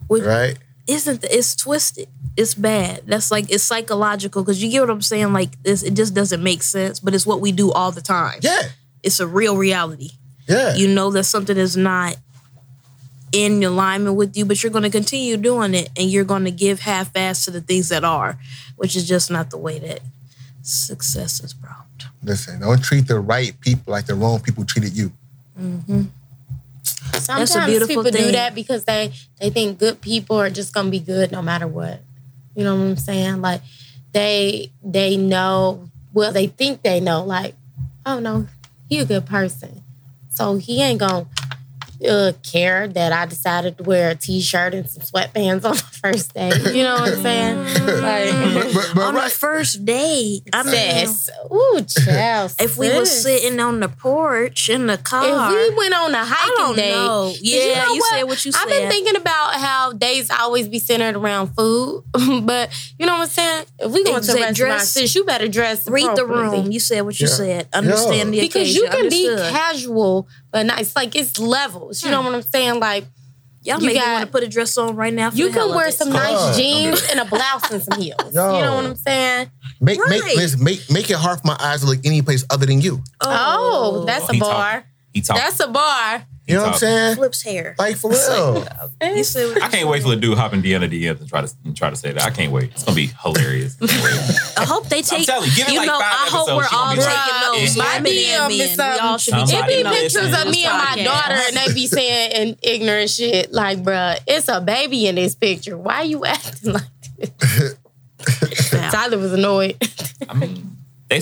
Which 0.07 0.23
right? 0.23 0.57
isn't 0.87 1.21
the, 1.21 1.35
it's 1.35 1.55
twisted. 1.55 2.07
It's 2.37 2.53
bad. 2.53 3.03
That's 3.05 3.31
like 3.31 3.49
it's 3.51 3.63
psychological 3.63 4.43
because 4.43 4.61
you 4.63 4.69
get 4.69 4.81
what 4.81 4.89
I'm 4.89 5.01
saying. 5.01 5.31
Like 5.33 5.61
this, 5.63 5.83
it 5.83 5.93
just 5.93 6.13
doesn't 6.13 6.43
make 6.43 6.63
sense. 6.63 6.99
But 6.99 7.13
it's 7.15 7.25
what 7.25 7.39
we 7.41 7.51
do 7.51 7.71
all 7.71 7.91
the 7.91 8.01
time. 8.01 8.39
Yeah, 8.41 8.61
It's 9.03 9.19
a 9.19 9.27
real 9.27 9.55
reality. 9.57 10.11
yeah. 10.47 10.75
You 10.75 10.87
know 10.89 11.11
that 11.11 11.23
something 11.23 11.57
is 11.57 11.77
not 11.77 12.17
in 13.31 13.63
alignment 13.63 14.15
with 14.15 14.37
you, 14.37 14.45
but 14.45 14.61
you're 14.63 14.71
going 14.71 14.83
to 14.83 14.89
continue 14.89 15.35
doing 15.37 15.73
it, 15.73 15.89
and 15.97 16.09
you're 16.09 16.23
going 16.23 16.45
to 16.45 16.51
give 16.51 16.79
half-ass 16.81 17.45
to 17.45 17.51
the 17.51 17.59
things 17.61 17.89
that 17.89 18.03
are, 18.03 18.37
which 18.77 18.95
is 18.95 19.07
just 19.07 19.29
not 19.29 19.49
the 19.49 19.57
way 19.57 19.79
that 19.79 19.99
success 20.61 21.43
is 21.43 21.53
brought. 21.53 21.85
Listen, 22.23 22.59
don't 22.61 22.81
treat 22.83 23.07
the 23.07 23.19
right 23.19 23.59
people 23.59 23.91
like 23.91 24.05
the 24.05 24.15
wrong 24.15 24.39
people 24.39 24.63
treated 24.65 24.95
you. 24.95 25.11
Mm-hmm. 25.59 26.03
Sometimes 27.19 27.65
beautiful 27.65 28.03
people 28.03 28.11
do 28.11 28.31
that 28.31 28.55
because 28.55 28.83
they 28.85 29.11
they 29.39 29.49
think 29.49 29.79
good 29.79 30.01
people 30.01 30.37
are 30.37 30.49
just 30.49 30.73
gonna 30.73 30.89
be 30.89 30.99
good 30.99 31.31
no 31.31 31.41
matter 31.41 31.67
what. 31.67 32.01
You 32.55 32.63
know 32.63 32.75
what 32.75 32.83
I'm 32.83 32.97
saying? 32.97 33.41
Like 33.41 33.61
they 34.11 34.71
they 34.83 35.17
know 35.17 35.89
well 36.13 36.31
they 36.31 36.47
think 36.47 36.81
they 36.83 36.99
know 36.99 37.23
like 37.23 37.53
oh 38.05 38.19
no 38.19 38.47
he 38.87 38.99
a 38.99 39.05
good 39.05 39.25
person 39.25 39.83
so 40.29 40.55
he 40.55 40.81
ain't 40.81 40.99
gonna 40.99 41.25
uh, 42.07 42.33
care 42.43 42.87
that 42.87 43.11
I 43.11 43.25
decided 43.25 43.77
to 43.77 43.83
wear 43.83 44.09
a 44.11 44.15
t-shirt 44.15 44.73
and 44.73 44.89
some 44.89 45.03
sweatpants 45.03 45.65
on 45.65 45.75
the 45.75 45.83
first 46.01 46.33
day. 46.33 46.51
You 46.73 46.83
know 46.83 46.95
what 46.95 47.13
I'm 47.13 47.21
saying? 47.21 47.57
Like 48.01 48.53
But, 48.53 48.73
but, 48.73 48.91
but 48.95 49.01
on 49.03 49.15
right. 49.15 49.23
the 49.25 49.29
first 49.37 49.85
day, 49.85 50.41
I 50.53 50.63
mean, 50.63 51.07
sis, 51.07 51.29
ooh, 51.51 51.81
child. 51.87 52.53
if 52.59 52.77
we 52.77 52.89
were 52.95 53.05
sitting 53.05 53.59
on 53.59 53.79
the 53.79 53.89
porch 53.89 54.69
in 54.69 54.87
the 54.87 54.97
car, 54.97 55.51
If 55.53 55.71
we 55.71 55.77
went 55.77 55.93
on 55.93 56.13
a 56.13 56.23
hiking 56.25 56.35
I 56.35 56.55
don't 56.57 56.75
date, 56.75 56.91
know. 56.91 57.31
'cause 57.31 57.39
Yeah, 57.41 57.85
you 57.93 58.01
said 58.11 58.23
what 58.23 58.45
you 58.45 58.51
said. 58.51 58.61
I've 58.61 58.69
been 58.69 58.89
thinking 58.89 59.15
about 59.15 59.55
how 59.55 59.93
days 59.93 60.29
always 60.29 60.67
be 60.67 60.79
centered 60.79 61.15
around 61.15 61.55
food, 61.55 62.03
but 62.43 62.69
you 62.99 63.05
know 63.05 63.13
what 63.13 63.21
I'm 63.23 63.27
saying. 63.29 63.65
If 63.79 63.91
we 63.91 64.03
go 64.03 64.11
to 64.11 64.15
a 64.15 64.19
restaurant, 64.19 64.55
dress- 64.55 64.91
sis, 64.91 65.15
you 65.15 65.25
better 65.25 65.47
dress. 65.47 65.87
read 65.87 66.15
the 66.15 66.25
room. 66.25 66.71
You 66.71 66.79
said 66.79 67.01
what 67.01 67.19
you 67.19 67.27
Yeah. 67.27 67.33
said. 67.33 67.67
Understand 67.73 68.33
the 68.33 68.39
because 68.39 68.61
occasion. 68.69 68.83
you 68.83 68.89
can 68.89 69.09
be 69.09 69.35
casual, 69.51 70.27
but 70.55 70.65
not. 70.65 70.79
It's 70.79 70.95
like 70.95 71.17
it's 71.17 71.37
levels. 71.37 72.01
You 72.01 72.11
know 72.11 72.21
hmm. 72.21 72.27
what 72.27 72.35
I'm 72.35 72.41
saying? 72.41 72.79
Like 72.79 73.03
Y'all 73.63 73.81
you 73.81 73.87
make 73.87 73.95
me 73.97 74.01
want 74.01 74.25
to 74.25 74.31
put 74.31 74.41
a 74.41 74.47
dress 74.47 74.77
on 74.77 74.95
right 74.95 75.13
now. 75.13 75.29
For 75.31 75.35
you 75.35 75.49
can 75.49 75.75
wear 75.75 75.91
some 75.91 76.13
nice 76.13 76.37
on. 76.37 76.55
jeans 76.55 77.05
and 77.11 77.19
a 77.19 77.25
blouse 77.25 77.69
and 77.71 77.83
some 77.83 77.99
heels. 77.99 78.33
Yo. 78.33 78.55
You 78.55 78.61
know 78.61 78.75
what 78.75 78.85
I'm 78.85 78.95
saying? 78.95 79.51
Make 79.81 79.99
make 80.07 80.23
Right. 80.23 80.37
listen, 80.37 80.63
make 80.63 80.89
make 80.89 81.09
it 81.09 81.17
hard 81.17 81.41
for 81.41 81.47
my 81.47 81.57
eyes 81.59 81.81
to 81.81 81.87
look 81.87 81.99
any 82.05 82.21
place 82.21 82.45
other 82.49 82.65
than 82.65 82.79
you. 82.79 83.03
Oh, 83.19 84.05
that's 84.05 84.29
a 84.29 84.33
He 84.33 84.39
bar. 84.39 84.71
talk- 84.71 84.83
He 85.13 85.21
talked. 85.21 85.41
That's 85.41 85.59
a 85.59 85.67
bar. 85.67 86.25
You 86.47 86.55
know 86.55 86.61
what 86.63 86.73
I'm 86.73 86.77
saying? 86.77 87.15
flips 87.15 87.41
hair. 87.41 87.73
Like 87.79 87.95
for 87.97 88.11
real. 88.11 88.67
You 89.01 89.23
said 89.23 89.53
what 89.55 89.63
I 89.63 89.67
can't 89.69 89.89
wait 89.89 90.01
till 90.01 90.11
the 90.11 90.15
dude 90.15 90.37
hop 90.37 90.53
in 90.53 90.61
De'Anna 90.61 90.87
DMs 90.89 91.19
and 91.21 91.27
try 91.27 91.41
to 91.41 91.51
and 91.65 91.75
try 91.75 91.89
to 91.89 91.95
say 91.95 92.11
that. 92.11 92.21
I 92.23 92.29
can't 92.29 92.51
wait. 92.51 92.71
It's 92.71 92.83
gonna 92.83 92.95
be 92.95 93.09
hilarious. 93.23 93.77
I 93.81 93.87
can't 93.87 94.03
wait. 94.03 94.39
I 94.57 94.63
hope 94.65 94.87
they 94.87 95.01
take. 95.01 95.25
telling 95.25 95.49
you, 95.49 95.55
give 95.55 95.67
it 95.69 95.71
you 95.73 95.79
like 95.79 95.87
know, 95.87 95.99
five 95.99 96.11
I 96.13 96.27
hope 96.29 96.49
episodes, 96.49 96.71
we're 96.71 96.77
all 96.77 96.93
be 96.93 96.99
like, 97.01 97.09
taking 97.09 97.41
notes. 97.63 97.75
"Yeah." 97.75 97.83
Women 97.83 97.87
My 97.87 97.95
and 97.95 98.05
DM 98.05 98.57
men. 98.57 98.69
is 98.69 98.77
We 98.77 98.83
all 98.99 99.17
should 99.17 99.33
be 99.33 99.41
It 99.41 99.47
Somebody 99.47 99.83
be 99.83 99.89
pictures 99.89 100.41
of 100.45 100.51
me 100.51 100.65
and 100.65 100.77
my 100.77 100.85
Podcast. 100.85 101.03
daughter, 101.05 101.33
and 101.47 101.57
they 101.57 101.73
be 101.73 101.87
saying 101.97 102.31
in 102.49 102.57
ignorant 102.61 103.09
shit 103.09 103.51
like, 103.51 103.79
"Bruh, 103.79 104.19
it's 104.27 104.47
a 104.47 104.61
baby 104.61 105.07
in 105.07 105.15
this 105.15 105.33
picture. 105.33 105.77
Why 105.77 106.03
you 106.03 106.25
acting 106.25 106.73
like 106.73 106.83
this?" 107.17 107.75
Tyler 108.91 109.17
was 109.17 109.33
annoyed. 109.33 109.77
I 110.29 110.33
mean, 110.35 110.74
they 111.07 111.21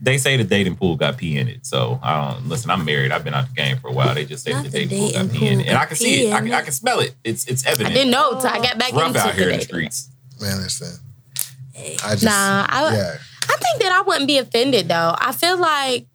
they 0.00 0.18
say 0.18 0.36
the 0.36 0.44
dating 0.44 0.76
pool 0.76 0.96
got 0.96 1.16
pee 1.16 1.38
in 1.38 1.48
it. 1.48 1.64
So 1.64 2.00
I 2.02 2.32
don't 2.32 2.48
listen. 2.48 2.70
I'm 2.70 2.84
married. 2.84 3.12
I've 3.12 3.22
been 3.22 3.34
out 3.34 3.48
the 3.48 3.54
game 3.54 3.78
for 3.78 3.88
a 3.88 3.92
while. 3.92 4.14
They 4.14 4.24
just 4.24 4.44
say 4.44 4.52
Not 4.52 4.64
the 4.64 4.70
the 4.70 4.86
dating 4.86 4.98
pool 4.98 5.12
got 5.12 5.22
dating 5.26 5.40
pee 5.40 5.46
in 5.46 5.60
it, 5.60 5.66
and 5.68 5.78
I 5.78 5.86
can 5.86 5.96
see 5.96 6.26
it. 6.26 6.32
I 6.32 6.38
in 6.38 6.44
can, 6.46 6.54
I 6.54 6.62
can 6.62 6.72
smell 6.72 7.00
it. 7.00 7.14
It's 7.22 7.46
it's 7.46 7.66
I 7.66 7.70
evident. 7.70 7.94
didn't 7.94 8.10
know 8.10 8.40
till 8.40 8.50
I 8.50 8.58
got 8.58 8.78
back 8.78 8.88
It's 8.88 8.98
rough 8.98 9.08
into 9.08 9.20
out 9.20 9.34
here 9.34 9.50
in 9.50 9.58
the 9.58 9.64
streets. 9.64 10.10
Man, 10.40 10.58
listen. 10.58 11.00
I 11.76 12.10
just, 12.12 12.24
Nah, 12.24 12.66
I, 12.68 12.94
yeah. 12.94 13.16
I 13.42 13.56
think 13.56 13.82
that 13.82 13.92
I 13.92 14.02
wouldn't 14.02 14.26
be 14.26 14.38
offended 14.38 14.88
though. 14.88 15.14
I 15.18 15.32
feel 15.32 15.58
like 15.58 16.06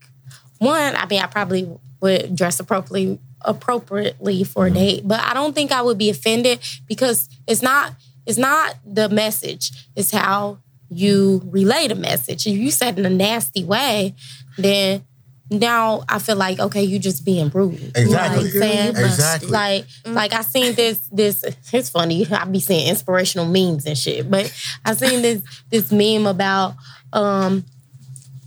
one, 0.57 0.95
I 0.95 1.05
mean, 1.05 1.21
I 1.21 1.27
probably 1.27 1.69
would 2.01 2.35
dress 2.35 2.59
appropriately 2.59 3.19
appropriately 3.41 4.43
for 4.43 4.65
a 4.65 4.69
mm-hmm. 4.69 4.77
date, 4.77 5.07
but 5.07 5.21
I 5.21 5.33
don't 5.33 5.55
think 5.55 5.71
I 5.71 5.81
would 5.81 5.97
be 5.97 6.09
offended 6.09 6.59
because 6.85 7.29
it's 7.47 7.61
not 7.61 7.93
it's 8.25 8.37
not 8.37 8.75
the 8.85 9.07
message, 9.09 9.71
it's 9.95 10.11
how 10.11 10.59
you 10.89 11.41
relay 11.45 11.87
the 11.87 11.95
message. 11.95 12.47
If 12.47 12.57
you 12.57 12.71
said 12.71 12.97
in 12.99 13.05
a 13.05 13.09
nasty 13.09 13.63
way, 13.63 14.15
then 14.57 15.03
now 15.51 16.03
I 16.07 16.19
feel 16.19 16.35
like 16.35 16.59
okay, 16.59 16.83
you 16.83 16.99
just 16.99 17.25
being 17.25 17.49
rude. 17.49 17.91
Exactly. 17.95 18.05
You 18.05 18.11
know 18.11 18.19
what 18.21 18.35
I'm 18.37 18.49
saying? 18.49 18.89
Exactly. 18.97 19.49
Like, 19.49 19.85
like 20.05 20.33
I 20.33 20.41
seen 20.41 20.75
this. 20.75 20.99
This 21.11 21.43
it's 21.73 21.89
funny. 21.89 22.27
I 22.31 22.45
be 22.45 22.59
seeing 22.59 22.87
inspirational 22.87 23.45
memes 23.45 23.85
and 23.85 23.97
shit, 23.97 24.29
but 24.29 24.51
I 24.85 24.93
seen 24.93 25.21
this 25.21 25.41
this 25.69 25.91
meme 25.91 26.27
about 26.27 26.75
um 27.13 27.65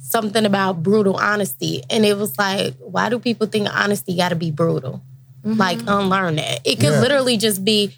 something 0.01 0.45
about 0.45 0.83
brutal 0.83 1.17
honesty, 1.17 1.83
and 1.89 2.05
it 2.05 2.17
was 2.19 2.39
like, 2.39 2.75
why 2.79 3.09
do 3.09 3.19
people 3.19 3.47
think 3.47 3.67
honesty 3.75 4.15
got 4.17 4.29
to 4.29 4.37
be 4.37 4.51
brutal? 4.51 5.01
Like, 5.45 5.81
unlearn 5.89 6.37
that. 6.37 6.61
It 6.65 6.77
could 6.77 6.93
Yeah. 6.93 7.01
literally 7.01 7.37
just 7.37 7.65
be, 7.65 7.97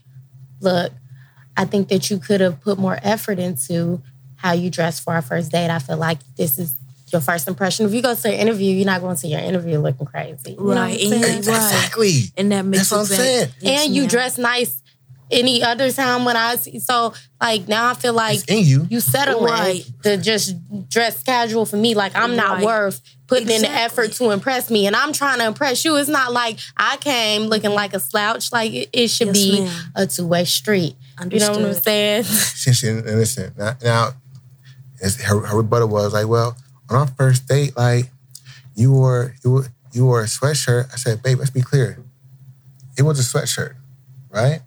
look, 0.61 0.93
I 1.59 1.67
think 1.67 1.89
that 1.89 2.09
you 2.09 2.17
could 2.19 2.41
have 2.41 2.61
put 2.63 2.79
more 2.79 2.99
effort 3.03 3.39
into 3.39 4.01
how 4.45 4.53
you 4.53 4.69
dress 4.71 5.01
for 5.01 5.15
our 5.15 5.23
first 5.23 5.51
date. 5.51 5.71
I 5.71 5.79
feel 5.81 5.97
like 5.97 6.19
this 6.37 6.59
is. 6.59 6.75
Your 7.13 7.21
first 7.21 7.47
impression. 7.47 7.87
If 7.87 7.95
you 7.95 8.03
go 8.03 8.13
to 8.13 8.29
an 8.29 8.35
interview, 8.35 8.75
you're 8.75 8.87
not 8.87 9.01
going 9.01 9.15
to 9.17 9.29
your 9.29 9.39
interview 9.39 9.79
looking 9.79 10.05
crazy. 10.05 10.53
You 10.53 10.57
know 10.57 10.63
what 10.65 10.79
I'm 10.79 10.85
Right, 10.91 11.01
and 11.01 11.37
Exactly. 11.37 12.23
And 12.37 12.51
that 12.51 12.65
makes 12.65 12.89
That's 12.89 12.91
what 12.91 12.99
I'm 13.01 13.05
saying. 13.07 13.49
Yes, 13.61 13.85
and 13.87 13.95
you 13.95 14.03
ma'am. 14.03 14.11
dress 14.11 14.37
nice 14.39 14.83
any 15.31 15.63
other 15.63 15.93
time 15.93 16.25
when 16.25 16.37
I 16.37 16.57
see. 16.57 16.81
So 16.81 17.15
like 17.41 17.69
now 17.69 17.89
I 17.91 17.95
feel 17.95 18.15
like 18.15 18.37
It's 18.39 18.45
in 18.47 18.65
you. 18.65 18.87
you 18.91 18.99
settling 18.99 19.45
Right. 19.45 19.85
to 20.03 20.17
just 20.17 20.57
dress 20.89 21.23
casual 21.23 21.67
for 21.67 21.77
me. 21.77 21.95
Like 21.95 22.17
I'm 22.17 22.35
not 22.35 22.57
Right. 22.57 22.65
worth 22.65 23.01
putting 23.29 23.49
in 23.51 23.63
the 23.63 23.71
effort 23.71 24.11
to 24.15 24.31
impress 24.31 24.69
me, 24.69 24.87
and 24.89 24.97
I'm 24.97 25.13
trying 25.13 25.39
to 25.39 25.47
impress 25.47 25.85
you. 25.85 25.95
It's 25.97 26.09
not 26.09 26.33
like 26.33 26.59
I 26.77 26.97
came 26.97 27.43
looking 27.43 27.71
like 27.73 27.95
a 27.95 28.01
slouch. 28.01 28.51
Like 28.51 28.73
it, 28.73 28.89
it 28.93 29.09
should 29.09 29.29
Yes, 29.29 29.37
be 29.37 29.61
ma'am. 29.61 29.93
a 29.95 30.07
two 30.09 30.27
way 30.27 30.45
street. 30.47 30.97
You 31.31 31.39
know 31.39 31.51
what 31.53 31.61
I'm 31.65 31.75
saying? 31.75 32.25
She, 32.25 32.73
she, 32.73 32.91
listen, 32.91 33.55
now, 33.57 33.77
now 33.85 34.15
it's, 35.05 35.23
her, 35.23 35.41
her 35.41 35.57
rebuttal 35.57 35.89
was 35.89 36.13
like, 36.13 36.27
well, 36.29 36.57
on 36.91 36.97
our 36.97 37.07
first 37.07 37.47
date, 37.49 37.77
like, 37.77 38.11
you 38.75 38.93
wore, 38.93 39.35
you 39.45 39.51
wore, 39.51 39.67
you 39.93 40.05
wore 40.05 40.21
a 40.23 40.25
sweatshirt. 40.27 40.93
I 40.93 40.97
said, 40.97 41.23
babe, 41.23 41.39
let's 41.39 41.51
be 41.51 41.63
clear. 41.63 41.99
It 42.99 43.03
was 43.03 43.19
a 43.19 43.23
sweatshirt, 43.39 43.75
right? 44.31 44.61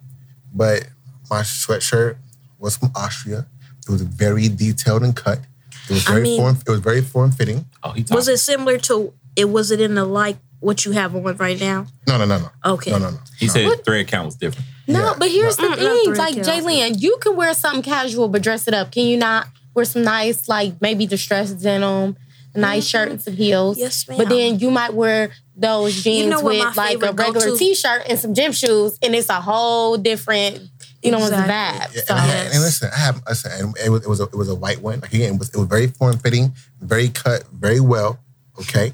But 0.54 0.88
my 1.30 1.40
sweatshirt 1.42 2.16
was 2.58 2.76
from 2.76 2.90
Austria. 2.94 3.46
It 3.86 3.90
was 3.90 4.02
very 4.02 4.48
detailed 4.48 5.02
and 5.02 5.14
cut. 5.14 5.40
It 5.88 5.94
was 5.94 6.06
I 6.06 6.12
very 6.12 6.22
mean- 6.22 6.40
form. 6.40 6.56
It 6.66 6.70
was 6.70 6.80
very 6.80 7.00
form 7.02 7.32
fitting. 7.32 7.66
Oh, 7.82 7.90
he 7.92 8.02
talking. 8.02 8.16
Was 8.16 8.28
it 8.28 8.38
similar 8.38 8.78
to 8.78 9.12
it? 9.36 9.46
Was 9.46 9.70
it 9.70 9.80
in 9.80 9.94
the 9.94 10.04
like 10.04 10.36
what 10.60 10.84
you 10.84 10.92
have 10.92 11.14
on 11.14 11.22
right 11.36 11.58
now? 11.58 11.86
No, 12.06 12.18
no, 12.18 12.26
no, 12.26 12.38
no. 12.38 12.50
Okay. 12.74 12.90
No, 12.90 12.98
no, 12.98 13.10
no. 13.10 13.18
He 13.38 13.48
said 13.48 13.62
his 13.64 13.80
thread 13.80 14.06
count 14.08 14.26
was 14.26 14.34
different. 14.36 14.66
No, 14.86 15.00
Yeah. 15.00 15.14
but 15.18 15.30
here's 15.30 15.58
No. 15.58 15.70
the 15.70 15.76
Mm, 15.76 15.82
not 15.82 16.04
thing. 16.04 16.14
Like 16.14 16.34
count. 16.34 16.46
J'Lynn, 16.66 17.00
you 17.00 17.16
can 17.22 17.36
wear 17.36 17.54
something 17.54 17.82
casual 17.82 18.28
but 18.28 18.42
dress 18.42 18.66
it 18.68 18.74
up. 18.74 18.90
Can 18.92 19.04
you 19.06 19.16
not 19.16 19.46
wear 19.78 19.84
some 19.86 20.02
nice, 20.02 20.48
like 20.48 20.72
maybe 20.80 21.06
distressed 21.06 21.62
denim, 21.62 22.16
a 22.54 22.58
nice 22.58 22.86
shirt 22.86 23.08
and 23.12 23.20
some 23.22 23.34
heels? 23.34 23.76
Mm-hmm. 23.76 23.84
Yes, 23.86 24.08
ma'am. 24.08 24.18
But 24.18 24.28
then 24.28 24.58
you 24.58 24.70
might 24.70 24.92
wear 24.92 25.30
those 25.56 26.02
jeans 26.04 26.30
know 26.30 26.42
with 26.42 26.76
like 26.76 26.96
a 27.02 27.12
regular 27.12 27.32
go-to- 27.32 27.56
t-shirt 27.58 28.02
and 28.08 28.18
some 28.18 28.34
gym 28.34 28.52
shoes, 28.52 28.98
and 29.02 29.14
it's 29.14 29.28
a 29.28 29.40
whole 29.40 29.96
different, 29.96 30.60
you 31.02 31.10
know, 31.10 31.18
Exactly. 31.18 31.52
vibe. 31.54 31.94
Yeah, 31.96 32.02
So 32.06 32.14
and, 32.14 32.20
I- 32.22 32.26
Yes. 32.26 32.54
and 32.54 32.62
listen, 32.62 32.90
I 32.94 32.98
have 32.98 33.22
listen, 33.28 33.50
and 33.52 33.76
it 33.84 33.90
was 33.90 34.02
it 34.02 34.08
was 34.08 34.20
a, 34.20 34.24
it 34.24 34.34
was 34.42 34.48
a 34.48 34.54
white 34.54 34.80
one. 34.82 35.00
Like 35.00 35.12
again, 35.14 35.34
it 35.34 35.38
was 35.38 35.48
it 35.54 35.56
was 35.56 35.66
very 35.68 35.86
form 35.88 36.18
fitting, 36.18 36.54
very 36.80 37.08
cut, 37.08 37.44
very 37.52 37.80
well. 37.80 38.18
Okay, 38.60 38.92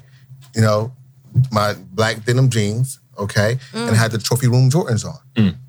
you 0.55 0.61
know, 0.61 0.91
my 1.51 1.73
black 1.97 2.23
denim 2.25 2.49
jeans. 2.49 2.99
Okay, 3.17 3.57
Mm. 3.73 3.87
and 3.87 3.91
I 3.95 3.99
had 4.03 4.11
the 4.11 4.17
trophy 4.17 4.47
room 4.47 4.69
Jordans 4.69 5.05
on. 5.05 5.19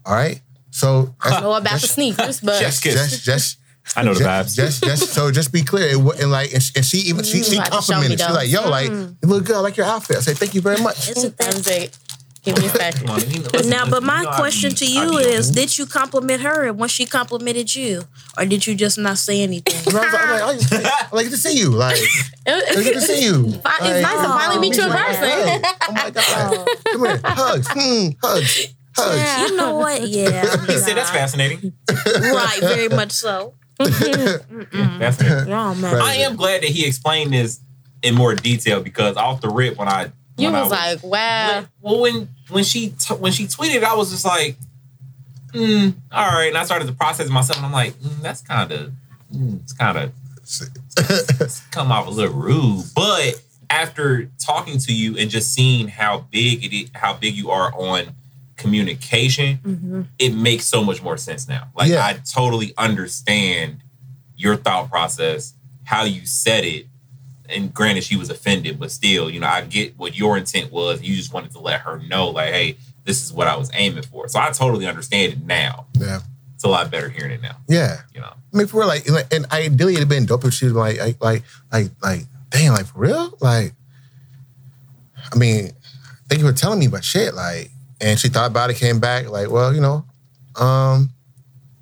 All 0.04 0.14
right, 0.14 0.40
so 0.70 1.14
I 1.20 1.40
know 1.40 1.52
about 1.54 1.80
the 1.80 1.86
sneakers, 1.88 2.40
but 2.40 2.58
Just 2.60 2.82
just 2.82 3.24
just. 3.24 3.58
I 3.94 4.02
know 4.02 4.14
the 4.14 4.20
just, 4.20 4.28
vibes. 4.28 4.56
Just, 4.56 4.84
just, 4.84 5.12
so 5.14 5.30
just 5.30 5.52
be 5.52 5.62
clear. 5.62 5.88
It 5.88 5.96
wasn't 6.00 6.30
like, 6.30 6.52
and 6.52 6.62
she, 6.62 6.72
and 6.76 6.84
she 6.84 6.98
even 6.98 7.24
she, 7.24 7.40
Mm, 7.40 7.44
she 7.44 7.52
you 7.56 7.60
have 7.60 7.70
to 7.70 7.82
show 7.82 8.00
me 8.00 8.08
complimented. 8.16 8.20
She's 8.20 8.30
like, 8.34 8.50
"Yo, 8.50 8.68
like 8.68 8.90
Mm. 8.90 9.16
you 9.22 9.28
look 9.28 9.44
good. 9.44 9.56
I 9.56 9.60
like 9.60 9.76
your 9.76 9.86
outfit." 9.86 10.16
I 10.16 10.20
say, 10.20 10.34
"Thank 10.34 10.54
you 10.54 10.60
very 10.60 10.80
much." 10.80 11.08
It's 11.10 11.22
a 11.24 11.32
I'm 11.40 11.62
thing. 11.62 11.88
give 12.42 12.58
me 12.58 12.66
a 12.66 12.68
second. 12.80 13.06
Come 13.06 13.10
on, 13.16 13.20
he- 13.22 13.38
listen, 13.40 13.70
Now, 13.70 13.86
but 13.88 14.02
my 14.02 14.18
you 14.18 14.24
know 14.24 14.30
I 14.30 14.36
question 14.36 14.74
to 14.74 14.84
you 14.86 15.10
be- 15.18 15.24
is: 15.24 15.50
Did 15.50 15.78
you 15.78 15.86
compliment 15.86 16.42
her, 16.42 16.66
and 16.66 16.78
when 16.78 16.88
she 16.88 17.06
complimented 17.06 17.74
you, 17.74 18.02
or 18.36 18.44
did 18.44 18.66
you 18.66 18.74
just 18.74 18.98
not 18.98 19.18
say 19.18 19.40
anything? 19.42 19.74
I 19.74 19.84
was 19.84 19.94
like, 19.94 20.14
I'm 20.14 20.30
like, 20.30 20.42
"Oh, 20.42 20.50
you- 20.78 20.88
I 20.90 21.08
like 21.12 21.30
to 21.30 21.36
see 21.36 21.56
you. 21.58 21.70
Like, 21.70 21.96
it's 22.46 22.82
good 22.82 22.94
to 22.94 23.00
see 23.00 23.24
you. 23.24 23.52
Fi- 23.52 23.76
it's 23.80 24.02
nice 24.02 24.20
to 24.20 24.28
finally 24.28 24.58
meet 24.60 24.76
you 24.76 24.84
in 24.84 24.90
person. 24.90 25.24
Hey, 25.24 25.60
oh 25.88 25.92
my 25.92 26.10
god! 26.10 26.68
Come 26.92 27.04
here, 27.06 27.20
hugs, 27.24 27.68
hmm, 27.70 28.08
hugs, 28.22 28.66
hugs. 28.96 29.50
you 29.50 29.56
know 29.56 29.76
what? 29.76 30.06
Yeah, 30.06 30.42
He 30.66 30.76
said 30.78 30.96
that's 30.96 31.10
fascinating. 31.10 31.72
right. 31.88 32.58
Very 32.60 32.88
much 32.88 33.12
so. 33.12 33.54
Fascinating. 33.78 35.52
Wrong 35.52 35.80
man. 35.80 35.94
I 36.00 36.16
am 36.16 36.36
glad 36.36 36.62
that 36.62 36.68
he 36.70 36.86
explained 36.86 37.32
this 37.32 37.60
in 38.02 38.14
more 38.14 38.34
detail 38.34 38.80
because 38.82 39.16
off 39.16 39.40
the 39.40 39.48
rip, 39.48 39.76
when 39.78 39.88
I 39.88 40.10
You 40.38 40.46
when 40.46 40.54
I 40.54 40.62
was 40.62 40.70
like, 40.70 41.02
wow. 41.02 41.48
when- 41.54 41.68
well 41.80 42.00
when 42.00 42.28
when 42.50 42.64
she 42.64 42.90
t- 42.90 43.14
when 43.14 43.32
she 43.32 43.46
tweeted, 43.46 43.82
I 43.84 43.94
was 43.94 44.10
just 44.10 44.24
like, 44.24 44.56
mm, 45.52 45.94
all 46.12 46.28
right, 46.32 46.48
and 46.48 46.56
I 46.58 46.64
started 46.64 46.86
to 46.86 46.92
process 46.94 47.28
myself, 47.28 47.58
and 47.58 47.66
I'm 47.66 47.72
like, 47.72 47.94
mm, 47.94 48.20
that's 48.22 48.40
kind 48.42 48.70
of 48.72 48.92
mm, 49.34 49.60
it's 49.62 49.72
kind 49.72 49.98
of 49.98 50.12
come 51.72 51.90
off 51.90 52.06
a 52.06 52.10
little 52.10 52.34
rude, 52.34 52.84
but 52.94 53.40
after 53.68 54.30
talking 54.38 54.78
to 54.78 54.92
you 54.92 55.16
and 55.18 55.28
just 55.28 55.52
seeing 55.52 55.88
how 55.88 56.18
big 56.30 56.64
it 56.64 56.72
is, 56.72 56.90
how 56.94 57.14
big 57.14 57.34
you 57.34 57.50
are 57.50 57.74
on 57.74 58.14
communication, 58.56 59.56
hmm 59.58 60.02
it 60.18 60.34
makes 60.34 60.64
so 60.66 60.82
much 60.82 61.02
more 61.02 61.16
sense 61.16 61.46
now. 61.48 61.68
Like 61.76 61.90
Yeah. 61.90 62.04
I 62.06 62.14
totally 62.14 62.72
understand 62.78 63.78
your 64.36 64.56
thought 64.56 64.90
process, 64.90 65.54
how 65.84 66.04
you 66.04 66.24
said 66.26 66.64
it. 66.64 66.86
And 67.48 67.72
granted, 67.72 68.02
she 68.04 68.16
was 68.16 68.28
offended, 68.30 68.78
but 68.80 68.90
still, 68.90 69.30
you 69.30 69.38
know, 69.40 69.46
I 69.46 69.60
get 69.62 69.96
what 69.96 70.16
your 70.16 70.36
intent 70.36 70.72
was. 70.72 71.00
You 71.02 71.14
just 71.14 71.32
wanted 71.32 71.52
to 71.52 71.60
let 71.60 71.80
her 71.82 71.98
know, 72.00 72.28
like, 72.30 72.52
hey, 72.52 72.76
this 73.04 73.22
is 73.24 73.32
what 73.32 73.46
I 73.46 73.56
was 73.56 73.70
aiming 73.74 74.02
for. 74.02 74.26
So 74.28 74.40
I 74.40 74.50
totally 74.50 74.86
understand 74.86 75.32
it 75.34 75.44
now. 75.44 75.86
Yeah, 75.98 76.20
It's 76.56 76.64
a 76.64 76.68
lot 76.68 76.90
better 76.90 77.08
hearing 77.08 77.30
it 77.32 77.42
now. 77.42 77.56
yeah. 77.68 77.98
You 78.14 78.20
know, 78.20 78.32
I 78.52 78.56
mean, 78.56 78.66
for 78.66 78.78
real, 78.80 78.88
like, 78.88 79.08
like, 79.08 79.32
and 79.32 79.46
ideally 79.52 79.92
it'd 79.92 80.00
have 80.00 80.08
been 80.08 80.26
dope 80.26 80.44
if 80.44 80.54
she 80.54 80.64
was 80.64 80.74
like, 80.74 80.98
like, 80.98 81.20
like, 81.22 81.42
like, 81.72 81.90
like, 82.02 82.22
damn, 82.50 82.72
like 82.72 82.86
for 82.86 82.98
real, 83.00 83.36
like. 83.40 83.74
I 85.32 85.36
mean, 85.36 85.70
thank 86.28 86.40
you 86.40 86.46
for 86.48 86.52
telling 86.54 86.78
me, 86.78 86.86
but 86.88 87.04
shit, 87.04 87.34
like, 87.34 87.70
and 88.00 88.18
she 88.18 88.28
thought 88.28 88.50
about 88.50 88.70
it, 88.70 88.76
came 88.76 89.00
back, 89.00 89.28
like, 89.28 89.50
well, 89.50 89.74
you 89.74 89.80
know, 89.80 90.04
um, 90.56 91.10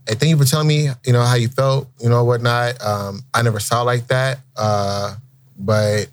hey, 0.08 0.14
thank 0.14 0.30
you 0.30 0.36
for 0.36 0.44
telling 0.44 0.66
me, 0.68 0.88
you 1.04 1.12
know, 1.12 1.22
how 1.22 1.34
you 1.34 1.48
felt, 1.48 1.88
you 2.00 2.08
know, 2.08 2.24
whatnot. 2.24 2.82
Um, 2.84 3.22
I 3.32 3.42
never 3.42 3.60
saw 3.60 3.82
it 3.82 3.84
like 3.84 4.06
that, 4.08 4.38
uh, 4.56 5.16
but 5.58 6.08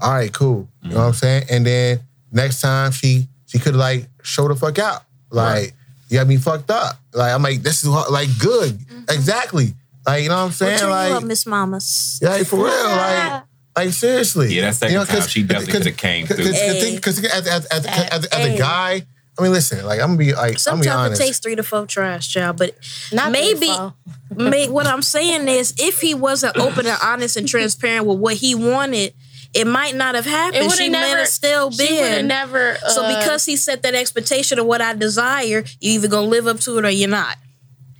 all 0.00 0.12
right, 0.12 0.32
cool. 0.32 0.68
You 0.82 0.90
know 0.90 0.96
what 0.98 1.02
I'm 1.06 1.12
saying? 1.14 1.44
And 1.50 1.66
then 1.66 2.00
next 2.32 2.60
time 2.60 2.92
she 2.92 3.26
she 3.46 3.58
could 3.58 3.74
like 3.76 4.08
show 4.22 4.46
the 4.48 4.54
fuck 4.54 4.78
out, 4.78 5.02
like. 5.30 5.54
Right. 5.54 5.72
You 6.08 6.18
got 6.18 6.28
me 6.28 6.36
fucked 6.36 6.70
up. 6.70 7.00
Like 7.12 7.32
I'm 7.34 7.42
like, 7.42 7.62
this 7.62 7.82
is 7.82 7.88
like 7.88 8.28
good, 8.38 8.78
exactly. 9.10 9.74
Like 10.06 10.22
you 10.22 10.28
know 10.28 10.36
what 10.36 10.42
I'm 10.42 10.52
saying? 10.52 10.78
turn 10.78 10.88
you 10.88 10.94
Like, 11.14 11.24
Miss 11.24 11.44
Mamas? 11.46 12.20
yeah, 12.22 12.28
like, 12.28 12.46
for 12.46 12.58
real. 12.64 12.84
Like, 12.90 13.42
like 13.76 13.90
seriously. 13.90 14.54
Yeah, 14.54 14.62
that 14.66 14.76
second 14.76 14.92
You 14.92 14.98
know, 15.00 15.04
time, 15.04 15.16
'cause- 15.16 15.28
she 15.30 15.42
definitely 15.42 15.72
cause- 15.72 15.82
coulda 15.82 15.96
came 15.96 16.26
through. 16.28 16.36
Because 16.36 17.18
Hey. 17.18 17.26
as, 17.26 17.46
as, 17.48 17.66
as, 17.66 17.86
as, 17.86 18.26
as 18.26 18.46
a 18.46 18.50
Hey. 18.50 18.56
guy, 18.56 19.02
I 19.38 19.42
mean, 19.42 19.52
listen, 19.52 19.84
like 19.84 20.00
I'm 20.00 20.08
gonna 20.08 20.18
be 20.18 20.32
like, 20.32 20.36
I'm 20.36 20.42
gonna 20.44 20.52
be 20.54 20.58
Sometimes 20.58 21.20
it 21.20 21.22
takes 21.24 21.38
three 21.40 21.56
to 21.56 21.62
four 21.62 21.86
tries, 21.86 22.26
child. 22.26 22.56
But 22.58 22.74
Not 23.12 23.32
maybe, 23.32 23.70
may, 24.34 24.68
what 24.68 24.86
I'm 24.86 25.02
saying 25.02 25.46
is, 25.48 25.74
if 25.78 26.00
he 26.00 26.14
wasn't 26.14 26.56
open 26.56 26.86
and 26.86 26.98
honest 27.02 27.36
and 27.36 27.46
transparent 27.46 28.06
with 28.06 28.18
what 28.18 28.34
he 28.36 28.54
wanted, 28.54 29.12
it 29.52 29.66
might 29.66 29.94
not 29.94 30.14
have 30.14 30.26
It 30.26 30.30
happened. 30.30 30.66
would 30.66 30.72
She 30.76 30.84
have 30.84 30.92
might 30.92 31.00
never 31.00 31.18
have 31.20 31.28
still 31.28 31.70
She 31.70 31.82
would 31.82 32.02
have 32.02 32.16
been. 32.18 32.26
never. 32.28 32.76
so 32.88 33.04
uh, 33.04 33.18
because 33.20 33.44
he 33.44 33.56
set 33.56 33.82
that 33.82 33.94
expectation 33.94 34.58
of 34.58 34.66
what 34.66 34.80
I 34.80 34.94
desire, 34.94 35.64
you 35.80 35.92
either 35.92 36.08
gonna 36.08 36.26
live 36.28 36.46
up 36.46 36.60
to 36.60 36.78
it 36.78 36.84
or 36.84 36.90
you're 36.90 37.08
not. 37.10 37.36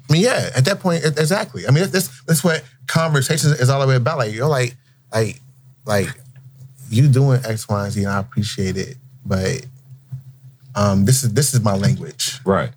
I 0.09 0.13
mean, 0.13 0.23
yeah, 0.23 0.51
at 0.57 0.65
that 0.67 0.81
point, 0.81 1.05
exactly. 1.05 1.67
I 1.67 1.71
mean, 1.71 1.81
that's 1.83 1.91
this 2.09 2.23
that's 2.27 2.45
what 2.45 2.65
conversation 2.87 3.51
is 3.53 3.69
all 3.69 3.81
the 3.81 3.87
way 3.89 3.97
about. 3.97 4.19
Like 4.19 4.33
you're 4.33 4.47
like, 4.49 4.75
like, 5.13 5.41
like 5.85 6.09
you 6.89 7.09
doing 7.09 7.41
X, 7.45 7.69
Y, 7.69 7.83
and 7.85 7.93
Z, 7.93 8.05
and 8.05 8.13
I 8.13 8.19
appreciate 8.21 8.77
it, 8.77 8.97
but 9.25 9.67
um, 10.77 11.05
this 11.05 11.25
is 11.25 11.33
this 11.35 11.53
is 11.55 11.61
my 11.63 11.75
language. 11.75 12.39
right? 12.45 12.71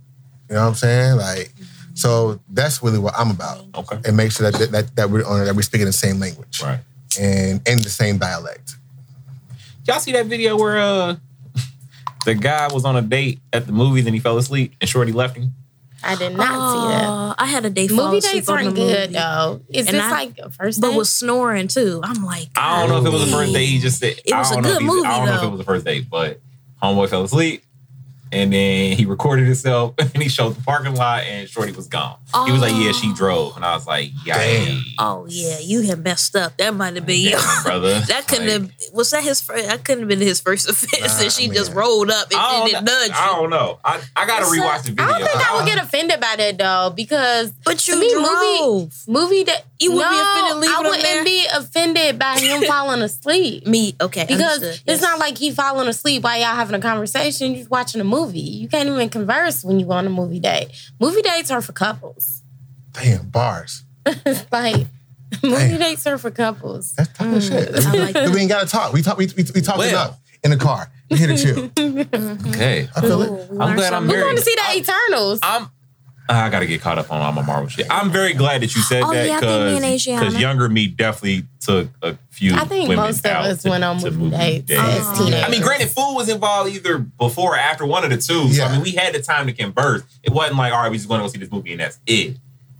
You 0.50 0.56
know 0.56 0.62
what 0.64 0.70
I'm 0.70 0.76
saying? 0.76 1.18
Like, 1.18 1.54
So 1.94 2.40
that's 2.50 2.82
really 2.82 2.98
what 2.98 3.14
I'm 3.18 3.30
about. 3.30 3.66
Okay. 3.76 4.00
And 4.06 4.18
make 4.18 4.32
sure 4.32 4.50
that 4.50 4.72
that, 4.72 4.96
that 4.96 5.10
we're 5.12 5.26
on 5.26 5.46
that 5.46 5.56
we're 5.56 5.62
speaking 5.62 5.86
the 5.86 5.94
same 5.94 6.18
language 6.20 6.62
Right. 6.64 6.80
and 7.20 7.62
in 7.68 7.82
the 7.82 7.90
same 7.90 8.18
dialect. 8.18 8.76
Y'all 9.86 10.00
see 10.00 10.12
that 10.14 10.26
video 10.28 10.58
where 10.58 10.78
uh 10.80 11.16
the 12.26 12.36
guy 12.36 12.68
was 12.74 12.86
on 12.86 12.96
a 12.96 13.02
date 13.02 13.40
at 13.54 13.66
the 13.68 13.72
movies 13.74 14.06
and 14.06 14.16
he 14.16 14.20
fell 14.22 14.38
asleep 14.38 14.74
and 14.82 14.90
Shorty 14.90 15.12
left 15.12 15.38
him? 15.38 15.54
I 16.02 16.16
did 16.16 16.36
not 16.38 16.48
see 16.48 16.88
that. 16.94 17.36
I 17.40 17.46
had 17.46 17.66
a 17.66 17.70
day 17.70 17.88
fall 17.90 18.06
Movie 18.06 18.20
asleep 18.20 18.34
dates 18.36 18.50
aren't 18.50 18.74
good 18.76 19.10
movie. 19.10 19.14
though. 19.20 19.62
Is 19.70 19.88
And 19.88 19.96
this 19.98 20.04
I- 20.04 20.10
like 20.12 20.38
a 20.40 20.50
first 20.50 20.80
But 20.80 20.92
date? 20.92 20.98
was 20.98 21.10
snoring 21.10 21.68
too. 21.68 22.00
I'm 22.04 22.24
like, 22.24 22.48
I 22.56 22.80
don't 22.80 22.90
know 22.90 23.00
if 23.00 23.06
it 23.06 23.12
was 23.12 23.26
the 23.30 23.36
first 23.36 23.52
date. 23.54 23.66
He 23.66 23.80
just 23.80 24.00
said 24.00 24.16
It 24.26 24.34
was 24.34 24.48
I 24.48 24.52
a 24.52 24.54
don't 24.56 24.64
know 24.64 24.70
good 24.70 24.76
if 24.78 24.82
he- 24.82 24.88
movie, 24.88 25.08
I 25.08 25.18
don't 25.18 25.26
know 25.26 25.36
if 25.36 25.44
it 25.44 25.50
was 25.50 25.58
the 25.60 25.66
first 25.66 25.86
date, 25.86 26.10
but 26.10 26.40
homeboy 26.82 27.10
fell 27.10 27.24
asleep. 27.24 27.64
And 28.32 28.54
then 28.54 28.96
he 28.96 29.06
recorded 29.06 29.46
himself 29.46 29.96
and 30.00 30.22
he 30.22 30.30
showed 30.30 30.52
the 30.56 30.62
parking 30.62 30.94
lot 30.96 31.24
and 31.24 31.50
Shorty 31.50 31.72
was 31.72 31.88
gone. 31.88 32.18
He 32.46 32.52
was 32.52 32.62
like, 32.62 32.74
Yeah, 32.76 32.92
she 32.92 33.10
oh. 33.12 33.16
drove. 33.16 33.56
And 33.56 33.66
I 33.66 33.74
was 33.74 33.88
like, 33.88 34.12
Yay. 34.26 34.80
oh 35.00 35.26
yeah, 35.28 35.58
you 35.60 35.82
had 35.82 36.04
messed 36.04 36.36
up. 36.36 36.56
That 36.58 36.76
might 36.76 36.96
have 36.96 37.06
been 37.06 37.32
Damn, 37.32 37.40
you. 37.40 37.46
brother. 37.64 38.00
That 38.02 38.28
couldn't 38.28 38.48
Like, 38.48 38.62
have. 38.62 38.94
Was 38.94 39.10
that 39.12 39.24
his 39.24 39.42
first? 39.42 39.68
That 39.68 39.84
couldn't 39.84 40.02
have 40.04 40.10
been 40.10 40.20
his 40.20 40.40
first 40.42 40.70
offense. 40.70 41.18
Nah, 41.18 41.24
and 41.24 41.32
she 41.32 41.48
man. 41.48 41.56
just 41.56 41.74
rolled 41.74 42.12
up 42.12 42.30
and, 42.32 42.40
I 42.40 42.54
and 42.64 42.72
don't, 42.72 42.84
it 42.84 42.86
know. 42.86 43.00
nudged 43.00 43.14
I 43.14 43.26
don't 43.28 43.50
know. 43.50 43.80
I, 43.84 44.02
I 44.16 44.28
gotta 44.28 44.46
It's 44.46 44.56
rewatch 44.58 44.80
a- 44.82 44.84
the 44.84 44.90
video. 44.92 45.06
I 45.06 45.20
don't 45.20 45.28
think 45.28 45.52
I 45.52 45.56
would 45.58 45.66
get 45.66 45.84
offended 45.84 46.20
by 46.20 46.36
that 46.38 46.58
though, 46.58 46.94
because 46.96 47.52
But 47.66 47.80
to 47.80 47.92
you 47.94 48.00
me, 48.00 48.14
drove. 48.14 48.94
movie 49.08 49.30
movie 49.30 49.44
that 49.46 49.66
You 49.82 49.94
wouldn't 49.94 50.12
be 50.12 50.16
no, 50.18 50.32
offended 50.34 50.58
leaving 50.62 50.76
I 50.76 50.80
wouldn't 50.82 51.02
there? 51.04 51.24
be 51.24 51.46
offended 51.54 52.20
by 52.20 52.38
him 52.40 52.64
falling 52.68 53.02
asleep. 53.02 53.66
Me, 53.66 53.96
okay. 54.02 54.26
Because 54.28 54.42
understood. 54.42 54.74
it's 54.74 54.84
Yes. 54.86 55.02
not 55.02 55.20
like 55.20 55.38
he 55.38 55.52
falling 55.52 55.88
asleep 55.88 56.24
while 56.24 56.38
y'all 56.38 56.56
having 56.56 56.76
a 56.76 56.82
conversation. 56.82 57.56
You're 57.56 57.68
watching 57.68 58.02
a 58.02 58.04
movie. 58.04 58.40
You 58.42 58.68
can't 58.68 58.90
even 58.90 59.08
converse 59.10 59.64
when 59.64 59.80
you 59.80 59.86
go 59.86 59.94
on 59.94 60.06
a 60.06 60.10
movie 60.10 60.40
date. 60.42 60.68
Movie 61.00 61.22
dates 61.22 61.50
are 61.50 61.62
for 61.62 61.72
couples. 61.72 62.42
Damn, 62.92 63.30
bars. 63.30 63.84
like 64.52 64.76
movie 65.44 65.56
Damn. 65.70 65.80
dates 65.80 66.06
are 66.08 66.18
for 66.18 66.32
couples. 66.32 66.94
That's 66.96 67.14
tough 67.14 67.28
as 67.28 67.50
mm. 67.50 67.74
shit. 67.74 67.86
I 67.86 67.94
like 67.94 68.14
that. 68.16 68.30
we 68.32 68.42
ain't 68.42 68.50
gotta 68.50 68.68
talk. 68.68 68.92
We 68.92 69.02
talk 69.02 69.18
we, 69.18 69.28
we, 69.38 69.46
we 69.56 69.62
talked 69.62 69.78
Well. 69.78 69.90
enough 69.90 70.20
in 70.44 70.52
the 70.52 70.58
car. 70.58 70.92
We 71.10 71.18
here 71.18 71.28
to 71.28 71.38
chill. 71.38 71.70
Okay. 72.50 72.90
I 72.96 73.02
feel 73.02 73.22
Ooh, 73.22 73.36
it. 73.38 73.50
I'm 73.52 73.76
glad 73.76 73.94
I'm 73.94 74.04
something. 74.04 74.08
We 74.08 74.14
very- 74.14 74.26
want 74.26 74.38
to 74.40 74.44
see 74.44 74.56
the 74.56 74.62
I- 74.64 74.76
Eternals. 74.78 75.40
I'm. 75.42 75.70
I 76.30 76.50
gotta 76.50 76.68
get 76.68 76.82
caught 76.82 77.00
up 77.00 77.12
on 77.12 77.22
all 77.22 77.32
my 77.32 77.42
Marvel 77.42 77.68
shit. 77.70 77.88
I'm 77.90 78.12
very 78.12 78.34
glad 78.34 78.62
that 78.62 78.76
you 78.76 78.82
said 78.82 79.02
Oh, 79.04 79.12
that 79.12 79.26
yeah, 79.28 79.38
I 79.38 79.40
think 79.40 79.82
me 79.82 79.88
and 79.88 80.00
because 80.06 80.34
Asiana. 80.36 80.40
younger 80.40 80.70
me 80.70 80.88
definitely 80.88 81.46
took 81.60 81.90
a 82.04 82.18
few. 82.30 82.54
I 82.56 82.66
think 82.66 82.88
women 82.88 83.06
most 83.06 83.26
of 83.26 83.32
out 83.32 83.46
us 83.46 83.64
to- 83.64 83.70
went 83.70 83.84
on 83.84 83.98
to 84.00 84.12
movie 84.12 84.38
dates 84.38 84.70
as 84.72 84.78
Oh. 84.80 85.26
teenagers. 85.26 85.44
I 85.44 85.50
mean, 85.50 85.62
granted, 85.62 85.90
food 85.90 86.14
was 86.16 86.30
involved 86.30 86.72
either 86.74 87.00
before 87.00 87.56
or 87.56 87.58
after 87.58 87.86
one 87.86 88.04
of 88.04 88.12
the 88.12 88.18
two. 88.18 88.54
So 88.54 88.64
I 88.64 88.72
mean, 88.72 88.82
we 88.82 88.92
had 88.92 89.14
the 89.16 89.22
time 89.22 89.48
to 89.48 89.54
converse. 89.54 90.04
It 90.24 90.32
wasn't 90.32 90.58
like, 90.58 90.72
all 90.72 90.82
right, 90.84 90.92
we 90.92 90.98
just 90.98 91.10
going 91.10 91.20
to 91.20 91.26
go 91.26 91.32
see 91.32 91.40
this 91.40 91.52
movie 91.52 91.72
and 91.72 91.82
that's 91.82 91.98
it. 92.06 92.38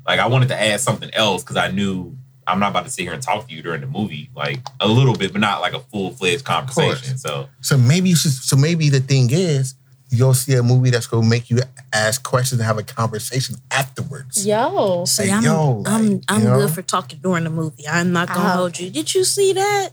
Like 0.08 0.20
I 0.20 0.28
wanted 0.28 0.50
to 0.50 0.62
add 0.62 0.80
something 0.80 1.10
else 1.14 1.44
because 1.44 1.58
I 1.58 1.72
knew 1.72 2.16
I'm 2.48 2.60
not 2.60 2.70
about 2.72 2.86
to 2.86 2.92
sit 2.92 3.04
here 3.04 3.14
and 3.14 3.22
talk 3.22 3.48
to 3.48 3.54
you 3.54 3.62
during 3.62 3.82
the 3.82 3.88
movie, 3.88 4.30
like 4.36 4.60
a 4.80 4.88
little 4.88 5.14
bit, 5.16 5.32
but 5.32 5.40
not 5.42 5.62
like 5.62 5.74
a 5.74 5.80
full 5.80 6.12
fledged 6.12 6.46
conversation. 6.46 7.18
So 7.18 7.48
So 7.62 7.78
maybe 7.78 8.10
you 8.10 8.16
should 8.16 8.32
so 8.32 8.56
maybe 8.56 8.90
the 8.90 9.02
thing 9.02 9.30
is 9.32 9.76
you 10.10 10.18
go 10.20 10.34
see 10.34 10.54
a 10.56 10.64
movie 10.64 10.90
that's 10.90 11.08
gonna 11.08 11.28
make 11.28 11.50
you 11.50 11.60
ask 11.94 12.24
questions 12.24 12.60
and 12.60 12.68
have 12.68 12.78
a 12.78 12.84
conversation 12.84 13.56
afterwards. 13.72 14.46
Yo. 14.46 15.06
See, 15.06 15.24
Like, 15.24 15.32
I'm, 15.32 15.44
yo, 15.44 15.84
I'm, 15.86 16.22
I'm 16.28 16.40
you 16.42 16.48
know? 16.48 16.58
good 16.60 16.72
for 16.72 16.82
talking 16.82 17.20
during 17.22 17.44
the 17.44 17.50
movie. 17.50 17.88
I'm 17.88 18.12
not 18.12 18.28
gonna 18.28 18.54
Oh. 18.54 18.58
hold 18.58 18.80
you. 18.80 18.90
Did 18.90 19.14
you 19.14 19.24
see 19.24 19.54
that? 19.54 19.90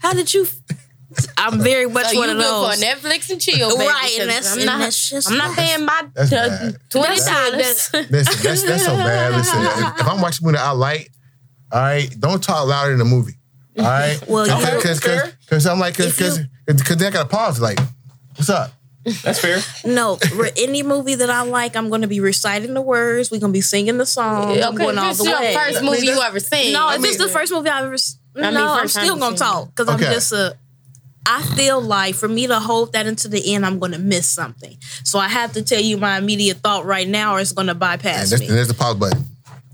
How 0.00 0.12
did 0.12 0.32
you? 0.34 0.46
I'm 1.36 1.60
very 1.60 1.86
much 1.86 2.06
So 2.08 2.18
one 2.18 2.30
you 2.30 2.36
of 2.36 2.40
those. 2.42 2.74
for 2.74 2.84
Netflix 2.84 3.30
and 3.30 3.38
chill, 3.40 3.76
baby, 3.76 3.86
Right, 3.86 4.16
and 4.20 4.30
that's- 4.30 4.52
I'm 4.52 4.58
and 4.60 4.66
not. 4.66 4.78
that's 4.78 5.10
just- 5.10 5.30
I'm 5.30 5.36
not 5.36 5.54
paying 5.54 5.84
my 5.84 6.06
That's 6.14 6.32
uh, 6.32 6.72
twenty 6.88 7.18
That's- 7.20 7.50
dollars. 7.90 8.08
Listen, 8.10 8.42
that's 8.42 8.62
that's 8.62 8.84
so 8.84 8.96
bad. 8.96 9.32
Listen, 9.32 9.60
if, 9.62 10.00
if 10.00 10.08
I'm 10.08 10.20
watching 10.22 10.44
a 10.44 10.46
movie 10.46 10.56
that 10.56 10.64
I 10.66 10.70
like, 10.70 11.12
all 11.70 11.80
right, 11.82 12.08
don't 12.18 12.42
talk 12.42 12.66
louder 12.66 12.92
in 12.92 12.98
the 12.98 13.04
movie. 13.04 13.34
All 13.78 13.84
right? 13.84 14.18
Well, 14.26 14.44
because 14.76 15.00
because 15.00 15.66
I'm 15.66 15.78
like 15.78 15.96
because 15.96 16.16
because 16.66 16.96
then 16.96 17.08
I 17.08 17.10
gotta 17.10 17.28
pause 17.28 17.60
like, 17.60 17.78
what's 18.36 18.48
up? 18.50 18.72
That's 19.04 19.40
fair. 19.40 19.58
No, 19.84 20.18
re- 20.34 20.52
any 20.56 20.82
movie 20.82 21.14
that 21.16 21.28
I 21.30 21.42
like, 21.42 21.74
I'm 21.76 21.88
going 21.88 22.02
to 22.02 22.08
be 22.08 22.20
reciting 22.20 22.74
the 22.74 22.82
words. 22.82 23.30
We're 23.30 23.40
going 23.40 23.52
to 23.52 23.56
be 23.56 23.60
singing 23.60 23.98
the 23.98 24.06
song. 24.06 24.52
I'm 24.52 24.74
okay, 24.74 24.76
going 24.84 24.98
all 24.98 25.08
this 25.08 25.18
the 25.18 25.24
is 25.24 25.28
your 25.30 25.40
way. 25.40 25.54
first 25.54 25.78
I 25.78 25.80
mean, 25.82 25.90
movie 25.92 26.06
you 26.06 26.20
ever 26.22 26.40
seen. 26.40 26.72
No, 26.72 26.86
I 26.86 26.94
if 26.94 27.04
it's 27.04 27.18
mean- 27.18 27.26
the 27.26 27.32
first 27.32 27.52
movie 27.52 27.68
I've 27.68 27.84
ever. 27.84 27.94
s- 27.94 28.18
I 28.36 28.40
mean, 28.42 28.54
no, 28.54 28.72
I'm 28.74 28.88
still 28.88 29.16
gonna 29.18 29.36
talk 29.36 29.68
because 29.74 29.88
I'm 29.88 29.98
just 29.98 30.32
a. 30.32 30.56
I 31.24 31.40
feel 31.54 31.80
like 31.80 32.16
for 32.16 32.26
me 32.28 32.48
to 32.48 32.58
hold 32.58 32.94
that 32.94 33.06
into 33.06 33.28
the 33.28 33.54
end, 33.54 33.64
I'm 33.64 33.78
going 33.78 33.92
to 33.92 33.98
miss 34.00 34.26
something. 34.26 34.76
So 35.04 35.20
I 35.20 35.28
have 35.28 35.52
to 35.52 35.62
tell 35.62 35.80
you 35.80 35.96
my 35.96 36.18
immediate 36.18 36.56
thought 36.58 36.84
right 36.84 37.06
now, 37.06 37.36
or 37.36 37.40
it's 37.40 37.52
going 37.52 37.66
to 37.68 37.72
And 37.72 37.80
bypass 37.80 38.30
there's, 38.30 38.40
me. 38.40 38.48
there's 38.48 38.66
the 38.66 38.74
pause 38.74 38.96
button. 38.96 39.24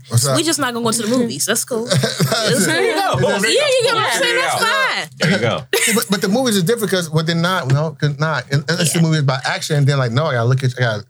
What's 0.09 0.27
up? 0.27 0.35
We 0.35 0.43
just 0.43 0.59
not 0.59 0.73
going 0.73 0.85
to 0.85 0.91
go 0.91 1.03
to 1.03 1.09
the 1.09 1.17
movies. 1.17 1.45
That's 1.45 1.63
cool. 1.65 1.87
It's 1.91 2.65
There 2.65 2.83
you 2.83 2.93
go. 2.95 3.15
Boom, 3.15 3.41
there 3.41 3.51
Yeah, 3.51 3.67
you 3.67 3.79
get 3.83 3.95
what 3.95 4.05
I'm 4.13 4.21
saying. 4.21 4.35
That's 4.41 4.63
fine. 4.63 5.09
There 5.17 5.31
you 5.31 5.39
go. 5.39 5.65
But, 5.95 6.05
but 6.11 6.21
the 6.21 6.27
movies 6.29 6.57
are 6.57 6.61
different 6.61 6.91
because 6.91 7.09
well, 7.09 7.23
they're 7.23 7.35
not, 7.35 7.67
you 7.67 7.73
know, 7.73 7.91
cause 7.99 8.19
not 8.19 8.45
unless 8.51 8.93
the 8.93 8.99
Yeah. 8.99 9.01
movie 9.01 9.17
is 9.17 9.23
about 9.23 9.43
action, 9.45 9.75
and 9.77 9.87
then 9.87 9.97
like, 9.97 10.11
no, 10.11 10.25
I 10.25 10.33
gotta 10.33 10.47
look 10.47 10.63
at, 10.63 10.73
I 10.77 10.81
gotta, 10.81 11.03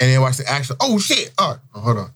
and 0.00 0.10
then 0.10 0.20
watch 0.20 0.38
the 0.38 0.50
action. 0.50 0.74
Oh 0.80 0.98
shit! 0.98 1.32
Oh, 1.38 1.56
oh, 1.74 1.80
hold 1.80 1.98
on. 1.98 2.10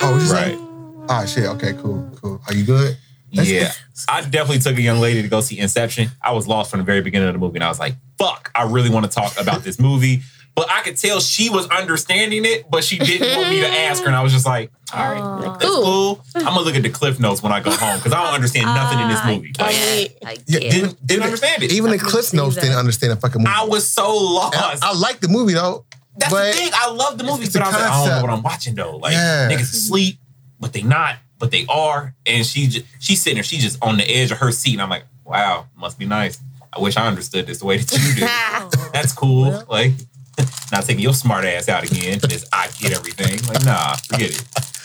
Oh, 0.00 0.12
what 0.12 0.22
you 0.22 0.32
Right. 0.32 0.54
say? 0.56 1.04
Ah, 1.10 1.26
shit. 1.26 1.44
Okay, 1.44 1.74
cool, 1.74 2.08
cool. 2.22 2.40
Are 2.46 2.54
you 2.54 2.64
good? 2.64 2.96
That's- 3.34 3.48
Yeah. 3.50 3.72
I 4.08 4.22
definitely 4.22 4.60
took 4.60 4.78
a 4.78 4.80
young 4.82 5.00
lady 5.00 5.20
to 5.20 5.28
go 5.28 5.42
see 5.42 5.58
Inception. 5.58 6.10
I 6.22 6.32
was 6.32 6.46
lost 6.48 6.70
from 6.70 6.80
the 6.80 6.84
very 6.84 7.02
beginning 7.02 7.28
of 7.28 7.34
the 7.34 7.38
movie 7.38 7.56
and 7.58 7.64
I 7.64 7.68
was 7.68 7.78
like, 7.78 7.96
fuck, 8.18 8.50
I 8.54 8.62
really 8.62 8.88
want 8.90 9.04
to 9.04 9.10
talk 9.12 9.38
about 9.38 9.62
this 9.62 9.78
movie. 9.78 10.22
But 10.54 10.70
I 10.70 10.80
could 10.80 10.96
tell 10.96 11.20
she 11.20 11.48
was 11.50 11.68
understanding 11.68 12.44
it, 12.44 12.70
but 12.70 12.82
she 12.84 12.98
didn't 12.98 13.36
want 13.36 13.50
me 13.50 13.60
to 13.60 13.68
ask 13.68 14.02
her. 14.02 14.08
And 14.08 14.16
I 14.16 14.22
was 14.22 14.32
just 14.32 14.46
like, 14.46 14.72
all 14.92 15.12
right, 15.12 15.58
that's 15.60 15.64
cool. 15.74 16.20
I'm 16.34 16.42
going 16.44 16.54
to 16.56 16.60
look 16.62 16.74
at 16.74 16.82
the 16.82 16.90
cliff 16.90 17.20
notes 17.20 17.42
when 17.42 17.52
I 17.52 17.60
go 17.60 17.70
home 17.70 17.98
because 17.98 18.12
I 18.12 18.24
don't 18.24 18.34
understand 18.34 18.66
nothing 18.74 18.98
in 19.00 19.08
this 19.08 19.24
movie. 19.24 19.52
I 19.58 19.62
Like, 19.62 19.72
get- 19.74 20.18
I 20.26 20.36
Yeah, 20.46 20.70
didn't, 20.70 21.06
didn't 21.06 21.22
understand 21.24 21.62
it. 21.62 21.72
Even 21.72 21.90
the 21.90 21.98
Cliff 21.98 22.32
Notes 22.32 22.54
that. 22.56 22.62
didn't 22.62 22.76
understand 22.78 23.12
the 23.12 23.16
fucking 23.16 23.40
movie. 23.42 23.52
I 23.54 23.64
was 23.64 23.86
so 23.86 24.14
lost. 24.16 24.54
And 24.56 24.82
I, 24.84 24.90
I 24.90 24.94
like 24.94 25.20
the 25.20 25.28
movie 25.28 25.54
though. 25.54 25.84
That's 26.16 26.32
but 26.32 26.52
the 26.52 26.58
thing. 26.58 26.70
I 26.74 26.90
love 26.90 27.18
the 27.18 27.24
movie, 27.24 27.44
but 27.44 27.52
the 27.52 27.60
I 27.62 27.66
was 27.66 27.74
like, 27.74 27.82
I 27.84 28.04
don't 28.06 28.08
know 28.16 28.22
what 28.22 28.30
I'm 28.30 28.42
watching 28.42 28.74
though. 28.74 28.96
Like 28.96 29.12
Yeah. 29.12 29.48
niggas 29.50 29.60
asleep, 29.72 30.18
but 30.58 30.72
they 30.72 30.82
not, 30.82 31.16
but 31.38 31.50
they 31.50 31.64
are. 31.68 32.14
And 32.26 32.44
she 32.44 32.66
just, 32.66 32.84
she's 32.98 33.22
sitting 33.22 33.36
there, 33.36 33.44
she's 33.44 33.62
just 33.62 33.78
on 33.82 33.96
the 33.96 34.04
edge 34.04 34.30
of 34.32 34.38
her 34.38 34.50
seat. 34.52 34.72
And 34.74 34.82
I'm 34.82 34.90
like, 34.90 35.04
wow, 35.24 35.66
must 35.76 35.98
be 35.98 36.04
nice. 36.06 36.38
I 36.72 36.80
wish 36.80 36.96
I 36.96 37.06
understood 37.06 37.46
this 37.46 37.58
the 37.60 37.66
way 37.66 37.78
that 37.78 37.92
you 37.92 38.14
do. 38.14 38.88
That's 38.92 39.12
cool. 39.12 39.64
Like, 39.68 39.92
not 40.72 40.84
taking 40.84 41.00
your 41.02 41.14
smart 41.14 41.44
ass 41.44 41.68
out 41.68 41.84
again. 41.84 42.18
Just 42.28 42.46
I 42.52 42.68
get 42.78 42.92
everything. 42.92 43.40
Like, 43.52 43.64
nah, 43.64 43.94
forget 43.94 44.30
it. 44.30 44.44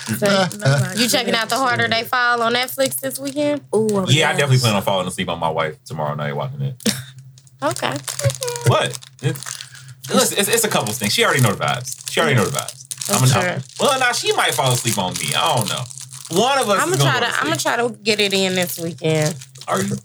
You 0.10 1.08
checking 1.08 1.34
out 1.36 1.50
the 1.50 1.56
harder 1.58 1.88
they 1.88 2.04
fall 2.04 2.42
on 2.42 2.54
Netflix 2.54 3.00
this 3.00 3.20
weekend? 3.20 3.62
Ooh, 3.76 4.06
Yeah, 4.08 4.30
I 4.30 4.34
definitely 4.34 4.60
plan 4.60 4.76
on 4.76 4.82
falling 4.82 5.08
asleep 5.08 5.30
on 5.30 5.40
my 5.40 5.50
wife 5.50 5.84
tomorrow 5.86 6.16
night 6.16 6.36
watching 6.36 6.62
it. 6.62 6.82
Okay. 7.64 7.94
What? 8.68 9.00
It's, 9.22 10.10
listen, 10.14 10.38
it's, 10.38 10.50
it's 10.50 10.64
a 10.64 10.68
couple 10.70 10.94
things. 10.94 11.14
She 11.14 11.24
already 11.24 11.42
know 11.42 11.54
the 11.54 11.64
vibes. 11.64 12.10
She 12.12 12.20
already 12.20 12.36
know 12.36 12.46
the 12.46 12.58
vibes. 12.58 12.82
I'm 13.10 13.22
I'm 13.24 13.28
sure. 13.30 13.42
gonna, 13.42 13.64
well, 13.80 14.00
now 14.00 14.12
she 14.12 14.34
might 14.34 14.54
fall 14.54 14.72
asleep 14.72 14.98
on 14.98 15.14
me. 15.14 15.34
I 15.36 15.56
don't 15.56 15.70
know. 15.70 15.84
One 16.42 16.58
of 16.58 16.70
us 16.70 16.82
I'm 16.82 16.90
gonna 16.90 17.02
try 17.02 17.20
go 17.20 17.26
to. 17.26 17.32
to 17.32 17.38
I'm 17.40 17.44
gonna 17.46 17.58
try 17.58 17.78
to 17.78 17.90
get 18.04 18.20
it 18.20 18.34
in 18.34 18.56
this 18.56 18.80
weekend. 18.80 19.36
Are 19.68 19.82
you? 19.82 19.96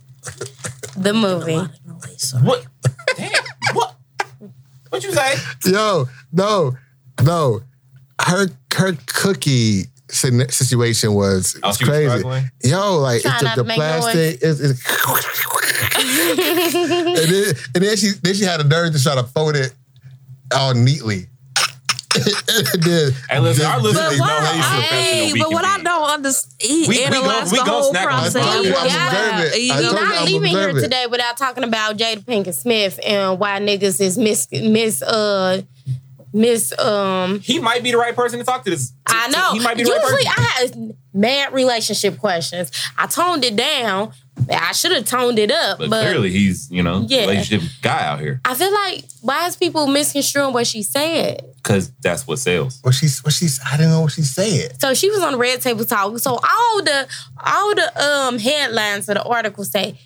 The 0.97 1.13
movie. 1.15 1.57
What? 2.43 2.67
Damn. 3.17 3.31
What? 3.73 3.95
What 4.91 5.03
you 5.05 5.13
say? 5.13 5.35
Yo, 5.65 6.07
no, 6.33 6.77
no. 7.23 7.61
Her 8.21 8.49
her 8.75 8.93
cookie 9.07 9.83
sin- 9.83 9.90
situation 10.13 11.15
was 11.15 11.57
Oh, 11.63 11.69
was 11.69 11.79
crazy. 11.79 12.09
struggling? 12.09 12.51
Yo, 12.63 12.99
like 12.99 13.23
Trying 13.23 13.35
it's 13.47 13.55
the, 13.57 13.63
the 13.63 13.75
plastic 13.75 14.43
is. 14.43 14.61
is 14.61 14.85
and, 16.01 17.17
then, 17.17 17.55
and 17.75 17.85
then 17.85 17.97
she 17.97 18.11
then 18.23 18.35
she 18.35 18.45
had 18.45 18.61
a 18.61 18.65
nerve 18.65 18.93
to 18.95 19.03
try 19.03 19.15
to 19.15 19.23
fold 19.25 19.57
it 19.57 19.73
all 20.55 20.75
neatly. 20.75 21.27
and 22.17 22.25
then, 22.83 23.13
Hey, 23.31 23.39
listen, 23.39 23.67
our 23.67 23.81
listeners 23.81 24.03
But 24.03 24.17
know 24.17 24.25
why? 24.25 24.41
how 24.41 24.79
professional 24.81 25.01
Hey, 25.01 25.33
but 25.39 25.53
what 25.53 25.63
be. 25.63 25.69
I 25.69 25.83
don't 25.85 26.11
understand, 26.11 26.55
he 26.61 26.89
We- 26.89 26.99
we 26.99 27.05
go- 27.11 27.45
we 27.45 27.59
the 27.59 27.65
go 27.65 27.71
whole 27.83 27.93
process. 27.93 28.33
this. 28.33 28.45
Yeah, 28.45 28.51
I'm 28.51 28.65
you 28.65 29.69
told 29.73 29.83
You're 29.83 29.93
you 29.93 29.93
not 30.09 30.19
I'm 30.19 30.25
leaving 30.27 30.49
here 30.51 30.69
observant. 30.71 30.85
today 30.85 31.07
without 31.09 31.37
talking 31.37 31.63
about 31.65 31.97
Jada 31.99 32.25
Pinkett 32.25 32.55
Smith 32.55 32.99
and 33.07 33.39
why 33.39 33.61
niggas 33.61 34.01
is 34.01 34.19
miss 34.19 34.49
miss 34.51 35.03
uh 35.03 35.63
miss 36.33 36.77
um 36.79 37.41
He 37.41 37.59
might 37.59 37.83
be 37.83 37.91
the 37.91 37.97
right 37.99 38.15
person 38.15 38.39
to 38.39 38.45
talk 38.45 38.65
to 38.65 38.71
this. 38.71 38.91
to- 38.91 38.95
I 39.07 39.27
to- 39.27 39.33
know. 39.33 39.53
He 39.53 39.61
might 39.61 39.77
be 39.77 39.83
the 39.85 39.91
Usually 39.91 40.25
right 40.27 40.37
person. 40.37 40.45
I 40.45 40.87
had 40.89 40.97
mad 41.13 41.53
relationship 41.53 42.19
questions. 42.19 42.71
I 42.97 43.07
toned 43.07 43.45
it 43.45 43.57
down. 43.57 44.13
I 44.49 44.73
should 44.73 44.93
have 44.93 45.05
toned 45.05 45.39
it 45.39 45.51
up, 45.51 45.79
But, 45.79 45.91
but, 45.91 46.03
clearly, 46.07 46.31
he's 46.31 46.71
you 46.71 46.83
know 46.83 47.05
Yeah. 47.07 47.23
relationship 47.23 47.69
guy 47.83 48.07
out 48.07 48.21
here 48.21 48.41
I 48.45 48.55
feel 48.55 48.73
like 48.73 49.05
why 49.21 49.47
is 49.47 49.55
people 49.57 49.87
misconstruing 49.87 50.53
what 50.55 50.67
she 50.67 50.83
said? 50.83 51.45
because 51.57 51.91
that's 52.01 52.27
what 52.27 52.39
sells. 52.39 52.79
what 52.83 52.95
she's 52.95 53.23
what 53.23 53.35
she's 53.35 53.61
I 53.71 53.77
don't 53.77 53.91
know 53.91 54.01
what 54.03 54.13
she 54.13 54.23
said. 54.23 54.81
So 54.81 54.95
she 54.95 55.11
was 55.11 55.21
on 55.21 55.33
the 55.33 55.39
Red 55.39 55.61
Table 55.61 55.85
Talk. 55.85 56.19
So 56.21 56.31
all 56.43 56.83
the 56.83 57.07
all 57.45 57.75
the 57.75 58.03
um 58.27 58.39
headlines 58.39 59.09
of 59.11 59.17
the 59.17 59.23
article 59.25 59.65
say 59.65 59.99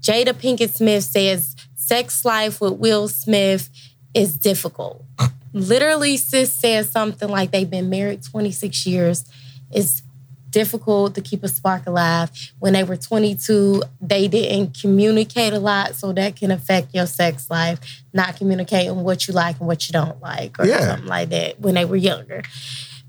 Jada 0.00 0.32
Pinkett 0.34 0.74
Smith 0.74 1.04
says 1.04 1.54
sex 1.76 2.24
life 2.24 2.60
with 2.60 2.74
Will 2.74 3.08
Smith 3.08 3.70
is 4.14 4.34
difficult. 4.34 5.04
literally 5.52 6.16
sis 6.16 6.52
says 6.52 6.88
something 6.90 7.28
like 7.28 7.50
they've 7.50 7.68
been 7.70 7.90
married 7.90 8.22
26 8.22 8.86
years. 8.86 9.24
It's 9.70 10.02
difficult 10.50 11.14
to 11.14 11.20
keep 11.20 11.44
a 11.44 11.48
spark 11.48 11.86
alive. 11.86 12.30
When 12.58 12.72
they 12.72 12.82
were 12.82 12.96
22, 12.96 13.82
they 14.00 14.26
didn't 14.26 14.76
communicate 14.80 15.52
a 15.52 15.60
lot, 15.60 15.94
so 15.94 16.12
that 16.12 16.34
can 16.36 16.50
affect 16.50 16.92
your 16.94 17.06
sex 17.06 17.48
life, 17.50 18.02
not 18.12 18.36
communicating 18.36 19.04
what 19.04 19.28
you 19.28 19.34
like 19.34 19.58
and 19.58 19.66
what 19.68 19.88
you 19.88 19.92
don't 19.92 20.20
like, 20.20 20.58
or 20.58 20.66
Yeah. 20.66 20.80
something 20.88 21.06
like 21.08 21.28
that 21.30 21.60
when 21.60 21.74
they 21.76 21.84
were 21.84 21.96
younger. 21.96 22.42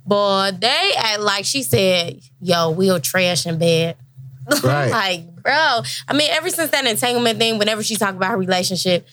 But 0.06 0.62
they 0.62 0.92
act 0.98 1.20
like 1.22 1.46
she 1.46 1.64
said, 1.64 2.20
yo, 2.42 2.70
we'll 2.72 3.00
trash 3.00 3.46
in 3.46 3.58
bed. 3.58 3.96
Right. 4.64 4.90
like, 4.92 5.36
bro. 5.44 5.82
I 6.08 6.14
mean, 6.14 6.30
ever 6.32 6.50
since 6.50 6.72
that 6.72 6.86
entanglement 6.86 7.40
thing, 7.40 7.58
whenever 7.58 7.82
she 7.84 7.96
talked 7.96 8.18
about 8.18 8.32
her 8.32 8.38
relationship, 8.38 9.08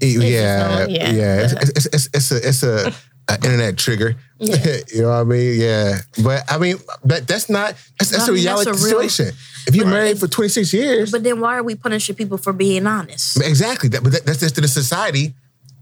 Yeah, 0.00 0.86
yeah, 0.88 1.10
yeah. 1.12 1.40
It's, 1.60 1.86
it's, 1.86 2.08
it's, 2.12 2.30
a 2.32 2.48
it's 2.48 2.62
a, 2.62 2.92
a 3.28 3.34
internet 3.34 3.76
trigger. 3.78 4.16
Yeah. 4.38 4.56
you 4.94 5.02
know 5.02 5.08
what 5.08 5.14
I 5.14 5.24
mean? 5.24 5.60
Yeah, 5.60 5.98
but 6.24 6.44
I 6.50 6.58
mean, 6.58 6.76
but 7.04 7.26
that's 7.26 7.48
not 7.50 7.74
that's, 7.98 8.10
that's 8.10 8.28
I 8.28 8.32
a 8.32 8.34
mean, 8.34 8.44
that's 8.44 8.64
reality 8.64 8.70
a 8.70 8.72
real- 8.72 9.08
situation. 9.08 9.34
If 9.66 9.76
you're 9.76 9.86
married 9.86 10.18
for 10.18 10.26
26 10.26 10.72
years, 10.72 11.12
But 11.12 11.22
then 11.22 11.38
why 11.38 11.56
are 11.58 11.62
we 11.62 11.74
punishing 11.74 12.16
people 12.16 12.38
for 12.38 12.52
being 12.54 12.86
honest? 12.86 13.40
exactly 13.42 13.90
that. 13.90 14.02
But 14.02 14.12
that, 14.12 14.24
that's 14.24 14.40
just 14.40 14.56
the 14.56 14.66
society 14.66 15.34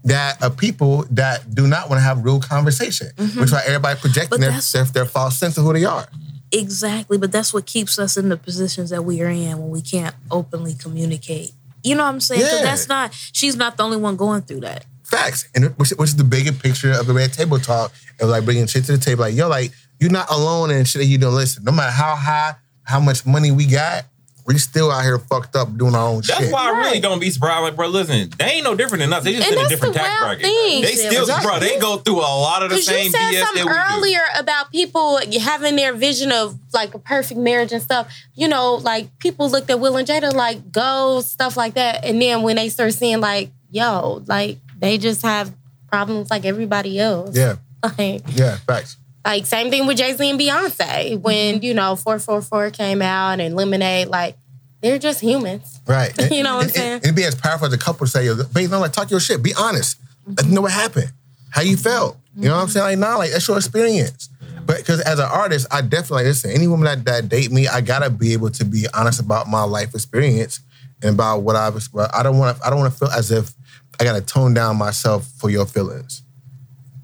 that 0.03 0.41
of 0.43 0.57
people 0.57 1.05
that 1.11 1.53
do 1.55 1.65
not 1.65 1.89
want 1.89 1.99
to 1.99 2.03
have 2.03 2.23
real 2.25 2.39
conversation, 2.41 3.07
which 3.17 3.35
is 3.37 3.51
why 3.53 3.63
everybody 3.65 3.97
projecting 3.99 4.39
Mm-hmm. 4.39 4.51
Their, 4.77 4.83
their 4.83 4.91
their 4.93 5.05
false 5.05 5.37
sense 5.37 5.57
of 5.57 5.63
who 5.63 5.73
they 5.73 5.85
are. 5.85 6.07
Exactly, 6.51 7.17
but 7.17 7.31
that's 7.31 7.53
what 7.53 7.65
keeps 7.65 7.97
us 7.99 8.17
in 8.17 8.29
the 8.29 8.37
positions 8.37 8.89
that 8.89 9.03
we 9.03 9.21
are 9.21 9.29
in 9.29 9.57
when 9.59 9.69
we 9.69 9.81
can't 9.81 10.15
openly 10.31 10.73
communicate. 10.73 11.51
You 11.83 11.95
know 11.95 12.03
what 12.03 12.09
I'm 12.09 12.19
saying? 12.19 12.41
Yeah. 12.41 12.61
that's 12.61 12.87
not. 12.87 13.13
She's 13.13 13.55
not 13.55 13.77
the 13.77 13.83
only 13.83 13.97
one 13.97 14.15
going 14.15 14.41
through 14.41 14.61
that. 14.61 14.85
Facts, 15.03 15.49
and 15.55 15.65
which, 15.77 15.89
which 15.91 16.09
is 16.09 16.15
the 16.15 16.23
bigger 16.23 16.51
picture 16.51 16.91
of 16.91 17.07
the 17.07 17.13
red 17.13 17.33
table 17.33 17.57
talk 17.57 17.91
of 18.19 18.29
like 18.29 18.45
bringing 18.45 18.67
shit 18.67 18.85
to 18.85 18.91
the 18.91 18.97
table. 18.97 19.21
Like 19.21 19.35
yo, 19.35 19.47
like 19.47 19.71
you're 19.99 20.11
not 20.11 20.29
alone 20.29 20.71
in 20.71 20.85
shit 20.85 20.99
that 21.01 21.05
you 21.07 21.17
don't 21.17 21.33
listen. 21.33 21.63
No 21.63 21.71
matter 21.71 21.91
how 21.91 22.15
high, 22.15 22.55
how 22.83 22.99
much 22.99 23.25
money 23.25 23.51
we 23.51 23.65
got, 23.65 24.05
we 24.49 24.57
still 24.57 24.89
out 24.91 25.03
here 25.03 25.19
fucked 25.19 25.55
up 25.55 25.77
doing 25.77 25.93
our 25.93 26.07
own 26.09 26.15
That's 26.15 26.27
shit. 26.27 26.37
That's 26.39 26.51
why 26.51 26.71
I 26.73 26.79
really 26.79 26.99
don't 26.99 27.19
be 27.19 27.29
surprised. 27.29 27.61
Like, 27.61 27.75
bro, 27.75 27.87
listen, 27.87 28.31
they 28.39 28.45
ain't 28.45 28.63
no 28.63 28.73
different 28.73 29.01
than 29.03 29.13
us. 29.13 29.23
They 29.23 29.33
just 29.35 29.47
And 29.47 29.59
in 29.59 29.65
a 29.65 29.69
different 29.69 29.93
tax 29.93 30.19
bracket. 30.19 30.41
thing. 30.43 30.81
They 30.81 30.95
still, 30.95 31.21
Exactly. 31.21 31.47
bro, 31.47 31.59
they 31.59 31.79
go 31.79 31.97
through 31.97 32.17
a 32.17 32.33
lot 32.41 32.63
of 32.63 32.71
the 32.71 32.77
Because 32.77 32.87
you 32.89 32.93
same 32.95 33.11
said 33.11 33.19
BS 33.19 33.31
that 33.39 33.45
something 33.45 33.65
we 33.67 33.71
do. 33.71 33.77
earlier 33.97 34.21
about 34.39 34.71
people 34.71 35.19
having 35.39 35.75
their 35.75 35.93
vision 35.93 36.31
of 36.31 36.57
like 36.73 36.95
a 36.95 36.99
perfect 36.99 37.39
marriage 37.39 37.71
and 37.71 37.81
stuff. 37.83 38.11
You 38.33 38.47
know, 38.47 38.73
like 38.73 39.15
people 39.19 39.49
looked 39.51 39.69
at 39.69 39.79
Will 39.79 39.95
and 39.97 40.07
Jada 40.07 40.33
like 40.33 40.71
goals, 40.71 41.29
stuff 41.31 41.55
like 41.55 41.75
that. 41.75 42.03
And 42.03 42.19
then 42.19 42.41
when 42.41 42.55
they 42.55 42.69
start 42.69 42.93
seeing 42.93 43.19
like, 43.21 43.51
yo, 43.69 44.23
like 44.25 44.57
they 44.79 44.97
just 44.97 45.21
have 45.21 45.53
problems 45.87 46.31
like 46.31 46.43
everybody 46.45 46.99
else. 46.99 47.37
Yeah, 47.37 47.57
Like, 47.83 48.23
yeah, 48.29 48.57
facts. 48.67 48.97
Like 49.29 49.45
same 49.45 49.69
thing 49.69 49.85
with 49.85 49.97
Jay 49.97 50.13
Z 50.13 50.27
and 50.27 50.39
Beyonce. 50.39 51.21
When, 51.21 51.55
mm-hmm. 51.55 51.63
you 51.63 51.73
know, 51.73 51.95
444 51.95 52.71
came 52.71 53.01
out 53.01 53.39
and 53.39 53.55
Lemonade, 53.55 54.07
like 54.07 54.35
they're 54.81 54.97
just 54.97 55.21
humans. 55.21 55.81
Right. 55.85 56.13
You 56.31 56.43
know 56.43 56.57
what 56.57 56.65
I'm 56.65 56.69
saying? 56.71 56.93
And, 56.93 57.03
it'd 57.03 57.15
be 57.15 57.25
as 57.25 57.35
powerful 57.35 57.67
as 57.67 57.73
a 57.73 57.77
couple 57.77 58.05
to 58.05 58.11
say, 58.11 58.25
yo, 58.25 58.43
babe, 58.43 58.71
no, 58.71 58.79
like 58.79 58.93
talk 58.93 59.11
your 59.11 59.19
shit. 59.19 59.43
Be 59.43 59.53
honest. 59.53 60.01
Mm-hmm. 60.01 60.29
Let 60.29 60.45
them 60.45 60.53
know 60.55 60.61
what 60.61 60.71
happened. 60.71 61.11
How 61.51 61.61
you 61.61 61.77
felt. 61.77 62.17
You 62.35 62.45
know 62.45 62.55
what 62.55 62.61
I'm 62.61 62.67
mm-hmm. 62.67 62.71
saying? 62.73 62.99
Like, 62.99 63.09
nah, 63.09 63.17
like 63.17 63.31
that's 63.31 63.47
your 63.47 63.57
experience. 63.57 64.29
But 64.65 64.77
because 64.77 65.01
as 65.01 65.19
an 65.19 65.25
artist, 65.25 65.67
I 65.71 65.81
definitely 65.81 66.17
like 66.17 66.25
listen, 66.25 66.51
any 66.51 66.67
woman 66.67 66.85
that, 66.85 67.05
that 67.05 67.29
date 67.29 67.51
me, 67.51 67.67
I 67.67 67.81
gotta 67.81 68.09
be 68.09 68.33
able 68.33 68.49
to 68.51 68.65
be 68.65 68.85
honest 68.93 69.19
about 69.19 69.47
my 69.47 69.63
life 69.63 69.93
experience 69.93 70.59
and 71.01 71.15
about 71.15 71.41
what 71.41 71.55
I 71.55 71.69
was 71.69 71.91
well, 71.93 72.09
I 72.13 72.23
don't 72.23 72.37
wanna 72.37 72.57
I 72.63 72.69
don't 72.69 72.79
wanna 72.79 72.91
feel 72.91 73.09
as 73.09 73.31
if 73.31 73.53
I 73.99 74.03
gotta 74.03 74.21
tone 74.21 74.53
down 74.53 74.77
myself 74.77 75.27
for 75.37 75.49
your 75.49 75.65
feelings. 75.65 76.23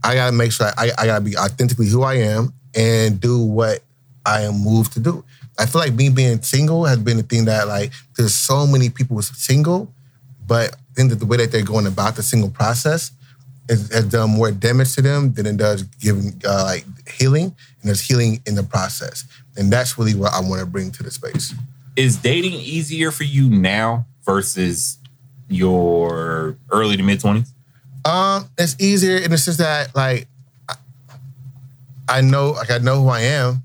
I 0.06 0.16
gotta 0.16 0.32
make 0.32 0.52
sure 0.52 0.68
I, 0.78 0.92
I 0.98 1.06
gotta 1.08 1.24
be 1.24 1.36
authentically 1.36 1.88
who 1.88 2.04
I 2.04 2.16
am 2.16 2.54
and 2.76 3.20
do 3.20 3.44
what 3.44 3.82
I 4.26 4.42
am 4.42 4.64
moved 4.64 4.94
to 4.94 5.00
do. 5.00 5.24
I 5.58 5.66
feel 5.66 5.82
like 5.82 5.94
me 5.94 6.10
being 6.10 6.42
single 6.42 6.86
has 6.86 7.00
been 7.00 7.18
the 7.18 7.24
thing 7.24 7.46
that 7.46 7.68
like 7.68 7.92
there's 8.16 8.36
so 8.36 8.68
many 8.68 8.90
people 8.90 9.16
who's 9.16 9.36
single, 9.38 9.92
but 10.48 10.74
I 10.74 10.94
think 10.94 11.18
the 11.18 11.26
way 11.26 11.38
that 11.38 11.52
they're 11.52 11.64
going 11.64 11.88
about 11.88 12.16
the 12.16 12.24
single 12.24 12.50
process 12.50 13.12
is, 13.68 13.92
has 13.92 14.06
done 14.06 14.30
more 14.30 14.52
damage 14.52 14.94
to 14.96 15.02
them 15.02 15.34
than 15.34 15.46
it 15.48 15.58
does 15.58 15.84
giving 15.84 16.40
uh, 16.48 16.64
like 16.66 16.86
healing, 17.10 17.46
and 17.46 17.84
there's 17.84 18.02
healing 18.02 18.42
in 18.46 18.56
the 18.56 18.64
process, 18.64 19.26
and 19.58 19.72
that's 19.72 19.98
really 19.98 20.14
what 20.14 20.34
I 20.34 20.40
want 20.42 20.60
to 20.60 20.68
bring 20.68 20.92
to 20.92 21.04
the 21.04 21.10
space. 21.10 21.54
Is 21.96 22.18
dating 22.18 22.54
easier 22.54 23.10
for 23.10 23.24
you 23.24 23.50
now 23.50 24.06
versus 24.24 25.00
your 25.48 26.58
early 26.70 26.98
to 26.98 27.04
mid 27.04 27.20
20s? 27.20 27.50
Um, 28.06 28.48
it's 28.58 28.80
easier 28.80 29.18
in 29.18 29.32
the 29.32 29.38
sense 29.38 29.58
that 29.58 29.96
like 29.96 30.28
I, 30.70 30.76
I 32.08 32.22
know 32.22 32.52
like 32.52 32.70
I 32.70 32.78
know 32.78 33.02
who 33.02 33.10
I 33.10 33.22
am, 33.22 33.64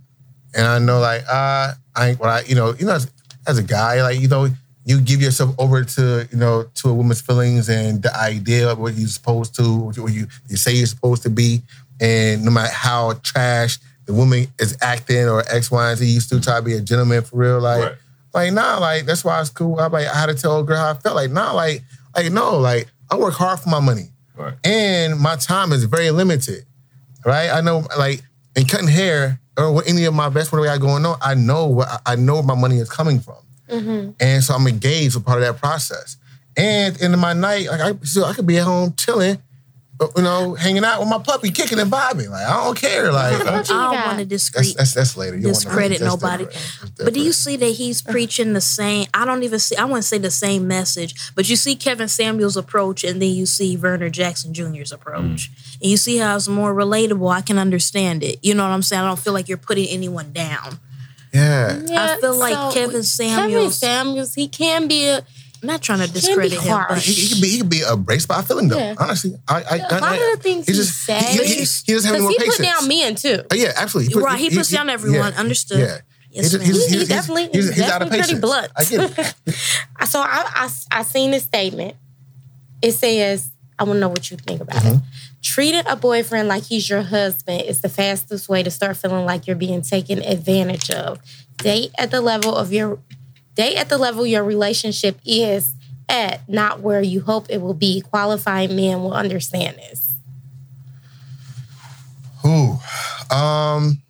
and 0.55 0.67
I 0.67 0.79
know 0.79 0.99
like 0.99 1.25
uh 1.29 1.73
I 1.95 2.09
ain't 2.09 2.21
what 2.21 2.31
I 2.31 2.41
you 2.43 2.55
know 2.55 2.75
you 2.79 2.87
know 2.87 2.95
as, 2.95 3.11
as 3.47 3.59
a 3.59 3.63
guy 3.63 4.03
like 4.03 4.19
you 4.19 4.29
know 4.29 4.49
you 4.87 5.01
give 5.03 5.21
yourself 5.21 5.55
over 5.59 5.85
to 5.85 6.27
you 6.33 6.39
know 6.39 6.65
to 6.77 6.89
a 6.89 6.95
woman's 6.95 7.21
feelings 7.21 7.69
and 7.69 8.03
the 8.03 8.17
idea 8.17 8.71
of 8.73 8.79
what 8.79 8.95
you're 8.95 9.09
supposed 9.09 9.55
to 9.57 9.77
what 9.77 9.97
you, 9.99 10.03
what 10.05 10.13
you 10.13 10.27
you 10.49 10.57
say 10.57 10.73
you're 10.73 10.87
supposed 10.87 11.23
to 11.25 11.31
be, 11.31 11.61
and 12.01 12.43
no 12.43 12.51
matter 12.51 12.73
how 12.73 13.13
trash 13.23 13.79
the 14.07 14.15
woman 14.15 14.47
is 14.59 14.75
acting 14.81 15.29
or 15.29 15.45
X 15.51 15.71
Y 15.71 15.91
and 15.91 15.99
Z, 15.99 16.07
you 16.07 16.21
still 16.21 16.41
try 16.41 16.57
to 16.57 16.63
be 16.63 16.73
a 16.73 16.81
gentleman 16.81 17.23
for 17.23 17.37
real 17.37 17.61
like. 17.61 17.85
Right. 17.85 17.95
Like 18.33 18.53
nah, 18.53 18.79
like 18.79 19.07
that's 19.07 19.25
why 19.25 19.41
it's 19.41 19.51
cool. 19.51 19.81
I 19.81 19.89
like 19.89 20.07
I 20.07 20.15
had 20.15 20.27
to 20.27 20.37
tell 20.37 20.61
a 20.61 20.63
girl 20.63 20.77
how 20.77 20.91
I 20.91 20.95
felt. 20.95 21.17
Like 21.17 21.33
nah, 21.33 21.53
like 21.53 21.83
like 22.15 22.31
no, 22.31 22.59
like 22.59 22.87
I 23.11 23.17
work 23.17 23.35
hard 23.35 23.59
for 23.59 23.71
my 23.71 23.81
money 23.81 24.10
Right. 24.41 24.55
and 24.65 25.19
my 25.19 25.37
time 25.37 25.73
is 25.73 25.85
very 25.85 26.11
limited. 26.11 26.65
Right? 27.25 27.51
I 27.51 27.61
know, 27.61 27.87
like, 27.99 28.23
in 28.57 28.67
cutting 28.67 28.89
hair 28.89 29.41
or 29.57 29.73
with 29.73 29.89
any 29.89 30.05
of 30.05 30.15
my 30.15 30.29
best 30.29 30.51
whatever 30.53 30.69
I 30.69 30.79
got 30.79 30.81
going 30.81 31.07
on, 31.07 31.19
I 31.21 31.35
know 31.35 31.67
what 31.67 31.89
I 32.07 32.17
know 32.17 32.35
where 32.35 32.43
my 32.43 32.55
money 32.55 32.79
is 32.79 32.89
coming 32.89 33.21
from, 33.21 33.37
mm-hmm. 33.69 34.11
and 34.19 34.43
so 34.43 34.55
I'm 34.55 34.67
engaged 34.67 35.15
with 35.15 35.25
part 35.25 35.39
of 35.39 35.45
that 35.45 35.61
process. 35.61 36.17
And 36.57 36.95
at 36.95 36.99
the 36.99 37.05
end 37.05 37.15
of 37.15 37.21
my 37.21 37.33
night, 37.33 37.67
like 37.67 37.81
I, 37.81 37.95
so 38.05 38.25
I 38.25 38.33
could 38.33 38.47
be 38.47 38.59
at 38.59 38.65
home 38.65 38.95
chilling, 38.97 39.39
Uh, 40.01 40.09
you 40.17 40.23
know, 40.23 40.55
hanging 40.55 40.83
out 40.83 40.99
with 40.99 41.09
my 41.09 41.19
puppy, 41.19 41.51
kicking 41.51 41.79
and 41.79 41.93
vibing. 41.93 42.31
Like 42.31 42.47
I 42.47 42.65
don't 42.65 42.77
care. 42.77 43.13
Like 43.13 43.33
How 43.33 43.39
much 43.39 43.47
that's 43.47 43.71
you 43.71 43.77
I 43.77 43.95
don't 43.95 44.07
want 44.07 44.19
to 44.19 44.25
that's, 44.25 44.75
that's, 44.75 44.95
that's 44.95 45.17
later. 45.17 45.37
You 45.37 45.43
don't 45.43 45.53
discredit 45.53 46.01
that's 46.01 46.11
nobody. 46.11 46.45
different. 46.45 46.97
That's 46.97 47.05
But 47.05 47.15
do 47.15 47.21
you 47.21 47.33
see 47.33 47.57
that 47.57 47.73
he's 47.73 48.01
preaching 48.01 48.55
the 48.55 48.63
same? 48.63 49.09
I 49.13 49.27
don't 49.27 49.43
even 49.43 49.59
see. 49.59 49.77
I 49.77 49.85
wouldn't 49.85 50.05
say 50.05 50.17
the 50.17 50.31
same 50.31 50.67
message, 50.67 51.35
but 51.35 51.51
you 51.51 51.57
see 51.57 51.77
Kevin 51.77 52.09
Samuel's 52.09 52.57
approach, 52.57 53.05
and 53.05 53.21
then 53.21 53.31
you 53.31 53.45
see 53.45 53.77
Vernon 53.77 54.11
Jackson 54.11 54.55
Jr.'s 54.55 54.91
approach, 54.91 55.51
mm. 55.51 55.75
and 55.83 55.91
you 55.91 55.99
see 55.99 56.17
how 56.17 56.35
it's 56.35 56.49
more 56.49 56.73
relatable. 56.75 57.31
I 57.31 57.43
can 57.43 57.59
understand 57.59 58.23
it. 58.23 58.39
You 58.43 58.55
know 58.55 58.63
what 58.63 58.73
I'm 58.73 58.83
saying? 58.83 59.03
I 59.03 59.07
don't 59.07 59.19
feel 59.19 59.35
like 59.35 59.49
you're 59.49 59.59
putting 59.59 59.89
anyone 59.89 60.33
down. 60.33 60.79
Yeah. 61.33 61.81
Yeah, 61.87 62.17
feel 62.17 62.37
like 62.37 62.55
Kevin 62.75 62.91
Kevin 62.91 63.03
Samuels- 63.03 63.79
Samuels, 63.79 64.35
he 64.35 64.49
can 64.49 64.89
be 64.89 65.07
a 65.09 65.23
I'm 65.63 65.67
not 65.67 65.83
trying 65.83 65.99
to 66.07 66.11
discredit 66.13 66.59
him, 66.61 66.85
but 66.89 66.99
He, 66.99 67.13
he 67.13 67.29
could 67.35 67.43
be 67.43 67.49
he 67.49 67.59
could 67.59 67.69
be 67.71 67.83
embraced 67.83 68.29
by 68.29 68.41
a 68.41 68.43
feeling 68.43 68.69
though. 68.69 68.79
Yeah. 68.79 68.95
Honestly, 68.99 69.35
I, 69.47 69.63
I, 69.63 69.77
a 69.77 69.81
lot 70.01 70.03
I, 70.05 70.17
of 70.17 70.37
the 70.37 70.43
things 70.43 70.67
he, 70.67 70.73
just 70.73 71.05
says. 71.05 71.23
he, 71.29 71.45
he, 71.45 71.55
he 71.87 71.93
doesn't 71.95 72.07
have 72.09 72.15
any 72.15 72.23
more 72.23 72.31
he 72.31 72.39
patience. 72.39 72.57
put 72.57 72.65
down 72.65 72.89
men 72.89 73.15
too. 73.15 73.43
Uh, 73.51 73.55
yeah, 73.55 73.73
absolutely. 73.77 74.15
put- 74.15 74.23
Right, 74.25 74.39
he 74.39 74.51
puts 74.51 74.71
down 74.71 74.89
everyone. 74.89 75.35
Understood. 75.35 75.79
Yeah. 75.81 75.99
Yes, 76.31 76.53
He 76.53 76.59
ma'am. 76.59 76.67
just- 76.69 76.89
He, 76.91 76.97
he's- 76.97 77.09
definitely, 77.09 77.43
he's- 77.53 77.67
he's 77.67 77.75
he's 77.75 77.85
out 77.91 78.03
of 78.03 78.09
definitely 78.11 78.35
pretty 78.35 78.41
blunt. 78.41 78.73
I 78.77 78.85
get 78.85 79.19
it. 79.47 79.55
so 80.07 80.21
I, 80.21 80.45
I, 80.55 80.71
I 80.93 81.03
seen 81.03 81.31
this 81.33 81.45
statement. 81.45 81.97
It 82.83 82.93
says, 82.93 83.51
I 83.79 83.85
want 83.85 83.97
to 83.97 84.01
know 84.01 84.09
what 84.09 84.31
you 84.31 84.37
think 84.39 84.61
about 84.63 84.77
Mm-hmm. 84.83 84.97
it. 84.97 85.03
Treating 85.43 85.83
a 85.87 85.97
boyfriend 85.97 86.49
like 86.49 86.65
he's 86.65 86.89
your 86.89 87.03
husband 87.03 87.63
is 87.63 87.81
the 87.81 87.89
fastest 87.89 88.49
way 88.49 88.63
to 88.63 88.71
start 88.71 88.97
feeling 88.97 89.25
like 89.25 89.47
you're 89.47 89.57
being 89.57 89.81
taken 89.83 90.23
advantage 90.23 90.91
of. 90.91 91.19
Date 91.57 91.91
at 91.99 92.11
the 92.11 92.21
level 92.21 92.55
of 92.55 92.73
your 92.73 92.99
date 93.61 93.77
at 93.77 93.89
the 93.91 93.99
level 93.99 94.27
your 94.27 94.43
relationship 94.43 95.21
is 95.27 95.75
at, 96.09 96.49
not 96.49 96.81
where 96.81 97.03
you 97.03 97.21
hope 97.21 97.47
it 97.51 97.59
will 97.61 97.75
be. 97.75 98.01
Qualified 98.01 98.71
men 98.71 99.03
will 99.03 99.13
understand 99.13 99.77
this. 99.77 100.17
Who? 102.43 102.79
Um, 103.31 104.01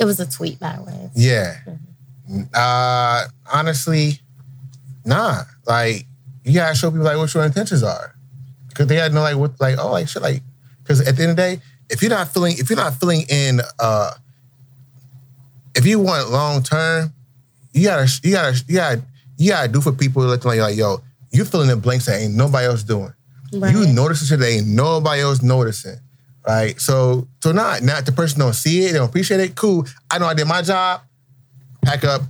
It 0.00 0.04
was 0.04 0.18
a 0.18 0.26
tweet, 0.26 0.58
by 0.58 0.76
the 0.76 0.82
way. 0.82 1.10
yeah. 1.14 1.58
Uh, 2.54 3.24
honestly, 3.52 4.20
nah. 5.04 5.44
Like, 5.66 6.06
you 6.44 6.54
gotta 6.54 6.74
show 6.74 6.90
people 6.90 7.04
like 7.04 7.16
what 7.16 7.32
your 7.34 7.44
intentions 7.44 7.82
are, 7.84 8.14
because 8.68 8.88
they 8.88 8.96
gotta 8.96 9.14
know 9.14 9.20
like 9.22 9.36
what 9.36 9.60
like 9.60 9.76
oh 9.78 9.92
like 9.92 10.08
shit 10.08 10.22
like 10.22 10.42
because 10.82 11.00
at 11.06 11.16
the 11.16 11.22
end 11.22 11.30
of 11.32 11.36
the 11.36 11.42
day, 11.42 11.60
if 11.88 12.02
you're 12.02 12.10
not 12.10 12.32
feeling 12.34 12.56
if 12.58 12.68
you're 12.68 12.76
not 12.76 12.94
feeling 12.94 13.22
in 13.28 13.60
uh, 13.78 14.10
if 15.76 15.86
you 15.86 16.00
want 16.00 16.30
long 16.30 16.62
term, 16.64 17.12
you 17.72 17.84
gotta 17.88 18.20
you 18.22 18.32
gotta 18.32 18.64
you 18.68 18.74
gotta 18.76 19.02
you 19.38 19.50
gotta 19.50 19.68
do 19.68 19.80
for 19.80 19.92
people 19.92 20.22
them 20.22 20.30
like, 20.44 20.58
like 20.58 20.76
yo, 20.76 21.00
you 21.30 21.44
filling 21.44 21.70
in 21.70 21.80
blanks 21.80 22.06
that 22.06 22.20
ain't 22.20 22.34
nobody 22.34 22.66
else 22.66 22.82
doing. 22.82 23.12
Right. 23.52 23.74
You 23.74 23.86
notice 23.86 24.26
shit 24.26 24.38
that 24.38 24.48
ain't 24.48 24.66
nobody 24.68 25.22
else 25.22 25.42
noticing. 25.42 25.96
Right? 26.46 26.80
So 26.80 27.28
so 27.42 27.52
not 27.52 27.82
not 27.82 28.06
the 28.06 28.12
person 28.12 28.40
don't 28.40 28.54
see 28.54 28.84
it, 28.84 28.92
they 28.92 28.98
don't 28.98 29.08
appreciate 29.08 29.40
it. 29.40 29.54
Cool. 29.54 29.86
I 30.10 30.18
know 30.18 30.26
I 30.26 30.34
did 30.34 30.46
my 30.46 30.62
job. 30.62 31.02
Pack 31.84 32.04
up. 32.04 32.22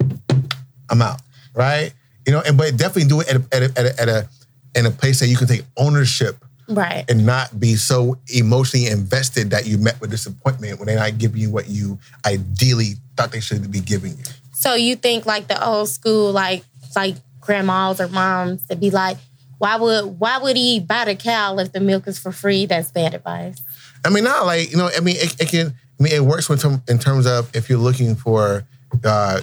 I'm 0.91 1.03
out. 1.03 1.21
Right? 1.55 1.93
You 2.27 2.33
know, 2.33 2.43
and 2.47 2.57
but 2.57 2.77
definitely 2.77 3.09
do 3.09 3.21
it 3.21 3.29
at 3.29 3.37
a, 3.37 3.45
at 3.53 3.63
a, 3.63 3.79
at 3.79 3.87
a, 3.87 4.03
at 4.03 4.09
a 4.09 4.29
in 4.75 4.87
a 4.87 4.91
place 4.91 5.21
that 5.21 5.29
you 5.29 5.37
can 5.37 5.49
take 5.49 5.65
ownership 5.77 6.37
Right. 6.69 7.05
and 7.11 7.27
not 7.27 7.59
be 7.59 7.75
so 7.75 8.17
emotionally 8.33 8.87
invested 8.87 9.51
that 9.51 9.67
you 9.67 9.77
met 9.79 10.01
with 10.01 10.11
disappointment 10.11 10.79
when 10.79 10.87
they're 10.87 10.97
not 10.97 11.19
giving 11.19 11.41
you 11.41 11.51
what 11.51 11.69
you 11.69 11.99
ideally 12.25 12.95
thought 13.17 13.33
they 13.33 13.41
should 13.41 13.71
be 13.71 13.81
giving 13.81 14.13
you. 14.17 14.25
So 14.63 14.75
you 14.75 14.95
think 14.95 15.27
like 15.27 15.49
the 15.49 15.59
old 15.65 15.89
school, 15.89 16.31
like 16.33 16.63
like 16.95 17.17
grandmas 17.41 18.01
or 18.01 18.07
moms 18.09 18.65
to 18.67 18.77
be 18.77 18.91
like, 18.91 19.17
why 19.59 19.75
would 19.77 20.21
why 20.21 20.39
would 20.39 20.57
he 20.57 20.79
buy 20.79 21.05
the 21.07 21.17
cow 21.17 21.59
if 21.59 21.73
the 21.73 21.81
milk 21.81 22.07
is 22.07 22.17
for 22.19 22.31
free? 22.31 22.67
That's 22.67 22.93
bad 22.93 23.13
advice. 23.15 23.61
I 24.05 24.11
mean, 24.11 24.23
not 24.23 24.47
like 24.47 24.71
you 24.71 24.77
know. 24.77 24.89
I 24.97 25.01
mean, 25.01 25.17
it, 25.19 25.41
it 25.41 25.49
can. 25.49 25.75
I 25.99 26.03
mean, 26.03 26.13
it 26.13 26.21
works 26.23 26.49
when 26.49 26.59
term, 26.59 26.81
in 26.89 26.99
terms 27.01 27.27
of 27.27 27.51
if 27.57 27.69
you're 27.69 27.79
looking 27.79 28.15
for, 28.15 28.65
uh, 29.05 29.41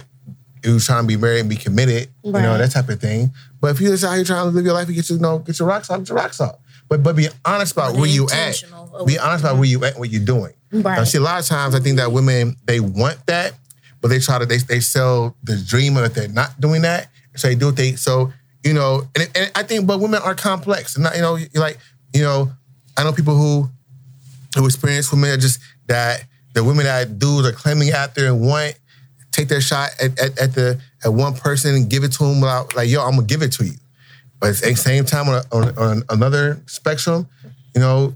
you're 0.63 0.79
trying 0.79 1.03
to 1.03 1.07
be 1.07 1.17
married 1.17 1.41
and 1.41 1.49
be 1.49 1.55
committed, 1.57 2.09
you 2.23 2.31
know, 2.31 2.57
that 2.57 2.71
type 2.71 2.87
of 2.89 2.99
thing. 3.01 3.31
But 3.61 3.71
if 3.71 3.81
you're 3.81 3.91
just 3.91 4.03
out 4.05 4.15
here 4.15 4.23
trying 4.23 4.45
to 4.45 4.51
live 4.55 4.63
your 4.65 4.73
life 4.73 4.87
and 4.87 4.95
get 4.95 5.09
your, 5.09 5.17
you 5.17 5.21
know, 5.21 5.39
get 5.39 5.59
your 5.59 5.67
rocks 5.67 5.89
off, 5.89 5.99
get 5.99 6.09
your 6.09 6.17
rocks 6.17 6.39
off. 6.41 6.55
But 6.89 7.03
but 7.03 7.15
be 7.15 7.27
honest 7.45 7.73
about 7.73 7.91
But 7.93 8.01
where 8.01 8.09
you 8.09 8.23
at. 8.23 8.31
intentional 8.47 8.95
of- 8.95 9.05
Be 9.07 9.19
honest 9.19 9.43
about 9.43 9.55
where 9.57 9.65
you 9.67 9.83
at, 9.85 9.99
what 9.99 10.09
you're 10.09 10.25
doing. 10.25 10.53
Right. 10.71 10.97
Now, 10.97 11.03
see, 11.03 11.17
a 11.17 11.21
lot 11.21 11.39
of 11.39 11.45
times 11.45 11.75
I 11.75 11.79
think 11.79 11.97
that 11.97 12.11
women 12.11 12.55
they 12.65 12.79
want 12.79 13.25
that, 13.27 13.53
but 14.01 14.09
they 14.09 14.19
try 14.19 14.39
to 14.39 14.45
they 14.45 14.57
they 14.57 14.80
sell 14.80 15.35
the 15.43 15.57
dream 15.57 15.97
of 15.97 16.03
that 16.03 16.13
they're 16.13 16.27
not 16.27 16.59
doing 16.59 16.81
that, 16.84 17.09
so 17.35 17.47
they 17.47 17.55
do 17.55 17.67
what 17.67 17.76
they 17.76 17.93
so 17.93 18.31
you 18.63 18.73
know. 18.73 19.03
And, 19.15 19.30
and 19.35 19.51
I 19.55 19.63
think, 19.63 19.88
but 19.88 19.99
women 19.99 20.21
are 20.23 20.35
complex, 20.35 20.95
and 20.95 21.03
not 21.03 21.15
you 21.15 21.21
know, 21.21 21.38
like 21.55 21.77
you 22.13 22.21
know, 22.21 22.51
I 22.97 23.03
know 23.03 23.11
people 23.11 23.35
who 23.35 23.69
who 24.55 24.65
experience 24.65 25.11
women 25.11 25.31
are 25.31 25.38
just 25.38 25.59
that 25.88 26.23
the 26.53 26.63
women 26.63 26.85
that 26.85 27.19
dudes 27.19 27.47
are 27.47 27.51
claiming 27.51 27.91
after 27.91 28.26
and 28.26 28.41
want 28.41 28.80
take 29.31 29.47
their 29.47 29.61
shot 29.61 29.89
at, 30.01 30.19
at, 30.19 30.39
at 30.39 30.55
the 30.55 30.80
at 31.03 31.13
one 31.13 31.34
person 31.34 31.76
and 31.76 31.89
give 31.89 32.03
it 32.03 32.11
to 32.13 32.23
them 32.23 32.41
without 32.41 32.76
like 32.76 32.89
yo, 32.89 33.03
I'm 33.03 33.15
gonna 33.15 33.27
give 33.27 33.41
it 33.41 33.51
to 33.53 33.65
you. 33.65 33.73
But 34.39 34.49
at 34.49 34.55
the 34.55 34.76
same 34.76 35.03
time, 35.03 35.27
on, 35.27 35.35
a, 35.35 35.43
on, 35.51 35.77
on 35.77 36.03
another 36.09 36.61
spectrum, 36.65 37.27
you 37.76 37.81
know, 37.81 38.15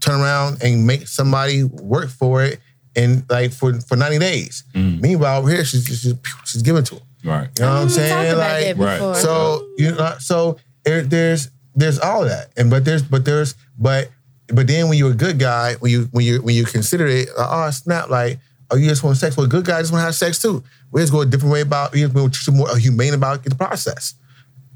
turn 0.00 0.20
around 0.20 0.62
and 0.62 0.86
make 0.86 1.08
somebody 1.08 1.64
work 1.64 2.10
for 2.10 2.44
it 2.44 2.60
and 2.96 3.24
like 3.30 3.52
for 3.52 3.80
for 3.80 3.96
90 3.96 4.18
days. 4.18 4.64
Meanwhile, 4.74 5.40
over 5.40 5.50
here, 5.50 5.64
she's 5.64 5.84
she's, 5.86 6.14
she's 6.44 6.62
giving 6.62 6.84
to 6.84 6.96
him. 6.96 7.02
Right. 7.24 7.48
You 7.58 7.64
know 7.64 7.70
what 7.74 7.80
I'm 7.82 7.86
Mm, 7.88 7.90
saying? 7.90 8.32
about 8.32 8.38
Like, 8.38 8.76
that 8.76 8.78
Right. 8.78 9.16
so 9.16 9.66
you 9.76 9.92
know, 9.92 10.14
so 10.20 10.58
there, 10.84 11.02
there's 11.02 11.50
there's 11.74 11.98
all 11.98 12.22
of 12.22 12.28
that, 12.28 12.50
and 12.56 12.70
but 12.70 12.84
there's 12.84 13.02
but 13.02 13.24
there's 13.24 13.54
but 13.78 14.08
but 14.48 14.66
then 14.66 14.88
when 14.88 14.98
you're 14.98 15.10
a 15.12 15.14
good 15.14 15.38
guy, 15.38 15.74
when 15.74 15.92
you 15.92 16.08
when 16.12 16.24
you 16.24 16.40
when 16.42 16.54
you 16.54 16.64
consider 16.64 17.06
it, 17.06 17.28
like, 17.36 17.48
oh 17.50 17.70
snap, 17.70 18.08
like 18.08 18.38
oh 18.70 18.76
you 18.76 18.88
just 18.88 19.02
want 19.04 19.16
sex. 19.16 19.36
Well, 19.36 19.46
good 19.46 19.64
guys 19.64 19.82
just 19.82 19.92
want 19.92 20.00
to 20.02 20.06
have 20.06 20.14
sex 20.14 20.40
too. 20.40 20.62
We 20.90 21.00
just 21.02 21.12
go 21.12 21.20
a 21.20 21.26
different 21.26 21.52
way 21.52 21.60
about. 21.60 21.92
We 21.92 22.00
just 22.00 22.14
we're 22.14 22.28
just 22.28 22.50
more 22.52 22.76
humane 22.78 23.14
about 23.14 23.44
the 23.44 23.54
process. 23.54 24.14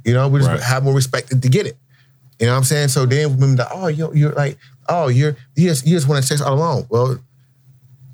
You 0.05 0.13
know, 0.15 0.29
we 0.29 0.41
just 0.41 0.51
Right. 0.51 0.61
have 0.61 0.83
more 0.85 0.95
respect 0.95 1.29
to 1.31 1.49
get 1.49 1.67
it. 1.67 1.77
You 2.39 2.47
know 2.47 2.53
what 2.53 2.59
I'm 2.59 2.65
saying? 2.65 2.89
So 2.89 3.07
then 3.07 3.37
women 3.39 3.57
like, 3.57 3.69
oh 3.71 3.87
you're, 3.87 4.15
you're 4.17 4.33
like 4.33 4.59
oh 4.89 5.09
you're 5.09 5.37
you 5.55 5.69
just 5.69 5.87
you 5.87 5.97
just 5.97 6.09
want 6.09 6.21
to 6.21 6.27
sex 6.27 6.41
all 6.41 6.55
alone. 6.55 6.87
Well, 6.91 7.19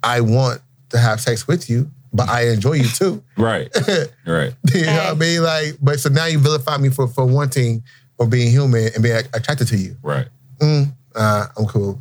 I 0.02 0.20
want 0.20 0.60
to 0.90 0.98
have 0.98 1.20
sex 1.20 1.46
with 1.46 1.68
you, 1.68 1.90
but 2.12 2.28
I 2.28 2.48
enjoy 2.48 2.74
you 2.74 2.88
too. 2.88 3.22
Right. 3.36 3.68
Right. 4.26 4.54
You 4.74 4.84
know 4.86 4.92
what 4.96 5.06
I 5.06 5.14
mean? 5.14 5.42
Like, 5.42 5.74
but 5.80 6.00
so 6.00 6.08
now 6.10 6.26
you 6.26 6.38
vilify 6.38 6.76
me 6.76 6.90
for 6.90 7.06
for 7.08 7.24
wanting 7.24 7.82
or 8.18 8.26
being 8.26 8.50
human 8.50 8.90
and 8.94 9.02
being 9.02 9.16
attracted 9.32 9.68
to 9.68 9.76
you. 9.76 9.96
Right. 10.02 10.26
Mm, 10.60 10.92
uh, 11.14 11.46
I'm 11.56 11.66
cool. 11.66 11.98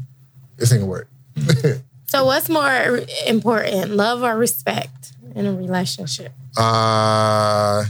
This 0.57 0.72
ain't 0.74 0.82
gonna 0.82 0.91
work. 0.91 1.10
So 2.10 2.24
what's 2.24 2.48
more 2.48 3.02
important, 3.28 3.91
love 3.91 4.24
or 4.24 4.38
respect 4.38 5.11
in 5.36 5.45
a 5.45 5.52
relationship? 5.53 6.32
uh, 6.56 7.84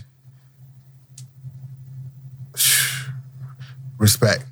respect, 4.00 4.44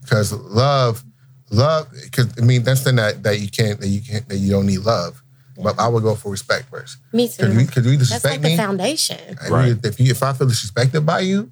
because 0.00 0.32
love, 0.32 1.04
love. 1.50 1.88
Because 2.04 2.32
I 2.38 2.44
mean, 2.44 2.62
that's 2.62 2.80
the 2.80 2.86
thing 2.86 2.96
that 2.96 3.22
that 3.22 3.40
you 3.40 3.48
can't 3.48 3.80
that 3.80 3.88
you 3.88 4.00
can't 4.00 4.28
that 4.28 4.36
you 4.36 4.50
don't 4.50 4.66
need 4.66 4.78
love. 4.80 5.22
But 5.60 5.78
I 5.80 5.88
would 5.88 6.04
go 6.04 6.14
for 6.14 6.30
respect 6.30 6.70
first. 6.70 6.98
Me 7.12 7.26
too. 7.26 7.34
Because 7.48 7.52
too. 7.54 7.60
you, 7.60 7.66
cause 7.66 7.84
you 7.86 7.96
That's 7.96 8.10
disrespect 8.10 8.34
like 8.34 8.42
the 8.42 8.48
me. 8.50 8.56
foundation. 8.56 9.18
and 9.40 9.50
Right. 9.50 9.66
you- 9.68 9.80
if 9.82 9.98
you 9.98 10.10
if 10.12 10.22
I 10.22 10.32
feel 10.32 10.46
disrespected 10.46 11.04
by 11.04 11.20
you, 11.20 11.50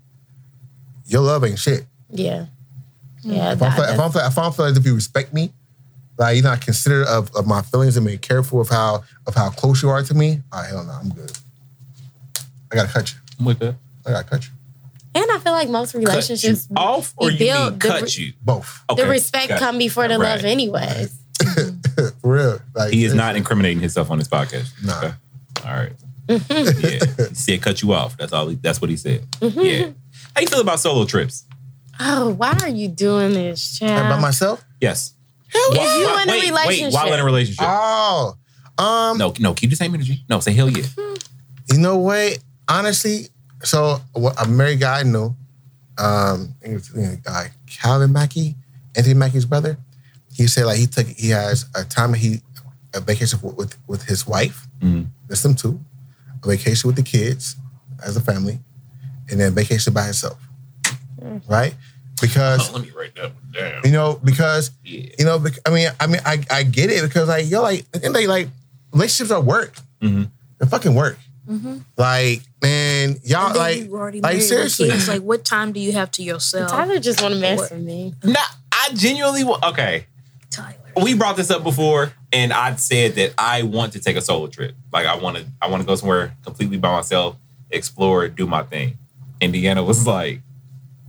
your 1.06 1.23
love 1.23 1.44
ain't 1.44 1.59
shit. 1.59 1.86
Yeah. 2.10 2.47
Hmm. 3.24 3.32
Yeah. 3.32 3.52
If 3.52 3.62
I, 3.62 3.70
feel, 3.74 3.85
if, 3.85 3.98
I 3.98 4.09
feel, 4.10 4.23
if 4.23 4.39
I 4.39 4.51
feel 4.51 4.64
as 4.66 4.77
if 4.77 4.86
you 4.86 4.94
respect 4.94 5.35
me, 5.35 5.52
like 6.18 6.36
you're 6.36 6.44
not 6.44 6.60
considerate 6.60 7.09
of, 7.09 7.35
of 7.35 7.47
my 7.48 7.62
feelings 7.62 7.97
and 7.97 8.06
being 8.06 8.18
careful 8.20 8.60
of 8.60 8.68
how 8.68 9.02
of 9.27 9.35
how 9.35 9.51
close 9.51 9.82
you 9.82 9.89
are 9.89 10.02
to 10.05 10.14
me, 10.14 10.40
all 10.52 10.60
right, 10.60 10.68
hell 10.68 10.85
no, 10.85 10.93
I'm 10.93 11.09
good. 11.10 11.32
I 12.70 12.77
gotta 12.77 12.93
cut 12.93 13.12
you. 13.12 13.18
I'm 13.40 13.44
with 13.44 13.59
that. 13.59 13.74
I 14.06 14.10
gotta 14.12 14.28
cut 14.28 14.44
you. 14.44 14.51
And 15.22 15.30
I 15.32 15.38
feel 15.38 15.52
like 15.52 15.68
most 15.68 15.93
Cut 15.93 16.01
you 16.02 16.06
relationships, 16.09 16.68
off 16.76 17.14
or 17.16 17.30
you 17.30 17.36
you 17.38 17.44
mean 17.52 17.55
build 17.55 17.80
the 17.80 17.88
cut 17.88 18.02
re- 18.02 18.24
you? 18.24 18.32
Both. 18.43 18.82
Okay. 18.90 19.02
the 19.02 19.09
respect 19.09 19.48
got 19.51 19.59
come 19.60 19.78
before 19.78 20.09
the 20.09 20.18
Right. 20.18 20.36
love, 20.36 20.44
anyways. 20.44 21.16
For 21.97 22.12
real. 22.22 22.60
Like 22.74 22.93
He 22.93 23.05
is 23.05 23.14
not 23.14 23.36
incriminating 23.36 23.80
himself 23.80 24.10
on 24.10 24.18
this 24.18 24.28
podcast. 24.28 24.68
Nah. 24.84 24.98
Okay. 24.98 25.14
All 25.64 25.74
right. 25.74 25.93
yeah. 26.28 27.26
He 27.28 27.34
said 27.34 27.62
cut 27.62 27.82
you 27.82 27.93
off. 27.93 28.16
That's 28.16 28.32
all. 28.32 28.48
He, 28.48 28.56
that's 28.56 28.80
what 28.80 28.90
he 28.90 28.97
said. 28.97 29.24
Yeah. 29.40 29.90
How 30.34 30.40
you 30.40 30.47
feel 30.48 30.60
about 30.60 30.80
solo 30.80 31.05
trips? 31.05 31.44
Oh, 32.01 32.30
why 32.34 32.59
are 32.62 32.68
you 32.68 32.88
doing 32.88 33.32
this, 33.32 33.78
child? 33.78 34.10
by 34.10 34.20
myself. 34.20 34.64
Yes. 34.80 35.14
if 35.55 35.55
you 35.74 35.78
Why- 36.06 36.22
in 36.24 36.28
a 36.28 36.32
wait, 36.32 36.43
relationship, 36.51 36.84
Wait, 36.86 36.93
while 36.94 37.12
in 37.14 37.20
a 37.20 37.24
relationship. 37.24 37.64
Oh. 37.66 38.34
Um, 38.78 39.16
no, 39.16 39.32
no, 39.38 39.55
keep 39.55 39.70
the 39.70 39.76
same 39.76 39.94
energy. 39.94 40.22
No, 40.28 40.40
say 40.40 40.52
hell 40.52 40.68
yeah. 40.68 40.84
you 41.72 41.78
know 41.78 41.97
what? 41.97 42.38
Honestly, 42.68 43.28
so 43.62 44.01
what 44.12 44.35
a 44.43 44.49
married 44.49 44.81
guy 44.81 45.01
I 45.01 45.03
knew, 45.03 45.35
um, 45.99 46.55
I 46.61 46.62
think 46.62 46.74
was, 46.74 46.91
you 46.95 47.03
know, 47.03 47.16
uh, 47.27 47.45
Calvin 47.66 48.12
Mackey, 48.12 48.55
Anthony 48.95 49.15
Mackey's 49.15 49.45
brother. 49.47 49.78
He 50.33 50.47
said 50.47 50.66
like 50.66 50.78
he 50.78 50.87
took 50.87 51.07
he 51.07 51.31
has 51.31 51.65
a 51.74 51.85
time 51.85 52.12
he 52.15 52.41
a 52.95 53.01
vacation 53.01 53.39
with 53.43 53.57
with, 53.57 53.77
with 53.87 54.03
his 54.05 54.27
wife, 54.27 54.66
Mhm. 54.83 55.07
just 55.28 55.43
them 55.43 55.55
two, 55.55 55.81
a 56.45 56.49
vacation 56.49 56.89
with 56.89 56.97
the 56.97 57.03
kids 57.03 57.57
as 58.05 58.16
a 58.16 58.20
family, 58.20 58.61
and 59.31 59.41
then 59.41 59.55
vacation 59.55 59.93
by 59.95 60.05
himself. 60.05 60.39
Right? 61.49 61.74
Because 62.20 62.73
let 62.73 62.83
me 62.83 62.91
write 62.97 63.15
that 63.16 63.33
one 63.35 63.53
down. 63.53 63.81
you 63.85 63.91
know, 63.93 64.20
because 64.23 64.70
Yeah. 64.85 65.09
you 65.19 65.24
know, 65.24 65.43
I 65.66 65.70
mean, 65.70 65.89
I 66.01 66.07
mean, 66.07 66.20
I, 66.24 66.43
I 66.51 66.62
get 66.62 66.91
it 66.91 67.03
because 67.03 67.28
like 67.28 67.49
you're 67.51 67.61
like, 67.62 67.85
and 67.93 68.03
the 68.03 68.07
end 68.07 68.07
of 68.07 68.12
the 68.15 68.20
day, 68.20 68.27
like 68.27 68.49
relationships 68.93 69.31
are 69.31 69.41
work. 69.41 69.74
Mhm. 70.03 70.31
They're 70.59 70.69
fucking 70.69 70.95
work. 70.95 71.19
Mm-hmm. 71.48 71.78
Like, 71.97 72.43
man, 72.62 73.16
y'all 73.23 73.47
And 73.47 73.55
then 73.55 73.62
like, 73.62 73.85
you 73.85 73.94
already 73.97 74.20
like 74.20 74.40
seriously. 74.43 74.89
kids. 74.90 75.09
Like, 75.09 75.23
what 75.23 75.44
time 75.44 75.73
do 75.73 75.81
you 75.81 75.93
have 75.93 76.10
to 76.12 76.23
yourself, 76.23 76.70
Tyler 76.70 76.98
just 76.98 77.23
want 77.23 77.35
to 77.35 77.40
mess 77.40 77.59
What? 77.59 77.70
with 77.73 77.81
me. 77.82 78.14
No, 78.24 78.40
I 78.73 78.89
genuinely 78.94 79.44
wa- 79.44 79.60
okay. 79.70 80.06
Tyler? 80.51 80.74
We 81.02 81.14
brought 81.14 81.36
this 81.36 81.51
up 81.51 81.62
before, 81.62 82.12
and 82.32 82.52
I 82.52 82.74
said 82.77 83.14
that 83.16 83.35
I 83.39 83.62
want 83.62 83.93
to 83.93 84.01
take 84.01 84.16
a 84.16 84.20
solo 84.20 84.47
trip. 84.47 84.74
Like 84.93 85.06
I 85.06 85.16
want 85.16 85.36
to, 85.36 85.44
I 85.60 85.68
want 85.68 85.82
to 85.82 85.86
go 85.86 85.94
somewhere 85.94 86.35
completely 86.44 86.78
by 86.78 86.90
myself, 86.90 87.36
explore, 87.70 88.28
do 88.28 88.47
my 88.47 88.62
thing. 88.62 88.97
Indiana 89.40 89.85
was 89.85 90.06
like, 90.06 90.40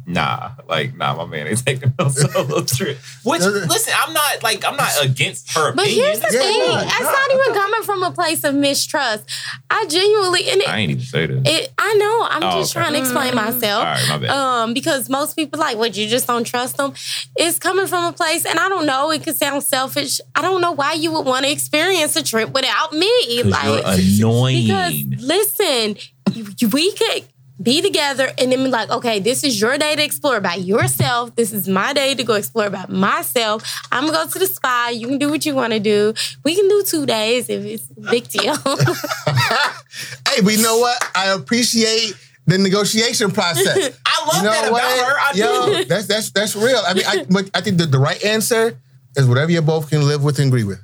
nah, 0.07 0.51
like 0.67 0.95
nah, 0.95 1.15
my 1.15 1.25
man 1.25 1.47
ain't 1.47 1.63
taking 1.65 1.93
no 1.99 2.07
solo 2.09 2.63
trip. 2.63 2.97
Which 3.23 3.41
listen, 3.41 3.93
I'm 3.95 4.13
not 4.13 4.41
like 4.41 4.65
I'm 4.65 4.75
not 4.77 4.91
against 5.03 5.51
her 5.53 5.73
But 5.73 5.85
opinion. 5.85 6.05
here's 6.05 6.19
the 6.21 6.29
Yeah, 6.33 6.39
thing: 6.41 6.57
yeah, 6.59 6.81
it's 6.83 6.99
yeah. 6.99 7.05
not 7.05 7.31
even 7.31 7.53
coming 7.53 7.83
from 7.83 8.03
a 8.03 8.11
place 8.11 8.43
of 8.43 8.55
mistrust. 8.55 9.29
I 9.69 9.85
genuinely, 9.87 10.49
and 10.49 10.61
it, 10.61 10.69
I 10.69 10.77
ain't 10.79 10.91
even 10.91 11.03
say 11.03 11.25
that. 11.27 11.41
it 11.47 11.73
I 11.77 11.93
know. 11.95 12.27
I'm 12.29 12.43
Oh, 12.43 12.59
just 12.61 12.75
okay. 12.75 12.83
trying 12.83 12.93
to 12.93 12.99
explain 12.99 13.35
myself. 13.35 13.79
All 13.79 13.91
right, 13.93 14.05
my 14.09 14.17
bad. 14.17 14.29
Um, 14.29 14.73
because 14.73 15.09
most 15.09 15.35
people 15.35 15.59
like 15.59 15.77
what 15.77 15.95
you 15.97 16.07
just 16.07 16.25
don't 16.25 16.45
trust 16.45 16.77
them. 16.77 16.93
It's 17.35 17.59
coming 17.59 17.85
from 17.87 18.05
a 18.05 18.13
place, 18.13 18.45
and 18.45 18.57
I 18.57 18.69
don't 18.69 18.85
know. 18.85 19.11
It 19.11 19.23
could 19.23 19.35
sound 19.35 19.63
selfish. 19.63 20.21
I 20.33 20.41
don't 20.41 20.61
know 20.61 20.71
why 20.71 20.93
you 20.93 21.11
would 21.11 21.25
want 21.25 21.45
to 21.45 21.51
experience 21.51 22.15
a 22.15 22.23
trip 22.23 22.51
without 22.53 22.93
me. 22.93 23.11
'Cause 23.43 23.51
Like 23.51 23.65
you're 23.65 24.29
annoying. 24.29 25.09
because 25.09 25.23
listen, 25.23 25.97
you- 26.33 26.53
you- 26.59 26.69
we 26.69 26.91
could 26.93 27.23
be 27.61 27.81
together 27.81 28.31
and 28.37 28.51
then 28.51 28.63
be 28.63 28.69
like, 28.69 28.89
okay, 28.89 29.19
this 29.19 29.43
is 29.43 29.59
your 29.59 29.77
day 29.77 29.95
to 29.95 30.03
explore 30.03 30.39
by 30.39 30.55
yourself. 30.55 31.35
This 31.35 31.51
is 31.51 31.67
my 31.67 31.93
day 31.93 32.13
to 32.15 32.23
go 32.23 32.35
explore 32.35 32.69
by 32.69 32.85
myself. 32.87 33.63
I'm 33.91 34.05
gonna 34.05 34.25
go 34.25 34.29
to 34.29 34.39
the 34.39 34.47
spa. 34.47 34.91
You 34.93 35.07
can 35.07 35.17
do 35.17 35.29
what 35.29 35.45
you 35.45 35.55
want 35.55 35.73
to 35.73 35.79
do. 35.79 36.13
We 36.43 36.55
can 36.55 36.67
do 36.67 36.83
two 36.83 37.05
days 37.05 37.49
if 37.49 37.65
it's 37.65 37.89
a 37.89 38.11
big 38.11 38.27
deal. 38.29 38.55
hey, 38.65 40.41
but 40.43 40.53
you 40.53 40.61
know 40.61 40.77
what? 40.77 41.11
I 41.15 41.33
appreciate 41.33 42.13
the 42.45 42.57
negotiation 42.57 43.31
process. 43.31 43.99
I 44.05 44.25
love 44.25 44.37
you 44.37 44.43
know 44.43 44.51
that 44.51 44.71
what? 44.71 44.83
about 44.83 45.07
her. 45.07 45.19
I 45.19 45.31
Yo, 45.35 45.65
do. 45.65 45.85
that's 45.85 46.07
that's 46.07 46.31
that's 46.31 46.55
real. 46.55 46.81
I 46.85 46.93
mean, 46.93 47.03
I, 47.07 47.25
but 47.29 47.49
I 47.53 47.61
think 47.61 47.77
the, 47.77 47.85
the 47.85 47.99
right 47.99 48.23
answer 48.23 48.79
is 49.15 49.27
whatever 49.27 49.51
you 49.51 49.61
both 49.61 49.89
can 49.89 50.07
live 50.07 50.23
with 50.23 50.39
and 50.39 50.47
agree 50.47 50.63
with. 50.63 50.79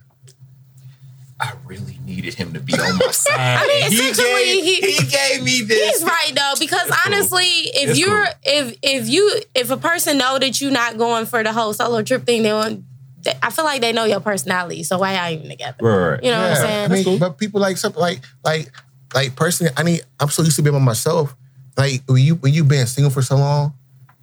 I 1.39 1.53
really 1.65 1.92
needed 2.23 2.37
him 2.37 2.53
to 2.53 2.59
be 2.59 2.73
on 2.73 2.97
my 2.97 3.07
side. 3.11 3.35
I 3.37 3.67
mean, 3.67 3.91
he 3.91 3.97
essentially, 3.97 4.61
gave, 4.61 4.63
he- 4.63 4.91
he 4.93 5.07
gave 5.07 5.43
me 5.43 5.61
this. 5.61 5.99
He's 5.99 6.03
right 6.03 6.31
though, 6.35 6.53
because 6.59 6.87
It's 6.87 7.01
cool. 7.03 7.13
honestly, 7.13 7.45
if 7.45 7.89
It's 7.91 7.99
you're 7.99 8.25
cool. 8.25 8.33
if 8.43 8.77
if 8.81 9.09
you 9.09 9.41
if 9.55 9.69
a 9.71 9.77
person 9.77 10.17
know 10.17 10.39
that 10.39 10.59
you're 10.61 10.71
not 10.71 10.97
going 10.97 11.25
for 11.25 11.43
the 11.43 11.53
whole 11.53 11.73
solo 11.73 12.01
trip 12.01 12.25
thing, 12.25 12.43
they 12.43 12.53
want. 12.53 12.83
they- 13.23 13.37
I 13.41 13.49
feel 13.51 13.65
like 13.65 13.81
they 13.81 13.91
know 13.93 14.05
your 14.05 14.19
personality, 14.19 14.83
so 14.83 14.97
why 14.99 15.15
are 15.15 15.29
y'all 15.29 15.37
even 15.39 15.49
together? 15.49 15.77
Right, 15.81 16.09
right. 16.11 16.23
You 16.23 16.31
know 16.31 16.41
what 16.41 16.49
I'm 16.51 16.55
saying? 16.57 16.91
I 16.91 17.03
mean, 17.03 17.19
but 17.19 17.37
people 17.37 17.61
like 17.61 17.77
something 17.77 18.01
like 18.01 18.21
like 18.43 18.71
like 19.13 19.35
personally, 19.35 19.71
I 19.77 19.83
need. 19.83 20.01
I'm 20.19 20.29
so 20.29 20.41
used 20.43 20.55
to 20.57 20.61
being 20.61 20.73
by 20.75 20.79
myself. 20.79 21.35
Like 21.77 22.01
when 22.07 22.21
you 22.21 22.35
when 22.35 22.53
you 22.53 22.63
been 22.63 22.85
single 22.87 23.11
for 23.11 23.21
so 23.21 23.35
long, 23.37 23.73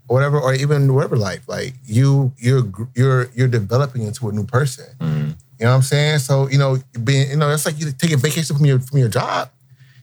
or 0.09 0.14
whatever, 0.14 0.39
or 0.40 0.55
even 0.55 0.93
whatever 0.94 1.16
life, 1.16 1.43
like 1.48 1.74
you 1.85 2.32
you're 2.39 2.64
you're 2.94 3.28
you're 3.35 3.48
developing 3.48 4.02
into 4.02 4.28
a 4.28 4.32
new 4.32 4.44
person. 4.44 4.86
Mhm. 5.01 5.36
You 5.61 5.66
know 5.66 5.73
what 5.73 5.77
I'm 5.77 5.82
saying? 5.82 6.19
So 6.20 6.49
you 6.49 6.57
know, 6.59 6.78
being 7.05 7.31
you 7.31 7.37
know, 7.37 7.51
it's 7.51 7.66
like 7.66 7.78
you 7.78 7.93
take 7.93 8.12
a 8.12 8.16
vacation 8.16 8.57
from 8.57 8.65
your 8.65 8.81
from 8.81 8.99
your 8.99 9.09
job. 9.09 9.51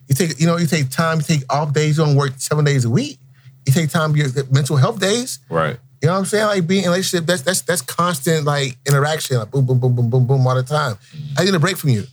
You 0.08 0.14
take 0.14 0.38
you 0.40 0.46
know 0.46 0.56
you 0.56 0.66
take 0.68 0.88
time. 0.90 1.18
You 1.18 1.24
take 1.24 1.52
off 1.52 1.72
days. 1.72 1.98
You 1.98 2.04
don't 2.04 2.14
work 2.16 2.32
seven 2.38 2.64
days 2.64 2.84
a 2.84 2.90
week. 2.90 3.18
You 3.66 3.72
take 3.72 3.90
time 3.90 4.14
your 4.16 4.28
mental 4.52 4.76
health 4.76 5.00
days. 5.00 5.40
Right. 5.50 5.76
You 6.00 6.06
know 6.06 6.12
what 6.12 6.20
I'm 6.20 6.24
saying? 6.26 6.46
Like 6.46 6.66
being 6.68 6.82
in 6.84 6.88
a 6.88 6.92
relationship, 6.92 7.26
that's 7.26 7.42
that's 7.42 7.62
that's 7.62 7.82
constant 7.82 8.44
like 8.44 8.76
interaction, 8.86 9.36
like 9.38 9.50
boom, 9.50 9.66
boom, 9.66 9.80
boom, 9.80 9.96
boom, 9.96 10.08
boom, 10.08 10.26
boom 10.28 10.46
all 10.46 10.54
the 10.54 10.62
time. 10.62 10.96
I 11.36 11.44
need 11.44 11.52
a 11.54 11.58
break 11.58 11.76
from 11.76 11.90
you. 11.90 12.04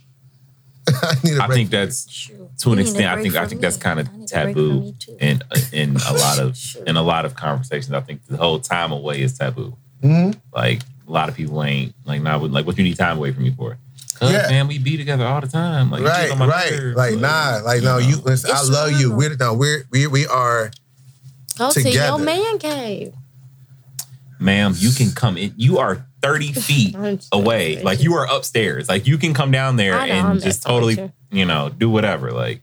I 0.87 1.13
need 1.23 1.37
a 1.37 1.43
I 1.43 1.47
break. 1.47 1.57
think 1.57 1.69
that's 1.69 2.09
Sure. 2.11 2.35
to 2.61 2.71
an 2.71 2.71
You 2.71 2.75
need 2.77 2.79
a 2.79 2.81
extent. 2.81 3.07
I 3.07 3.21
think 3.21 3.35
I 3.35 3.45
think 3.47 3.61
me. 3.61 3.65
that's 3.65 3.77
kind 3.77 3.99
of 3.99 4.07
I 4.09 4.11
need 4.17 4.31
a 4.33 4.43
break 4.43 4.55
from 4.55 4.95
taboo 4.95 5.17
in 5.19 5.43
in 5.71 5.95
a 5.97 6.13
lot 6.13 6.39
of 6.39 6.57
in 6.87 6.97
a 6.97 7.03
lot 7.03 7.25
of 7.25 7.35
conversations. 7.35 7.93
I 7.93 8.01
think 8.01 8.25
the 8.25 8.37
whole 8.37 8.59
time 8.59 8.91
away 8.91 9.21
is 9.21 9.37
taboo. 9.37 9.77
Mhm. 10.03 10.35
Like 10.53 10.81
a 11.07 11.11
lot 11.11 11.29
of 11.29 11.35
people 11.35 11.63
ain't 11.63 11.93
like 12.05 12.21
nah. 12.21 12.37
Like 12.37 12.65
what 12.65 12.77
you 12.77 12.83
need 12.83 12.97
time 12.97 13.17
away 13.17 13.31
from 13.31 13.43
me 13.43 13.51
for? 13.51 13.77
Cause 14.15 14.31
Yeah. 14.31 14.47
man, 14.49 14.67
we 14.67 14.77
be 14.79 14.95
together 14.97 15.25
all 15.25 15.41
the 15.41 15.47
time. 15.47 15.91
Like 15.91 16.01
right, 16.03 16.31
on 16.31 16.37
my 16.39 16.47
right. 16.47 16.71
nerves. 16.71 16.95
Like 16.97 17.15
nah, 17.15 17.59
like 17.63 17.83
no, 17.83 17.97
you. 17.97 18.17
Listen, 18.17 18.51
I 18.51 18.59
It's 18.59 18.69
love 18.69 18.91
you. 18.93 19.09
normal. 19.09 19.17
We're 19.17 19.35
no, 19.37 19.53
we're 19.53 19.83
we 19.91 20.07
we 20.07 20.25
are. 20.27 20.71
Go 21.57 21.71
to 21.71 21.89
your 21.89 22.17
man 22.17 22.57
cave. 22.59 23.13
ma'am, 24.39 24.73
you 24.77 24.91
can 24.91 25.11
come 25.11 25.37
in. 25.37 25.53
You 25.57 25.77
are 25.79 26.05
thirty 26.21 26.51
feet 26.53 26.95
away. 27.31 27.81
Like 27.81 28.01
you 28.03 28.13
are 28.15 28.25
upstairs. 28.29 28.89
Like 28.89 29.07
you 29.07 29.17
can 29.17 29.33
come 29.33 29.51
down 29.51 29.75
there 29.75 29.95
I 29.95 30.07
I'm 30.09 30.31
and 30.31 30.41
just 30.41 30.65
messing 30.65 30.85
with 30.85 30.95
totally, 30.97 31.11
you 31.31 31.45
know, 31.45 31.69
do 31.69 31.89
whatever. 31.89 32.31
Like 32.31 32.61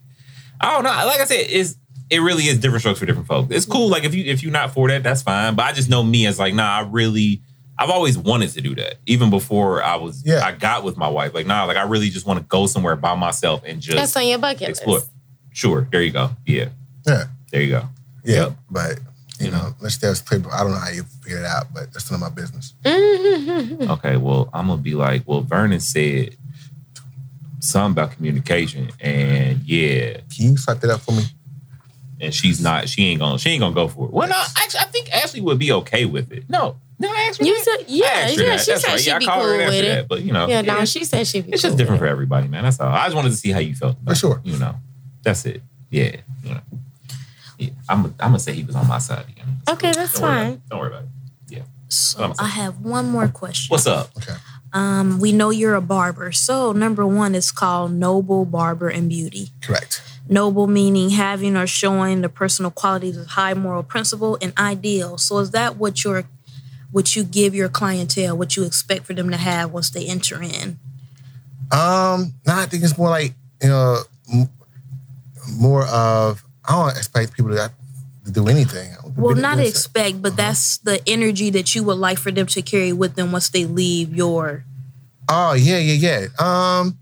I 0.61 0.73
don't 0.73 0.85
know. 0.85 0.91
Like 0.91 1.21
I 1.21 1.25
said, 1.25 1.47
it's 1.49 1.77
it 2.11 2.21
really 2.21 2.45
is 2.45 2.59
different 2.59 2.81
strokes 2.83 2.99
for 2.99 3.07
different 3.07 3.27
folks. 3.29 3.55
It's 3.55 3.65
cool. 3.67 3.89
Like 3.89 4.05
if 4.05 4.15
you 4.15 4.25
if 4.25 4.43
you're 4.43 4.53
not 4.53 4.73
for 4.75 4.89
that, 4.89 5.03
that's 5.03 5.23
fine. 5.23 5.55
But 5.55 5.65
I 5.67 5.73
just 5.73 5.89
know 5.89 6.03
me 6.03 6.27
as 6.27 6.39
like, 6.39 6.55
nah, 6.55 6.79
I 6.79 6.81
really 6.83 7.41
I've 7.79 7.91
always 7.91 8.17
wanted 8.19 8.51
to 8.51 8.61
do 8.61 8.75
that. 8.77 8.97
Even 9.07 9.31
before 9.31 9.83
I 9.83 9.97
was 9.97 10.23
Yeah. 10.25 10.45
I 10.45 10.53
got 10.53 10.85
with 10.85 10.97
my 10.97 11.09
wife. 11.09 11.35
Like, 11.35 11.47
nah, 11.47 11.65
like 11.65 11.77
I 11.77 11.83
really 11.85 12.11
just 12.11 12.27
want 12.27 12.39
to 12.39 12.45
go 12.45 12.67
somewhere 12.67 12.97
by 12.97 13.15
myself 13.17 13.63
and 13.67 13.81
just 13.81 13.97
That's 13.97 14.17
on 14.17 14.27
your 14.27 14.39
bucket 14.39 14.69
explore. 14.69 14.97
list. 14.99 15.11
Sure. 15.53 15.89
There 15.91 16.03
you 16.03 16.13
go. 16.13 16.31
Yeah. 16.47 16.69
Yeah, 17.07 17.25
There 17.51 17.63
you 17.63 17.71
go. 17.71 17.89
yeah. 18.25 18.37
Yep. 18.45 18.53
But 18.71 19.01
you 19.41 19.51
know, 19.51 19.75
let's 19.81 19.97
just 19.99 20.25
play. 20.27 20.39
I 20.53 20.63
don't 20.63 20.71
know 20.73 20.79
how 20.79 20.91
you 20.91 21.03
figured 21.23 21.41
it 21.41 21.47
out, 21.47 21.67
but 21.75 21.93
that's 21.93 22.09
none 22.11 22.23
of 22.23 22.29
my 22.31 22.35
business. 22.35 22.75
Mm-hmm. 22.85 23.83
Okay, 23.91 24.17
well, 24.17 24.49
I'm 24.53 24.69
gonna 24.69 24.81
be 24.81 24.95
like, 24.95 25.23
well, 25.27 25.41
Vernon 25.41 25.81
said 25.81 26.37
something 27.61 27.93
about 28.03 28.15
communication, 28.17 28.91
and 29.01 29.61
yeah, 29.65 30.19
Can 30.35 30.51
you 30.53 30.57
slap 30.57 30.81
that 30.81 30.91
up 30.91 31.01
for 31.01 31.13
me? 31.13 31.23
and 32.21 32.33
she's 32.33 32.61
not, 32.61 32.89
she 32.89 33.05
ain't 33.07 33.19
gonna, 33.21 33.37
she 33.39 33.51
ain't 33.51 33.61
gonna 33.61 33.75
go 33.75 33.89
for 33.89 34.07
it. 34.07 34.13
Well, 34.13 34.29
no, 34.29 34.41
actually, 34.57 34.81
I 34.81 34.85
think 34.85 35.13
Ashley 35.13 35.41
would 35.41 35.59
be 35.59 35.73
okay 35.73 36.05
with 36.05 36.31
it. 36.31 36.45
No, 36.49 36.77
no, 37.03 37.09
I 37.11 37.27
asked 37.29 37.41
You 37.41 37.55
that. 37.55 37.65
said, 37.65 37.85
yeah, 37.89 38.07
I 38.07 38.09
asked 38.09 38.37
her 38.37 38.43
yeah. 38.43 38.49
that. 38.51 38.61
She 38.61 38.71
That's 38.73 38.83
said 38.83 38.89
right. 38.93 39.01
she'd 39.01 39.11
yeah, 39.11 39.19
be 39.19 39.27
I 39.29 39.35
her 39.35 39.41
cool 39.43 39.57
with 39.67 39.75
it. 39.75 39.83
that, 39.83 40.09
but 40.09 40.23
you 40.23 40.33
know, 40.33 40.47
Yeah, 40.49 40.61
yeah, 40.61 40.75
no, 40.75 40.85
she 40.85 41.05
said 41.05 41.27
she'd 41.27 41.47
be 41.47 41.53
it's 41.53 41.63
cool 41.63 41.71
just 41.71 41.79
different 41.79 42.01
with 42.01 42.09
for 42.09 42.13
everybody, 42.13 42.49
man. 42.49 42.63
That's 42.65 42.81
all. 42.81 42.89
I 42.89 43.05
just 43.05 43.17
wanted 43.17 43.31
to 43.31 43.37
see 43.37 43.51
how 43.51 43.59
you 43.61 43.75
felt. 43.75 43.97
about 44.01 44.13
it, 44.13 44.17
sure. 44.19 44.41
You 44.45 44.59
know, 44.59 44.77
that's 45.23 45.45
it. 45.45 45.63
Yeah, 45.91 46.17
you 46.45 46.55
know. 46.55 46.61
Yeah, 47.59 47.69
I'm, 47.89 48.07
I'm 48.07 48.13
gonna 48.19 48.39
say 48.39 48.55
he 48.55 48.65
was 48.65 48.75
on 48.77 48.89
my 48.89 48.99
side 48.99 49.27
again. 49.29 49.47
It's 49.63 49.73
Okay, 49.73 49.93
that's 49.93 50.13
Don't 50.15 50.23
fine. 50.23 50.51
it. 50.55 50.61
Don't 50.69 50.79
worry 50.81 50.89
about 50.89 51.03
it. 51.05 51.09
Yeah. 51.49 51.63
So 51.89 52.33
I 52.39 52.47
have 52.49 52.81
one 52.81 53.11
more 53.11 53.29
question. 53.29 53.71
What's 53.73 53.87
up? 53.87 54.11
Okay. 54.17 54.35
Um, 54.73 55.21
we 55.21 55.33
know 55.33 55.51
you're 55.51 55.75
a 55.75 55.83
barber. 55.83 56.33
So 56.33 56.73
number 56.73 57.07
one 57.07 57.35
is 57.35 57.51
called 57.53 57.93
Noble 57.93 58.47
Barber 58.47 58.89
and 58.89 59.09
Beauty. 59.09 59.51
Correct. 59.61 60.03
Noble 60.29 60.67
meaning 60.67 61.11
having 61.11 61.57
or 61.59 61.67
showing 61.67 62.23
the 62.23 62.31
personal 62.31 62.71
qualities 62.71 63.19
of 63.19 63.27
high 63.27 63.53
moral 63.55 63.83
principle 63.83 64.39
and 64.41 64.55
ideal. 64.59 65.19
So 65.19 65.39
is 65.41 65.51
that 65.51 65.77
what 65.77 66.03
your 66.05 66.25
what 66.93 67.17
you 67.17 67.25
give 67.25 67.55
your 67.55 67.69
clientele, 67.69 68.37
what 68.37 68.57
you 68.57 68.65
expect 68.65 69.05
for 69.05 69.15
them 69.15 69.31
to 69.31 69.37
have 69.37 69.73
once 69.73 69.91
they 69.91 70.07
enter 70.07 70.43
in? 70.43 70.79
Um, 71.71 72.35
no, 72.47 72.55
I 72.55 72.67
think 72.67 72.85
it's 72.85 72.97
more 72.97 73.11
like 73.11 73.35
you 73.63 73.69
know, 73.69 74.03
m- 74.33 74.51
more 75.51 75.87
of 75.87 76.45
I 76.69 76.73
don't 76.73 76.97
expect 76.97 77.33
people 77.33 77.51
to, 77.53 77.73
to 78.25 78.31
do 78.31 78.47
anything. 78.47 78.95
Well, 79.17 79.35
not 79.35 79.59
expect, 79.59 80.23
but 80.23 80.37
that's 80.37 80.79
the 80.79 81.03
energy 81.09 81.51
that 81.51 81.75
you 81.75 81.83
would 81.85 81.99
like 81.99 82.19
for 82.19 82.31
them 82.31 82.47
to 82.47 82.63
carry 82.63 82.93
with 82.93 83.17
them 83.17 83.33
once 83.33 83.49
they 83.49 83.65
leave 83.65 84.15
your 84.15 84.65
Oh 85.29 85.55
yeah, 85.55 85.79
yeah, 85.79 85.95
yeah. 85.95 86.27
Um, 86.39 86.99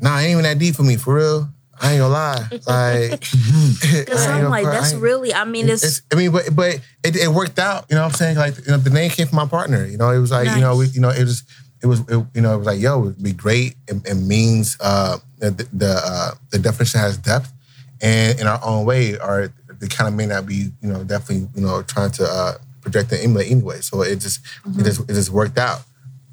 nah, 0.00 0.18
it 0.18 0.22
ain't 0.22 0.32
even 0.32 0.42
that 0.42 0.58
deep 0.58 0.74
for 0.74 0.82
me, 0.82 0.96
for 0.96 1.14
real. 1.14 1.48
I 1.82 1.92
ain't 1.92 2.00
gonna 2.00 2.12
lie. 2.14 2.46
Like, 2.66 3.20
Because 3.20 4.26
I'm 4.26 4.48
like, 4.50 4.64
gonna- 4.64 4.78
that's 4.80 4.94
really, 4.94 5.34
I 5.34 5.44
mean, 5.44 5.68
it's, 5.68 5.82
It's, 5.82 6.02
I 6.12 6.14
mean, 6.14 6.30
but 6.30 6.54
but 6.54 6.74
it, 7.04 7.16
it 7.16 7.28
worked 7.28 7.58
out. 7.58 7.86
You 7.90 7.96
know 7.96 8.02
what 8.02 8.12
I'm 8.12 8.14
saying? 8.16 8.36
Like, 8.36 8.56
you 8.58 8.70
know, 8.72 8.76
the 8.78 8.90
name 8.90 9.10
came 9.10 9.26
from 9.26 9.36
my 9.36 9.46
partner. 9.46 9.84
You 9.84 9.98
know, 9.98 10.10
it 10.10 10.18
was 10.18 10.30
like, 10.30 10.46
you 10.56 10.60
know, 10.60 10.76
we, 10.76 10.86
you 10.86 11.00
know, 11.00 11.10
it 11.10 11.24
was, 11.24 11.42
it 11.82 11.86
was, 11.86 12.00
it, 12.08 12.24
you 12.34 12.40
know, 12.40 12.54
it 12.54 12.58
was 12.58 12.66
like, 12.66 12.80
yo, 12.80 13.02
it'd 13.06 13.22
be 13.22 13.32
great. 13.32 13.74
It, 13.88 13.96
it 14.06 14.14
means 14.14 14.76
uh, 14.80 15.18
the 15.38 15.50
the 15.72 16.00
uh, 16.04 16.30
the 16.50 16.58
definition 16.60 17.00
has 17.00 17.18
depth, 17.18 17.52
and 18.00 18.38
in 18.38 18.46
our 18.46 18.60
own 18.64 18.84
way, 18.86 19.18
are 19.18 19.52
they 19.80 19.88
kind 19.88 20.06
of 20.06 20.14
may 20.14 20.26
not 20.26 20.46
be, 20.46 20.70
you 20.80 20.88
know, 20.88 21.02
definitely, 21.02 21.48
you 21.56 21.66
know, 21.66 21.82
trying 21.82 22.12
to 22.12 22.24
uh, 22.24 22.52
project 22.82 23.10
and 23.10 23.20
emulate 23.22 23.50
anyway. 23.50 23.80
So 23.80 24.02
it 24.02 24.16
just, 24.20 24.38
it 24.78 24.84
just, 24.84 25.00
it 25.10 25.14
just 25.14 25.30
worked 25.30 25.58
out. 25.58 25.80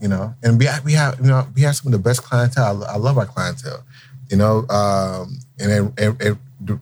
You 0.02 0.08
know, 0.08 0.34
and 0.44 0.58
we 0.58 0.64
have, 0.66 0.86
we 0.86 0.94
have, 0.94 1.20
you 1.20 1.28
know, 1.28 1.46
we 1.56 1.64
have 1.64 1.76
some 1.76 1.88
of 1.88 1.92
the 1.92 1.98
best 2.10 2.24
clientele. 2.24 2.86
I, 2.86 2.94
I 2.94 2.96
love 2.98 3.18
our 3.18 3.26
clientele. 3.26 3.84
You 4.30 4.38
know, 4.38 4.68
um, 4.70 5.40
and 5.60 5.72
it, 5.72 6.04
it, 6.04 6.22
it, 6.22 6.38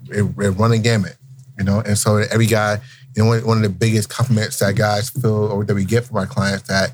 it, 0.10 0.26
it 0.38 0.52
run 0.52 0.72
a 0.72 0.78
gamut 0.78 1.18
you 1.58 1.64
know. 1.64 1.80
And 1.80 1.98
so 1.98 2.18
every 2.18 2.46
guy, 2.46 2.80
you 3.16 3.24
know, 3.24 3.30
one, 3.30 3.46
one 3.46 3.58
of 3.58 3.64
the 3.64 3.70
biggest 3.70 4.10
compliments 4.10 4.60
that 4.60 4.76
guys 4.76 5.10
feel 5.10 5.52
or 5.52 5.66
that 5.66 5.74
we 5.74 5.86
get 5.86 6.06
from 6.06 6.18
our 6.18 6.28
clients 6.28 6.68
that 6.68 6.94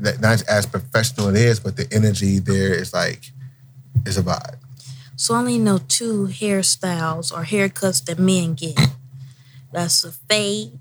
that 0.00 0.20
not 0.20 0.42
as 0.48 0.66
professional 0.66 1.28
it 1.28 1.36
is, 1.36 1.60
but 1.60 1.76
the 1.76 1.88
energy 1.92 2.38
there 2.38 2.72
is 2.72 2.92
like 2.92 3.30
is 4.06 4.16
a 4.16 4.22
vibe. 4.22 4.56
so 5.16 5.34
I 5.34 5.38
only 5.38 5.58
know 5.58 5.78
two 5.78 6.28
hairstyles 6.28 7.32
or 7.32 7.44
haircuts 7.44 8.04
that 8.06 8.18
men 8.18 8.54
get. 8.54 8.78
That's 9.72 10.04
a 10.04 10.12
fade, 10.12 10.78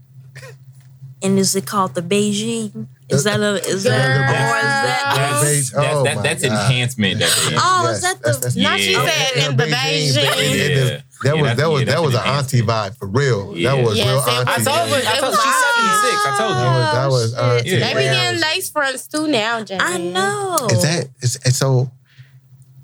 and 1.22 1.38
is 1.38 1.56
it 1.56 1.66
called 1.66 1.96
the 1.96 2.02
Beijing? 2.02 2.88
Is 3.10 3.24
that 3.24 3.40
a, 3.40 3.54
is 3.66 3.84
that, 3.84 4.06
Girl. 4.06 4.20
or 4.20 4.58
is 4.58 4.64
that, 4.64 5.04
oh 5.08 5.16
That's, 5.16 5.72
that's, 5.72 5.74
oh 5.76 6.04
that, 6.04 6.16
my 6.18 6.22
that's 6.24 6.44
enhancement. 6.44 7.20
That 7.20 7.32
Oh, 7.58 7.90
is 7.92 8.02
that 8.02 8.22
the- 8.22 8.60
Now 8.62 8.76
she 8.76 8.92
Yeah. 8.92 9.08
said 9.10 9.50
in 9.50 9.56
the 9.58 9.64
Beijing. 9.64 10.14
That, 10.14 10.38
Yeah. 10.38 10.78
that 10.88 11.04
Yeah, 11.24 11.42
was 11.42 11.58
that 11.58 11.70
was 11.70 11.86
that 11.86 12.02
was 12.02 12.14
an 12.16 12.22
an 12.22 12.28
auntie 12.28 12.62
vibe 12.62 12.98
for 12.98 13.08
real. 13.08 13.56
Yeah. 13.56 13.76
That 13.76 13.84
was 13.86 13.98
Yes, 13.98 14.08
real 14.08 14.18
it 14.20 14.28
auntie. 14.28 14.52
I 14.52 14.56
told 14.56 14.90
her. 14.90 15.10
I 15.10 15.18
told 15.20 15.36
her 15.36 15.42
she's 15.42 15.60
seventy 15.64 15.96
six. 16.04 16.26
I 16.26 16.36
told 16.38 16.50
you. 16.52 16.64
That 16.64 16.76
was 16.76 16.94
that 16.94 17.08
was 17.08 17.34
Oh, 17.34 17.56
auntie. 17.58 17.70
shit. 17.70 17.82
Uh, 17.82 17.88
they 17.88 17.94
be 17.94 18.02
Yeah. 18.04 18.14
getting 18.14 18.42
lace 18.42 18.70
fronts 18.70 19.08
too 19.08 19.28
now, 19.28 19.64
Jamie. 19.64 19.82
I 19.84 19.98
know. 20.00 20.68
Is 20.70 20.82
that 20.84 21.08
it's, 21.22 21.36
it's 21.46 21.58
so 21.58 21.90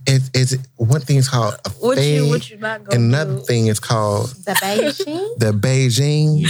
it's 0.07 0.29
it's 0.33 0.55
one 0.77 1.01
thing 1.01 1.17
is 1.17 1.27
called 1.29 1.55
a 1.65 1.69
what 1.71 1.97
you 1.97 2.21
fade, 2.21 2.29
what 2.29 2.49
you 2.49 2.57
not 2.57 2.83
gonna 2.85 2.99
another 3.03 3.35
do? 3.35 3.43
thing 3.43 3.67
is 3.67 3.79
called 3.81 4.29
the 4.45 4.53
Beijing? 4.53 5.37
the 5.37 5.51
Beijing. 5.51 6.47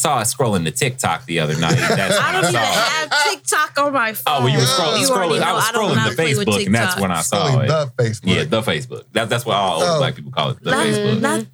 Saw 0.00 0.20
it 0.20 0.24
scrolling 0.24 0.64
the 0.64 0.70
TikTok 0.70 1.26
the 1.26 1.40
other 1.40 1.56
night. 1.58 1.76
That's 1.76 2.18
I 2.18 2.32
don't 2.32 2.44
I 2.44 2.48
even 2.48 2.52
saw 2.52 2.60
it. 2.60 3.10
have 3.10 3.30
TikTok 3.30 3.78
on 3.86 3.92
my 3.92 4.12
phone. 4.14 4.34
Oh, 4.34 4.40
well, 4.44 4.48
you 4.48 4.58
were 4.58 4.64
scrolling, 4.64 5.00
You 5.00 5.06
scrolling. 5.08 5.42
I 5.42 5.52
was 5.52 5.64
scrolling 5.64 5.96
not 5.96 6.16
the 6.16 6.22
Facebook, 6.22 6.66
and 6.66 6.74
that's 6.74 6.98
when 7.00 7.10
I 7.10 7.20
saw 7.20 7.46
Spelling 7.46 7.64
it. 7.64 7.68
the 7.68 7.92
Facebook. 8.04 8.20
Yeah, 8.36 8.44
the 8.44 8.62
Facebook. 8.62 9.04
That, 9.12 9.28
that's 9.28 9.44
what 9.44 9.56
all 9.56 9.82
Oh. 9.82 9.98
black 9.98 10.14
people 10.16 10.32
call 10.32 10.50
it. 10.50 10.62
The 10.62 10.70
Not, 10.70 10.86
Facebook. 10.86 11.20
not, 11.20 11.46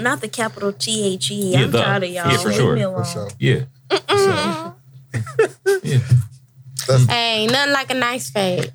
not 0.00 0.20
the 0.20 0.28
capital 0.28 0.72
T 0.72 1.14
H 1.14 1.30
E. 1.30 1.52
Yeah, 1.52 1.60
I'm 1.60 1.70
the. 1.70 1.82
tired 1.82 2.04
of 2.04 2.10
y'all. 2.10 2.30
Yeah, 2.30 2.36
for 2.38 2.48
Leave 2.48 2.56
sure. 2.58 2.76
me 2.76 2.82
for 2.82 3.04
sure. 3.04 3.30
Yeah. 3.38 3.64
yeah. 5.82 5.98
Ain't 7.10 7.52
nothing 7.52 7.72
like 7.72 7.90
a 7.90 7.94
nice 7.94 8.30
fade. 8.30 8.72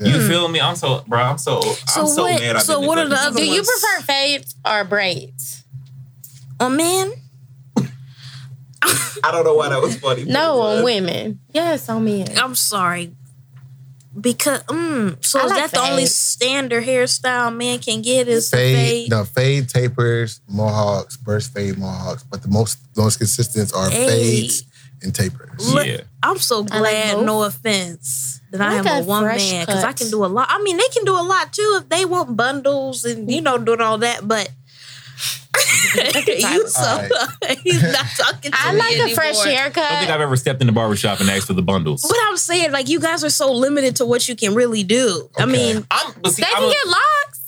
You 0.00 0.20
feel 0.28 0.46
me? 0.48 0.60
I'm 0.60 0.76
so, 0.76 1.02
bro. 1.08 1.18
I'm 1.20 1.38
so. 1.38 1.60
So 1.60 2.02
I'm 2.02 2.06
so 2.06 2.22
what- 2.24 2.40
mad. 2.40 2.56
I've 2.56 2.62
so 2.62 2.80
what 2.80 2.98
are 2.98 3.04
the 3.04 3.10
neglecting 3.10 3.28
other 3.32 3.40
Do 3.40 3.46
you 3.46 3.62
prefer 3.62 4.02
fades 4.02 4.54
or 4.64 4.84
braids? 4.84 5.64
On 6.60 6.76
men? 6.76 7.12
I 9.24 9.30
don't 9.32 9.44
know 9.44 9.54
why 9.54 9.68
that 9.68 9.80
was 9.80 9.96
funny. 9.98 10.24
No, 10.24 10.60
on 10.60 10.84
women. 10.84 11.40
Yes, 11.52 11.88
on 11.88 12.04
men. 12.04 12.28
I'm 12.38 12.54
sorry. 12.54 13.14
Because 14.18 14.62
mm, 14.64 15.24
so 15.24 15.38
I 15.38 15.44
is 15.44 15.50
like 15.50 15.60
that 15.60 15.70
the 15.70 15.80
only 15.90 16.06
standard 16.06 16.82
hairstyle 16.82 17.54
men 17.54 17.78
can 17.78 18.02
get 18.02 18.26
is 18.26 18.50
the 18.50 18.56
Fade, 18.56 18.76
fade? 18.76 19.10
no 19.10 19.24
fade 19.24 19.68
tapers, 19.68 20.40
mohawks, 20.48 21.16
burst 21.16 21.52
fade 21.54 21.78
mohawks, 21.78 22.24
but 22.24 22.42
the 22.42 22.48
most 22.48 22.78
most 22.96 23.18
consistent 23.18 23.72
are 23.74 23.88
Hey. 23.90 24.08
fades 24.08 24.64
and 25.02 25.14
tapers. 25.14 25.72
Look, 25.72 25.86
Yeah. 25.86 26.00
I'm 26.22 26.38
so 26.38 26.66
I 26.72 26.80
like 26.80 26.92
glad, 27.14 27.24
no 27.26 27.44
offense, 27.44 28.40
that 28.50 28.60
I 28.60 28.72
I 28.72 28.74
am 28.78 28.86
a 28.88 28.90
a 28.90 29.02
one 29.04 29.24
man 29.24 29.66
because 29.66 29.84
I 29.84 29.92
can 29.92 30.10
do 30.10 30.24
a 30.24 30.26
lot. 30.26 30.48
I 30.50 30.60
mean, 30.62 30.78
they 30.78 30.88
can 30.88 31.04
do 31.04 31.12
a 31.14 31.22
lot 31.22 31.52
too 31.52 31.78
if 31.80 31.88
they 31.88 32.04
want 32.04 32.36
bundles 32.36 33.04
and 33.04 33.30
you 33.30 33.40
know 33.40 33.58
doing 33.58 33.80
all 33.80 33.98
that, 33.98 34.26
but 34.26 34.48
you 35.94 36.68
so 36.68 36.82
Alright. 36.82 37.58
he's 37.62 37.82
not 37.82 38.06
talking 38.16 38.50
to 38.52 38.58
I 38.58 38.72
me 38.72 38.78
like 38.78 39.12
a 39.12 39.14
fresh 39.14 39.36
anymore. 39.46 39.58
I 39.58 39.64
don't 39.64 39.74
think 39.74 39.76
haircut. 39.76 40.10
I've 40.10 40.20
ever 40.20 40.36
stepped 40.36 40.60
in 40.60 40.66
the 40.66 40.72
barbershop 40.72 41.20
and 41.20 41.28
asked 41.30 41.46
for 41.46 41.52
the 41.54 41.62
bundles. 41.62 42.02
But 42.02 42.16
I'm 42.24 42.36
saying, 42.36 42.72
like, 42.72 42.88
you 42.88 43.00
guys 43.00 43.24
are 43.24 43.30
so 43.30 43.52
limited 43.52 43.96
to 43.96 44.06
what 44.06 44.28
you 44.28 44.36
can 44.36 44.54
really 44.54 44.82
do. 44.84 45.28
I 45.38 45.42
Okay. 45.44 45.52
mean, 45.52 45.86
I'm, 45.90 46.12
see, 46.30 46.42
They 46.42 46.48
I'm 46.48 46.54
can 46.62 46.68
a- 46.68 46.72
get 46.72 46.86
locks. 46.86 47.40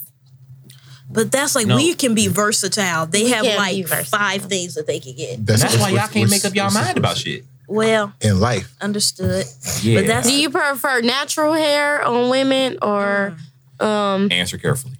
But 1.09 1.31
that's 1.31 1.55
like 1.55 1.67
No. 1.67 1.75
we 1.75 1.93
can 1.93 2.15
be 2.15 2.27
versatile. 2.27 3.05
They 3.05 3.23
We 3.25 3.31
have 3.31 3.45
like 3.45 3.85
five 4.05 4.43
things 4.43 4.75
that 4.75 4.87
they 4.87 4.99
can 4.99 5.13
get. 5.15 5.37
And 5.39 5.45
that's 5.47 5.77
why 5.77 5.89
y'all 5.89 6.07
can't 6.07 6.29
make 6.29 6.45
up 6.45 6.55
y'all 6.55 6.71
mind 6.71 6.97
about 6.97 7.17
shit. 7.17 7.43
Well, 7.67 8.13
in 8.21 8.39
life. 8.39 8.73
understood. 8.81 9.45
Yeah. 9.81 9.99
But 10.01 10.07
that's 10.07 10.27
Do 10.27 10.33
you 10.33 10.49
prefer 10.49 11.01
natural 11.01 11.53
hair 11.53 12.01
on 12.05 12.29
women 12.29 12.77
or 12.81 13.35
um 13.79 14.27
answer 14.31 14.57
carefully. 14.57 14.93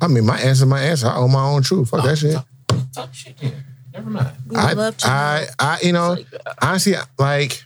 I 0.00 0.08
mean, 0.08 0.26
my 0.26 0.38
answer, 0.40 0.66
my 0.66 0.82
answer. 0.82 1.06
I 1.06 1.16
own 1.16 1.30
my 1.32 1.44
own 1.44 1.62
truth. 1.62 1.90
Fuck 1.90 2.04
that 2.04 2.18
shit. 2.18 2.36
Oh 2.96 3.08
shit, 3.12 3.36
yeah. 3.40 3.50
Never 3.92 4.10
mind. 4.10 4.30
we 4.48 4.56
I, 4.56 4.72
love 4.72 4.96
to. 4.98 5.06
I, 5.08 5.46
I, 5.58 5.78
you 5.82 5.92
know, 5.92 6.12
Like, 6.12 6.26
uh, 6.46 6.54
honestly, 6.62 6.94
like, 7.18 7.62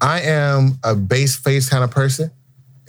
I 0.00 0.20
am 0.22 0.78
a 0.84 0.94
base 0.94 1.36
face 1.36 1.68
kind 1.68 1.82
of 1.82 1.90
person. 1.90 2.30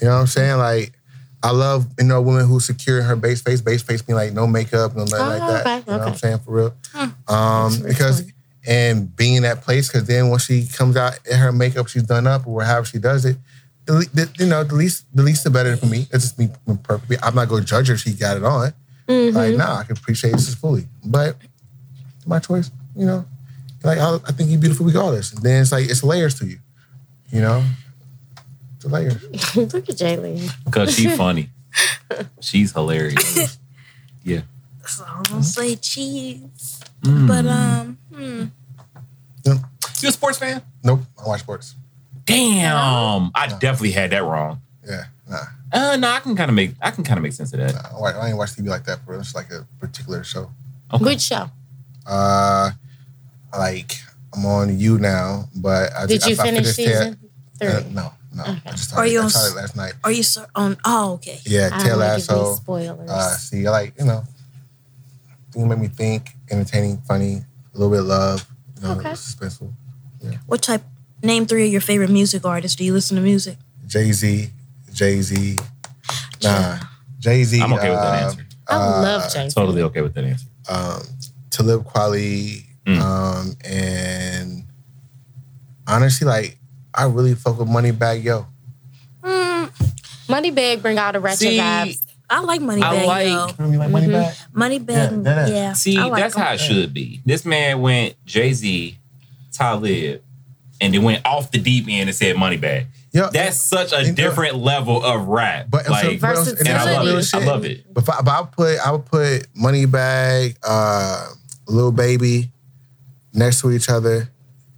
You 0.02 0.08
know 0.08 0.14
what 0.16 0.20
I'm 0.22 0.28
saying? 0.28 0.58
Like, 0.58 0.94
I 1.42 1.52
love, 1.52 1.88
you 1.98 2.06
know, 2.06 2.22
women 2.22 2.46
who 2.48 2.60
secure 2.60 3.00
in 3.00 3.06
her 3.06 3.16
base 3.16 3.42
face. 3.42 3.62
Base 3.62 3.82
face 3.82 4.08
mean 4.08 4.16
like 4.18 4.34
no 4.34 4.46
makeup, 4.46 4.96
no 4.96 5.06
nothing 5.06 5.20
Oh, 5.20 5.28
like 5.30 5.40
that. 5.40 5.62
okay, 5.62 5.78
you 5.92 5.98
know 5.98 6.04
what 6.04 6.08
I'm 6.10 6.16
saying? 6.16 6.40
For 6.40 6.52
real. 6.52 6.74
Hmm. 6.94 7.34
Um, 7.34 7.82
because, 7.84 8.22
fun. 8.22 8.34
and 8.68 9.16
being 9.16 9.36
in 9.36 9.44
that 9.44 9.62
place, 9.62 9.88
because 9.88 10.06
then 10.08 10.30
when 10.30 10.40
she 10.40 10.68
comes 10.68 10.96
out 10.98 11.20
in 11.30 11.38
her 11.40 11.52
makeup, 11.52 11.88
she's 11.88 12.04
done 12.04 12.28
up 12.28 12.46
or 12.46 12.64
however 12.64 12.86
she 12.86 13.00
does 13.00 13.26
it, 13.26 13.38
the, 13.86 14.06
the, 14.14 14.30
you 14.38 14.46
know, 14.50 14.64
the 14.64 14.76
least, 14.76 15.06
the 15.16 15.24
least 15.24 15.44
the 15.44 15.50
better 15.50 15.76
for 15.78 15.86
me. 15.88 16.08
It's 16.12 16.26
just 16.26 16.38
me 16.40 16.50
perfectly. 16.84 17.18
I'm 17.24 17.34
not 17.36 17.48
going 17.48 17.62
to 17.64 17.68
judge 17.68 17.88
her 17.88 17.94
if 17.94 18.02
she 18.02 18.14
got 18.14 18.38
it 18.38 18.44
on. 18.44 18.74
Mm-hmm. 19.08 19.36
Like, 19.38 19.56
nah, 19.56 19.78
I 19.78 19.84
can 19.84 19.98
appreciate 19.98 20.34
this 20.34 20.54
fully. 20.56 20.88
But 21.06 21.38
my 22.26 22.40
choice, 22.40 22.72
you 22.96 23.06
know. 23.06 23.26
Like, 23.84 24.00
I, 24.00 24.16
I 24.16 24.32
think 24.32 24.50
you're 24.50 24.60
beautiful 24.60 24.86
regardless. 24.86 25.34
And 25.34 25.44
then 25.44 25.62
it's 25.62 25.72
like, 25.72 25.86
it's 25.90 26.04
layers 26.04 26.36
to 26.40 26.46
you, 26.46 26.60
you 27.32 27.42
know? 27.42 27.64
It's 28.76 28.86
a 28.86 28.90
layers. 28.90 29.22
look 29.56 29.90
at 29.90 29.96
Jaylee. 29.96 30.52
Cause 30.72 30.96
she's 30.96 31.16
funny. 31.18 31.50
She's 32.42 32.72
hilarious. 32.74 33.58
Yeah. 34.24 34.42
so 34.86 35.06
I'm 35.08 35.24
gonna 35.24 35.42
say 35.42 35.78
cheese. 35.78 36.82
Mm. 37.02 37.28
But 37.30 37.46
um, 37.46 37.98
hmm. 38.14 38.44
You 40.02 40.10
a 40.10 40.12
sports 40.12 40.38
fan? 40.38 40.62
Nope, 40.84 41.00
I 41.18 41.28
watch 41.30 41.40
sports. 41.40 41.76
Damn. 42.26 43.32
I 43.34 43.48
definitely 43.48 43.92
had 43.92 44.12
that 44.12 44.24
wrong. 44.24 44.60
Yeah, 44.86 45.06
nah. 45.30 45.44
Uh 45.72 45.98
no, 45.98 46.10
I 46.10 46.20
can 46.20 46.36
kind 46.36 46.50
of 46.50 46.56
make 46.56 46.72
I 46.82 46.92
can 46.92 47.04
kind 47.04 47.18
of 47.18 47.24
make 47.24 47.34
sense 47.34 47.52
of 47.54 47.60
that. 47.60 47.74
nah 47.74 47.98
I, 47.98 48.00
watch, 48.02 48.16
I 48.16 48.28
ain't 48.30 48.38
watch 48.38 48.52
TV 48.52 48.68
like 48.68 48.86
that, 48.86 49.04
for 49.06 49.16
It's 49.20 49.36
like 49.36 49.52
a 49.52 49.66
particular 49.80 50.24
show. 50.24 50.50
Okay. 50.94 51.04
Good 51.04 51.22
show. 51.22 51.50
Uh, 52.06 52.72
like, 53.52 53.92
I'm 54.34 54.46
on 54.46 54.80
you 54.80 54.98
now, 54.98 55.50
but 55.56 55.92
I 55.94 56.06
Did 56.06 56.22
just, 56.22 56.30
you 56.30 56.36
I, 56.38 56.42
I 56.42 56.46
finish 56.52 56.76
finished 56.76 56.78
Ted- 56.78 57.18
season 57.18 57.30
three? 57.60 57.68
Uh, 57.68 57.80
no, 57.92 58.14
no. 58.34 58.44
I 58.46 58.72
just 58.72 58.86
started, 58.90 59.02
Are 59.02 59.12
you 59.12 59.20
I 59.20 59.24
on 59.24 59.30
started 59.30 59.56
last 59.56 59.76
night. 59.76 59.94
are 60.06 60.12
you 60.12 60.24
sir 60.24 60.48
on? 60.56 60.78
Oh, 60.86 61.14
okay. 61.16 61.40
Yeah, 61.46 61.70
I 61.74 61.78
Ted 61.80 61.88
don't 61.90 62.00
want 62.00 62.22
to 62.22 62.28
give 62.28 62.38
Lasso. 62.38 62.46
these 62.50 62.58
spoilers. 62.58 63.10
Uh, 63.10 63.32
see, 63.38 63.68
I 63.68 63.72
like, 63.72 63.94
you 64.00 64.06
know, 64.06 64.24
things 65.52 65.68
make 65.68 65.80
me 65.80 65.88
think, 65.88 66.30
entertaining, 66.50 66.98
funny, 67.08 67.42
a 67.74 67.78
little 67.78 67.92
bit 67.92 68.00
of 68.02 68.06
love, 68.06 68.48
you 68.78 68.84
know, 68.88 68.92
Okay. 69.00 69.12
suspenseful. 69.12 69.74
What 70.46 70.62
type? 70.62 70.84
Name 71.24 71.46
three 71.46 71.66
of 71.66 71.72
your 71.72 71.82
favorite 71.82 72.10
music 72.12 72.46
artists. 72.46 72.76
Do 72.76 72.84
you 72.86 72.94
listen 72.94 73.16
to 73.18 73.22
music? 73.22 73.58
Jay 73.88 74.12
Z, 74.12 74.50
Jay 74.98 75.22
Z. 75.22 75.58
Nah, 76.44 76.80
Jay 77.20 77.44
Z. 77.44 77.62
I'm 77.62 77.72
okay 77.74 77.90
with 77.92 78.00
that 78.00 78.24
answer. 78.24 78.46
I 78.68 78.76
uh, 78.76 79.02
love 79.04 79.32
Jay. 79.32 79.48
Z. 79.50 79.54
Totally 79.56 79.82
okay 79.84 80.02
with 80.02 80.14
that 80.16 80.24
answer. 80.24 80.48
Um, 80.70 81.02
Talib 81.52 81.84
Kweli, 81.86 82.64
Mm. 82.88 83.00
um, 83.02 83.54
and 83.66 84.64
honestly, 85.88 86.26
like, 86.26 86.58
I 86.94 87.04
really 87.06 87.36
fuck 87.36 87.60
with 87.60 87.68
Moneybagg 87.68 88.24
Yo. 88.24 88.48
Mm, 89.24 89.70
Moneybagg 90.28 90.82
bring 90.82 90.98
all 90.98 91.12
the 91.12 91.20
ratchet 91.20 91.40
See, 91.40 91.58
vibes. 91.60 92.02
I 92.30 92.40
like 92.42 92.62
Moneybagg. 92.62 92.84
I 92.84 93.06
like- 93.06 93.28
though. 93.28 93.64
Remember 93.64 93.74
you 93.88 93.92
like 93.94 94.04
Moneybagg? 94.04 94.48
Moneybagg. 94.54 95.12
Yeah, 95.12 95.22
that- 95.24 95.50
Yeah. 95.50 95.74
See, 95.74 95.98
like 96.00 96.14
that's 96.22 96.36
him. 96.36 96.42
how 96.44 96.54
it 96.54 96.60
should 96.60 96.94
be. 96.94 97.22
This 97.26 97.46
man 97.46 97.82
went 97.82 98.16
Jay 98.26 98.54
Z, 98.54 98.98
Talib, 99.52 100.22
and 100.82 100.94
then 100.94 101.04
went 101.04 101.26
off 101.26 101.52
the 101.52 101.60
deep 101.60 101.86
end 101.90 102.10
and 102.10 102.16
said 102.16 102.36
Moneybagg. 102.38 102.86
Yeah, 103.18 103.30
That's 103.34 103.62
such 103.64 103.94
a 103.94 104.02
You 104.02 104.08
know- 104.10 104.14
different 104.16 104.56
level 104.58 105.04
of 105.04 105.28
rap. 105.28 105.68
But 105.70 105.90
like, 105.90 106.20
but 106.22 106.32
it's- 106.38 106.48
and 106.60 106.70
I 106.70 106.92
love 106.94 107.06
Versatility. 107.08 107.38
it. 107.38 107.50
I 107.50 107.52
love 107.52 107.66
it. 107.66 107.94
But, 107.94 108.04
if 108.04 108.10
I, 108.10 108.22
but 108.22 108.32
I 108.32 108.42
would 108.42 108.52
put 108.52 108.80
I 108.88 108.92
would 108.92 109.06
put 109.06 109.54
Moneybagg, 109.56 110.56
uh, 110.64 111.30
Little 111.68 111.92
Baby 111.92 112.52
next 113.34 113.62
to 113.62 113.72
each 113.72 113.90
other, 113.90 114.30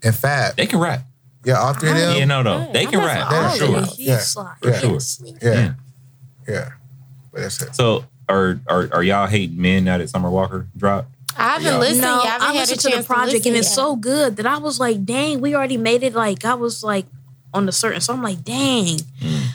and 0.03 0.15
Fab. 0.15 0.55
They 0.55 0.65
can 0.67 0.79
rap. 0.79 1.03
Yeah, 1.45 1.55
all 1.55 1.73
three 1.73 1.89
of 1.89 1.95
them. 1.95 2.17
Yeah, 2.17 2.25
no, 2.25 2.41
no, 2.41 2.57
Yeah, 2.59 2.71
they 2.73 2.85
I'm 2.85 2.91
can 2.91 2.99
rap 2.99 3.29
for 3.51 3.57
sure. 3.57 3.81
them. 3.81 3.89
Yeah. 3.97 4.21
like, 4.35 4.57
For 4.61 4.73
sure. 4.73 4.99
Yeah, 5.41 5.53
Yeah. 5.53 5.73
yeah. 6.47 6.69
But 7.31 7.41
that's 7.41 7.61
it. 7.61 7.75
So, 7.75 8.05
are 8.27 8.59
are 8.67 8.89
are 8.91 9.03
y'all 9.03 9.27
hating 9.27 9.59
men 9.59 9.83
now 9.85 9.97
that 9.97 10.09
Summer 10.09 10.29
Walker 10.29 10.67
dropped? 10.75 11.07
I 11.37 11.53
haven't 11.53 11.65
Yeah. 11.67 11.77
listened. 11.77 12.01
No. 12.01 12.21
I 12.21 12.25
haven't 12.27 12.41
I 12.41 12.53
had 12.53 12.55
a 12.55 12.59
listened 12.71 12.93
to 12.93 12.97
the 12.99 13.03
project 13.03 13.33
listen 13.33 13.47
and 13.51 13.57
it's 13.57 13.69
yet. 13.69 13.75
so 13.75 13.95
good 13.95 14.35
that 14.37 14.45
I 14.45 14.57
was 14.57 14.79
like, 14.79 15.05
dang, 15.05 15.39
we 15.39 15.55
already 15.55 15.77
made 15.77 16.03
it. 16.03 16.13
Like 16.13 16.43
I 16.43 16.55
was 16.55 16.83
like 16.83 17.05
on 17.53 17.65
the 17.65 17.71
certain, 17.71 18.01
so 18.01 18.13
I'm 18.13 18.21
like, 18.23 18.43
dang. 18.43 18.97
Mm. 19.21 19.45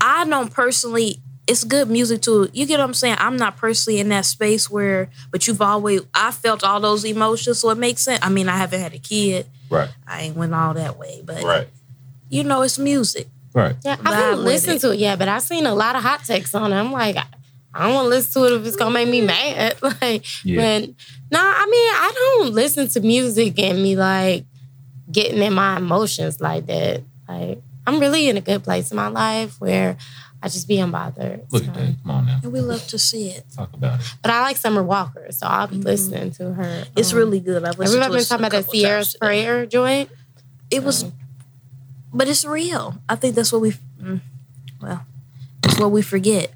I 0.00 0.24
don't 0.24 0.52
personally. 0.52 1.20
It's 1.46 1.64
good 1.64 1.88
music 1.88 2.20
too. 2.20 2.48
You 2.52 2.66
get 2.66 2.78
what 2.78 2.84
I'm 2.84 2.94
saying? 2.94 3.16
I'm 3.18 3.36
not 3.38 3.56
personally 3.56 4.00
in 4.00 4.10
that 4.10 4.26
space 4.26 4.68
where, 4.68 5.08
but 5.30 5.46
you've 5.46 5.62
always. 5.62 6.02
I 6.14 6.30
felt 6.30 6.62
all 6.62 6.78
those 6.78 7.04
emotions, 7.04 7.58
so 7.60 7.70
it 7.70 7.78
makes 7.78 8.02
sense. 8.02 8.20
I 8.22 8.28
mean, 8.28 8.48
I 8.50 8.56
haven't 8.58 8.80
had 8.80 8.92
a 8.94 8.98
kid. 8.98 9.46
Right, 9.70 9.88
I 10.06 10.22
ain't 10.22 10.36
went 10.36 10.54
all 10.54 10.74
that 10.74 10.98
way, 10.98 11.22
but 11.24 11.42
right, 11.42 11.68
you 12.28 12.44
know, 12.44 12.62
it's 12.62 12.78
music. 12.78 13.28
right. 13.54 13.74
Yeah, 13.84 13.92
I 13.94 13.96
vibe 13.96 14.14
haven't 14.14 14.38
with 14.38 14.46
listened 14.46 14.76
it. 14.76 14.80
to 14.80 14.90
it 14.92 14.98
yet, 14.98 15.18
but 15.18 15.28
I've 15.28 15.42
seen 15.42 15.64
a 15.66 15.74
lot 15.74 15.96
of 15.96 16.02
hot 16.02 16.24
takes 16.24 16.54
on 16.54 16.70
it. 16.72 16.76
I'm 16.76 16.92
like, 16.92 17.16
I, 17.16 17.24
I 17.74 17.84
don't 17.86 17.94
want 17.94 18.04
to 18.06 18.08
listen 18.10 18.42
to 18.42 18.48
it 18.54 18.60
if 18.60 18.66
it's 18.66 18.76
gonna 18.76 18.92
make 18.94 19.08
me 19.08 19.20
mad. 19.22 19.76
Like, 20.02 20.24
Yeah. 20.44 20.80
but 20.80 20.90
no, 21.30 21.38
I 21.40 21.64
mean, 21.66 21.92
I 21.94 22.12
don't 22.14 22.54
listen 22.54 22.88
to 22.88 23.00
music 23.00 23.58
and 23.58 23.82
me 23.82 23.96
like 23.96 24.44
getting 25.10 25.42
in 25.42 25.54
my 25.54 25.78
emotions 25.78 26.40
like 26.40 26.66
that. 26.66 27.02
Like, 27.28 27.62
I'm 27.86 28.00
really 28.00 28.28
in 28.28 28.36
a 28.36 28.40
good 28.40 28.64
place 28.64 28.90
in 28.90 28.96
my 28.96 29.08
life 29.08 29.60
where 29.60 29.96
I 30.42 30.48
just 30.48 30.68
be 30.68 30.76
unbothered. 30.76 31.50
Look 31.52 31.64
So- 31.64 31.68
at 31.70 31.74
that. 31.74 31.94
Come 32.02 32.10
on 32.10 32.26
now, 32.26 32.40
And 32.42 32.52
we 32.52 32.60
love 32.60 32.86
to 32.88 32.98
see 32.98 33.30
it. 33.30 33.44
talk 33.54 33.72
about 33.74 34.00
it. 34.00 34.06
But 34.22 34.30
I 34.30 34.40
like 34.42 34.56
Summer 34.56 34.82
Walker, 34.82 35.26
so 35.30 35.46
I'll 35.46 35.66
be 35.66 35.76
listening 35.76 36.30
to 36.32 36.52
her. 36.54 36.84
It's 36.96 37.12
um, 37.12 37.18
really 37.18 37.40
good. 37.40 37.64
I've 37.64 37.78
listened 37.78 38.02
Everybody 38.02 38.12
to 38.12 38.16
it 38.16 38.18
been 38.20 38.28
talking 38.28 38.44
a 38.44 38.46
about 38.46 38.56
the 38.56 38.62
couple 38.62 38.72
Sierra 38.74 38.96
times 39.04 39.12
today. 39.14 39.66
Joint. 39.66 40.10
It 40.70 40.84
was, 40.84 41.04
but 42.12 42.28
it's 42.28 42.44
real. 42.44 42.96
I 43.08 43.16
think 43.16 43.34
that's 43.34 43.52
what 43.52 43.62
we. 43.62 43.72
Mm, 44.02 44.20
well, 44.80 45.04
it's 45.64 45.78
what 45.78 45.90
we 45.90 46.02
forget. 46.02 46.52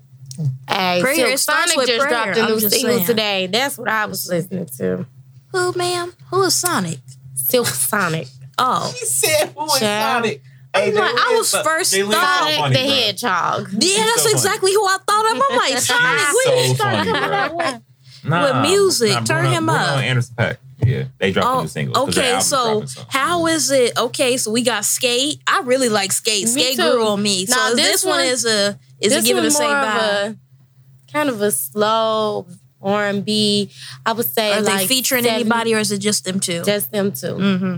Hey, 0.68 1.00
Prayer, 1.02 1.14
Silk 1.14 1.28
it 1.30 1.38
starts 1.38 1.72
Sonic 1.72 1.76
with 1.76 1.86
just 1.88 2.06
prayer, 2.06 2.24
dropped 2.24 2.38
a 2.38 2.42
I'm 2.42 2.50
new 2.52 2.60
single 2.60 2.94
saying. 2.94 3.06
today. 3.06 3.46
That's 3.48 3.76
what 3.78 3.88
I 3.88 4.06
was 4.06 4.28
listening 4.28 4.66
to. 4.78 5.06
Who, 5.52 5.72
ma'am? 5.72 6.12
Who 6.30 6.42
is 6.44 6.54
Sonic? 6.54 6.98
Silk 7.34 7.66
Sonic. 7.66 8.28
Oh, 8.58 8.94
He 8.98 9.04
said, 9.06 9.52
"Who 9.56 9.64
is 9.66 9.78
Child. 9.80 10.24
Sonic?" 10.24 10.42
I'm 10.74 10.94
like, 10.94 11.14
I 11.18 11.34
was 11.36 11.54
first 11.54 11.92
They 11.92 12.02
thought- 12.02 12.52
funny, 12.56 12.74
the 12.74 12.80
bro. 12.82 12.90
Hedgehog. 12.94 13.68
yeah, 13.72 13.78
She's 13.80 13.96
that's 13.96 14.14
so 14.16 14.22
funny. 14.22 14.34
exactly 14.34 14.72
who 14.72 14.84
I 14.86 14.96
thought 15.06 15.26
of. 15.36 15.42
I'm 15.50 15.56
like 15.58 15.72
She's 15.72 15.86
Sonic. 15.86 16.02
When 16.04 16.44
so 16.44 16.50
did 16.50 16.66
he 16.68 16.74
start 16.74 16.94
funny, 16.94 17.10
coming 17.12 17.28
bro. 17.28 17.36
out 17.38 17.54
with? 17.56 17.82
Nah, 18.24 18.42
With 18.62 18.70
music, 18.70 19.10
nah, 19.10 19.20
turn 19.20 19.42
Bruno- 19.42 19.50
him 19.56 19.66
Bruno 19.66 19.80
up. 19.80 19.96
and 19.98 20.04
Anderson 20.06 20.34
Paak. 20.36 20.56
Yeah, 20.84 21.04
they 21.18 21.30
dropped 21.32 21.46
a 21.46 21.50
Oh, 21.50 21.60
new 21.62 21.68
single. 21.68 22.06
'cause 22.06 22.14
their 22.14 22.32
okay. 22.36 22.40
So 22.42 22.84
how 23.08 23.46
is 23.46 23.70
it? 23.70 23.96
Okay, 23.98 24.36
so 24.36 24.50
we 24.50 24.62
got 24.62 24.84
Skate. 24.84 25.40
I 25.46 25.60
really 25.64 25.88
like 25.88 26.10
Skate. 26.12 26.44
Me 26.46 26.50
Skate 26.50 26.76
too. 26.76 26.90
grew 26.90 27.06
on 27.06 27.22
me. 27.22 27.46
So 27.46 27.54
Now, 27.54 27.68
is 27.68 27.74
this 27.76 27.86
this, 27.92 28.04
one, 28.04 28.16
one- 28.16 28.24
is 28.26 28.44
a 28.44 28.78
is 29.00 29.12
it 29.12 29.16
this 29.16 29.24
giving 29.24 29.42
the 29.42 29.48
one's 29.48 29.56
same 29.56 29.70
vibe? 29.70 30.30
a 30.30 31.12
kind 31.12 31.28
of 31.28 31.40
a 31.42 31.50
slow 31.52 32.46
R 32.82 33.06
and 33.08 33.24
B. 33.24 33.70
I 34.06 34.12
would 34.12 34.26
say 34.32 34.54
Are 34.54 34.60
like 34.62 34.80
they 34.80 34.86
featuring 34.88 35.22
70 35.24 35.40
anybody 35.42 35.74
or 35.74 35.78
is 35.78 35.92
it 35.92 35.98
just 35.98 36.24
them 36.24 36.40
two? 36.40 36.62
Just 36.64 36.90
them 36.90 37.12
2 37.12 37.26
mm-hmm. 37.34 37.76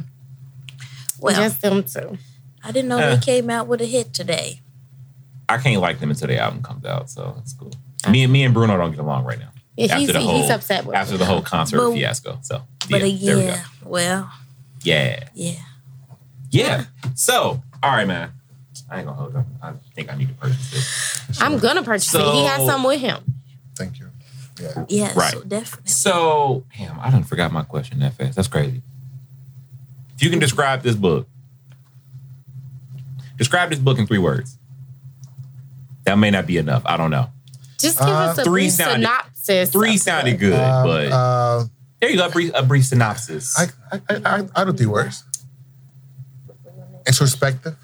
Well, 1.21 1.35
just 1.35 1.61
them 1.61 1.83
two. 1.85 2.17
I 2.65 2.73
didn't 2.73 2.89
know 2.89 2.99
Eh. 2.99 3.15
they 3.17 3.21
came 3.21 3.51
out 3.51 3.67
with 3.67 3.81
a 3.83 3.87
hit 3.87 4.13
today. 4.15 4.61
I 5.49 5.59
can't 5.59 5.81
like 5.81 6.01
them 6.01 6.11
until 6.11 6.29
the 6.29 6.39
album 6.39 6.63
comes 6.63 6.85
out, 6.87 7.11
so 7.11 7.37
it's 7.41 7.53
cool. 7.53 7.73
Me 8.09 8.23
and 8.25 8.33
me 8.33 8.43
and 8.45 8.55
Bruno 8.55 8.77
don't 8.77 8.91
get 8.91 9.01
along 9.01 9.25
right 9.25 9.39
now. 9.39 9.51
Yeah, 9.77 9.87
After 9.87 9.97
he's, 9.99 10.13
the 10.13 10.21
whole- 10.21 10.41
he's 10.41 10.51
upset 10.51 10.85
with 10.87 10.95
After 10.97 11.13
me. 11.15 11.19
the 11.19 11.25
whole 11.27 11.43
concert 11.43 11.77
But- 11.79 11.93
fiasco, 11.95 12.39
so 12.43 12.63
But 12.91 13.01
yeah, 13.01 13.07
yeah, 13.07 13.35
there 13.35 13.37
we 13.47 13.53
go. 13.53 13.61
well, 13.91 14.33
Yeah, 14.83 15.25
yeah. 15.35 15.55
yeah. 16.51 16.85
So, 17.15 17.63
all 17.83 17.91
right, 17.91 18.07
man. 18.07 18.31
I 18.91 18.99
ain't 18.99 19.07
gonna 19.07 19.19
hold 19.19 19.37
up. 19.37 19.47
I 19.63 19.73
think 19.95 20.13
I 20.13 20.17
need 20.17 20.29
to 20.29 20.35
purchase 20.35 20.71
this. 20.71 21.41
I'm 21.43 21.59
gonna 21.59 21.83
purchase 21.83 22.15
it. 22.15 22.21
He 22.21 22.45
has 22.45 22.59
So- 22.61 22.67
some 22.67 22.85
with 22.85 23.01
him. 23.01 23.23
Thank 23.77 23.99
you. 23.99 24.11
Yeah. 24.61 24.85
Yes, 24.89 25.17
Right. 25.17 25.33
so 25.33 25.41
definitely. 25.43 25.91
So, 25.91 26.65
damn, 26.79 26.99
I 27.01 27.11
done 27.11 27.25
forgot 27.25 27.51
my 27.53 27.63
question 27.65 27.99
that 28.01 28.15
fast. 28.15 28.37
That's 28.37 28.47
crazy. 28.49 28.83
If 30.17 30.23
you 30.23 30.31
can 30.31 30.39
describe 30.39 30.83
this 30.83 30.95
book, 30.95 31.29
describe 33.37 33.71
this 33.71 33.79
book 33.79 33.99
in 33.99 34.07
three 34.07 34.19
words. 34.19 34.59
That 36.05 36.17
may 36.19 36.31
not 36.31 36.47
be 36.47 36.59
enough. 36.59 36.83
I 36.85 36.97
don't 36.97 37.11
know. 37.11 37.29
Just 37.79 37.99
give 37.99 38.09
Uh, 38.09 38.13
us 38.13 38.39
a 38.39 38.45
three 38.45 38.65
brief 38.65 38.73
sounded- 38.73 39.07
synopsis. 39.07 39.71
Three 39.71 39.97
sounded 39.97 40.35
it. 40.35 40.37
good, 40.39 40.59
Um, 40.61 40.87
but 40.87 41.13
uh, 41.13 41.65
there 42.01 42.11
you 42.11 42.17
go. 42.17 42.27
A 42.27 42.31
brief, 42.31 42.53
a 42.55 42.63
brief 42.63 42.87
synopsis. 42.87 43.59
I, 43.59 43.67
I, 43.93 44.01
I, 44.11 44.21
I, 44.39 44.49
I 44.55 44.65
do 44.65 44.73
three 44.73 44.87
words. 44.87 45.25
Introspective, 47.07 47.77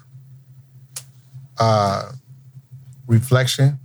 uh, 1.59 2.11
reflection, 3.05 3.79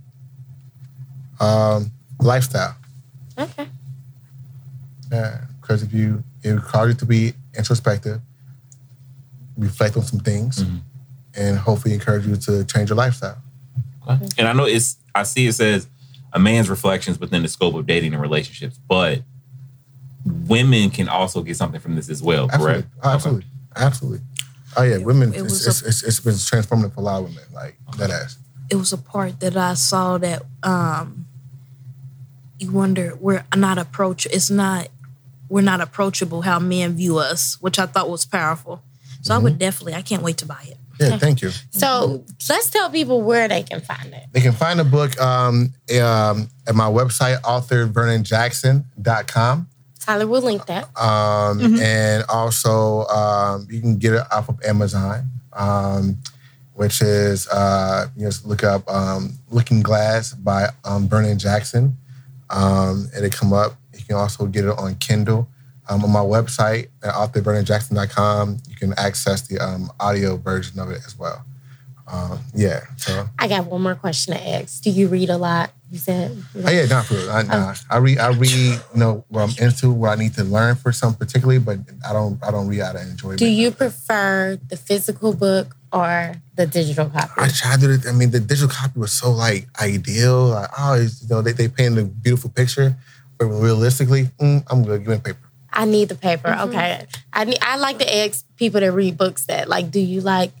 um, 1.39 1.91
lifestyle. 2.19 2.75
Okay. 3.37 3.67
Yeah, 5.11 5.41
because 5.61 5.83
if 5.83 5.93
you 5.93 6.23
it 6.43 6.49
requires 6.53 6.93
you 6.93 6.99
to 6.99 7.05
be 7.05 7.33
introspective, 7.55 8.19
reflect 9.57 9.95
on 9.95 10.03
some 10.03 10.19
things, 10.21 10.63
Mhm. 10.63 10.81
And 11.37 11.57
hopefully 11.57 11.93
encourage 11.93 12.25
you 12.25 12.35
to 12.35 12.63
change 12.65 12.89
your 12.89 12.97
lifestyle. 12.97 13.37
And 14.37 14.47
I 14.47 14.53
know 14.53 14.65
it's 14.65 14.97
I 15.13 15.23
see 15.23 15.47
it 15.47 15.53
says 15.53 15.87
a 16.33 16.39
man's 16.39 16.69
reflections 16.69 17.19
within 17.19 17.41
the 17.41 17.47
scope 17.47 17.75
of 17.75 17.85
dating 17.85 18.13
and 18.13 18.21
relationships, 18.21 18.77
but 18.87 19.21
women 20.25 20.89
can 20.89 21.07
also 21.09 21.41
get 21.41 21.55
something 21.57 21.79
from 21.79 21.95
this 21.95 22.09
as 22.09 22.21
well, 22.21 22.45
Absolutely, 22.51 22.73
correct? 22.83 22.87
Oh, 23.03 23.09
absolutely, 23.09 23.45
absolutely. 23.75 24.25
Oh 24.75 24.83
yeah, 24.83 24.97
women. 24.97 25.33
it 25.33 25.41
it's, 25.41 25.43
was 25.43 25.67
it's, 25.67 25.81
a- 25.81 25.87
it's, 25.87 26.03
it's 26.03 26.19
been 26.19 26.33
transformative 26.33 26.93
for 26.93 26.99
a 27.01 27.03
lot 27.03 27.19
of 27.23 27.29
women. 27.29 27.43
Like 27.53 27.77
that 27.97 28.09
ass. 28.11 28.37
it 28.69 28.75
was 28.75 28.93
a 28.93 28.97
part 28.97 29.39
that 29.39 29.55
I 29.57 29.73
saw 29.73 30.17
that 30.19 30.43
um 30.63 31.25
you 32.59 32.71
wonder 32.71 33.15
we're 33.19 33.45
not 33.55 33.77
approach 33.77 34.25
it's 34.27 34.49
not 34.49 34.87
we're 35.49 35.61
not 35.61 35.79
approachable 35.81 36.41
how 36.41 36.59
men 36.59 36.93
view 36.93 37.17
us, 37.17 37.57
which 37.61 37.79
I 37.79 37.85
thought 37.85 38.09
was 38.09 38.25
powerful. 38.25 38.81
So 39.21 39.33
I 39.33 39.37
would 39.37 39.57
definitely 39.57 39.95
I 39.95 40.01
can't 40.01 40.23
wait 40.23 40.37
to 40.37 40.45
buy 40.45 40.63
it. 40.67 40.77
Yeah, 40.99 41.17
thank 41.17 41.41
you. 41.41 41.49
So 41.71 42.23
let's 42.49 42.69
tell 42.69 42.89
people 42.89 43.21
where 43.21 43.47
they 43.47 43.63
can 43.63 43.81
find 43.81 44.13
it. 44.13 44.25
They 44.31 44.41
can 44.41 44.53
find 44.53 44.79
the 44.79 44.83
book 44.83 45.19
um, 45.19 45.73
um, 46.01 46.49
at 46.67 46.75
my 46.75 46.89
website, 46.89 47.39
authorvernonjackson.com. 47.41 49.67
Tyler 49.99 50.27
will 50.27 50.41
link 50.41 50.65
that. 50.67 50.83
Um, 50.99 51.59
And 51.81 52.23
also, 52.29 53.05
um, 53.07 53.67
you 53.69 53.81
can 53.81 53.97
get 53.97 54.13
it 54.13 54.23
off 54.31 54.47
of 54.49 54.61
Amazon, 54.63 55.29
um, 55.53 56.17
which 56.75 57.01
is, 57.01 57.47
uh, 57.49 58.07
you 58.15 58.25
just 58.27 58.45
look 58.45 58.63
up 58.63 58.89
um, 58.89 59.33
Looking 59.49 59.81
Glass 59.81 60.33
by 60.33 60.69
um, 60.85 61.09
Vernon 61.09 61.37
Jackson. 61.37 61.97
Um, 62.49 63.09
it'll 63.17 63.29
come 63.29 63.51
up. 63.51 63.75
You 63.93 64.03
can 64.05 64.15
also 64.15 64.45
get 64.45 64.63
it 64.65 64.77
on 64.77 64.95
Kindle. 64.95 65.49
Um, 65.89 66.03
on 66.03 66.11
my 66.11 66.19
website 66.19 66.89
at 67.03 67.13
authorvernonjackson.com, 67.13 68.57
you 68.67 68.75
can 68.75 68.93
access 68.97 69.47
the 69.47 69.59
um, 69.59 69.89
audio 69.99 70.35
version 70.35 70.79
of 70.79 70.91
it 70.91 71.01
as 71.05 71.17
well. 71.17 71.45
Um, 72.09 72.39
yeah, 72.53 72.81
so 72.95 73.27
I 73.37 73.47
got 73.47 73.65
one 73.65 73.81
more 73.81 73.95
question 73.95 74.33
to 74.33 74.41
ask. 74.41 74.81
Do 74.81 74.89
you 74.89 75.07
read 75.09 75.29
a 75.29 75.37
lot? 75.37 75.71
You 75.91 75.99
said. 75.99 76.37
Oh 76.55 76.69
yeah, 76.69 76.85
not 76.85 77.05
for 77.05 77.15
real. 77.15 77.29
I, 77.29 77.41
nah. 77.43 77.75
I 77.89 77.97
read. 77.97 78.17
I 78.17 78.29
read. 78.29 78.51
You 78.51 78.79
know 78.95 79.25
what 79.27 79.41
I'm 79.41 79.63
into, 79.63 79.91
what 79.91 80.17
I 80.17 80.21
need 80.21 80.33
to 80.35 80.43
learn 80.43 80.75
for 80.75 80.91
something 80.93 81.17
particularly, 81.17 81.59
but 81.59 81.79
I 82.07 82.13
don't. 82.13 82.41
I 82.43 82.51
don't 82.51 82.67
read 82.67 82.81
out 82.81 82.95
of 82.95 83.01
enjoyment. 83.01 83.39
Do 83.39 83.47
you 83.47 83.71
prefer 83.71 84.57
the 84.69 84.77
physical 84.77 85.33
book 85.33 85.75
or 85.91 86.35
the 86.55 86.65
digital 86.65 87.09
copy? 87.09 87.31
I 87.37 87.49
tried 87.49 87.81
to. 87.81 87.99
I 88.07 88.13
mean, 88.13 88.31
the 88.31 88.39
digital 88.39 88.69
copy 88.69 88.99
was 88.99 89.11
so 89.11 89.31
like 89.31 89.67
ideal. 89.81 90.47
Like, 90.47 90.69
oh, 90.77 90.95
you 90.95 91.09
know, 91.29 91.41
they 91.41 91.51
they 91.51 91.67
paint 91.67 91.97
a 91.97 92.05
beautiful 92.05 92.49
picture, 92.49 92.95
but 93.37 93.47
realistically, 93.47 94.25
mm, 94.39 94.63
I'm 94.67 94.83
good. 94.85 95.01
Give 95.01 95.09
me 95.09 95.17
paper. 95.19 95.46
I 95.71 95.85
need 95.85 96.09
the 96.09 96.15
paper. 96.15 96.49
Mm-hmm. 96.49 96.69
Okay. 96.69 97.05
I 97.33 97.43
need, 97.45 97.57
I 97.61 97.77
like 97.77 97.99
to 97.99 98.17
ask 98.17 98.45
people 98.55 98.79
that 98.81 98.91
read 98.91 99.17
books 99.17 99.45
that 99.45 99.67
like, 99.67 99.91
do 99.91 99.99
you 99.99 100.21
like 100.21 100.51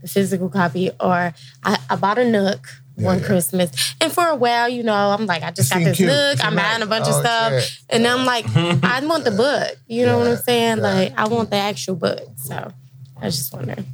the 0.00 0.08
physical 0.08 0.48
copy 0.48 0.90
or 1.00 1.32
I, 1.62 1.78
I 1.90 1.96
bought 1.96 2.18
a 2.18 2.24
Nook 2.28 2.66
Yeah, 2.96 3.06
one 3.06 3.18
yeah. 3.20 3.26
Christmas 3.26 3.94
and 4.00 4.12
for 4.12 4.26
a 4.26 4.34
while, 4.36 4.68
you 4.68 4.82
know, 4.82 4.94
I'm 4.94 5.26
like, 5.26 5.42
I 5.42 5.50
just 5.50 5.70
It 5.70 5.78
got 5.78 5.84
this 5.84 5.96
cute. 5.96 6.08
Nook. 6.08 6.38
It 6.38 6.44
I'm 6.44 6.50
seemed 6.52 6.56
buying 6.56 6.76
a 6.82 6.86
nice. 6.86 6.88
bunch 6.88 7.08
of 7.08 7.14
Oh, 7.14 7.20
stuff, 7.20 7.62
shit. 7.62 7.78
and 7.90 8.06
I'm 8.06 8.24
like, 8.24 8.46
I 8.56 9.00
want 9.06 9.24
the 9.24 9.30
book. 9.30 9.76
You 9.86 10.06
know 10.06 10.18
what 10.18 10.28
I'm 10.28 10.36
saying? 10.38 10.78
yeah. 10.78 10.82
Like, 10.82 11.12
I 11.18 11.28
want 11.28 11.50
the 11.50 11.56
actual 11.56 11.96
book. 11.96 12.20
So 12.36 12.72
I 13.20 13.24
was 13.26 13.36
just 13.36 13.52
wondering. 13.52 13.86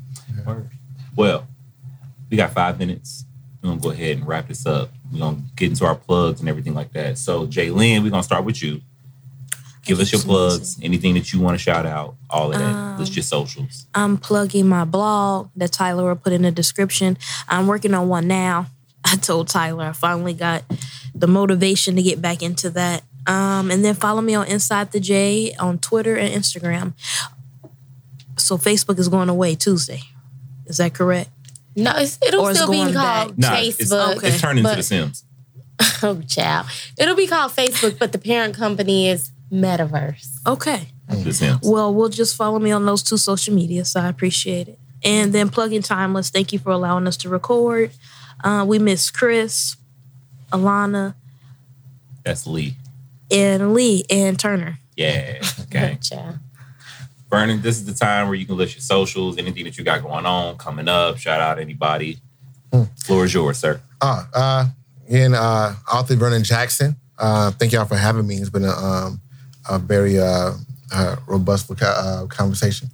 Well, 1.17 1.47
we 2.31 2.37
got 2.37 2.53
five 2.53 2.79
minutes. 2.79 3.25
We're 3.63 3.71
gonna 3.71 3.81
go 3.81 3.91
ahead 3.91 4.17
and 4.19 4.27
wrap 4.27 4.49
this 4.49 4.65
up. 4.67 4.91
We're 5.13 5.19
gonna 5.19 5.43
get 5.57 5.71
into 5.71 5.85
our 5.85 5.95
plugs 5.95 6.41
and 6.41 6.49
everything 6.49 6.75
like 6.75 6.93
that. 6.95 7.19
So, 7.19 7.47
J'Lynn, 7.47 8.03
we're 8.03 8.11
gonna 8.11 8.23
start 8.23 8.45
with 8.45 8.63
you. 8.63 8.81
Give 9.91 9.99
us 9.99 10.13
your 10.13 10.21
plugs, 10.21 10.79
anything 10.85 11.15
that 11.15 11.33
you 11.33 11.41
want 11.41 11.59
to 11.59 11.59
shout 11.59 11.85
out, 11.85 12.15
all 12.31 12.53
of 12.53 12.61
that. 12.61 12.65
Um, 12.65 12.99
List 13.01 13.17
your 13.17 13.25
socials. 13.25 13.89
I'm 13.93 14.19
plugging 14.19 14.69
my 14.69 14.85
blog 14.85 15.51
that 15.57 15.73
Tyler 15.73 16.05
will 16.07 16.15
put 16.15 16.33
in 16.33 16.43
the 16.43 16.53
description. 16.53 17.19
I'm 17.49 17.67
working 17.67 17.93
on 17.93 18.09
one 18.09 18.29
now. 18.29 18.67
I 19.05 19.17
told 19.17 19.49
Tyler 19.49 19.87
I 19.87 19.93
finally 19.93 20.33
got 20.33 20.63
the 21.13 21.27
motivation 21.27 21.97
to 21.97 22.03
get 22.03 22.23
back 22.23 22.41
into 22.41 22.71
that. 22.71 23.03
Um, 23.27 23.73
and 23.73 23.85
then 23.85 23.97
follow 23.97 24.21
me 24.21 24.37
on 24.37 24.47
Inside 24.47 24.93
the 24.93 25.01
J 25.01 25.55
on 25.59 25.81
Twitter 25.81 26.17
and 26.17 26.33
Instagram. 26.33 26.93
So 28.39 28.59
Facebook 28.59 29.01
is 29.01 29.09
going 29.09 29.29
away 29.29 29.57
Tuesday. 29.57 30.03
Is 30.67 30.77
that 30.77 30.95
correct? 30.95 31.31
No, 31.75 31.91
it's, 31.97 32.17
it'll 32.25 32.43
Or 32.43 32.51
it's 32.51 32.61
still 32.61 32.71
be 32.71 32.77
going 32.77 32.95
called 32.95 33.37
Nah, 33.37 33.57
it's, 33.57 33.77
Facebook. 33.77 34.19
Okay. 34.19 34.29
it's 34.29 34.41
turned 34.41 34.61
into 34.61 34.71
but- 34.71 34.77
The 34.77 34.83
Sims. 34.85 35.25
Oh, 36.03 36.21
child. 36.23 36.67
It'll 36.97 37.17
be 37.17 37.27
called 37.27 37.51
Facebook, 37.53 37.99
but 37.99 38.13
the 38.13 38.19
parent 38.19 38.55
company 38.55 39.09
is 39.09 39.33
Metaverse. 39.53 40.47
Okay. 40.47 40.89
Well, 41.63 41.93
we'll 41.93 42.09
just 42.09 42.37
follow 42.37 42.59
me 42.61 42.71
on 42.71 42.87
those 42.87 43.03
two 43.03 43.17
social 43.17 43.53
media, 43.55 43.85
so 43.85 44.01
I 44.01 44.09
appreciate 44.09 44.69
it. 44.69 44.79
And 45.03 45.33
then 45.33 45.49
plug 45.49 45.71
plugging 45.71 45.83
Timeless, 45.83 46.31
thank 46.31 46.53
you 46.53 46.59
for 46.59 46.71
allowing 46.71 47.07
us 47.07 47.17
to 47.19 47.29
record. 47.29 47.91
Uh, 48.45 48.65
we 48.67 48.79
miss 48.79 49.11
Chris, 49.11 49.77
Alana, 50.53 51.15
That's 52.25 52.47
Lee. 52.47 52.75
and 53.31 53.75
Lee 53.75 54.05
and 54.11 54.39
Turner. 54.39 54.79
Yeah. 54.97 55.41
Okay. 55.71 55.99
Child. 56.03 56.39
Vernon, 57.31 57.63
this 57.63 57.77
is 57.77 57.85
the 57.85 57.95
time 57.95 58.27
where 58.27 58.35
you 58.35 58.45
can 58.45 58.57
list 58.57 58.75
your 58.75 58.81
socials, 58.83 59.39
anything 59.39 59.63
that 59.63 59.79
you 59.79 59.85
got 59.85 60.03
going 60.03 60.27
on, 60.27 60.59
coming 60.59 60.89
up, 60.89 61.17
shout 61.17 61.41
out 61.41 61.61
anybody. 61.61 62.19
Floor 63.05 63.25
is 63.25 63.33
yours, 63.33 63.59
sir. 63.59 63.81
Oh, 64.01 64.29
uh, 64.35 64.67
again, 65.09 65.35
uh, 65.35 65.77
author 65.93 66.17
Vernon 66.17 66.43
Jackson. 66.43 66.97
Uh, 67.17 67.53
thank 67.53 67.71
y'all 67.73 67.85
for 67.85 67.97
having 67.97 68.27
me. 68.27 68.37
It's 68.37 68.51
been 68.51 68.65
a, 68.65 68.73
um, 68.73 69.21
a 69.69 69.79
very 69.79 70.19
uh, 70.19 70.53
uh, 70.93 71.17
robust 71.27 71.69
voca- 71.69 71.97
uh, 71.97 72.27
conversation. 72.27 72.89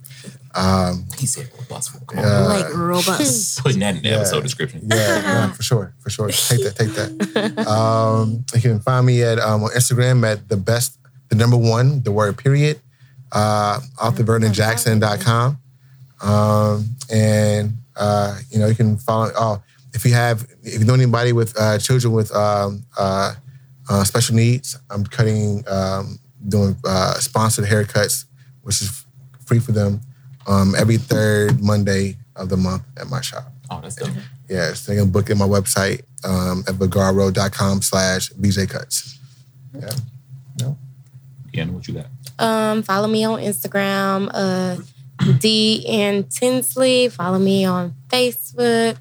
Um, 0.55 1.05
He 1.17 1.27
said 1.27 1.49
robust. 1.57 1.93
Come 2.07 2.19
on. 2.19 2.25
Uh, 2.25 2.47
like 2.61 2.73
robust. 2.75 3.59
Putting 3.63 3.79
that 3.79 3.95
in 3.95 4.03
the 4.03 4.09
yeah. 4.09 4.15
episode 4.17 4.41
description. 4.41 4.81
yeah, 4.83 5.21
yeah, 5.21 5.51
for 5.53 5.63
sure, 5.63 5.93
for 5.99 6.09
sure. 6.09 6.29
Take 6.29 6.63
that, 6.63 6.75
take 6.75 6.93
that. 6.93 7.67
Um, 7.67 8.45
you 8.53 8.61
can 8.61 8.79
find 8.79 9.05
me 9.05 9.23
at 9.23 9.39
um, 9.39 9.63
on 9.63 9.69
Instagram 9.71 10.25
at 10.25 10.49
the 10.49 10.57
best, 10.57 10.97
the 11.29 11.35
number 11.35 11.57
one, 11.57 12.01
the 12.03 12.11
word 12.11 12.37
period, 12.37 12.79
uh, 13.31 13.79
authorvernonjackson.com. 13.97 15.57
Um, 16.21 16.95
and 17.11 17.77
uh, 17.95 18.39
you 18.49 18.59
know, 18.59 18.67
you 18.67 18.75
can 18.75 18.97
follow. 18.97 19.31
Oh, 19.35 19.61
if 19.93 20.05
you 20.05 20.13
have, 20.13 20.47
if 20.63 20.79
you 20.79 20.85
know 20.85 20.93
anybody 20.93 21.33
with 21.33 21.59
uh, 21.59 21.77
children 21.79 22.13
with 22.13 22.33
um, 22.35 22.85
uh, 22.97 23.33
uh, 23.89 24.03
special 24.03 24.35
needs, 24.35 24.77
I'm 24.89 25.03
cutting, 25.05 25.63
um, 25.67 26.19
doing 26.47 26.75
uh, 26.85 27.13
sponsored 27.15 27.65
haircuts, 27.65 28.25
which 28.61 28.81
is 28.81 29.05
free 29.45 29.59
for 29.59 29.71
them, 29.71 30.01
um, 30.47 30.73
every 30.77 30.97
third 30.97 31.61
Monday 31.61 32.17
of 32.35 32.49
the 32.49 32.57
month 32.57 32.83
at 32.99 33.07
my 33.07 33.21
shop. 33.21 33.51
Oh, 33.69 33.81
that's 33.81 33.95
dope. 33.95 34.09
Yes, 34.49 34.85
they 34.85 34.95
can 34.95 35.09
book 35.09 35.29
in 35.29 35.37
my 35.37 35.47
website 35.47 36.03
um, 36.23 36.63
at 36.67 36.75
vigarroad.com 36.75 37.81
slash 37.81 38.29
VJ 38.29 38.69
Cuts. 38.69 39.19
Yeah. 39.73 39.89
De'Anna, 41.57 41.71
what 41.71 41.87
you 41.87 41.95
got? 41.95 42.05
Um, 42.39 42.83
follow 42.83 43.07
me 43.07 43.25
on 43.25 43.39
Instagram, 43.39 44.29
uh, 44.33 44.77
D 45.39 45.85
and 45.87 46.29
Tinsley. 46.29 47.09
Follow 47.09 47.39
me 47.39 47.65
on 47.65 47.95
Facebook. 48.09 48.97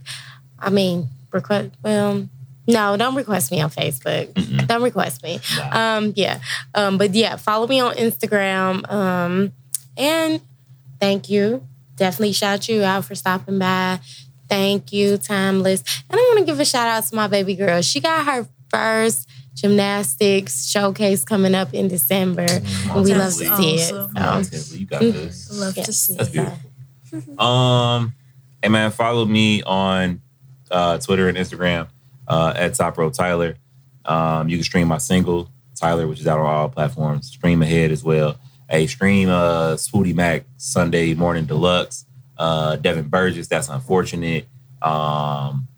I 0.59 0.71
mean, 0.71 1.09
request. 1.33 1.71
Well, 1.83 2.29
no, 2.67 2.97
don't 2.97 3.15
request 3.15 3.51
me 3.53 3.61
on 3.61 3.71
Facebook. 3.71 4.33
Mm-mm. 4.33 4.67
Don't 4.67 4.83
request 4.83 5.23
me. 5.23 5.41
Nah. 5.57 5.97
Um, 5.99 6.13
yeah. 6.17 6.41
Um, 6.75 6.99
but 6.99 7.15
yeah, 7.15 7.37
follow 7.37 7.67
me 7.67 7.81
on 7.81 7.95
Instagram. 7.95 8.91
Um, 8.91 9.53
and 9.97 10.41
thank 11.01 11.29
you. 11.31 11.67
Definitely 11.97 12.33
shout 12.33 12.69
you 12.69 12.83
out 12.83 13.05
for 13.05 13.15
stopping 13.15 13.59
by. 13.59 14.01
Thank 14.49 14.93
you, 14.93 15.17
Timeless. 15.17 15.83
And 16.11 16.19
I 16.21 16.23
want 16.23 16.39
to 16.41 16.45
give 16.45 16.61
a 16.61 16.65
shout 16.65 16.87
out 16.89 17.05
to 17.05 17.17
my 17.17 17.27
baby 17.27 17.55
girl. 17.55 17.83
She 17.83 18.01
got 18.01 18.25
her 18.27 18.47
first 18.71 19.29
gymnastics 19.55 20.67
showcase 20.69 21.25
coming 21.25 21.55
up 21.55 21.73
in 21.73 21.89
December. 21.89 22.47
and 22.49 23.03
we 23.05 23.15
love 23.15 23.33
to 23.33 23.57
see 23.57 23.75
it. 23.77 23.93
awesome. 23.93 24.15
Come 24.15 24.23
on, 24.25 24.45
So, 24.45 24.51
Tinsley, 24.51 24.79
you 24.81 24.87
got 24.87 25.01
this. 25.01 25.59
Love 25.59 25.75
to 25.77 25.93
see. 25.93 26.17
That's 26.17 26.29
it. 26.29 26.33
beautiful. 27.11 27.41
Um, 27.43 28.15
hey 28.63 28.69
man, 28.69 28.91
follow 28.91 29.25
me 29.25 29.63
on 29.63 30.21
uh, 30.71 30.99
Twitter 30.99 31.29
and 31.29 31.39
Instagram 31.39 31.89
uh, 32.29 32.53
at 32.57 32.75
Top 32.75 32.99
Rope 32.99 33.13
Tyler. 33.13 33.57
Um, 34.05 34.49
you 34.49 34.57
can 34.57 34.65
stream 34.65 34.89
my 34.89 34.99
single 34.99 35.51
Tyler, 35.75 36.07
which 36.07 36.21
is 36.21 36.27
out 36.27 36.39
on 36.39 36.47
all 36.47 36.69
platforms. 36.69 37.29
Stream 37.29 37.63
ahead 37.63 37.91
as 37.91 38.03
well. 38.03 38.39
Hey, 38.69 38.87
stream 38.87 39.29
uh, 39.29 39.75
Spooty 39.75 40.15
Mac 40.15 40.45
Sunday 40.57 41.15
Morning 41.15 41.45
Deluxe. 41.45 42.05
Uh, 42.37 42.77
Devin 42.77 43.09
Burgess, 43.09 43.49
that's 43.49 43.69
unfortunate. 43.69 44.47
Um, 44.83 45.69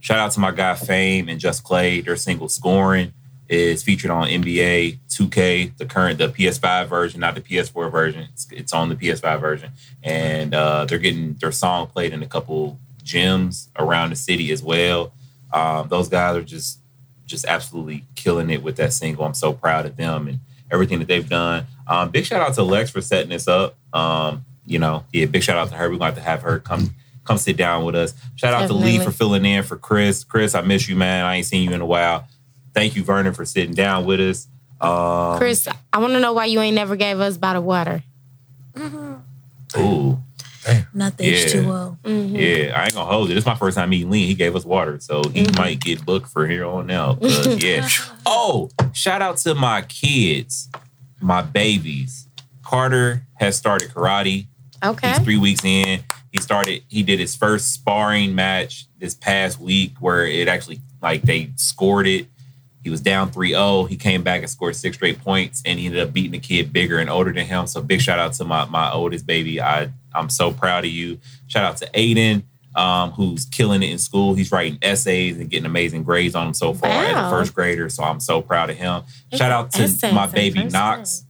shout 0.00 0.18
out 0.18 0.32
to 0.32 0.40
my 0.40 0.50
guy 0.50 0.74
Fame 0.74 1.28
and 1.28 1.38
Just 1.38 1.62
Clay. 1.62 2.00
Their 2.00 2.16
single 2.16 2.48
Scoring 2.48 3.12
is 3.48 3.82
featured 3.82 4.10
on 4.10 4.28
NBA 4.28 4.98
2K, 5.08 5.76
the 5.78 5.86
current, 5.86 6.18
the 6.18 6.28
PS5 6.28 6.88
version, 6.88 7.20
not 7.20 7.34
the 7.34 7.40
PS4 7.40 7.90
version. 7.90 8.28
It's, 8.32 8.46
it's 8.52 8.72
on 8.72 8.88
the 8.88 8.94
PS5 8.94 9.40
version 9.40 9.72
and 10.02 10.54
uh, 10.54 10.84
they're 10.84 10.98
getting 10.98 11.34
their 11.34 11.52
song 11.52 11.86
played 11.86 12.12
in 12.12 12.22
a 12.22 12.26
couple 12.26 12.78
gyms 13.02 13.68
around 13.78 14.10
the 14.10 14.16
city 14.16 14.52
as 14.52 14.62
well. 14.62 15.12
Um, 15.52 15.88
those 15.88 16.08
guys 16.08 16.36
are 16.36 16.42
just 16.42 16.80
just 17.24 17.44
absolutely 17.44 18.04
killing 18.14 18.50
it 18.50 18.62
with 18.62 18.76
that 18.76 18.92
single. 18.92 19.24
I'm 19.24 19.34
so 19.34 19.52
proud 19.52 19.86
of 19.86 19.96
them 19.96 20.28
and 20.28 20.40
everything 20.70 20.98
that 20.98 21.08
they've 21.08 21.28
done. 21.28 21.66
Um, 21.86 22.10
big 22.10 22.24
shout 22.24 22.40
out 22.40 22.54
to 22.54 22.62
Lex 22.62 22.90
for 22.90 23.00
setting 23.00 23.28
this 23.28 23.46
up. 23.46 23.76
Um, 23.92 24.44
you 24.66 24.78
know, 24.78 25.04
yeah, 25.12 25.26
big 25.26 25.42
shout 25.42 25.56
out 25.56 25.68
to 25.68 25.76
her. 25.76 25.90
We're 25.90 25.98
going 25.98 26.14
to 26.14 26.20
have 26.20 26.24
to 26.24 26.30
have 26.30 26.42
her 26.42 26.58
come 26.58 26.94
come 27.24 27.38
sit 27.38 27.56
down 27.56 27.84
with 27.84 27.94
us. 27.94 28.14
Shout 28.36 28.54
out 28.54 28.66
to 28.68 28.72
Lee 28.72 28.98
for 28.98 29.10
filling 29.10 29.44
in 29.44 29.62
for 29.62 29.76
Chris. 29.76 30.24
Chris, 30.24 30.54
I 30.54 30.62
miss 30.62 30.88
you, 30.88 30.96
man. 30.96 31.26
I 31.26 31.36
ain't 31.36 31.46
seen 31.46 31.68
you 31.68 31.74
in 31.74 31.80
a 31.82 31.86
while. 31.86 32.26
Thank 32.72 32.96
you, 32.96 33.04
Vernon, 33.04 33.34
for 33.34 33.44
sitting 33.44 33.74
down 33.74 34.06
with 34.06 34.20
us. 34.20 34.48
Um, 34.80 35.38
Chris, 35.38 35.68
I 35.92 35.98
want 35.98 36.14
to 36.14 36.20
know 36.20 36.32
why 36.32 36.46
you 36.46 36.60
ain't 36.60 36.74
never 36.74 36.96
gave 36.96 37.20
us 37.20 37.36
bottled 37.36 37.64
water. 37.64 38.02
Ooh, 39.76 40.22
Not 40.94 41.16
the 41.16 41.24
Yeah. 41.24 41.32
H2O. 41.46 41.98
Mm-hmm. 42.02 42.36
yeah, 42.36 42.80
I 42.80 42.84
ain't 42.84 42.94
gonna 42.94 43.10
hold 43.10 43.30
it. 43.30 43.36
It's 43.36 43.46
my 43.46 43.54
first 43.54 43.76
time 43.76 43.90
meeting 43.90 44.10
Lee. 44.10 44.26
He 44.26 44.34
gave 44.34 44.54
us 44.56 44.64
water, 44.64 44.98
so 45.00 45.22
he 45.34 45.44
Mm-hmm. 45.44 45.58
might 45.60 45.80
get 45.80 46.04
booked 46.04 46.28
for 46.28 46.46
here 46.46 46.64
on 46.66 46.90
out. 46.90 47.20
'cause, 47.20 47.62
yeah. 47.62 47.88
Oh, 48.26 48.70
shout 48.92 49.22
out 49.22 49.36
to 49.38 49.54
my 49.54 49.82
kids, 49.82 50.68
my 51.20 51.42
babies. 51.42 52.26
Carter 52.62 53.22
has 53.34 53.56
started 53.56 53.90
karate. 53.90 54.46
Okay. 54.84 55.08
He's 55.08 55.18
three 55.20 55.38
weeks 55.38 55.64
in. 55.64 56.00
He 56.32 56.40
started. 56.40 56.82
He 56.88 57.02
did 57.02 57.18
his 57.18 57.34
first 57.34 57.72
sparring 57.72 58.34
match 58.34 58.86
this 58.98 59.14
past 59.14 59.58
week, 59.58 59.94
where 60.00 60.26
it 60.26 60.46
actually 60.48 60.80
like 61.00 61.22
they 61.22 61.50
scored 61.56 62.06
it. 62.06 62.26
He 62.84 62.90
was 62.90 63.00
down 63.00 63.30
3-0. 63.30 63.88
He 63.88 63.96
came 63.96 64.22
back 64.22 64.40
and 64.42 64.48
scored 64.50 64.76
six 64.76 64.96
straight 64.96 65.20
points, 65.20 65.62
and 65.64 65.78
he 65.78 65.86
ended 65.86 66.00
up 66.00 66.12
beating 66.12 66.34
a 66.34 66.38
kid 66.38 66.72
bigger 66.72 66.98
and 66.98 67.08
older 67.10 67.32
than 67.32 67.44
him. 67.46 67.66
So 67.66 67.80
big 67.82 68.00
shout 68.00 68.18
out 68.18 68.34
to 68.34 68.44
my 68.44 68.66
my 68.66 68.92
oldest 68.92 69.26
baby. 69.26 69.60
I 69.60 69.90
I'm 70.14 70.28
so 70.30 70.52
proud 70.52 70.84
of 70.84 70.90
you. 70.90 71.18
Shout 71.46 71.64
out 71.64 71.76
to 71.78 71.86
Aiden, 71.90 72.42
um, 72.74 73.12
who's 73.12 73.44
killing 73.44 73.82
it 73.82 73.90
in 73.90 73.98
school. 73.98 74.34
He's 74.34 74.50
writing 74.52 74.78
essays 74.82 75.38
and 75.38 75.50
getting 75.50 75.66
amazing 75.66 76.04
grades 76.04 76.34
on 76.34 76.46
them 76.48 76.54
so 76.54 76.74
far 76.74 76.90
as 76.90 77.16
a 77.16 77.30
first 77.30 77.54
grader. 77.54 77.88
So 77.88 78.04
I'm 78.04 78.20
so 78.20 78.40
proud 78.42 78.70
of 78.70 78.76
him. 78.76 79.02
Shout 79.32 79.50
out 79.50 79.72
to 79.72 80.12
my 80.12 80.26
baby 80.26 80.62
first 80.62 80.72
Knox. 80.72 81.24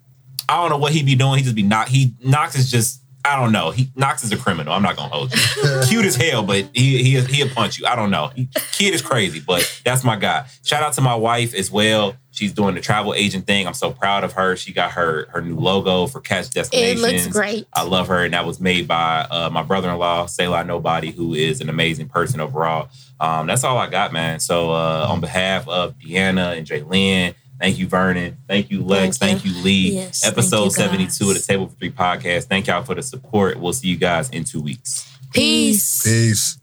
I 0.48 0.56
don't 0.56 0.70
know 0.70 0.78
what 0.78 0.92
he'd 0.92 1.06
be 1.06 1.14
doing. 1.14 1.38
He 1.38 1.44
just 1.44 1.56
be 1.56 1.62
not. 1.62 1.88
He 1.88 2.14
Knox 2.24 2.56
is 2.56 2.70
just. 2.70 3.02
I 3.24 3.36
don't 3.36 3.52
know. 3.52 3.72
He 3.72 3.90
Knox 3.94 4.24
is 4.24 4.32
a 4.32 4.38
criminal. 4.38 4.72
I'm 4.72 4.82
not 4.82 4.96
gonna 4.96 5.12
hold 5.12 5.34
you. 5.34 5.82
Cute 5.88 6.06
as 6.06 6.16
hell, 6.16 6.42
but 6.42 6.68
he 6.72 7.02
he 7.02 7.20
he'll 7.20 7.50
punch 7.50 7.78
you. 7.78 7.84
I 7.84 7.94
don't 7.94 8.10
know. 8.10 8.28
He, 8.34 8.48
kid 8.72 8.94
is 8.94 9.02
crazy, 9.02 9.40
but 9.40 9.80
that's 9.84 10.02
my 10.02 10.16
guy. 10.16 10.46
Shout 10.64 10.82
out 10.82 10.94
to 10.94 11.02
my 11.02 11.14
wife 11.14 11.52
as 11.52 11.70
well. 11.70 12.14
She's 12.38 12.52
doing 12.52 12.76
the 12.76 12.80
travel 12.80 13.14
agent 13.14 13.46
thing. 13.48 13.66
I'm 13.66 13.74
so 13.74 13.90
proud 13.90 14.22
of 14.22 14.32
her. 14.34 14.54
She 14.54 14.72
got 14.72 14.92
her 14.92 15.26
her 15.30 15.40
new 15.42 15.56
logo 15.56 16.06
for 16.06 16.20
Catch 16.20 16.50
Destinations. 16.50 17.00
It 17.00 17.02
Destinations. 17.02 17.26
looks 17.26 17.36
great. 17.36 17.66
I 17.72 17.82
love 17.82 18.06
her, 18.06 18.24
and 18.24 18.32
that 18.32 18.46
was 18.46 18.60
made 18.60 18.86
by 18.86 19.26
uh, 19.28 19.50
my 19.50 19.62
brother-in-law, 19.62 20.26
Selah 20.26 20.62
Nobody, 20.62 21.10
who 21.10 21.34
is 21.34 21.60
an 21.60 21.68
amazing 21.68 22.08
person 22.08 22.40
overall. 22.40 22.90
Um, 23.18 23.48
that's 23.48 23.64
all 23.64 23.76
I 23.76 23.90
got, 23.90 24.12
man. 24.12 24.38
So 24.38 24.70
uh, 24.70 25.06
on 25.08 25.20
behalf 25.20 25.66
of 25.66 25.98
De'Anna 25.98 26.56
and 26.56 26.64
J'Lynn, 26.64 27.34
thank 27.60 27.76
you, 27.76 27.88
Vernon. 27.88 28.36
Thank 28.46 28.70
you, 28.70 28.84
Lex. 28.84 29.18
Thank 29.18 29.40
Thank 29.40 29.52
you, 29.56 29.60
Lee. 29.62 29.94
Yes, 29.94 30.24
Episode 30.24 30.66
you, 30.66 30.70
72 30.70 31.28
of 31.28 31.34
the 31.34 31.40
Table 31.40 31.66
for 31.66 31.74
Three 31.74 31.90
podcast. 31.90 32.44
Thank 32.44 32.68
y'all 32.68 32.84
for 32.84 32.94
the 32.94 33.02
support. 33.02 33.58
We'll 33.58 33.72
see 33.72 33.88
you 33.88 33.96
guys 33.96 34.30
in 34.30 34.44
two 34.44 34.62
weeks. 34.62 35.12
Peace. 35.32 36.04
Peace. 36.04 36.58